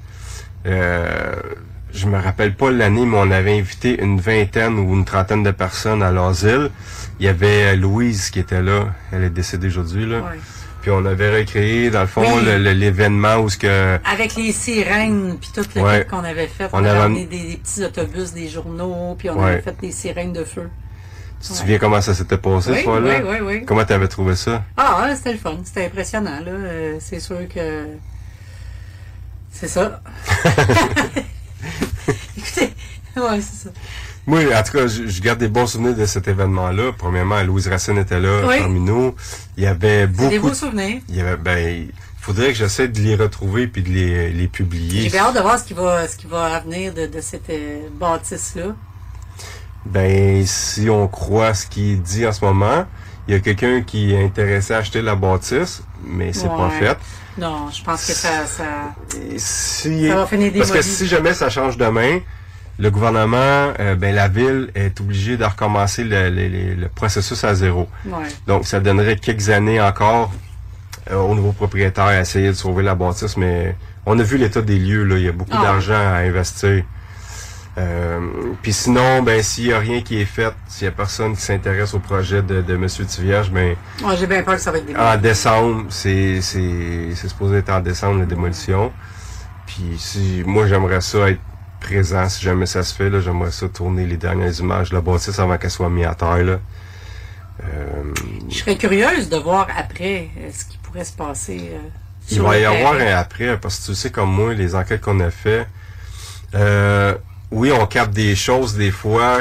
Euh, 0.65 1.35
je 1.93 2.05
me 2.07 2.18
rappelle 2.19 2.55
pas 2.55 2.72
l'année, 2.72 3.05
mais 3.05 3.18
on 3.18 3.31
avait 3.31 3.57
invité 3.57 4.01
une 4.01 4.19
vingtaine 4.19 4.77
ou 4.80 4.93
une 4.93 5.05
trentaine 5.05 5.43
de 5.43 5.51
personnes 5.51 6.01
à 6.03 6.11
l'asile. 6.11 6.69
Il 7.19 7.26
y 7.26 7.30
avait 7.30 7.73
euh, 7.73 7.76
Louise 7.76 8.30
qui 8.30 8.39
était 8.39 8.61
là. 8.61 8.88
Elle 9.11 9.23
est 9.26 9.30
décédée 9.30 9.68
aujourd'hui, 9.68 10.05
là. 10.05 10.18
Ouais. 10.19 10.39
Puis 10.81 10.89
on 10.89 11.05
avait 11.05 11.39
recréé, 11.39 11.91
dans 11.91 12.01
le 12.01 12.07
fond, 12.07 12.23
Oui. 12.23 12.73
l'événement 12.73 13.35
où 13.38 13.49
ce 13.49 13.57
que... 13.57 13.99
Avec 14.03 14.35
les 14.35 14.51
sirènes, 14.51 15.38
puis 15.39 15.51
tout 15.53 15.63
le 15.76 15.81
Ouais. 15.81 16.07
qu'on 16.09 16.23
avait 16.23 16.47
fait. 16.47 16.69
On 16.73 16.80
On, 16.80 16.85
avait 16.85 16.97
amené 16.99 17.26
des, 17.27 17.38
des 17.49 17.57
petits 17.57 17.84
autobus, 17.85 18.34
des 18.34 18.47
journaux, 18.49 19.15
puis 19.18 19.30
on 19.30 19.38
Ouais. 19.39 19.51
avait 19.51 19.61
fait 19.61 19.76
des 19.80 19.91
sirènes 19.91 20.34
de 20.34 20.43
feu. 20.43 20.69
Tu 21.39 21.49
te 21.49 21.53
souviens 21.53 21.77
comment 21.77 22.01
ça 22.01 22.13
s'était 22.15 22.38
passé, 22.38 22.72
Oui, 22.72 22.77
ce 22.80 22.84
fois-là? 22.84 23.19
oui, 23.23 23.27
oui, 23.30 23.38
oui. 23.45 23.65
Comment 23.65 23.84
t'avais 23.84 24.07
trouvé 24.07 24.35
ça? 24.35 24.63
Ah, 24.77 25.03
ouais, 25.03 25.15
c'était 25.15 25.34
le 25.34 25.38
fun. 25.39 25.57
C'était 25.63 25.85
impressionnant, 25.85 26.39
là. 26.39 26.51
Euh, 26.51 26.97
c'est 26.99 27.19
sûr 27.19 27.47
que. 27.53 27.85
C'est 29.51 29.68
ça. 29.68 30.01
Écoutez, 32.38 32.73
ouais, 33.17 33.41
c'est 33.41 33.67
ça. 33.67 33.69
Oui, 34.27 34.45
en 34.53 34.63
tout 34.63 34.71
cas, 34.73 34.88
je, 34.88 35.07
je 35.07 35.21
garde 35.21 35.39
des 35.39 35.47
bons 35.47 35.65
souvenirs 35.67 35.95
de 35.95 36.05
cet 36.05 36.27
événement-là. 36.27 36.91
Premièrement, 36.97 37.41
Louise 37.41 37.67
Racine 37.67 37.97
était 37.97 38.19
là 38.19 38.43
Oui. 38.47 38.59
parmi 38.59 38.79
nous. 38.79 39.15
Il 39.57 39.63
y 39.63 39.67
avait 39.67 40.05
beaucoup... 40.07 40.29
des 40.29 40.39
beaux 40.39 40.53
souvenirs. 40.53 41.01
Il 41.09 41.15
y 41.15 41.21
avait, 41.21 41.38
ben, 41.38 41.88
faudrait 42.19 42.49
que 42.49 42.53
j'essaie 42.53 42.88
de 42.88 42.99
les 43.01 43.15
retrouver 43.15 43.67
puis 43.67 43.81
de 43.81 43.89
les, 43.89 44.31
les 44.31 44.47
publier. 44.47 45.03
J'ai 45.03 45.09
bien 45.09 45.23
hâte 45.25 45.35
de 45.35 45.41
voir 45.41 45.57
ce 45.57 45.63
qui 45.65 45.73
va, 45.73 46.07
ce 46.07 46.15
qui 46.15 46.27
va 46.27 46.59
venir 46.59 46.93
de, 46.93 47.07
de 47.07 47.19
cette 47.21 47.49
euh, 47.49 47.88
bâtisse-là. 47.99 48.75
Ben, 49.85 50.45
si 50.45 50.89
on 50.89 51.07
croit 51.07 51.53
ce 51.53 51.65
qui 51.67 51.93
est 51.93 51.95
dit 51.95 52.25
en 52.27 52.31
ce 52.31 52.43
moment, 52.45 52.85
il 53.27 53.33
y 53.33 53.37
a 53.37 53.39
quelqu'un 53.39 53.81
qui 53.81 54.13
est 54.13 54.23
intéressé 54.23 54.73
à 54.73 54.77
acheter 54.77 55.01
la 55.01 55.15
bâtisse, 55.15 55.83
mais 56.05 56.33
c'est 56.33 56.47
pas 56.47 56.69
fait. 56.69 56.97
Non, 57.37 57.69
je 57.71 57.83
pense 57.83 58.05
que 58.05 58.13
ça. 58.13 58.45
ça... 58.45 58.63
Si- 59.37 60.07
Ça 60.07 60.15
va 60.15 60.25
finir 60.27 60.51
parce 60.57 60.71
que 60.71 60.81
si 60.81 61.07
jamais 61.07 61.33
ça 61.33 61.49
change 61.49 61.77
demain, 61.77 62.19
le 62.77 62.89
gouvernement, 62.91 63.73
euh, 63.79 63.95
ben 63.95 64.13
la 64.15 64.27
ville 64.27 64.69
est 64.75 64.99
obligée 64.99 65.37
de 65.37 65.43
recommencer 65.45 66.03
le, 66.03 66.29
le- 66.29 66.47
le- 66.47 66.73
le 66.75 66.87
processus 66.89 67.43
à 67.43 67.53
zéro. 67.55 67.87
Ouais. 68.05 68.27
Donc, 68.47 68.65
ça 68.65 68.79
donnerait 68.79 69.15
quelques 69.17 69.49
années 69.49 69.79
encore 69.81 70.31
euh, 71.09 71.15
au 71.17 71.35
nouveau 71.35 71.51
propriétaire 71.53 72.05
à 72.05 72.19
essayer 72.19 72.47
de 72.49 72.53
sauver 72.53 72.83
la 72.83 72.95
bâtisse, 72.95 73.37
mais 73.37 73.75
on 74.05 74.17
a 74.19 74.23
vu 74.23 74.37
l'état 74.37 74.61
des 74.61 74.77
lieux, 74.77 75.03
là. 75.03 75.17
Il 75.17 75.23
y 75.23 75.27
a 75.29 75.31
beaucoup 75.31 75.57
Ah. 75.57 75.63
d'argent 75.63 75.93
à 75.93 76.17
investir. 76.19 76.83
Euh, 77.81 78.19
Puis 78.61 78.73
sinon, 78.73 79.23
ben 79.23 79.41
s'il 79.41 79.67
n'y 79.67 79.73
a 79.73 79.79
rien 79.79 80.01
qui 80.01 80.21
est 80.21 80.25
fait, 80.25 80.53
s'il 80.67 80.85
n'y 80.87 80.93
a 80.93 80.95
personne 80.95 81.35
qui 81.35 81.41
s'intéresse 81.41 81.93
au 81.93 81.99
projet 81.99 82.41
de, 82.43 82.61
de 82.61 82.73
M. 82.75 82.85
Tivierge, 82.87 83.49
ben 83.49 83.75
Ouais, 84.03 84.15
J'ai 84.17 84.27
bien 84.27 84.43
peur 84.43 84.55
que 84.55 84.61
ça 84.61 84.71
va 84.71 84.77
être 84.77 84.85
démoli. 84.85 85.03
en 85.03 85.17
décembre, 85.17 85.85
c'est 85.89 86.41
c'est 86.41 87.15
c'est 87.15 87.27
supposé 87.29 87.57
être 87.57 87.69
en 87.71 87.79
décembre 87.79 88.19
la 88.19 88.25
démolition. 88.25 88.91
Puis 89.65 89.95
si 89.97 90.43
moi 90.45 90.67
j'aimerais 90.67 91.01
ça 91.01 91.29
être 91.29 91.39
présent 91.79 92.27
si 92.29 92.43
jamais 92.43 92.65
ça 92.67 92.83
se 92.83 92.93
fait 92.93 93.09
là, 93.09 93.19
j'aimerais 93.21 93.51
ça 93.51 93.67
tourner 93.69 94.05
les 94.05 94.17
dernières 94.17 94.59
images 94.59 94.89
de 94.91 94.95
la 94.95 95.01
bâtisse 95.01 95.39
avant 95.39 95.57
qu'elle 95.57 95.71
soit 95.71 95.89
mise 95.89 96.05
à 96.05 96.13
terre 96.13 96.43
là. 96.43 96.59
Euh, 97.63 98.03
Je 98.49 98.57
serais 98.57 98.75
curieuse 98.77 99.29
de 99.29 99.37
voir 99.37 99.67
après 99.77 100.29
euh, 100.37 100.49
ce 100.53 100.65
qui 100.65 100.77
pourrait 100.77 101.03
se 101.05 101.13
passer. 101.13 101.71
euh, 101.73 101.77
Il 102.29 102.41
va 102.41 102.57
y 102.57 102.65
avoir 102.65 102.93
un 102.93 103.15
après, 103.15 103.57
parce 103.57 103.79
que 103.79 103.85
tu 103.87 103.95
sais 103.95 104.09
comme 104.11 104.31
moi, 104.31 104.53
les 104.53 104.75
enquêtes 104.75 105.01
qu'on 105.01 105.19
a 105.19 105.29
fait, 105.31 105.67
euh, 106.55 107.13
oui, 107.52 107.72
on 107.72 107.86
capte 107.86 108.14
des 108.14 108.36
choses 108.36 108.76
des 108.76 108.91
fois 108.91 109.40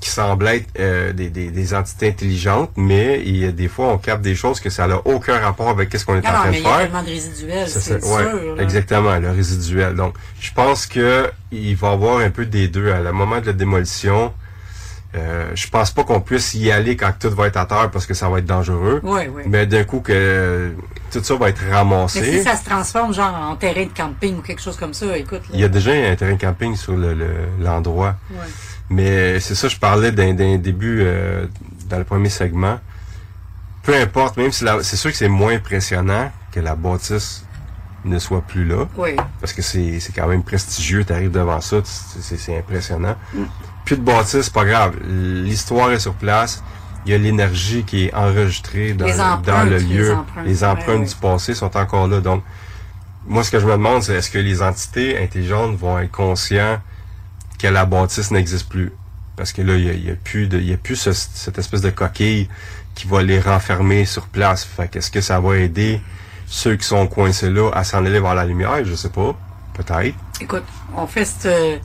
qui 0.00 0.10
semblent 0.10 0.46
être 0.48 0.68
euh, 0.78 1.12
des, 1.12 1.30
des, 1.30 1.50
des 1.50 1.74
entités 1.74 2.08
intelligentes, 2.08 2.70
mais 2.76 3.22
il 3.24 3.36
y 3.38 3.46
a 3.46 3.50
des 3.52 3.66
fois 3.68 3.88
on 3.88 3.98
capte 3.98 4.22
des 4.22 4.34
choses 4.34 4.60
que 4.60 4.68
ça 4.68 4.86
n'a 4.86 4.98
aucun 5.06 5.38
rapport 5.38 5.68
avec 5.70 5.96
ce 5.96 6.04
qu'on 6.04 6.16
est 6.16 6.20
Non, 6.22 6.28
en 6.28 6.32
train 6.32 6.50
mais 6.50 6.58
de 6.58 6.62
il 6.62 6.62
y 6.64 6.66
a 6.66 6.78
faire. 6.88 7.02
de 7.02 7.06
résiduels, 7.08 7.68
Ça, 7.68 7.80
c'est 7.80 8.02
c'est- 8.02 8.14
ouais, 8.14 8.22
sûr. 8.22 8.56
là. 8.56 8.62
exactement, 8.62 9.18
le 9.18 9.30
résiduel. 9.30 9.94
Donc, 9.94 10.14
je 10.38 10.52
pense 10.52 10.86
que 10.86 11.30
il 11.50 11.74
va 11.76 11.90
y 11.90 11.92
avoir 11.92 12.18
un 12.18 12.30
peu 12.30 12.44
des 12.44 12.68
deux. 12.68 12.92
À 12.92 13.00
le 13.00 13.12
moment 13.12 13.40
de 13.40 13.46
la 13.46 13.52
démolition, 13.54 14.32
euh, 15.16 15.50
je 15.54 15.68
pense 15.68 15.90
pas 15.90 16.04
qu'on 16.04 16.20
puisse 16.20 16.54
y 16.54 16.70
aller 16.70 16.96
quand 16.96 17.12
tout 17.18 17.30
va 17.30 17.46
être 17.46 17.56
à 17.56 17.66
terre 17.66 17.90
parce 17.90 18.06
que 18.06 18.14
ça 18.14 18.28
va 18.28 18.38
être 18.38 18.44
dangereux. 18.46 19.00
Ouais, 19.02 19.28
ouais. 19.28 19.44
Mais 19.46 19.66
d'un 19.66 19.84
coup 19.84 20.00
que 20.00 20.12
euh, 20.14 20.70
tout 21.10 21.22
ça 21.22 21.34
va 21.36 21.48
être 21.48 21.62
ramassé. 21.70 22.20
Mais 22.20 22.38
si 22.38 22.42
ça 22.44 22.56
se 22.56 22.64
transforme 22.64 23.12
genre 23.14 23.34
en 23.34 23.56
terrain 23.56 23.84
de 23.84 23.90
camping 23.96 24.38
ou 24.38 24.42
quelque 24.42 24.60
chose 24.62 24.76
comme 24.76 24.94
ça, 24.94 25.16
écoute. 25.16 25.40
là. 25.42 25.54
Il 25.54 25.60
y 25.60 25.64
a 25.64 25.68
déjà 25.68 25.92
un 25.92 26.14
terrain 26.16 26.34
de 26.34 26.40
camping 26.40 26.76
sur 26.76 26.96
le- 26.96 27.14
le- 27.14 27.48
l'endroit. 27.60 28.16
Ouais. 28.30 28.38
Mais 28.90 29.40
c'est 29.40 29.54
ça, 29.54 29.68
je 29.68 29.76
parlais 29.78 30.12
d'un 30.12 30.32
début 30.58 31.00
euh, 31.02 31.46
dans 31.88 31.98
le 31.98 32.04
premier 32.04 32.28
segment. 32.28 32.78
Peu 33.82 33.94
importe, 33.94 34.36
même 34.36 34.52
si 34.52 34.64
c'est 34.82 34.96
sûr 34.96 35.10
que 35.10 35.16
c'est 35.16 35.28
moins 35.28 35.54
impressionnant 35.54 36.30
que 36.52 36.60
la 36.60 36.74
bâtisse 36.74 37.44
ne 38.04 38.18
soit 38.18 38.40
plus 38.42 38.64
là. 38.64 38.86
Oui. 38.96 39.16
Parce 39.40 39.52
que 39.52 39.62
c'est 39.62 40.00
quand 40.14 40.26
même 40.28 40.42
prestigieux, 40.42 41.04
tu 41.04 41.12
arrives 41.12 41.30
devant 41.32 41.60
ça, 41.60 41.76
c'est 41.84 42.58
impressionnant. 42.58 43.16
Mm. 43.34 43.42
Plus 43.86 43.96
de 43.96 44.02
bâtisse, 44.02 44.42
c'est 44.42 44.52
pas 44.52 44.64
grave. 44.66 44.96
L'histoire 45.08 45.90
est 45.92 45.98
sur 46.00 46.12
place. 46.14 46.62
Il 47.06 47.12
y 47.12 47.14
a 47.14 47.18
l'énergie 47.18 47.84
qui 47.84 48.06
est 48.06 48.14
enregistrée 48.14 48.92
dans, 48.92 49.06
le- 49.06 49.12
empreintes, 49.12 49.44
dans 49.46 49.62
le 49.64 49.76
les 49.78 49.84
lieu. 49.84 50.12
empreintes, 50.12 50.44
Les 50.46 50.62
empreintes 50.64 51.00
ouais, 51.00 51.06
du 51.06 51.14
passé 51.14 51.54
sont 51.54 51.74
encore 51.76 52.08
là. 52.08 52.20
Donc, 52.20 52.42
moi, 53.26 53.42
ce 53.44 53.50
que 53.50 53.58
je 53.60 53.64
me 53.66 53.72
demande, 53.72 54.02
c'est 54.02 54.14
est-ce 54.14 54.28
que 54.30 54.38
les 54.38 54.60
entités 54.60 55.16
intelligentes 55.22 55.76
vont 55.78 55.98
être 56.00 56.10
conscients 56.10 56.80
que 57.58 57.68
la 57.68 57.84
bâtisse 57.86 58.30
n'existe 58.32 58.68
plus? 58.68 58.92
Parce 59.36 59.52
que 59.52 59.62
là, 59.62 59.76
il 59.76 59.84
n'y 59.84 59.90
a, 59.90 59.92
y 59.94 60.10
a 60.10 60.14
plus 60.16 60.48
de, 60.48 60.58
il 60.58 60.68
y 60.68 60.72
a 60.72 60.76
plus 60.76 60.96
ce- 60.96 61.12
cette 61.12 61.58
espèce 61.58 61.80
de 61.80 61.90
coquille 61.90 62.48
qui 62.96 63.06
va 63.06 63.22
les 63.22 63.38
renfermer 63.40 64.04
sur 64.04 64.26
place. 64.26 64.64
Fait 64.64 64.88
qu'est-ce 64.88 65.10
que 65.10 65.20
ça 65.20 65.38
va 65.38 65.56
aider 65.58 66.00
ceux 66.48 66.74
qui 66.76 66.86
sont 66.86 67.06
coincés 67.06 67.50
là 67.50 67.70
à 67.72 67.84
s'en 67.84 68.04
aller 68.04 68.18
vers 68.18 68.34
la 68.34 68.44
lumière? 68.44 68.84
Je 68.84 68.94
sais 68.96 69.10
pas. 69.10 69.34
Peut-être. 69.74 70.16
Écoute, 70.40 70.64
on 70.96 71.06
fait 71.06 71.24
ce 71.26 71.78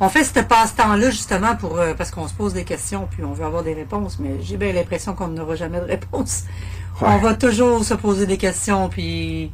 on 0.00 0.08
fait 0.08 0.24
ce 0.24 0.40
passe-temps-là 0.40 1.10
justement 1.10 1.54
pour 1.56 1.78
euh, 1.78 1.94
parce 1.94 2.10
qu'on 2.10 2.26
se 2.26 2.34
pose 2.34 2.54
des 2.54 2.64
questions 2.64 3.06
puis 3.10 3.22
on 3.22 3.32
veut 3.32 3.44
avoir 3.44 3.62
des 3.62 3.74
réponses, 3.74 4.18
mais 4.18 4.40
j'ai 4.42 4.56
bien 4.56 4.72
l'impression 4.72 5.14
qu'on 5.14 5.28
n'aura 5.28 5.54
jamais 5.54 5.80
de 5.80 5.84
réponse. 5.84 6.44
Ouais. 7.00 7.08
On 7.10 7.18
va 7.18 7.34
toujours 7.34 7.84
se 7.84 7.94
poser 7.94 8.26
des 8.26 8.38
questions 8.38 8.88
puis 8.88 9.52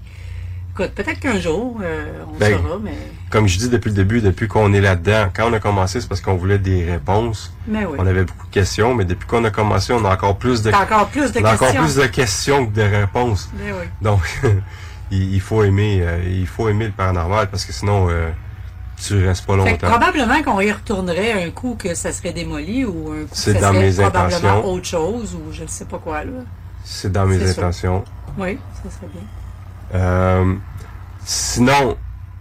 écoute, 0.73 0.93
peut-être 0.95 1.19
qu'un 1.19 1.41
jour 1.41 1.81
euh, 1.83 2.23
on 2.33 2.39
Ben, 2.39 2.59
saura, 2.59 2.79
mais 2.81 2.97
Comme 3.31 3.49
je 3.49 3.59
dis 3.59 3.69
depuis 3.69 3.89
le 3.89 3.97
début, 3.97 4.21
depuis 4.21 4.47
qu'on 4.47 4.73
est 4.73 4.81
là-dedans, 4.81 5.31
quand 5.35 5.51
on 5.51 5.53
a 5.53 5.61
commencé, 5.61 6.01
c'est 6.01 6.09
parce 6.09 6.21
qu'on 6.21 6.37
voulait 6.37 6.59
des 6.59 6.85
réponses. 6.85 7.53
Mais 7.67 7.85
oui. 7.85 7.97
On 7.99 8.07
avait 8.07 8.25
beaucoup 8.25 8.47
de 8.47 8.53
questions, 8.53 8.95
mais 8.95 9.05
depuis 9.05 9.27
qu'on 9.27 9.45
a 9.45 9.51
commencé, 9.51 9.93
on 9.93 10.05
a 10.05 10.13
encore 10.13 10.37
plus 10.37 10.63
de, 10.63 10.71
encore 10.71 11.09
plus 11.09 11.33
de 11.33 11.41
on 11.41 11.45
a 11.45 11.55
encore 11.55 11.69
questions. 11.69 11.83
plus 11.83 11.97
de 11.97 12.07
questions 12.07 12.67
que 12.67 12.73
de 12.73 12.83
réponses. 12.83 13.51
Mais 13.59 13.73
oui. 13.73 13.87
Donc, 14.01 14.21
il, 15.11 15.41
faut 15.41 15.65
aimer, 15.65 16.01
euh, 16.03 16.23
il 16.25 16.47
faut 16.47 16.69
aimer 16.69 16.87
le 16.87 16.93
paranormal 16.93 17.49
parce 17.51 17.65
que 17.65 17.73
sinon, 17.73 18.09
tu 18.97 19.27
restes 19.27 19.45
pas 19.47 19.55
Fait 19.65 19.77
que 19.77 19.87
longtemps. 19.87 19.89
probablement 19.99 20.43
qu'on 20.43 20.61
y 20.61 20.73
retournerait 20.73 21.45
un 21.45 21.51
coup 21.51 21.77
que 21.79 21.95
ça 21.95 22.13
serait 22.13 22.33
démoli 22.33 22.85
ou 22.85 23.13
un 23.13 23.23
coup 23.25 23.31
que 23.31 23.37
C'est 23.37 23.53
ça 23.55 23.61
dans 23.61 23.73
serait 23.73 23.83
mes 23.83 23.93
probablement 23.93 24.27
intentions. 24.37 24.65
autre 24.73 24.85
chose 24.87 25.35
ou 25.35 25.53
je 25.53 25.63
ne 25.63 25.69
sais 25.69 25.85
pas 25.85 25.99
quoi 25.99 26.25
là. 26.25 26.31
C'est 26.85 27.13
dans 27.13 27.27
mes 27.27 27.39
sûr. 27.39 27.49
intentions. 27.49 28.05
Oui, 28.39 28.59
ça 28.83 28.91
serait 28.91 29.09
bien. 29.13 30.01
Euh, 30.01 30.55
sinon, 31.25 31.97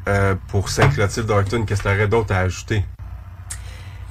euh, 0.07 0.35
pour 0.47 0.69
Saint-Clotilde 0.69 1.25
d'Orton, 1.27 1.63
qu'est-ce 1.65 1.81
qu'il 1.81 1.91
y 1.91 1.93
aurait 1.93 2.07
d'autre 2.07 2.33
à 2.33 2.39
ajouter? 2.39 2.83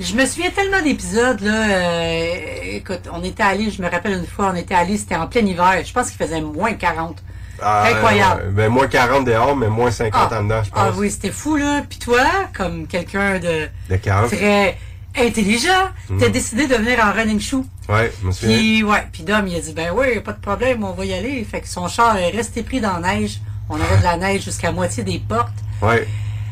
Je 0.01 0.15
me 0.17 0.27
souviens 0.27 0.51
tellement 0.51 0.83
d'épisodes, 0.83 1.41
là. 1.41 1.69
euh, 1.69 2.35
écoute, 2.73 3.03
on 3.13 3.23
était 3.23 3.45
allé, 3.45 3.71
je 3.71 3.81
me 3.81 3.89
rappelle 3.89 4.19
une 4.19 4.27
fois, 4.27 4.51
on 4.53 4.57
était 4.57 4.75
allé, 4.75 4.99
c'était 4.99 5.15
en 5.15 5.29
plein 5.29 5.43
hiver. 5.47 5.83
Je 5.85 5.93
pense 5.93 6.11
qu'il 6.11 6.19
faisait 6.19 6.41
moins 6.41 6.73
40. 6.75 7.23
Ah, 7.63 7.85
Incroyable. 7.91 8.43
euh, 8.47 8.51
ben, 8.51 8.69
moins 8.71 8.87
40 8.87 9.25
dehors, 9.25 9.57
mais 9.57 9.69
moins 9.69 9.91
50 9.91 10.31
Ah. 10.33 10.41
en 10.41 10.45
dedans, 10.45 10.63
je 10.65 10.71
pense. 10.71 10.81
Ah 10.83 10.91
oui, 10.97 11.11
c'était 11.11 11.31
fou, 11.31 11.57
là. 11.57 11.83
Puis 11.89 11.99
toi, 11.99 12.21
comme 12.57 12.87
quelqu'un 12.87 13.39
de 13.39 13.69
De 13.89 13.97
40. 13.97 14.31
très 14.31 14.77
intelligent, 15.17 15.89
Mm. 16.11 16.19
t'as 16.19 16.29
décidé 16.29 16.67
de 16.67 16.75
venir 16.75 16.99
en 17.05 17.13
running 17.13 17.41
shoe. 17.41 17.65
Ouais, 17.89 18.13
je 18.21 18.27
me 18.27 18.33
souviens. 18.33 18.57
Puis, 18.57 18.83
ouais, 18.83 19.07
puis 19.13 19.23
Dom, 19.23 19.47
il 19.47 19.57
a 19.57 19.61
dit, 19.61 19.73
ben 19.73 19.91
oui, 19.95 20.21
pas 20.21 20.33
de 20.33 20.41
problème, 20.41 20.83
on 20.85 20.93
va 20.93 21.05
y 21.05 21.15
aller. 21.15 21.45
Fait 21.49 21.61
que 21.61 21.69
son 21.69 21.87
char 21.89 22.17
est 22.17 22.31
resté 22.31 22.63
pris 22.63 22.81
dans 22.81 22.99
la 22.99 23.15
neige. 23.15 23.41
On 23.69 23.77
avait 23.77 23.99
de 23.99 24.03
la 24.03 24.17
neige 24.17 24.43
jusqu'à 24.45 24.73
moitié 24.73 25.03
des 25.05 25.19
portes. 25.19 25.53
Ouais. 25.81 26.07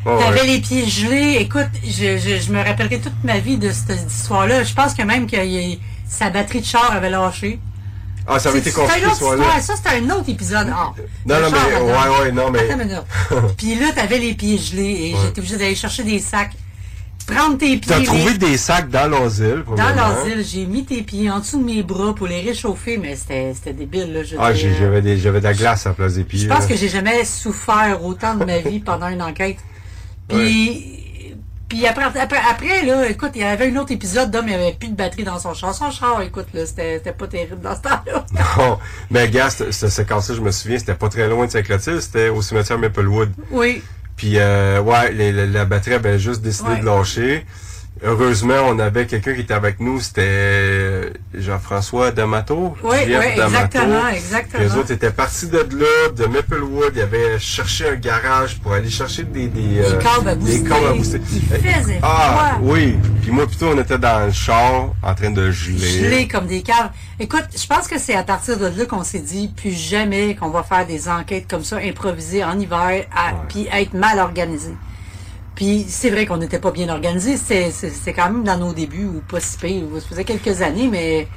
Ouais, 0.05 0.19
T'avais 0.19 0.41
ouais. 0.41 0.47
les 0.47 0.59
pieds 0.59 0.85
gelés. 0.85 1.37
Écoute, 1.39 1.69
je, 1.83 2.17
je, 2.17 2.39
je 2.41 2.51
me 2.51 2.61
rappellerai 2.63 2.99
toute 2.99 3.23
ma 3.23 3.39
vie 3.39 3.57
de 3.57 3.71
cette 3.71 4.11
histoire-là. 4.11 4.63
Je 4.63 4.73
pense 4.73 4.93
que 4.93 5.01
même 5.03 5.29
que 5.29 5.37
sa 6.07 6.29
batterie 6.29 6.59
de 6.61 6.65
char 6.65 6.91
avait 6.91 7.09
lâché. 7.09 7.59
Ah, 8.27 8.39
ça 8.39 8.49
avait 8.49 8.59
été 8.59 8.69
ce 8.69 8.75
soir-là. 8.75 9.11
histoire. 9.11 9.59
Ça, 9.61 9.73
c'était 9.75 9.89
un 10.01 10.09
autre 10.09 10.29
épisode. 10.29 10.67
Ah, 10.71 10.93
Non, 11.25 11.35
non, 11.41 11.47
mais, 11.51 11.81
ouais, 11.81 12.21
ouais, 12.25 12.31
non, 12.31 12.49
mais. 12.51 12.59
Puis 13.57 13.75
là, 13.75 13.87
t'avais 13.93 14.17
les 14.19 14.33
pieds 14.33 14.57
gelés 14.57 15.09
et 15.09 15.13
Ouais. 15.13 15.19
j'étais 15.25 15.39
obligée 15.39 15.57
d'aller 15.57 15.75
chercher 15.75 16.03
des 16.03 16.19
sacs. 16.19 16.51
Prendre 17.25 17.57
tes 17.57 17.77
pieds. 17.77 17.79
T'as 17.87 18.01
trouvé 18.03 18.31
les- 18.33 18.37
des 18.37 18.57
sacs 18.57 18.89
dans 18.89 19.07
l'asile, 19.09 19.63
Dans 19.77 19.95
l'asile, 19.95 20.43
j'ai 20.45 20.65
mis 20.65 20.83
tes 20.83 21.01
pieds 21.03 21.29
en 21.31 21.39
dessous 21.39 21.57
de 21.59 21.63
mes 21.63 21.81
bras 21.81 22.13
pour 22.13 22.27
les 22.27 22.41
réchauffer, 22.41 22.97
mais 22.97 23.15
c'était 23.15 23.53
débile, 23.73 24.11
là. 24.13 24.23
Je, 24.23 24.35
Ah, 24.37 24.53
j'avais 24.53 25.01
de 25.01 25.39
la 25.43 25.53
glace 25.53 25.85
à 25.85 25.89
la 25.89 25.95
place 25.95 26.15
des 26.15 26.25
pieds. 26.25 26.39
je 26.39 26.47
pense 26.47 26.61
là. 26.61 26.67
que 26.67 26.75
j'ai 26.75 26.89
jamais 26.89 27.23
souffert 27.23 27.99
autant 28.03 28.35
de 28.35 28.43
ma 28.43 28.57
vie 28.59 28.79
pendant 28.79 29.07
une 29.07 29.21
enquête. 29.21 29.57
Puis, 30.27 31.02
puis 31.73 31.87
après, 31.87 32.03
après, 32.03 32.39
après, 32.51 32.85
là, 32.85 33.09
écoute, 33.09 33.31
il 33.35 33.41
y 33.41 33.43
avait 33.43 33.71
un 33.71 33.75
autre 33.77 33.91
épisode 33.91 34.29
d'homme, 34.29 34.45
il 34.47 34.55
n'y 34.55 34.61
avait 34.63 34.73
plus 34.73 34.89
de 34.89 34.95
batterie 34.95 35.23
dans 35.23 35.39
son 35.39 35.53
char. 35.55 35.73
Son 35.73 35.89
char, 35.89 36.21
écoute, 36.21 36.45
là, 36.53 36.65
c'était 36.65 36.99
pas 37.17 37.27
terrible 37.27 37.61
dans 37.61 37.75
ce 37.75 37.81
temps-là. 37.81 38.25
Non, 38.57 38.77
mais 39.09 39.27
gars, 39.29 39.49
cette 39.49 39.71
cette 39.73 39.89
séquence-là, 39.89 40.35
je 40.35 40.41
me 40.41 40.51
souviens, 40.51 40.77
c'était 40.77 40.93
pas 40.93 41.09
très 41.09 41.27
loin 41.27 41.45
de 41.47 41.51
Saint-Clotilde, 41.51 41.99
c'était 42.01 42.29
au 42.29 42.41
cimetière 42.43 42.77
Maplewood. 42.77 43.31
Oui. 43.49 43.81
Puis, 44.15 44.33
euh, 44.37 44.79
ouais, 44.81 45.11
les- 45.11 45.31
la, 45.31 45.45
la 45.47 45.65
batterie 45.65 45.95
avait 45.95 46.19
juste 46.19 46.41
décidé 46.41 46.69
Ouais. 46.69 46.79
de 46.81 46.85
lâcher. 46.85 47.45
Heureusement, 48.05 48.55
on 48.67 48.79
avait 48.79 49.05
quelqu'un 49.07 49.33
qui 49.33 49.41
était 49.41 49.53
avec 49.53 49.79
nous, 49.79 50.01
c'était 50.01 51.13
Jean-François 51.33 52.11
D'Amato. 52.11 52.75
Oui, 52.83 52.97
oui, 53.05 53.11
D'Amato. 53.13 53.43
exactement, 53.45 54.07
exactement. 54.09 54.63
Les 54.63 54.75
autres 54.75 54.91
étaient 54.91 55.09
partis 55.11 55.47
de 55.47 55.59
là, 55.59 56.09
de 56.13 56.25
Maplewood. 56.25 56.91
Ils 56.95 57.01
avaient 57.01 57.39
cherché 57.39 57.87
un 57.89 57.95
garage 57.95 58.59
pour 58.59 58.73
aller 58.73 58.89
chercher 58.89 59.23
des... 59.23 59.47
Des, 59.47 59.79
euh, 59.79 59.99
câbles 60.01 60.27
à 60.27 60.35
Des 60.35 60.41
booster. 60.59 60.69
câbles 60.69 60.87
à 60.87 60.93
booster. 60.93 61.21
Il 61.31 61.41
faisait 61.71 61.99
Ah, 62.01 62.57
oui. 62.61 62.97
Puis 63.21 63.31
moi, 63.31 63.47
plutôt, 63.47 63.67
on 63.69 63.79
était 63.79 63.97
dans 63.97 64.25
le 64.25 64.33
char, 64.33 64.89
en 65.01 65.15
train 65.15 65.31
de 65.31 65.49
geler. 65.51 65.77
gelés 66.03 66.27
comme 66.27 66.47
des 66.47 66.61
caves. 66.61 66.89
Écoute, 67.21 67.45
je 67.55 67.65
pense 67.67 67.87
que 67.87 67.97
c'est 67.97 68.15
à 68.15 68.23
partir 68.23 68.57
de 68.57 68.65
là 68.65 68.85
qu'on 68.85 69.03
s'est 69.05 69.19
dit 69.19 69.49
plus 69.55 69.71
jamais 69.71 70.35
qu'on 70.35 70.49
va 70.49 70.63
faire 70.63 70.85
des 70.85 71.07
enquêtes 71.07 71.45
comme 71.49 71.63
ça 71.63 71.77
improvisées 71.77 72.43
en 72.43 72.59
hiver, 72.59 73.05
à, 73.15 73.31
puis 73.47 73.67
être 73.71 73.93
mal 73.93 74.19
organisé. 74.19 74.73
Puis 75.55 75.85
c'est 75.87 76.09
vrai 76.09 76.25
qu'on 76.25 76.37
n'était 76.37 76.59
pas 76.59 76.71
bien 76.71 76.89
organisé. 76.89 77.37
C'est- 77.37 77.71
c'est 77.71 78.13
quand 78.13 78.25
même 78.25 78.43
dans 78.43 78.57
nos 78.57 78.73
débuts 78.73 79.05
ou 79.05 79.21
pas 79.27 79.39
si 79.39 79.57
pire. 79.57 79.83
Ça 79.99 80.07
faisait 80.09 80.23
quelques 80.23 80.61
années, 80.61 80.87
mais 80.91 81.27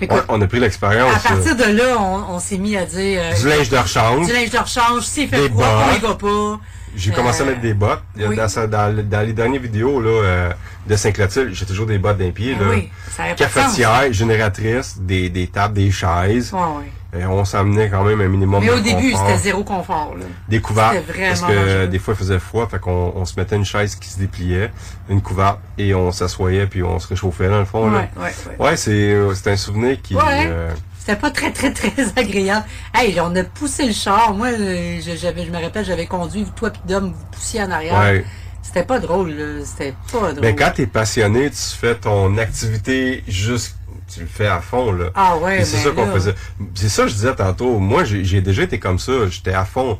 Écoute, 0.00 0.16
Ouais, 0.18 0.24
on 0.28 0.40
a 0.40 0.46
pris 0.46 0.60
l'expérience. 0.60 1.12
à 1.12 1.28
partir 1.28 1.56
de 1.56 1.64
là, 1.76 1.96
on, 1.98 2.34
on 2.36 2.38
s'est 2.38 2.56
mis 2.56 2.76
à 2.76 2.84
dire 2.86 3.20
euh, 3.20 3.34
Du 3.34 3.48
linge 3.48 3.68
de 3.68 3.76
rechange. 3.76 4.26
Du 4.28 4.32
linge 4.32 4.50
de 4.50 4.58
rechange. 4.58 5.02
S'il 5.02 5.28
fait 5.28 5.48
froid, 5.48 5.66
on 5.92 5.96
y 5.96 5.98
va 5.98 6.14
pas? 6.14 6.60
J'ai 6.96 7.10
commencé 7.10 7.40
à 7.42 7.44
Euh, 7.44 7.48
mettre 7.48 7.60
des 7.62 7.74
bottes. 7.74 8.02
oui. 8.16 8.36
Dans, 8.36 8.96
les 9.26 9.32
dernières 9.32 9.60
vidéos 9.60 10.00
là, 10.00 10.08
euh, 10.10 10.50
de 10.86 10.94
Saint-Clotilde, 10.96 11.50
j'ai 11.52 11.66
toujours 11.66 11.86
des 11.86 11.98
bottes 11.98 12.16
d'un 12.18 12.30
pied. 12.30 12.56
Ah 12.58 12.62
là. 12.64 12.70
oui, 12.70 12.88
ça 13.10 13.24
Cafetière, 13.36 14.12
génératrice, 14.12 14.96
des, 15.00 15.28
des 15.30 15.48
tables, 15.48 15.74
des 15.74 15.90
chaises. 15.90 16.52
Ouais, 16.52 16.60
ouais. 16.60 16.92
Et 17.16 17.24
on 17.24 17.42
s'emmenait 17.46 17.88
quand 17.88 18.04
même 18.04 18.20
un 18.20 18.28
minimum 18.28 18.60
Mais 18.62 18.68
de 18.68 18.72
au 18.74 18.80
début, 18.80 19.12
c'était 19.12 19.38
zéro 19.38 19.64
confort. 19.64 20.14
Là. 20.18 20.26
Des 20.48 20.60
couverts. 20.60 20.92
C'était 20.92 21.12
vraiment 21.12 21.28
Parce 21.28 21.40
que 21.40 21.46
dangereux. 21.46 21.86
des 21.88 21.98
fois, 21.98 22.14
il 22.14 22.16
faisait 22.18 22.38
froid, 22.38 22.68
fait 22.68 22.78
qu'on 22.78 23.12
on 23.16 23.24
se 23.24 23.40
mettait 23.40 23.56
une 23.56 23.64
chaise 23.64 23.94
qui 23.94 24.08
se 24.10 24.18
dépliait, 24.18 24.70
une 25.08 25.22
couverte, 25.22 25.58
et 25.78 25.94
on 25.94 26.12
s'assoyait, 26.12 26.66
puis 26.66 26.82
on 26.82 26.98
se 26.98 27.08
réchauffait 27.08 27.48
dans 27.48 27.60
le 27.60 27.64
fond. 27.64 27.90
là. 27.90 28.00
Ouais, 28.00 28.10
ouais, 28.24 28.32
ouais. 28.60 28.66
Ouais, 28.66 28.76
c'est 28.76 28.90
euh, 29.12 29.32
c'est 29.34 29.50
un 29.50 29.56
souvenir 29.56 30.02
qui... 30.02 30.14
Ouais. 30.16 30.22
euh, 30.48 30.70
C'était 30.98 31.16
pas 31.16 31.30
très, 31.30 31.50
très, 31.50 31.72
très 31.72 31.92
agréable. 32.16 32.66
Hey, 32.94 33.18
on 33.20 33.34
a 33.36 33.42
poussé 33.44 33.86
le 33.86 33.92
char. 33.94 34.34
Moi, 34.34 34.48
euh, 34.48 35.00
je, 35.00 35.16
j'avais, 35.16 35.46
je 35.46 35.50
me 35.50 35.62
rappelle, 35.62 35.86
j'avais 35.86 36.06
conduit, 36.06 36.44
toi 36.56 36.68
puis 36.68 36.82
Dom, 36.86 37.06
vous 37.06 37.26
poussiez 37.32 37.62
en 37.62 37.70
arrière. 37.70 37.98
Ouais. 37.98 38.24
C'était 38.60 38.84
pas 38.84 38.98
drôle, 38.98 39.30
là. 39.30 39.64
C'était 39.64 39.94
pas 40.12 40.32
drôle. 40.32 40.40
Ben, 40.42 40.54
quand 40.54 40.72
t'es 40.74 40.86
passionné, 40.86 41.48
tu 41.48 41.56
fais 41.56 41.94
ton 41.94 42.36
activité 42.36 43.24
juste, 43.26 43.76
tu 44.12 44.20
le 44.20 44.26
fais 44.26 44.46
à 44.46 44.60
fond, 44.60 44.92
là. 44.92 45.06
Ah 45.14 45.36
ouais, 45.36 45.64
c'est 45.64 45.76
ben 45.78 45.82
ça 45.84 45.90
qu'on 45.90 46.12
faisait. 46.12 46.34
C'est 46.74 46.88
ça 46.88 47.02
que 47.04 47.08
je 47.08 47.14
disais 47.14 47.34
tantôt. 47.34 47.78
Moi, 47.78 48.04
j'ai 48.04 48.40
déjà 48.40 48.62
été 48.62 48.78
comme 48.78 48.98
ça. 48.98 49.12
J'étais 49.28 49.52
à 49.54 49.64
fond. 49.64 49.98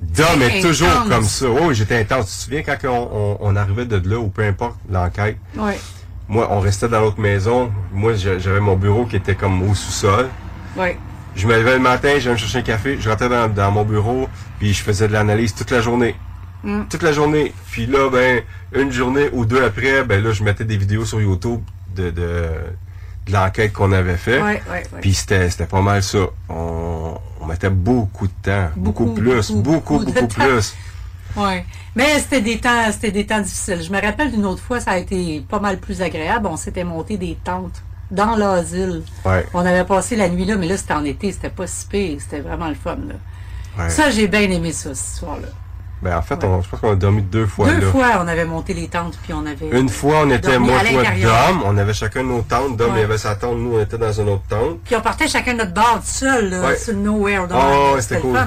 Dom 0.00 0.40
est 0.42 0.46
Intense. 0.58 0.62
toujours 0.62 1.04
comme 1.08 1.24
ça. 1.24 1.46
Oh, 1.48 1.72
j'étais 1.72 1.98
intense. 2.00 2.26
Tu 2.26 2.36
te 2.36 2.42
souviens 2.44 2.62
quand 2.62 2.76
on, 2.88 3.10
on, 3.12 3.36
on 3.40 3.56
arrivait 3.56 3.84
de 3.84 4.00
là, 4.08 4.18
ou 4.18 4.28
peu 4.28 4.42
importe 4.44 4.76
l'enquête, 4.90 5.36
Ouais. 5.56 5.78
moi, 6.28 6.48
on 6.50 6.60
restait 6.60 6.88
dans 6.88 7.00
l'autre 7.00 7.20
maison. 7.20 7.70
Moi, 7.92 8.14
j'a- 8.14 8.38
j'avais 8.38 8.60
mon 8.60 8.76
bureau 8.76 9.04
qui 9.04 9.16
était 9.16 9.34
comme 9.34 9.62
au 9.62 9.74
sous-sol. 9.74 10.28
Ouais. 10.76 10.96
Je 11.36 11.46
me 11.46 11.54
levais 11.56 11.74
le 11.74 11.80
matin, 11.80 12.14
j'allais 12.18 12.32
me 12.34 12.38
chercher 12.38 12.58
un 12.58 12.62
café, 12.62 12.96
je 12.98 13.08
rentrais 13.08 13.28
dans, 13.28 13.48
dans 13.52 13.70
mon 13.70 13.84
bureau, 13.84 14.28
puis 14.58 14.72
je 14.72 14.82
faisais 14.82 15.06
de 15.06 15.12
l'analyse 15.12 15.54
toute 15.54 15.70
la 15.70 15.80
journée. 15.82 16.16
Mm. 16.64 16.82
Toute 16.90 17.02
la 17.02 17.12
journée. 17.12 17.52
Puis 17.70 17.86
là, 17.86 18.08
ben, 18.10 18.42
une 18.74 18.90
journée 18.90 19.28
ou 19.32 19.44
deux 19.44 19.62
après, 19.62 20.02
ben 20.04 20.22
là, 20.24 20.32
je 20.32 20.42
mettais 20.42 20.64
des 20.64 20.76
vidéos 20.78 21.04
sur 21.04 21.20
YouTube 21.20 21.60
de, 21.94 22.10
de, 22.10 22.48
de 23.30 23.34
l'enquête 23.36 23.72
qu'on 23.72 23.92
avait 23.92 24.16
fait. 24.16 24.40
Ouais, 24.40 24.62
ouais, 24.70 24.82
ouais. 24.92 25.00
Puis 25.00 25.14
c'était, 25.14 25.48
c'était 25.50 25.66
pas 25.66 25.80
mal 25.80 26.02
ça. 26.02 26.18
On, 26.48 27.14
on 27.40 27.46
mettait 27.46 27.70
beaucoup 27.70 28.26
de 28.26 28.32
temps. 28.42 28.68
Beaucoup, 28.76 29.04
Beaucoup, 29.06 29.20
plus. 29.20 29.50
beaucoup, 29.52 29.98
Beaucoup, 30.04 30.26
plus. 30.26 30.74
Ouais. 31.36 31.64
Mais 31.96 32.18
c'était 32.18 32.40
des 32.40 32.58
temps, 32.58 32.90
c'était 32.92 33.10
des 33.12 33.24
temps 33.26 33.40
difficiles. 33.40 33.82
Je 33.82 33.90
me 33.92 34.00
rappelle 34.00 34.30
d'une 34.32 34.44
autre 34.46 34.62
fois, 34.62 34.80
ça 34.80 34.92
a 34.92 34.98
été 34.98 35.44
pas 35.48 35.60
mal 35.60 35.78
plus 35.78 36.02
agréable. 36.02 36.46
On 36.46 36.56
s'était 36.56 36.84
monté 36.84 37.16
des 37.16 37.36
tentes 37.42 37.82
dans 38.10 38.36
l'asile. 38.36 39.02
Ouais. 39.24 39.46
On 39.54 39.60
avait 39.64 39.84
passé 39.84 40.16
la 40.16 40.28
nuit 40.28 40.44
là, 40.44 40.56
mais 40.56 40.66
là, 40.66 40.76
c'était 40.76 40.94
en 40.94 41.04
été, 41.04 41.32
c'était 41.32 41.50
pas 41.50 41.66
si 41.66 41.86
pire. 41.86 42.18
C'était 42.20 42.40
vraiment 42.40 42.68
le 42.68 42.74
fun, 42.74 42.96
là. 43.06 43.14
Ouais. 43.78 43.88
Ça, 43.90 44.10
j'ai 44.10 44.26
bien 44.26 44.42
aimé 44.50 44.72
ça, 44.72 44.94
ce 44.94 45.18
soir-là. 45.20 45.48
Ben, 46.02 46.16
en 46.16 46.22
fait, 46.22 46.42
on, 46.44 46.62
je 46.62 46.68
pense 46.68 46.80
qu'on 46.80 46.92
a 46.92 46.96
dormi 46.96 47.20
deux 47.20 47.46
fois 47.46 47.68
Deux 47.68 47.80
là. 47.80 47.86
fois, 47.92 48.06
on 48.24 48.28
avait 48.28 48.46
monté 48.46 48.72
les 48.72 48.88
tentes, 48.88 49.18
puis 49.22 49.34
on 49.34 49.44
avait... 49.44 49.68
Une 49.78 49.90
fois, 49.90 50.20
on 50.24 50.30
était 50.30 50.52
dormi 50.52 50.68
moi, 50.68 50.80
toi. 50.80 51.02
Dom. 51.22 51.62
On 51.66 51.76
avait 51.76 51.92
chacun 51.92 52.22
nos 52.22 52.40
tentes. 52.40 52.76
Dom, 52.78 52.92
Ouais. 52.94 53.00
il 53.00 53.04
avait 53.04 53.18
sa 53.18 53.34
tente. 53.34 53.58
Nous, 53.58 53.74
on 53.76 53.80
était 53.82 53.98
dans 53.98 54.12
une 54.12 54.28
autre 54.30 54.44
tente. 54.48 54.80
Puis 54.84 54.96
on 54.96 55.02
partait 55.02 55.28
chacun 55.28 55.52
notre 55.54 55.74
bord 55.74 56.00
seul, 56.02 56.48
là, 56.50 56.60
Ouais. 56.68 56.76
sur 56.76 56.94
le 56.94 57.00
nowhere. 57.00 57.46
Donc, 57.48 57.58
Oh, 57.62 57.96
c'était 58.00 58.20
cool. 58.20 58.38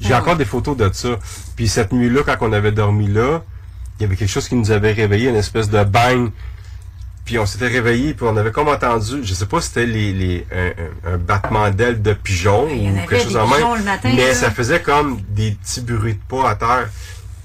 J'ai 0.00 0.14
encore 0.14 0.36
des 0.36 0.44
photos 0.44 0.76
de 0.76 0.88
ça. 0.92 1.08
Puis 1.56 1.66
cette 1.68 1.92
nuit-là, 1.92 2.22
quand 2.24 2.36
on 2.40 2.52
avait 2.52 2.72
dormi 2.72 3.08
là, 3.08 3.42
il 3.98 4.02
y 4.02 4.06
avait 4.06 4.16
quelque 4.16 4.30
chose 4.30 4.48
qui 4.48 4.54
nous 4.54 4.70
avait 4.70 4.92
réveillé, 4.92 5.28
une 5.28 5.36
espèce 5.36 5.68
de 5.68 5.82
bang. 5.84 6.30
Puis 7.30 7.38
on 7.38 7.46
s'était 7.46 7.68
réveillé, 7.68 8.12
puis 8.12 8.26
on 8.28 8.36
avait 8.36 8.50
comme 8.50 8.66
entendu, 8.66 9.20
je 9.22 9.34
sais 9.34 9.46
pas 9.46 9.60
si 9.60 9.68
c'était 9.68 9.86
les, 9.86 10.12
les, 10.12 10.46
un, 11.06 11.16
battement 11.16 11.70
d'ailes 11.70 12.02
de 12.02 12.12
pigeon 12.12 12.64
ou 12.64 13.06
quelque 13.06 13.22
chose 13.22 13.36
en 13.36 13.46
même, 13.46 13.84
matin, 13.84 14.10
mais 14.16 14.26
là. 14.26 14.34
ça 14.34 14.50
faisait 14.50 14.82
comme 14.82 15.20
des 15.28 15.52
petits 15.52 15.80
bruits 15.80 16.14
de 16.14 16.18
pas 16.28 16.50
à 16.50 16.56
terre. 16.56 16.88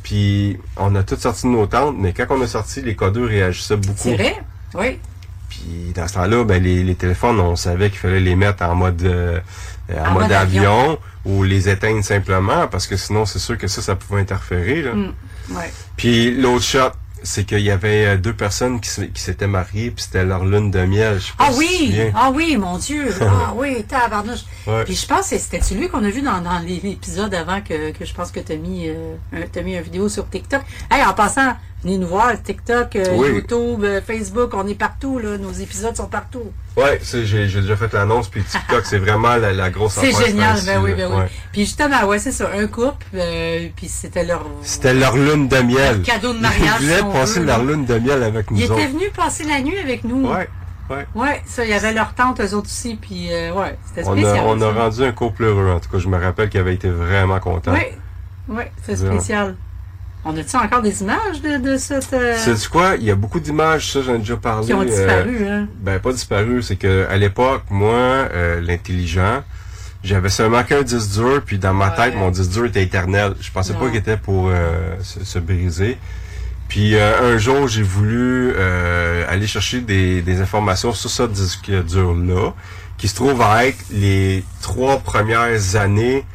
Puis 0.01 0.57
on 0.75 0.95
a 0.95 1.03
toutes 1.03 1.19
sorti 1.19 1.43
de 1.43 1.51
nos 1.51 1.67
tentes, 1.67 1.97
mais 1.99 2.13
quand 2.13 2.25
on 2.31 2.41
a 2.41 2.47
sorti, 2.47 2.81
les 2.81 2.95
codeurs 2.95 3.27
réagissaient 3.27 3.75
beaucoup. 3.75 3.93
C'est 3.99 4.15
vrai? 4.15 4.35
Oui. 4.73 4.97
Puis 5.49 5.93
dans 5.93 6.07
ce 6.07 6.15
temps-là, 6.15 6.43
ben, 6.45 6.63
les, 6.63 6.81
les 6.81 6.95
téléphones, 6.95 7.39
on 7.39 7.55
savait 7.55 7.91
qu'il 7.91 7.99
fallait 7.99 8.19
les 8.19 8.35
mettre 8.35 8.63
en 8.63 8.73
mode 8.73 9.03
euh, 9.03 9.39
en, 9.95 9.99
En 9.99 10.11
mode, 10.13 10.23
mode 10.23 10.31
avion, 10.31 10.81
avion. 10.81 10.99
ou 11.25 11.43
les 11.43 11.69
éteindre 11.69 12.03
simplement, 12.03 12.67
parce 12.67 12.87
que 12.87 12.97
sinon, 12.97 13.27
c'est 13.27 13.37
sûr 13.37 13.55
que 13.55 13.67
ça, 13.67 13.83
ça 13.83 13.95
pouvait 13.95 14.21
interférer. 14.21 14.81
Là. 14.81 14.95
Mm. 14.95 15.13
Ouais. 15.51 15.71
Puis 15.95 16.31
l'autre 16.31 16.63
shot, 16.63 16.89
c'est 17.23 17.43
qu'il 17.45 17.61
y 17.61 17.71
avait 17.71 18.05
euh, 18.05 18.17
deux 18.17 18.33
personnes 18.33 18.79
qui, 18.79 18.89
s'étaient 19.15 19.47
mariées, 19.47 19.91
puis 19.91 20.03
c'était 20.03 20.23
leur 20.23 20.45
lune 20.45 20.71
de 20.71 20.85
miel. 20.85 21.19
Je 21.19 21.31
Ah 21.39 21.49
tu 21.51 21.57
oui! 21.57 22.01
Ah 22.15 22.31
oui, 22.33 22.57
mon 22.57 22.77
Dieu! 22.77 23.07
Ah 23.21 23.53
oui, 23.55 23.83
tabarnouche. 23.83 24.45
Ouais. 24.67 24.83
Puis 24.85 24.95
je 24.95 25.05
pense 25.07 25.29
que 25.29 25.37
c'était 25.37 25.61
celui 25.61 25.89
qu'on 25.89 26.03
a 26.03 26.09
vu 26.09 26.21
dans, 26.21 26.41
l'épisode 26.65 27.33
avant 27.33 27.61
que, 27.61 27.91
que 27.91 28.05
je 28.05 28.13
pense 28.13 28.31
que 28.31 28.39
t'as 28.39 28.55
mis, 28.55 28.87
euh, 28.87 29.15
un- 29.33 29.47
t'as 29.51 29.61
mis 29.61 29.75
une 29.75 29.81
vidéo 29.81 30.09
sur 30.09 30.29
TikTok. 30.29 30.61
Hey, 30.89 31.03
en 31.03 31.13
passant, 31.13 31.55
venez 31.85 31.97
nous 31.99 32.07
voir, 32.07 32.33
TikTok, 32.41 32.95
euh, 32.95 33.05
Oui. 33.15 33.29
YouTube, 33.35 33.83
euh, 33.83 34.01
Facebook, 34.05 34.53
on 34.55 34.67
est 34.67 34.73
partout, 34.77 35.19
là. 35.19 35.37
Nos 35.37 35.51
épisodes 35.51 35.95
sont 35.95 36.07
partout. 36.07 36.51
Ouais, 36.75 36.99
c'est- 37.01 37.25
j'ai 37.25 37.45
déjà 37.47 37.75
fait 37.77 37.93
l'annonce, 37.93 38.27
puis 38.27 38.43
TikTok, 38.43 38.81
c'est 38.85 38.97
vraiment 38.97 39.35
la, 39.37 39.53
la 39.53 39.69
grosse 39.69 39.93
C'est 39.93 40.11
génial, 40.11 40.57
ben 40.65 40.81
oui, 40.83 40.93
ben 40.95 41.09
oui. 41.11 41.17
Ouais. 41.19 41.29
Puis 41.53 41.61
justement, 41.61 42.03
ouais, 42.05 42.19
c'est 42.19 42.31
ça, 42.31 42.49
un 42.53 42.67
couple, 42.67 43.05
euh, 43.13 43.67
puis 43.75 43.87
c'était 43.87 44.25
leur... 44.25 44.45
C'était 44.63 44.93
leur 44.93 45.15
lune 45.15 45.47
de 45.47 45.57
miel. 45.59 45.97
Leur 45.97 46.01
cadeau 46.05 46.33
de 46.33 46.39
mariage, 46.39 46.75
Ils 46.81 46.85
voulaient 46.87 46.97
si 46.97 47.03
on 47.03 47.11
passer 47.13 47.39
veut, 47.39 47.45
leur 47.45 47.63
là. 47.63 47.71
lune 47.71 47.85
de 47.85 47.99
miel 47.99 48.23
avec 48.23 48.51
nous 48.51 48.57
Ils 48.57 48.63
autres. 48.71 48.79
étaient 48.79 48.91
venus 48.91 49.11
passer 49.15 49.43
la 49.45 49.61
nuit 49.61 49.77
avec 49.77 50.03
nous. 50.03 50.27
Ouais, 50.27 50.49
ouais. 50.89 51.05
Ouais, 51.15 51.41
ça, 51.45 51.63
il 51.63 51.69
y 51.69 51.73
avait 51.73 51.93
leur 51.93 52.13
tante, 52.15 52.41
eux 52.41 52.53
autres 52.55 52.67
aussi, 52.67 52.95
puis 52.95 53.31
euh, 53.31 53.53
ouais, 53.53 53.77
c'était 53.85 54.07
On 54.07 54.13
spécial. 54.13 54.37
a, 54.39 54.43
on 54.45 54.59
a 54.61 54.71
rendu 54.71 55.03
un 55.03 55.11
couple 55.11 55.43
heureux. 55.43 55.69
En 55.71 55.79
tout 55.79 55.89
cas, 55.91 55.99
je 55.99 56.07
me 56.07 56.17
rappelle 56.19 56.49
qu'il 56.49 56.59
avait 56.59 56.73
été 56.73 56.89
vraiment 56.89 57.39
content. 57.39 57.73
Oui, 57.73 57.83
oui, 58.49 58.63
c'est 58.83 58.95
spécial. 58.97 59.55
On 60.27 60.35
a-tu 60.35 60.55
encore 60.55 60.81
des 60.81 61.01
images 61.03 61.39
de, 61.43 61.57
de 61.57 61.77
cette... 61.77 62.11
euh, 62.13 62.35
C'est 62.37 62.67
quoi? 62.67 62.95
Il 62.97 63.03
y 63.03 63.11
a 63.11 63.15
beaucoup 63.15 63.39
d'images, 63.39 63.91
ça 63.93 64.01
j'en 64.01 64.15
ai 64.15 64.17
déjà 64.19 64.35
parlé. 64.37 64.65
Qui 64.65 64.73
ont 64.73 64.83
disparu, 64.83 65.37
euh, 65.41 65.61
hein? 65.61 65.67
Ben 65.81 65.99
pas 65.99 66.11
disparu, 66.11 66.63
c'est 66.63 66.77
que 66.77 67.05
à 67.09 67.15
l'époque, 67.17 67.61
moi, 67.69 67.93
euh, 67.93 68.59
l'intelligent, 68.59 69.43
j'avais 70.03 70.29
seulement 70.29 70.63
qu'un 70.63 70.81
disque 70.81 71.11
dur, 71.19 71.43
puis 71.45 71.59
dans 71.59 71.75
ma 71.75 71.91
tête, 71.91 72.15
mon 72.15 72.31
disque 72.31 72.51
dur 72.51 72.65
était 72.65 72.81
éternel. 72.83 73.35
Je 73.39 73.51
pensais 73.51 73.73
pas 73.73 73.87
qu'il 73.87 73.97
était 73.97 74.17
pour 74.17 74.49
euh, 74.49 74.95
se, 75.01 75.23
se 75.23 75.37
briser. 75.37 75.97
Puis 76.69 76.95
euh, 76.95 77.33
un 77.35 77.37
jour, 77.37 77.67
j'ai 77.67 77.83
voulu 77.83 78.51
euh, 78.55 79.23
aller 79.29 79.45
chercher 79.45 79.81
des, 79.81 80.23
des 80.23 80.41
informations 80.41 80.91
sur 80.91 81.11
ce 81.11 81.23
disque 81.23 81.69
dur-là, 81.69 82.53
qui 82.97 83.07
se 83.07 83.13
trouve 83.13 83.39
à 83.43 83.67
être 83.67 83.77
les 83.91 84.43
trois 84.63 84.97
premières 84.97 85.75
années 85.75 86.25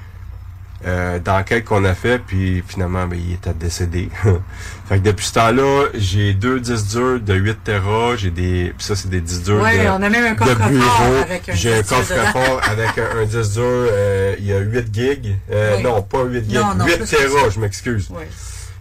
euh, 0.86 1.18
d'enquête 1.18 1.64
qu'on 1.66 1.84
a 1.84 1.94
fait, 1.94 2.18
puis 2.18 2.62
finalement, 2.66 3.06
ben, 3.06 3.18
il 3.22 3.34
était 3.34 3.52
décédé. 3.52 4.08
fait 4.88 4.98
que 4.98 5.02
depuis 5.04 5.26
ce 5.26 5.32
temps-là, 5.34 5.86
j'ai 5.94 6.32
deux 6.32 6.58
disques 6.60 6.86
durs 6.88 7.20
de 7.20 7.34
8 7.34 7.58
Tera, 7.64 8.16
j'ai 8.16 8.30
des, 8.30 8.72
puis 8.76 8.86
ça 8.86 8.96
c'est 8.96 9.10
des 9.10 9.20
disques 9.20 9.42
durs 9.44 9.60
Ouais, 9.60 9.84
de, 9.84 9.88
on 9.90 10.02
a 10.02 10.08
même 10.08 10.24
un 10.24 10.32
de 10.32 10.38
coffre-fort 10.38 10.68
bureau. 10.70 11.22
avec 11.22 11.48
un 11.48 11.54
J'ai 11.54 11.74
un 11.74 11.82
coffre-fort 11.82 12.60
avec 12.70 12.98
un, 12.98 13.18
un 13.20 13.24
disque 13.26 13.52
dur, 13.52 13.62
euh, 13.64 14.34
il 14.38 14.46
y 14.46 14.52
a 14.54 14.58
8 14.60 14.94
gigs. 14.94 15.36
Euh, 15.52 15.76
Oui. 15.76 15.82
Non, 15.82 16.00
pas 16.02 16.24
8 16.24 16.44
gigs, 16.48 16.54
Non, 16.54 16.74
non, 16.74 16.86
8 16.86 16.96
plus 16.96 17.10
que 17.10 17.16
Tera, 17.16 17.50
je 17.50 17.60
m'excuse. 17.60 18.08
Ouais. 18.10 18.28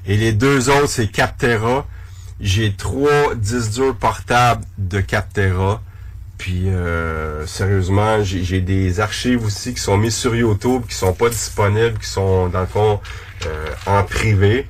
Et 0.07 0.15
les 0.15 0.31
deux 0.31 0.69
autres, 0.69 0.87
c'est 0.89 1.07
4 1.07 1.35
Tera. 1.37 1.85
J'ai 2.39 2.71
trois 2.73 3.35
disques 3.35 3.71
durs 3.73 3.95
portables 3.95 4.63
de 4.77 5.01
4 5.01 5.33
Tera. 5.33 5.81
Puis 6.39 6.69
euh, 6.69 7.45
sérieusement, 7.45 8.23
j'ai 8.23 8.61
des 8.61 8.99
archives 9.01 9.45
aussi 9.45 9.73
qui 9.73 9.81
sont 9.81 9.97
mises 9.97 10.15
sur 10.15 10.33
YouTube, 10.35 10.83
qui 10.89 10.95
sont 10.95 11.13
pas 11.13 11.29
disponibles, 11.29 11.99
qui 11.99 12.07
sont 12.07 12.47
dans 12.47 12.61
le 12.61 12.65
fond 12.65 12.99
euh, 13.45 13.65
en 13.85 14.03
privé. 14.03 14.67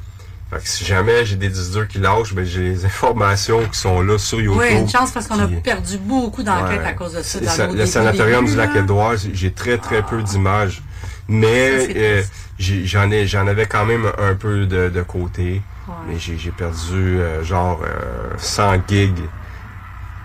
Fait 0.52 0.58
que 0.58 0.68
si 0.68 0.84
jamais 0.84 1.26
j'ai 1.26 1.36
des 1.36 1.50
disques 1.50 1.88
qui 1.90 2.00
lâchent, 2.00 2.34
ben 2.34 2.44
j'ai 2.44 2.64
les 2.64 2.86
informations 2.91 3.64
qui 3.72 3.78
sont 3.78 4.02
là 4.02 4.18
sur 4.18 4.41
YouTube. 4.41 4.60
Oui, 4.68 4.80
une 4.80 4.90
chance 4.90 5.12
parce 5.12 5.28
qu'on 5.28 5.38
a 5.40 5.48
perdu 5.48 6.00
beaucoup 6.00 6.41
d'enquêtes 6.41 6.80
Ouais. 6.80 6.86
à 6.88 6.94
cause 6.94 7.14
de 7.14 7.22
ça. 7.22 7.68
Dans 7.68 7.72
le 7.74 7.86
sanatorium 7.86 8.46
du 8.46 8.56
lac 8.56 8.74
là. 8.74 8.82
Édouard, 8.82 9.14
j'ai 9.32 9.52
très 9.52 9.78
très 9.78 10.02
peu 10.02 10.24
d'images. 10.24 10.82
Mais 11.28 11.88
euh, 11.96 12.24
j'en 12.58 13.12
ai 13.12 13.28
j'en 13.28 13.46
avais 13.46 13.68
quand 13.68 13.86
même 13.86 14.12
un 14.18 14.34
peu 14.34 14.66
de, 14.66 14.90
de 14.90 15.02
côté. 15.04 15.62
Ouais. 15.88 15.94
Mais 16.08 16.18
j'ai 16.18 16.36
j'ai 16.36 16.50
perdu 16.50 17.20
euh, 17.20 17.44
genre 17.44 17.82
euh, 17.86 18.34
100 18.40 18.88
gigs. 18.88 19.20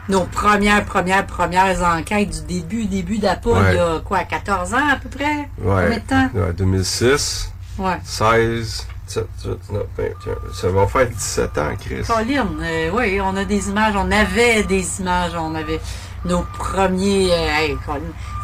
Nos 0.09 0.25
premières, 0.25 0.85
premières, 0.85 1.27
premières 1.27 1.83
enquêtes 1.83 2.47
du 2.47 2.61
début, 2.61 2.85
début 2.87 3.19
d'Apple, 3.19 3.49
Ouais. 3.49 3.73
il 3.73 3.77
y 3.77 3.79
a 3.79 4.01
quoi, 4.05 4.25
14 4.25 4.75
ans 4.75 4.89
à 4.93 4.97
peu 4.97 5.09
près? 5.09 5.49
Ouais. 5.59 5.85
Combien 5.85 5.99
de 5.99 6.03
temps? 6.31 6.39
Ouais, 6.39 6.53
2006, 6.53 7.51
Ouais. 7.79 7.99
16, 8.05 8.87
17, 9.09 9.27
18, 9.39 9.59
19, 9.69 9.83
21. 9.97 10.53
Ça 10.53 10.69
va 10.69 10.87
faire 10.87 11.09
17 11.09 11.59
ans, 11.59 11.73
Chris. 11.81 12.03
Colin, 12.07 12.47
euh, 12.63 12.91
oui, 12.93 13.21
on 13.23 13.37
a 13.37 13.45
des 13.45 13.69
images, 13.71 13.95
on 13.97 14.11
avait 14.11 14.63
des 14.65 15.01
images, 15.01 15.33
on 15.39 15.55
avait 15.55 15.81
nos 16.27 16.43
premiers. 16.59 17.29
euh, 17.33 17.57
hey. 17.59 17.77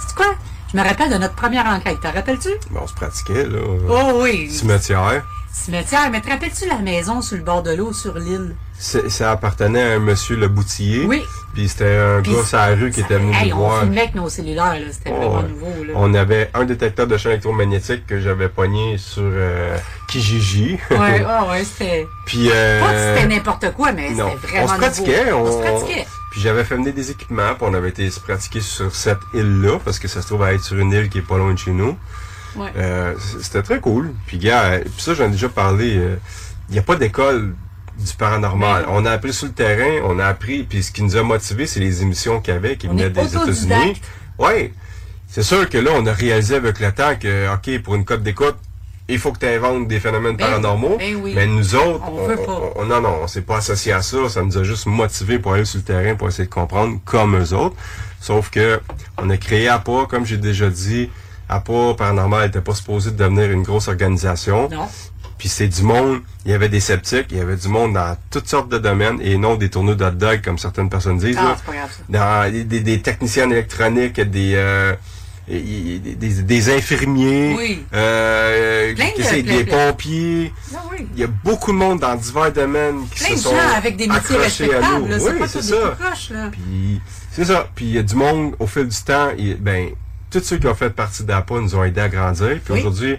C'est 0.06 0.14
quoi? 0.16 0.34
Je 0.72 0.78
me 0.78 0.82
rappelle 0.84 1.10
de 1.10 1.18
notre 1.18 1.34
première 1.34 1.66
enquête, 1.66 2.00
te 2.00 2.06
rappelles-tu? 2.06 2.50
Ben, 2.70 2.80
on 2.82 2.86
se 2.86 2.94
pratiquait, 2.94 3.44
là. 3.46 3.58
Oh 3.88 4.20
oui! 4.22 4.48
Cimetière. 4.50 5.24
Cimetière, 5.52 6.10
mais 6.10 6.20
te 6.20 6.28
rappelles-tu 6.28 6.68
la 6.68 6.78
maison 6.78 7.20
sur 7.22 7.36
le 7.36 7.42
bord 7.42 7.62
de 7.62 7.72
l'eau, 7.72 7.92
sur 7.92 8.16
l'île? 8.18 8.54
Ça 8.78 9.30
appartenait 9.32 9.82
à 9.82 9.92
un 9.94 9.98
monsieur 9.98 10.36
Le 10.36 10.48
Boutillier. 10.48 11.04
Oui. 11.04 11.22
Puis 11.52 11.68
c'était 11.68 11.96
un 11.96 12.22
Puis 12.22 12.32
gars 12.32 12.44
sur 12.44 12.56
la 12.58 12.66
rue 12.68 12.90
qui 12.90 13.00
était 13.00 13.18
venu 13.18 13.34
Hey, 13.34 13.50
nous 13.50 13.56
on 13.56 13.58
voir. 13.58 13.80
filmait 13.82 14.00
avec 14.02 14.14
nos 14.14 14.28
cellulaires, 14.28 14.76
c'était 14.92 15.10
Oh, 15.12 15.16
vraiment 15.16 15.36
ouais. 15.38 15.48
nouveau. 15.48 15.84
Là. 15.84 15.92
On 15.96 16.14
avait 16.14 16.50
un 16.54 16.64
détecteur 16.64 17.06
de 17.08 17.16
champ 17.18 17.28
électromagnétique 17.30 18.06
que 18.06 18.20
j'avais 18.20 18.48
pogné 18.48 18.96
sur 18.96 19.22
euh, 19.24 19.76
Kijiji. 20.08 20.78
Ouais, 20.92 21.24
ah 21.28 21.46
ouais, 21.50 21.64
c'était. 21.64 22.06
Puis 22.24 22.48
euh, 22.50 22.80
Pas 22.80 22.92
que 22.92 22.98
c'était 23.18 23.34
n'importe 23.34 23.72
quoi, 23.74 23.92
mais 23.92 24.10
c'était 24.10 24.22
vraiment 24.22 24.64
on 24.64 24.68
se 24.68 24.74
pratiquait. 24.78 25.24
nouveau. 25.32 25.36
On, 25.38 25.48
On 25.48 25.52
se 25.52 25.58
pratiquait. 25.68 26.06
Puis 26.30 26.40
j'avais 26.40 26.62
fait 26.64 26.76
venir 26.76 26.94
des 26.94 27.10
équipements, 27.10 27.54
puis 27.56 27.66
on 27.68 27.74
avait 27.74 27.88
été 27.88 28.08
se 28.08 28.20
pratiquer 28.20 28.60
sur 28.60 28.94
cette 28.94 29.18
île-là, 29.34 29.78
parce 29.84 29.98
que 29.98 30.06
ça 30.06 30.22
se 30.22 30.28
trouve 30.28 30.44
à 30.44 30.54
être 30.54 30.62
sur 30.62 30.78
une 30.78 30.92
île 30.92 31.08
qui 31.10 31.18
est 31.18 31.22
pas 31.26 31.36
loin 31.36 31.52
de 31.52 31.58
chez 31.58 31.72
nous. 31.72 31.98
Ouais. 32.56 32.68
Euh, 32.76 33.14
C'était 33.40 33.62
très 33.62 33.80
cool. 33.80 34.12
Puis 34.26 34.38
gars, 34.38 34.62
euh, 34.64 34.80
puis 34.82 34.92
ça 35.02 35.14
j'en 35.14 35.24
ai 35.26 35.30
déjà 35.30 35.48
parlé. 35.48 35.96
euh, 35.96 36.16
Il 36.68 36.72
n'y 36.72 36.78
a 36.78 36.82
pas 36.82 36.96
d'école 36.96 37.54
du 37.98 38.12
paranormal. 38.14 38.84
Ben 38.86 38.92
On 38.94 39.04
a 39.06 39.10
appris 39.12 39.32
sur 39.32 39.46
le 39.46 39.52
terrain, 39.52 40.02
on 40.04 40.18
a 40.18 40.26
appris, 40.26 40.62
puis 40.64 40.82
ce 40.82 40.90
qui 40.92 41.02
nous 41.02 41.16
a 41.16 41.22
motivés, 41.22 41.66
c'est 41.66 41.80
les 41.80 42.02
émissions 42.02 42.40
qu'il 42.40 42.54
y 42.54 42.56
avait, 42.56 42.76
qui 42.76 42.86
On 42.88 42.92
venaient 42.92 43.10
des. 43.10 43.36
États-Unis. 43.36 44.00
Oui. 44.38 44.72
C'est 45.28 45.42
sûr 45.42 45.68
que 45.68 45.78
là, 45.78 45.92
on 45.94 46.06
a 46.06 46.12
réalisé 46.12 46.56
avec 46.56 46.80
le 46.80 46.90
temps 46.92 47.14
que, 47.20 47.52
OK, 47.54 47.82
pour 47.82 47.94
une 47.94 48.04
cote 48.04 48.22
d'écoute, 48.22 48.56
il 49.08 49.18
faut 49.18 49.32
que 49.32 49.38
tu 49.40 49.46
inventes 49.46 49.86
des 49.88 50.00
phénomènes 50.00 50.36
Ben, 50.36 50.46
paranormaux. 50.46 50.96
ben 50.98 51.16
oui. 51.16 51.32
Mais 51.34 51.46
nous 51.46 51.74
autres, 51.74 52.02
On 52.10 52.26
veut 52.26 52.36
pas. 52.36 52.60
on- 52.76 52.84
non, 52.84 53.00
non, 53.00 53.18
on 53.22 53.26
s'est 53.26 53.42
pas 53.42 53.56
associé 53.58 53.92
à 53.92 54.02
ça. 54.02 54.28
Ça 54.28 54.42
nous 54.42 54.56
a 54.56 54.62
juste 54.64 54.86
motivés 54.86 55.38
pour 55.38 55.52
aller 55.54 55.64
sur 55.64 55.78
le 55.78 55.84
terrain, 55.84 56.14
pour 56.14 56.28
essayer 56.28 56.44
de 56.46 56.50
comprendre 56.54 56.98
comme 57.04 57.36
eux 57.36 57.52
autres. 57.52 57.76
Sauf 58.20 58.50
que 58.50 58.80
on 59.18 59.28
a 59.30 59.36
créé 59.36 59.68
APA, 59.68 60.06
comme 60.08 60.24
j'ai 60.26 60.36
déjà 60.36 60.68
dit, 60.70 61.10
APA 61.50 61.94
Paranormal 61.98 62.46
n'était 62.46 62.60
pas 62.60 62.74
supposé 62.74 63.10
devenir 63.10 63.50
une 63.50 63.62
grosse 63.62 63.88
organisation. 63.88 64.68
Non. 64.70 64.88
Puis 65.38 65.48
c'est 65.48 65.68
du 65.68 65.82
monde, 65.82 66.20
il 66.44 66.50
y 66.50 66.54
avait 66.54 66.68
des 66.68 66.80
sceptiques, 66.80 67.28
il 67.30 67.38
y 67.38 67.40
avait 67.40 67.56
du 67.56 67.68
monde 67.68 67.94
dans 67.94 68.14
toutes 68.30 68.46
sortes 68.48 68.68
de 68.68 68.76
domaines 68.78 69.18
et 69.22 69.38
non 69.38 69.56
des 69.56 69.70
tourneaux 69.70 69.94
de 69.94 70.04
hot 70.04 70.10
dog 70.10 70.42
comme 70.44 70.58
certaines 70.58 70.90
personnes 70.90 71.16
disent. 71.18 71.38
Ah, 71.40 71.56
c'est 71.56 71.64
pas 71.64 71.72
grave, 71.78 71.90
ça. 71.90 72.02
Dans 72.08 72.52
des, 72.52 72.64
des, 72.64 72.80
des 72.80 73.00
techniciens 73.00 73.46
en 73.46 73.50
électronique, 73.50 74.20
des, 74.20 74.52
euh, 74.56 74.94
des, 75.48 76.42
des- 76.42 76.70
infirmiers, 76.76 77.54
Oui. 77.56 77.84
euh, 77.94 78.94
Plein 78.94 79.06
de- 79.16 79.22
plein 79.22 79.42
des 79.56 79.64
de- 79.64 79.70
pompiers. 79.70 80.52
Ah 80.74 80.78
oui. 80.92 81.06
Il 81.14 81.20
y 81.20 81.24
a 81.24 81.28
beaucoup 81.42 81.72
de 81.72 81.76
monde 81.78 82.00
dans 82.00 82.14
divers 82.14 82.52
domaines 82.52 83.06
qui 83.14 83.20
Plein 83.24 83.28
se 83.30 83.34
de 83.34 83.38
sont 83.40 83.50
gens 83.56 83.76
avec 83.76 83.96
des 83.96 84.06
métiers 84.08 84.36
respectables, 84.36 85.08
là. 85.08 85.16
Oui, 85.20 85.32
c'est 85.48 85.62
ça. 85.62 85.74
là. 85.76 86.50
Puis 86.52 87.00
c'est 87.32 87.44
ça. 87.46 87.66
Puis 87.74 87.86
il 87.86 87.94
y 87.94 87.98
a 87.98 88.02
du 88.02 88.14
monde 88.14 88.54
au 88.58 88.66
fil 88.66 88.86
du 88.86 88.96
temps. 89.02 89.28
ben, 89.60 89.88
tous 90.30 90.40
ceux 90.40 90.58
qui 90.58 90.66
ont 90.66 90.74
fait 90.74 90.90
partie 90.90 91.24
d'APA 91.24 91.54
nous 91.60 91.74
ont 91.74 91.84
aidés 91.84 92.00
à 92.00 92.08
grandir. 92.08 92.58
Puis 92.64 92.74
Oui. 92.74 92.80
aujourd'hui, 92.80 93.18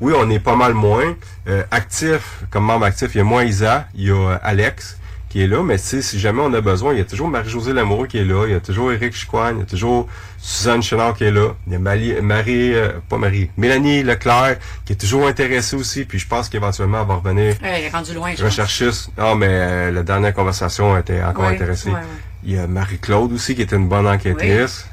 oui, 0.00 0.12
on 0.16 0.28
est 0.30 0.38
pas 0.38 0.56
mal 0.56 0.74
moins 0.74 1.14
euh, 1.48 1.62
actifs. 1.70 2.42
Comme 2.50 2.64
membre 2.64 2.84
actif, 2.86 3.14
il 3.14 3.18
y 3.18 3.20
a 3.20 3.24
moi, 3.24 3.44
Isa, 3.44 3.86
il 3.94 4.04
y 4.06 4.10
a 4.10 4.14
euh, 4.14 4.38
Alex 4.42 4.98
qui 5.28 5.42
est 5.42 5.46
là. 5.46 5.62
Mais 5.62 5.76
si 5.78 6.00
jamais 6.18 6.40
on 6.42 6.52
a 6.54 6.60
besoin, 6.60 6.92
il 6.92 6.98
y 6.98 7.00
a 7.00 7.04
toujours 7.04 7.28
Marie-Josée 7.28 7.72
Lamoureux 7.72 8.06
qui 8.06 8.18
est 8.18 8.24
là. 8.24 8.44
Il 8.46 8.52
y 8.52 8.54
a 8.54 8.60
toujours 8.60 8.92
Éric 8.92 9.14
Chicoine. 9.14 9.56
Il 9.56 9.60
y 9.60 9.62
a 9.62 9.66
toujours 9.66 10.06
Suzanne 10.38 10.82
Chenard 10.82 11.14
qui 11.14 11.24
est 11.24 11.30
là. 11.32 11.54
Il 11.66 11.72
y 11.72 11.76
a 11.76 11.78
Marie, 11.78 12.14
Marie 12.22 12.74
euh, 12.74 12.92
pas 13.08 13.18
Marie, 13.18 13.50
Mélanie 13.56 14.02
Leclerc 14.02 14.58
qui 14.84 14.92
est 14.92 14.96
toujours 14.96 15.26
intéressée 15.26 15.76
aussi. 15.76 16.04
Puis 16.04 16.18
je 16.18 16.28
pense 16.28 16.48
qu'éventuellement, 16.48 17.00
elle 17.02 17.08
va 17.08 17.14
revenir 17.14 17.54
il 17.62 17.66
est 17.66 17.88
rendu 17.88 18.14
loin, 18.14 18.32
je 18.38 18.44
recherchiste. 18.44 19.10
Non, 19.18 19.34
mais 19.34 19.48
euh, 19.50 19.90
la 19.90 20.02
dernière 20.02 20.32
conversation 20.34 20.96
était 20.98 21.22
encore 21.22 21.46
Ouais, 21.46 21.54
intéressée. 21.54 21.88
ouais, 21.88 21.94
ouais. 21.96 22.00
Il 22.44 22.52
y 22.54 22.58
a 22.58 22.66
Marie-Claude 22.68 23.32
aussi 23.32 23.56
qui 23.56 23.62
était 23.62 23.76
une 23.76 23.88
bonne 23.88 24.06
enquêtrice. 24.06 24.86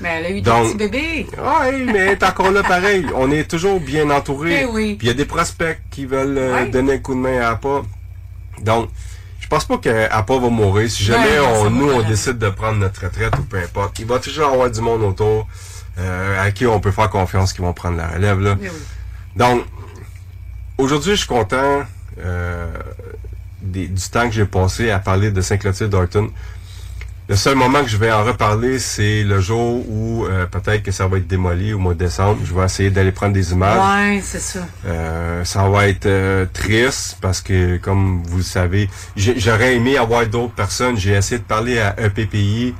Mais 0.00 0.08
elle 0.10 0.26
a 0.26 0.30
eu 0.30 0.40
Donc- 0.40 0.62
des 0.62 0.68
petits 0.68 0.76
bébés. 0.78 1.26
Oui, 1.36 1.84
mais 1.86 1.98
elle 1.98 2.08
est 2.10 2.22
encore 2.24 2.50
là 2.52 2.62
pareil. 2.62 3.04
On 3.16 3.30
est 3.30 3.50
toujours 3.50 3.80
bien 3.80 4.08
entouré. 4.10 4.60
Eh 4.62 4.64
oui. 4.66 4.94
Puis 4.96 5.06
il 5.06 5.08
y 5.08 5.12
a 5.12 5.14
des 5.14 5.24
prospects 5.24 5.80
qui 5.90 6.06
veulent 6.06 6.38
euh, 6.38 6.66
donner 6.66 6.94
un 6.94 6.98
coup 6.98 7.14
de 7.14 7.20
main 7.20 7.40
à 7.40 7.50
APA. 7.50 7.82
Donc, 8.62 8.88
je 9.40 9.46
pense 9.48 9.64
pas 9.64 9.78
qu'APA 9.78 10.38
va 10.38 10.48
mourir. 10.50 10.90
Si 10.90 11.02
jamais 11.04 11.38
on, 11.40 11.70
nous, 11.70 11.90
on 11.90 12.02
décide 12.02 12.38
de 12.38 12.50
prendre 12.50 12.78
notre 12.78 13.04
retraite 13.04 13.36
ou 13.38 13.42
peu 13.42 13.58
importe, 13.58 13.98
il 13.98 14.06
va 14.06 14.18
toujours 14.18 14.46
avoir 14.52 14.70
du 14.70 14.80
monde 14.80 15.02
autour 15.02 15.48
euh, 15.98 16.44
à 16.44 16.50
qui 16.52 16.66
on 16.66 16.78
peut 16.80 16.90
faire 16.92 17.10
confiance 17.10 17.52
qui 17.52 17.60
vont 17.60 17.72
prendre 17.72 17.96
la 17.96 18.08
relève. 18.08 18.38
Là. 18.40 18.56
Eh 18.60 18.64
oui. 18.68 18.76
Donc, 19.36 19.64
aujourd'hui, 20.76 21.12
je 21.12 21.16
suis 21.18 21.26
content 21.28 21.82
euh, 22.20 22.66
des- 23.62 23.86
du 23.88 24.02
temps 24.10 24.28
que 24.28 24.34
j'ai 24.34 24.44
passé 24.44 24.90
à 24.90 24.98
parler 24.98 25.30
de 25.30 25.40
Saint-Clotilde 25.40 25.90
d'Orton. 25.90 26.30
Le 27.28 27.36
seul 27.36 27.56
moment 27.56 27.82
que 27.82 27.90
je 27.90 27.98
vais 27.98 28.10
en 28.10 28.24
reparler, 28.24 28.78
c'est 28.78 29.22
le 29.22 29.38
jour 29.38 29.84
où 29.86 30.24
euh, 30.24 30.46
peut-être 30.46 30.82
que 30.82 30.90
ça 30.92 31.06
va 31.06 31.18
être 31.18 31.26
démoli 31.26 31.74
au 31.74 31.78
mois 31.78 31.92
de 31.92 31.98
décembre. 31.98 32.38
Je 32.42 32.54
vais 32.54 32.64
essayer 32.64 32.90
d'aller 32.90 33.12
prendre 33.12 33.34
des 33.34 33.52
images. 33.52 33.78
Ouais, 34.14 34.20
c'est 34.22 34.40
ça. 34.40 34.60
Euh, 34.86 35.44
ça 35.44 35.68
va 35.68 35.88
être 35.88 36.06
euh, 36.06 36.46
triste 36.50 37.18
parce 37.20 37.42
que, 37.42 37.76
comme 37.76 38.22
vous 38.24 38.38
le 38.38 38.42
savez, 38.42 38.88
j'aurais 39.14 39.74
aimé 39.76 39.98
avoir 39.98 40.26
d'autres 40.26 40.54
personnes. 40.54 40.96
J'ai 40.96 41.12
essayé 41.12 41.38
de 41.38 41.44
parler 41.44 41.78
à 41.78 41.94
EPPI. 42.00 42.74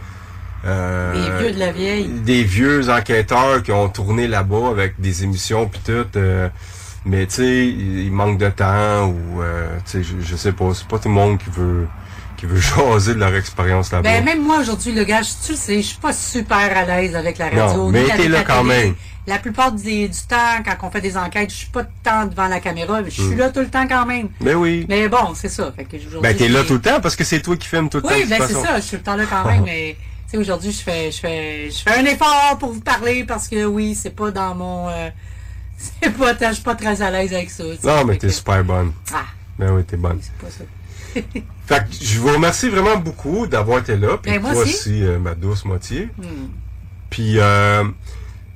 euh, 0.64 1.12
Les 1.12 1.42
vieux 1.44 1.52
de 1.54 1.58
la 1.58 1.70
vieille. 1.72 2.08
Des 2.08 2.42
vieux 2.42 2.88
enquêteurs 2.88 3.62
qui 3.62 3.72
ont 3.72 3.90
tourné 3.90 4.26
là-bas 4.28 4.70
avec 4.70 4.98
des 4.98 5.24
émissions 5.24 5.66
puis 5.68 5.80
tout. 5.84 6.06
euh, 6.16 6.48
mais 7.04 7.26
tu 7.26 7.34
sais, 7.34 7.66
il 7.66 7.98
il 8.06 8.12
manque 8.12 8.38
de 8.38 8.48
temps 8.48 9.08
ou 9.08 9.42
euh, 9.42 9.68
tu 9.84 10.02
sais, 10.02 10.02
je, 10.02 10.14
je 10.26 10.36
sais 10.36 10.52
pas. 10.52 10.72
C'est 10.72 10.88
pas 10.88 10.98
tout 10.98 11.08
le 11.08 11.14
monde 11.14 11.36
qui 11.36 11.50
veut 11.50 11.86
qui 12.38 12.46
veut 12.46 12.60
jaser 12.60 13.14
de 13.14 13.18
leur 13.20 13.34
expérience 13.34 13.92
là-bas. 13.92 14.08
Ben, 14.08 14.24
même 14.24 14.42
moi, 14.42 14.60
aujourd'hui, 14.60 14.92
le 14.92 15.04
gars, 15.04 15.20
je- 15.22 15.44
tu 15.46 15.52
le 15.52 15.58
sais, 15.58 15.76
je 15.82 15.86
suis 15.88 15.98
pas 15.98 16.12
super 16.14 16.76
à 16.76 16.84
l'aise 16.84 17.14
avec 17.14 17.36
la 17.36 17.50
Non, 17.50 17.66
radio. 17.66 17.88
mais 17.90 18.04
t'es 18.04 18.28
là 18.28 18.44
quand 18.44 18.62
télé. 18.62 18.84
même. 18.84 18.94
La 19.26 19.38
plupart 19.38 19.72
des- 19.72 20.08
du 20.08 20.18
temps, 20.26 20.62
quand 20.64 20.86
on 20.86 20.90
fait 20.90 21.02
des 21.02 21.16
enquêtes, 21.18 21.50
je 21.50 21.56
suis 21.56 21.66
pas 21.68 21.84
tant 22.02 22.24
devant 22.24 22.48
la 22.48 22.60
caméra, 22.60 23.02
mais 23.02 23.10
je 23.10 23.20
suis 23.20 23.34
Mm. 23.34 23.38
là 23.38 23.50
tout 23.50 23.60
le 23.60 23.68
temps 23.68 23.86
quand 23.86 24.06
même. 24.06 24.28
Ben 24.40 24.54
oui. 24.56 24.86
Mais 24.88 25.06
bon, 25.08 25.34
c'est 25.34 25.50
ça. 25.50 25.70
Fait 25.76 25.84
que 25.84 25.96
Ben 26.22 26.34
t'es 26.34 26.48
là 26.48 26.64
tout 26.64 26.72
le 26.74 26.80
temps 26.80 27.00
parce 27.02 27.14
que 27.14 27.24
c'est 27.24 27.42
toi 27.42 27.54
qui 27.56 27.68
filmes 27.68 27.90
tout 27.90 27.98
le 27.98 28.04
temps. 28.04 28.08
Oui, 28.10 28.24
ben 28.26 28.40
c'est 28.46 28.54
ça, 28.54 28.76
je 28.76 28.80
suis 28.80 28.90
tout 28.96 28.96
le 28.96 29.02
temps 29.02 29.16
là 29.16 29.24
quand 29.28 29.44
même, 29.44 29.64
mais 29.66 29.96
tu 30.24 30.30
sais, 30.30 30.36
aujourd'hui, 30.38 30.72
je 30.72 30.80
fais, 30.82 31.10
je 31.12 31.18
fais, 31.18 31.70
je 31.70 31.76
fais 31.82 31.98
un 31.98 32.04
effort 32.06 32.56
pour 32.58 32.72
vous 32.72 32.80
parler 32.80 33.24
parce 33.24 33.48
que 33.48 33.66
oui, 33.66 33.94
c'est 33.94 34.14
pas 34.16 34.30
dans 34.30 34.54
mon, 34.54 34.88
euh, 34.88 35.10
c'est 36.02 36.10
pas, 36.16 36.32
je 36.48 36.54
suis 36.54 36.62
pas 36.62 36.74
très 36.74 37.02
à 37.02 37.10
l'aise 37.10 37.34
avec 37.34 37.50
ça. 37.50 37.64
Non, 37.84 38.04
mais 38.06 38.16
t'es 38.16 38.30
super 38.30 38.64
bonne. 38.64 38.92
Ah. 39.12 39.24
Ben 39.58 39.72
oui, 39.72 39.84
t'es 39.84 39.96
bonne. 39.98 40.20
C'est 40.22 40.32
pas 40.38 40.50
ça. 40.50 40.64
Fait 41.66 41.80
que 41.84 41.92
je 42.02 42.18
vous 42.18 42.28
remercie 42.32 42.68
vraiment 42.68 42.96
beaucoup 42.96 43.46
d'avoir 43.46 43.78
été 43.80 43.96
là. 43.96 44.16
Puis 44.22 44.32
Ben, 44.32 44.40
moi 44.42 44.52
toi 44.52 44.62
aussi. 44.62 45.04
euh, 45.04 45.18
ma 45.18 45.34
douce 45.34 45.64
moitié. 45.64 46.08
Hmm. 46.18 46.48
Puis 47.10 47.38
euh, 47.38 47.84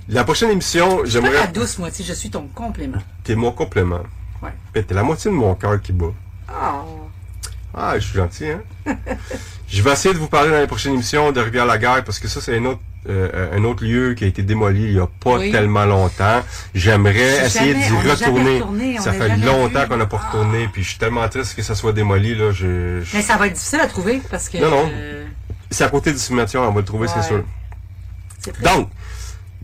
la 0.09 0.25
prochaine 0.25 0.51
émission, 0.51 1.01
Je 1.05 1.11
suis 1.11 1.21
pas 1.21 1.27
j'aimerais. 1.27 1.47
ta 1.47 1.53
douce 1.53 1.79
moitié, 1.79 2.05
je 2.05 2.13
suis 2.13 2.31
ton 2.31 2.47
complément. 2.49 2.99
T'es 3.25 3.35
mon 3.35 3.53
complément. 3.53 4.01
Ouais. 4.43 4.51
Ben, 4.75 4.85
T'es 4.85 4.95
la 4.95 5.03
moitié 5.03 5.31
de 5.31 5.37
mon 5.37 5.55
cœur 5.55 5.81
qui 5.81 5.93
bat. 5.93 6.07
Oh. 6.51 7.09
Ah, 7.75 7.99
je 7.99 8.05
suis 8.07 8.17
gentil, 8.17 8.47
hein? 8.51 8.63
je 9.69 9.83
vais 9.83 9.93
essayer 9.93 10.13
de 10.15 10.19
vous 10.19 10.29
parler 10.29 10.51
dans 10.51 10.59
les 10.61 10.67
prochaines 10.67 10.93
émissions 10.93 11.33
de 11.33 11.41
Rivière-la-Guerre 11.41 12.05
parce 12.05 12.19
que 12.19 12.29
ça, 12.29 12.41
c'est 12.43 12.59
un 12.59 12.65
autre, 12.67 12.81
euh, 13.09 13.57
un 13.57 13.65
autre 13.65 13.85
lieu 13.85 14.15
qui 14.15 14.25
a 14.25 14.27
été 14.29 14.43
démoli 14.43 14.85
il 14.85 14.93
y 14.93 14.99
a 15.01 15.07
pas 15.07 15.39
Oui. 15.39 15.51
tellement 15.51 15.85
longtemps. 15.85 16.43
J'aimerais 16.75 17.15
J'ai 17.41 17.47
essayer 17.47 17.75
d'y 17.75 17.89
retourner. 18.09 18.55
retourné, 18.61 18.99
ça 18.99 19.13
fait 19.13 19.37
longtemps 19.39 19.87
qu'on 19.89 19.97
n'a 19.97 20.07
pas 20.07 20.19
retourné, 20.19 20.69
puis 20.73 20.83
je 20.83 20.91
suis 20.91 20.99
tellement 20.99 21.29
triste 21.29 21.55
que 21.57 21.63
ça 21.63 21.75
soit 21.75 21.93
démoli, 21.93 22.35
là. 22.35 22.53
Je, 22.53 23.01
je- 23.03 23.17
Mais 23.17 23.23
ça 23.23 23.37
va 23.37 23.47
être 23.49 23.55
difficile 23.55 23.81
à 23.81 23.87
trouver 23.87 24.21
parce 24.31 24.49
que. 24.49 24.59
Non, 24.59 24.71
non. 24.71 24.91
euh, 24.93 25.25
C'est 25.71 25.85
à 25.85 25.89
côté 25.89 26.13
du 26.13 26.19
cimetière, 26.19 26.63
on 26.63 26.71
va 26.73 26.81
le 26.81 26.85
trouver, 26.85 27.09
Ouais. 27.09 27.15
c'est 27.17 27.27
sûr. 27.27 27.43
Donc, 28.63 28.89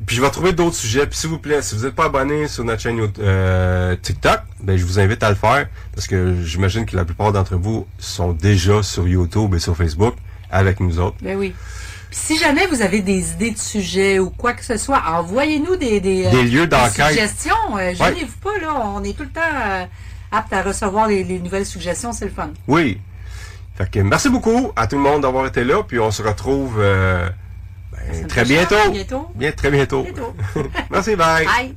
puis 0.06 0.16
je 0.16 0.22
vais 0.22 0.30
trouver 0.30 0.52
d'autres 0.52 0.76
sujets. 0.76 1.06
Puis 1.06 1.18
s'il 1.18 1.30
vous 1.30 1.38
plaît, 1.38 1.60
si 1.62 1.74
vous 1.76 1.84
n'êtes 1.84 1.94
pas 1.94 2.04
abonné 2.06 2.46
sur 2.48 2.64
notre 2.64 2.80
chaîne 2.80 3.00
euh, 3.18 3.96
TikTok, 4.00 4.40
ben 4.62 4.76
je 4.76 4.84
vous 4.84 5.00
invite 5.00 5.22
à 5.22 5.28
le 5.30 5.34
faire 5.34 5.66
parce 5.94 6.06
que 6.06 6.36
j'imagine 6.44 6.86
que 6.86 6.96
la 6.96 7.04
plupart 7.04 7.32
d'entre 7.32 7.56
vous 7.56 7.86
sont 7.98 8.32
déjà 8.32 8.82
sur 8.82 9.06
YouTube 9.08 9.54
et 9.54 9.58
sur 9.58 9.76
Facebook 9.76 10.14
avec 10.50 10.78
nous 10.80 10.98
autres. 11.00 11.16
Ben 11.20 11.36
oui. 11.36 11.52
Si 12.10 12.38
jamais 12.38 12.66
vous 12.66 12.80
avez 12.80 13.00
des 13.02 13.32
idées 13.32 13.50
de 13.50 13.58
sujets 13.58 14.18
ou 14.18 14.30
quoi 14.30 14.54
que 14.54 14.64
ce 14.64 14.76
soit, 14.78 15.02
envoyez-nous 15.06 15.76
des, 15.76 16.00
des, 16.00 16.26
euh, 16.26 16.42
lieux 16.42 16.66
d'enquête. 16.66 17.08
suggestions. 17.08 17.54
Euh, 17.76 17.94
Gênez-vous 17.94 18.38
pas, 18.42 18.58
là. 18.60 18.74
On 18.94 19.04
est 19.04 19.12
tout 19.16 19.24
le 19.24 19.28
temps 19.28 19.40
euh, 19.42 19.84
apte 20.32 20.52
à 20.52 20.62
recevoir 20.62 21.06
les, 21.08 21.22
les 21.22 21.38
nouvelles 21.38 21.66
suggestions. 21.66 22.12
C'est 22.12 22.24
le 22.24 22.30
fun. 22.30 22.50
Oui. 22.66 22.98
Fait 23.76 23.90
que 23.90 24.00
merci 24.00 24.28
beaucoup 24.30 24.72
à 24.74 24.86
tout 24.86 24.96
le 24.96 25.02
monde 25.02 25.22
d'avoir 25.22 25.46
été 25.46 25.64
là. 25.64 25.82
Puis 25.86 26.00
on 26.00 26.10
se 26.10 26.22
retrouve 26.22 26.76
euh, 26.78 27.28
ben, 27.92 28.26
très 28.26 28.44
bientôt. 28.44 28.90
bientôt. 28.90 29.28
Bien, 29.34 29.52
très 29.52 29.70
bientôt. 29.70 30.02
Bientôt. 30.02 30.34
merci, 30.90 31.14
bye. 31.14 31.46
Bye. 31.46 31.76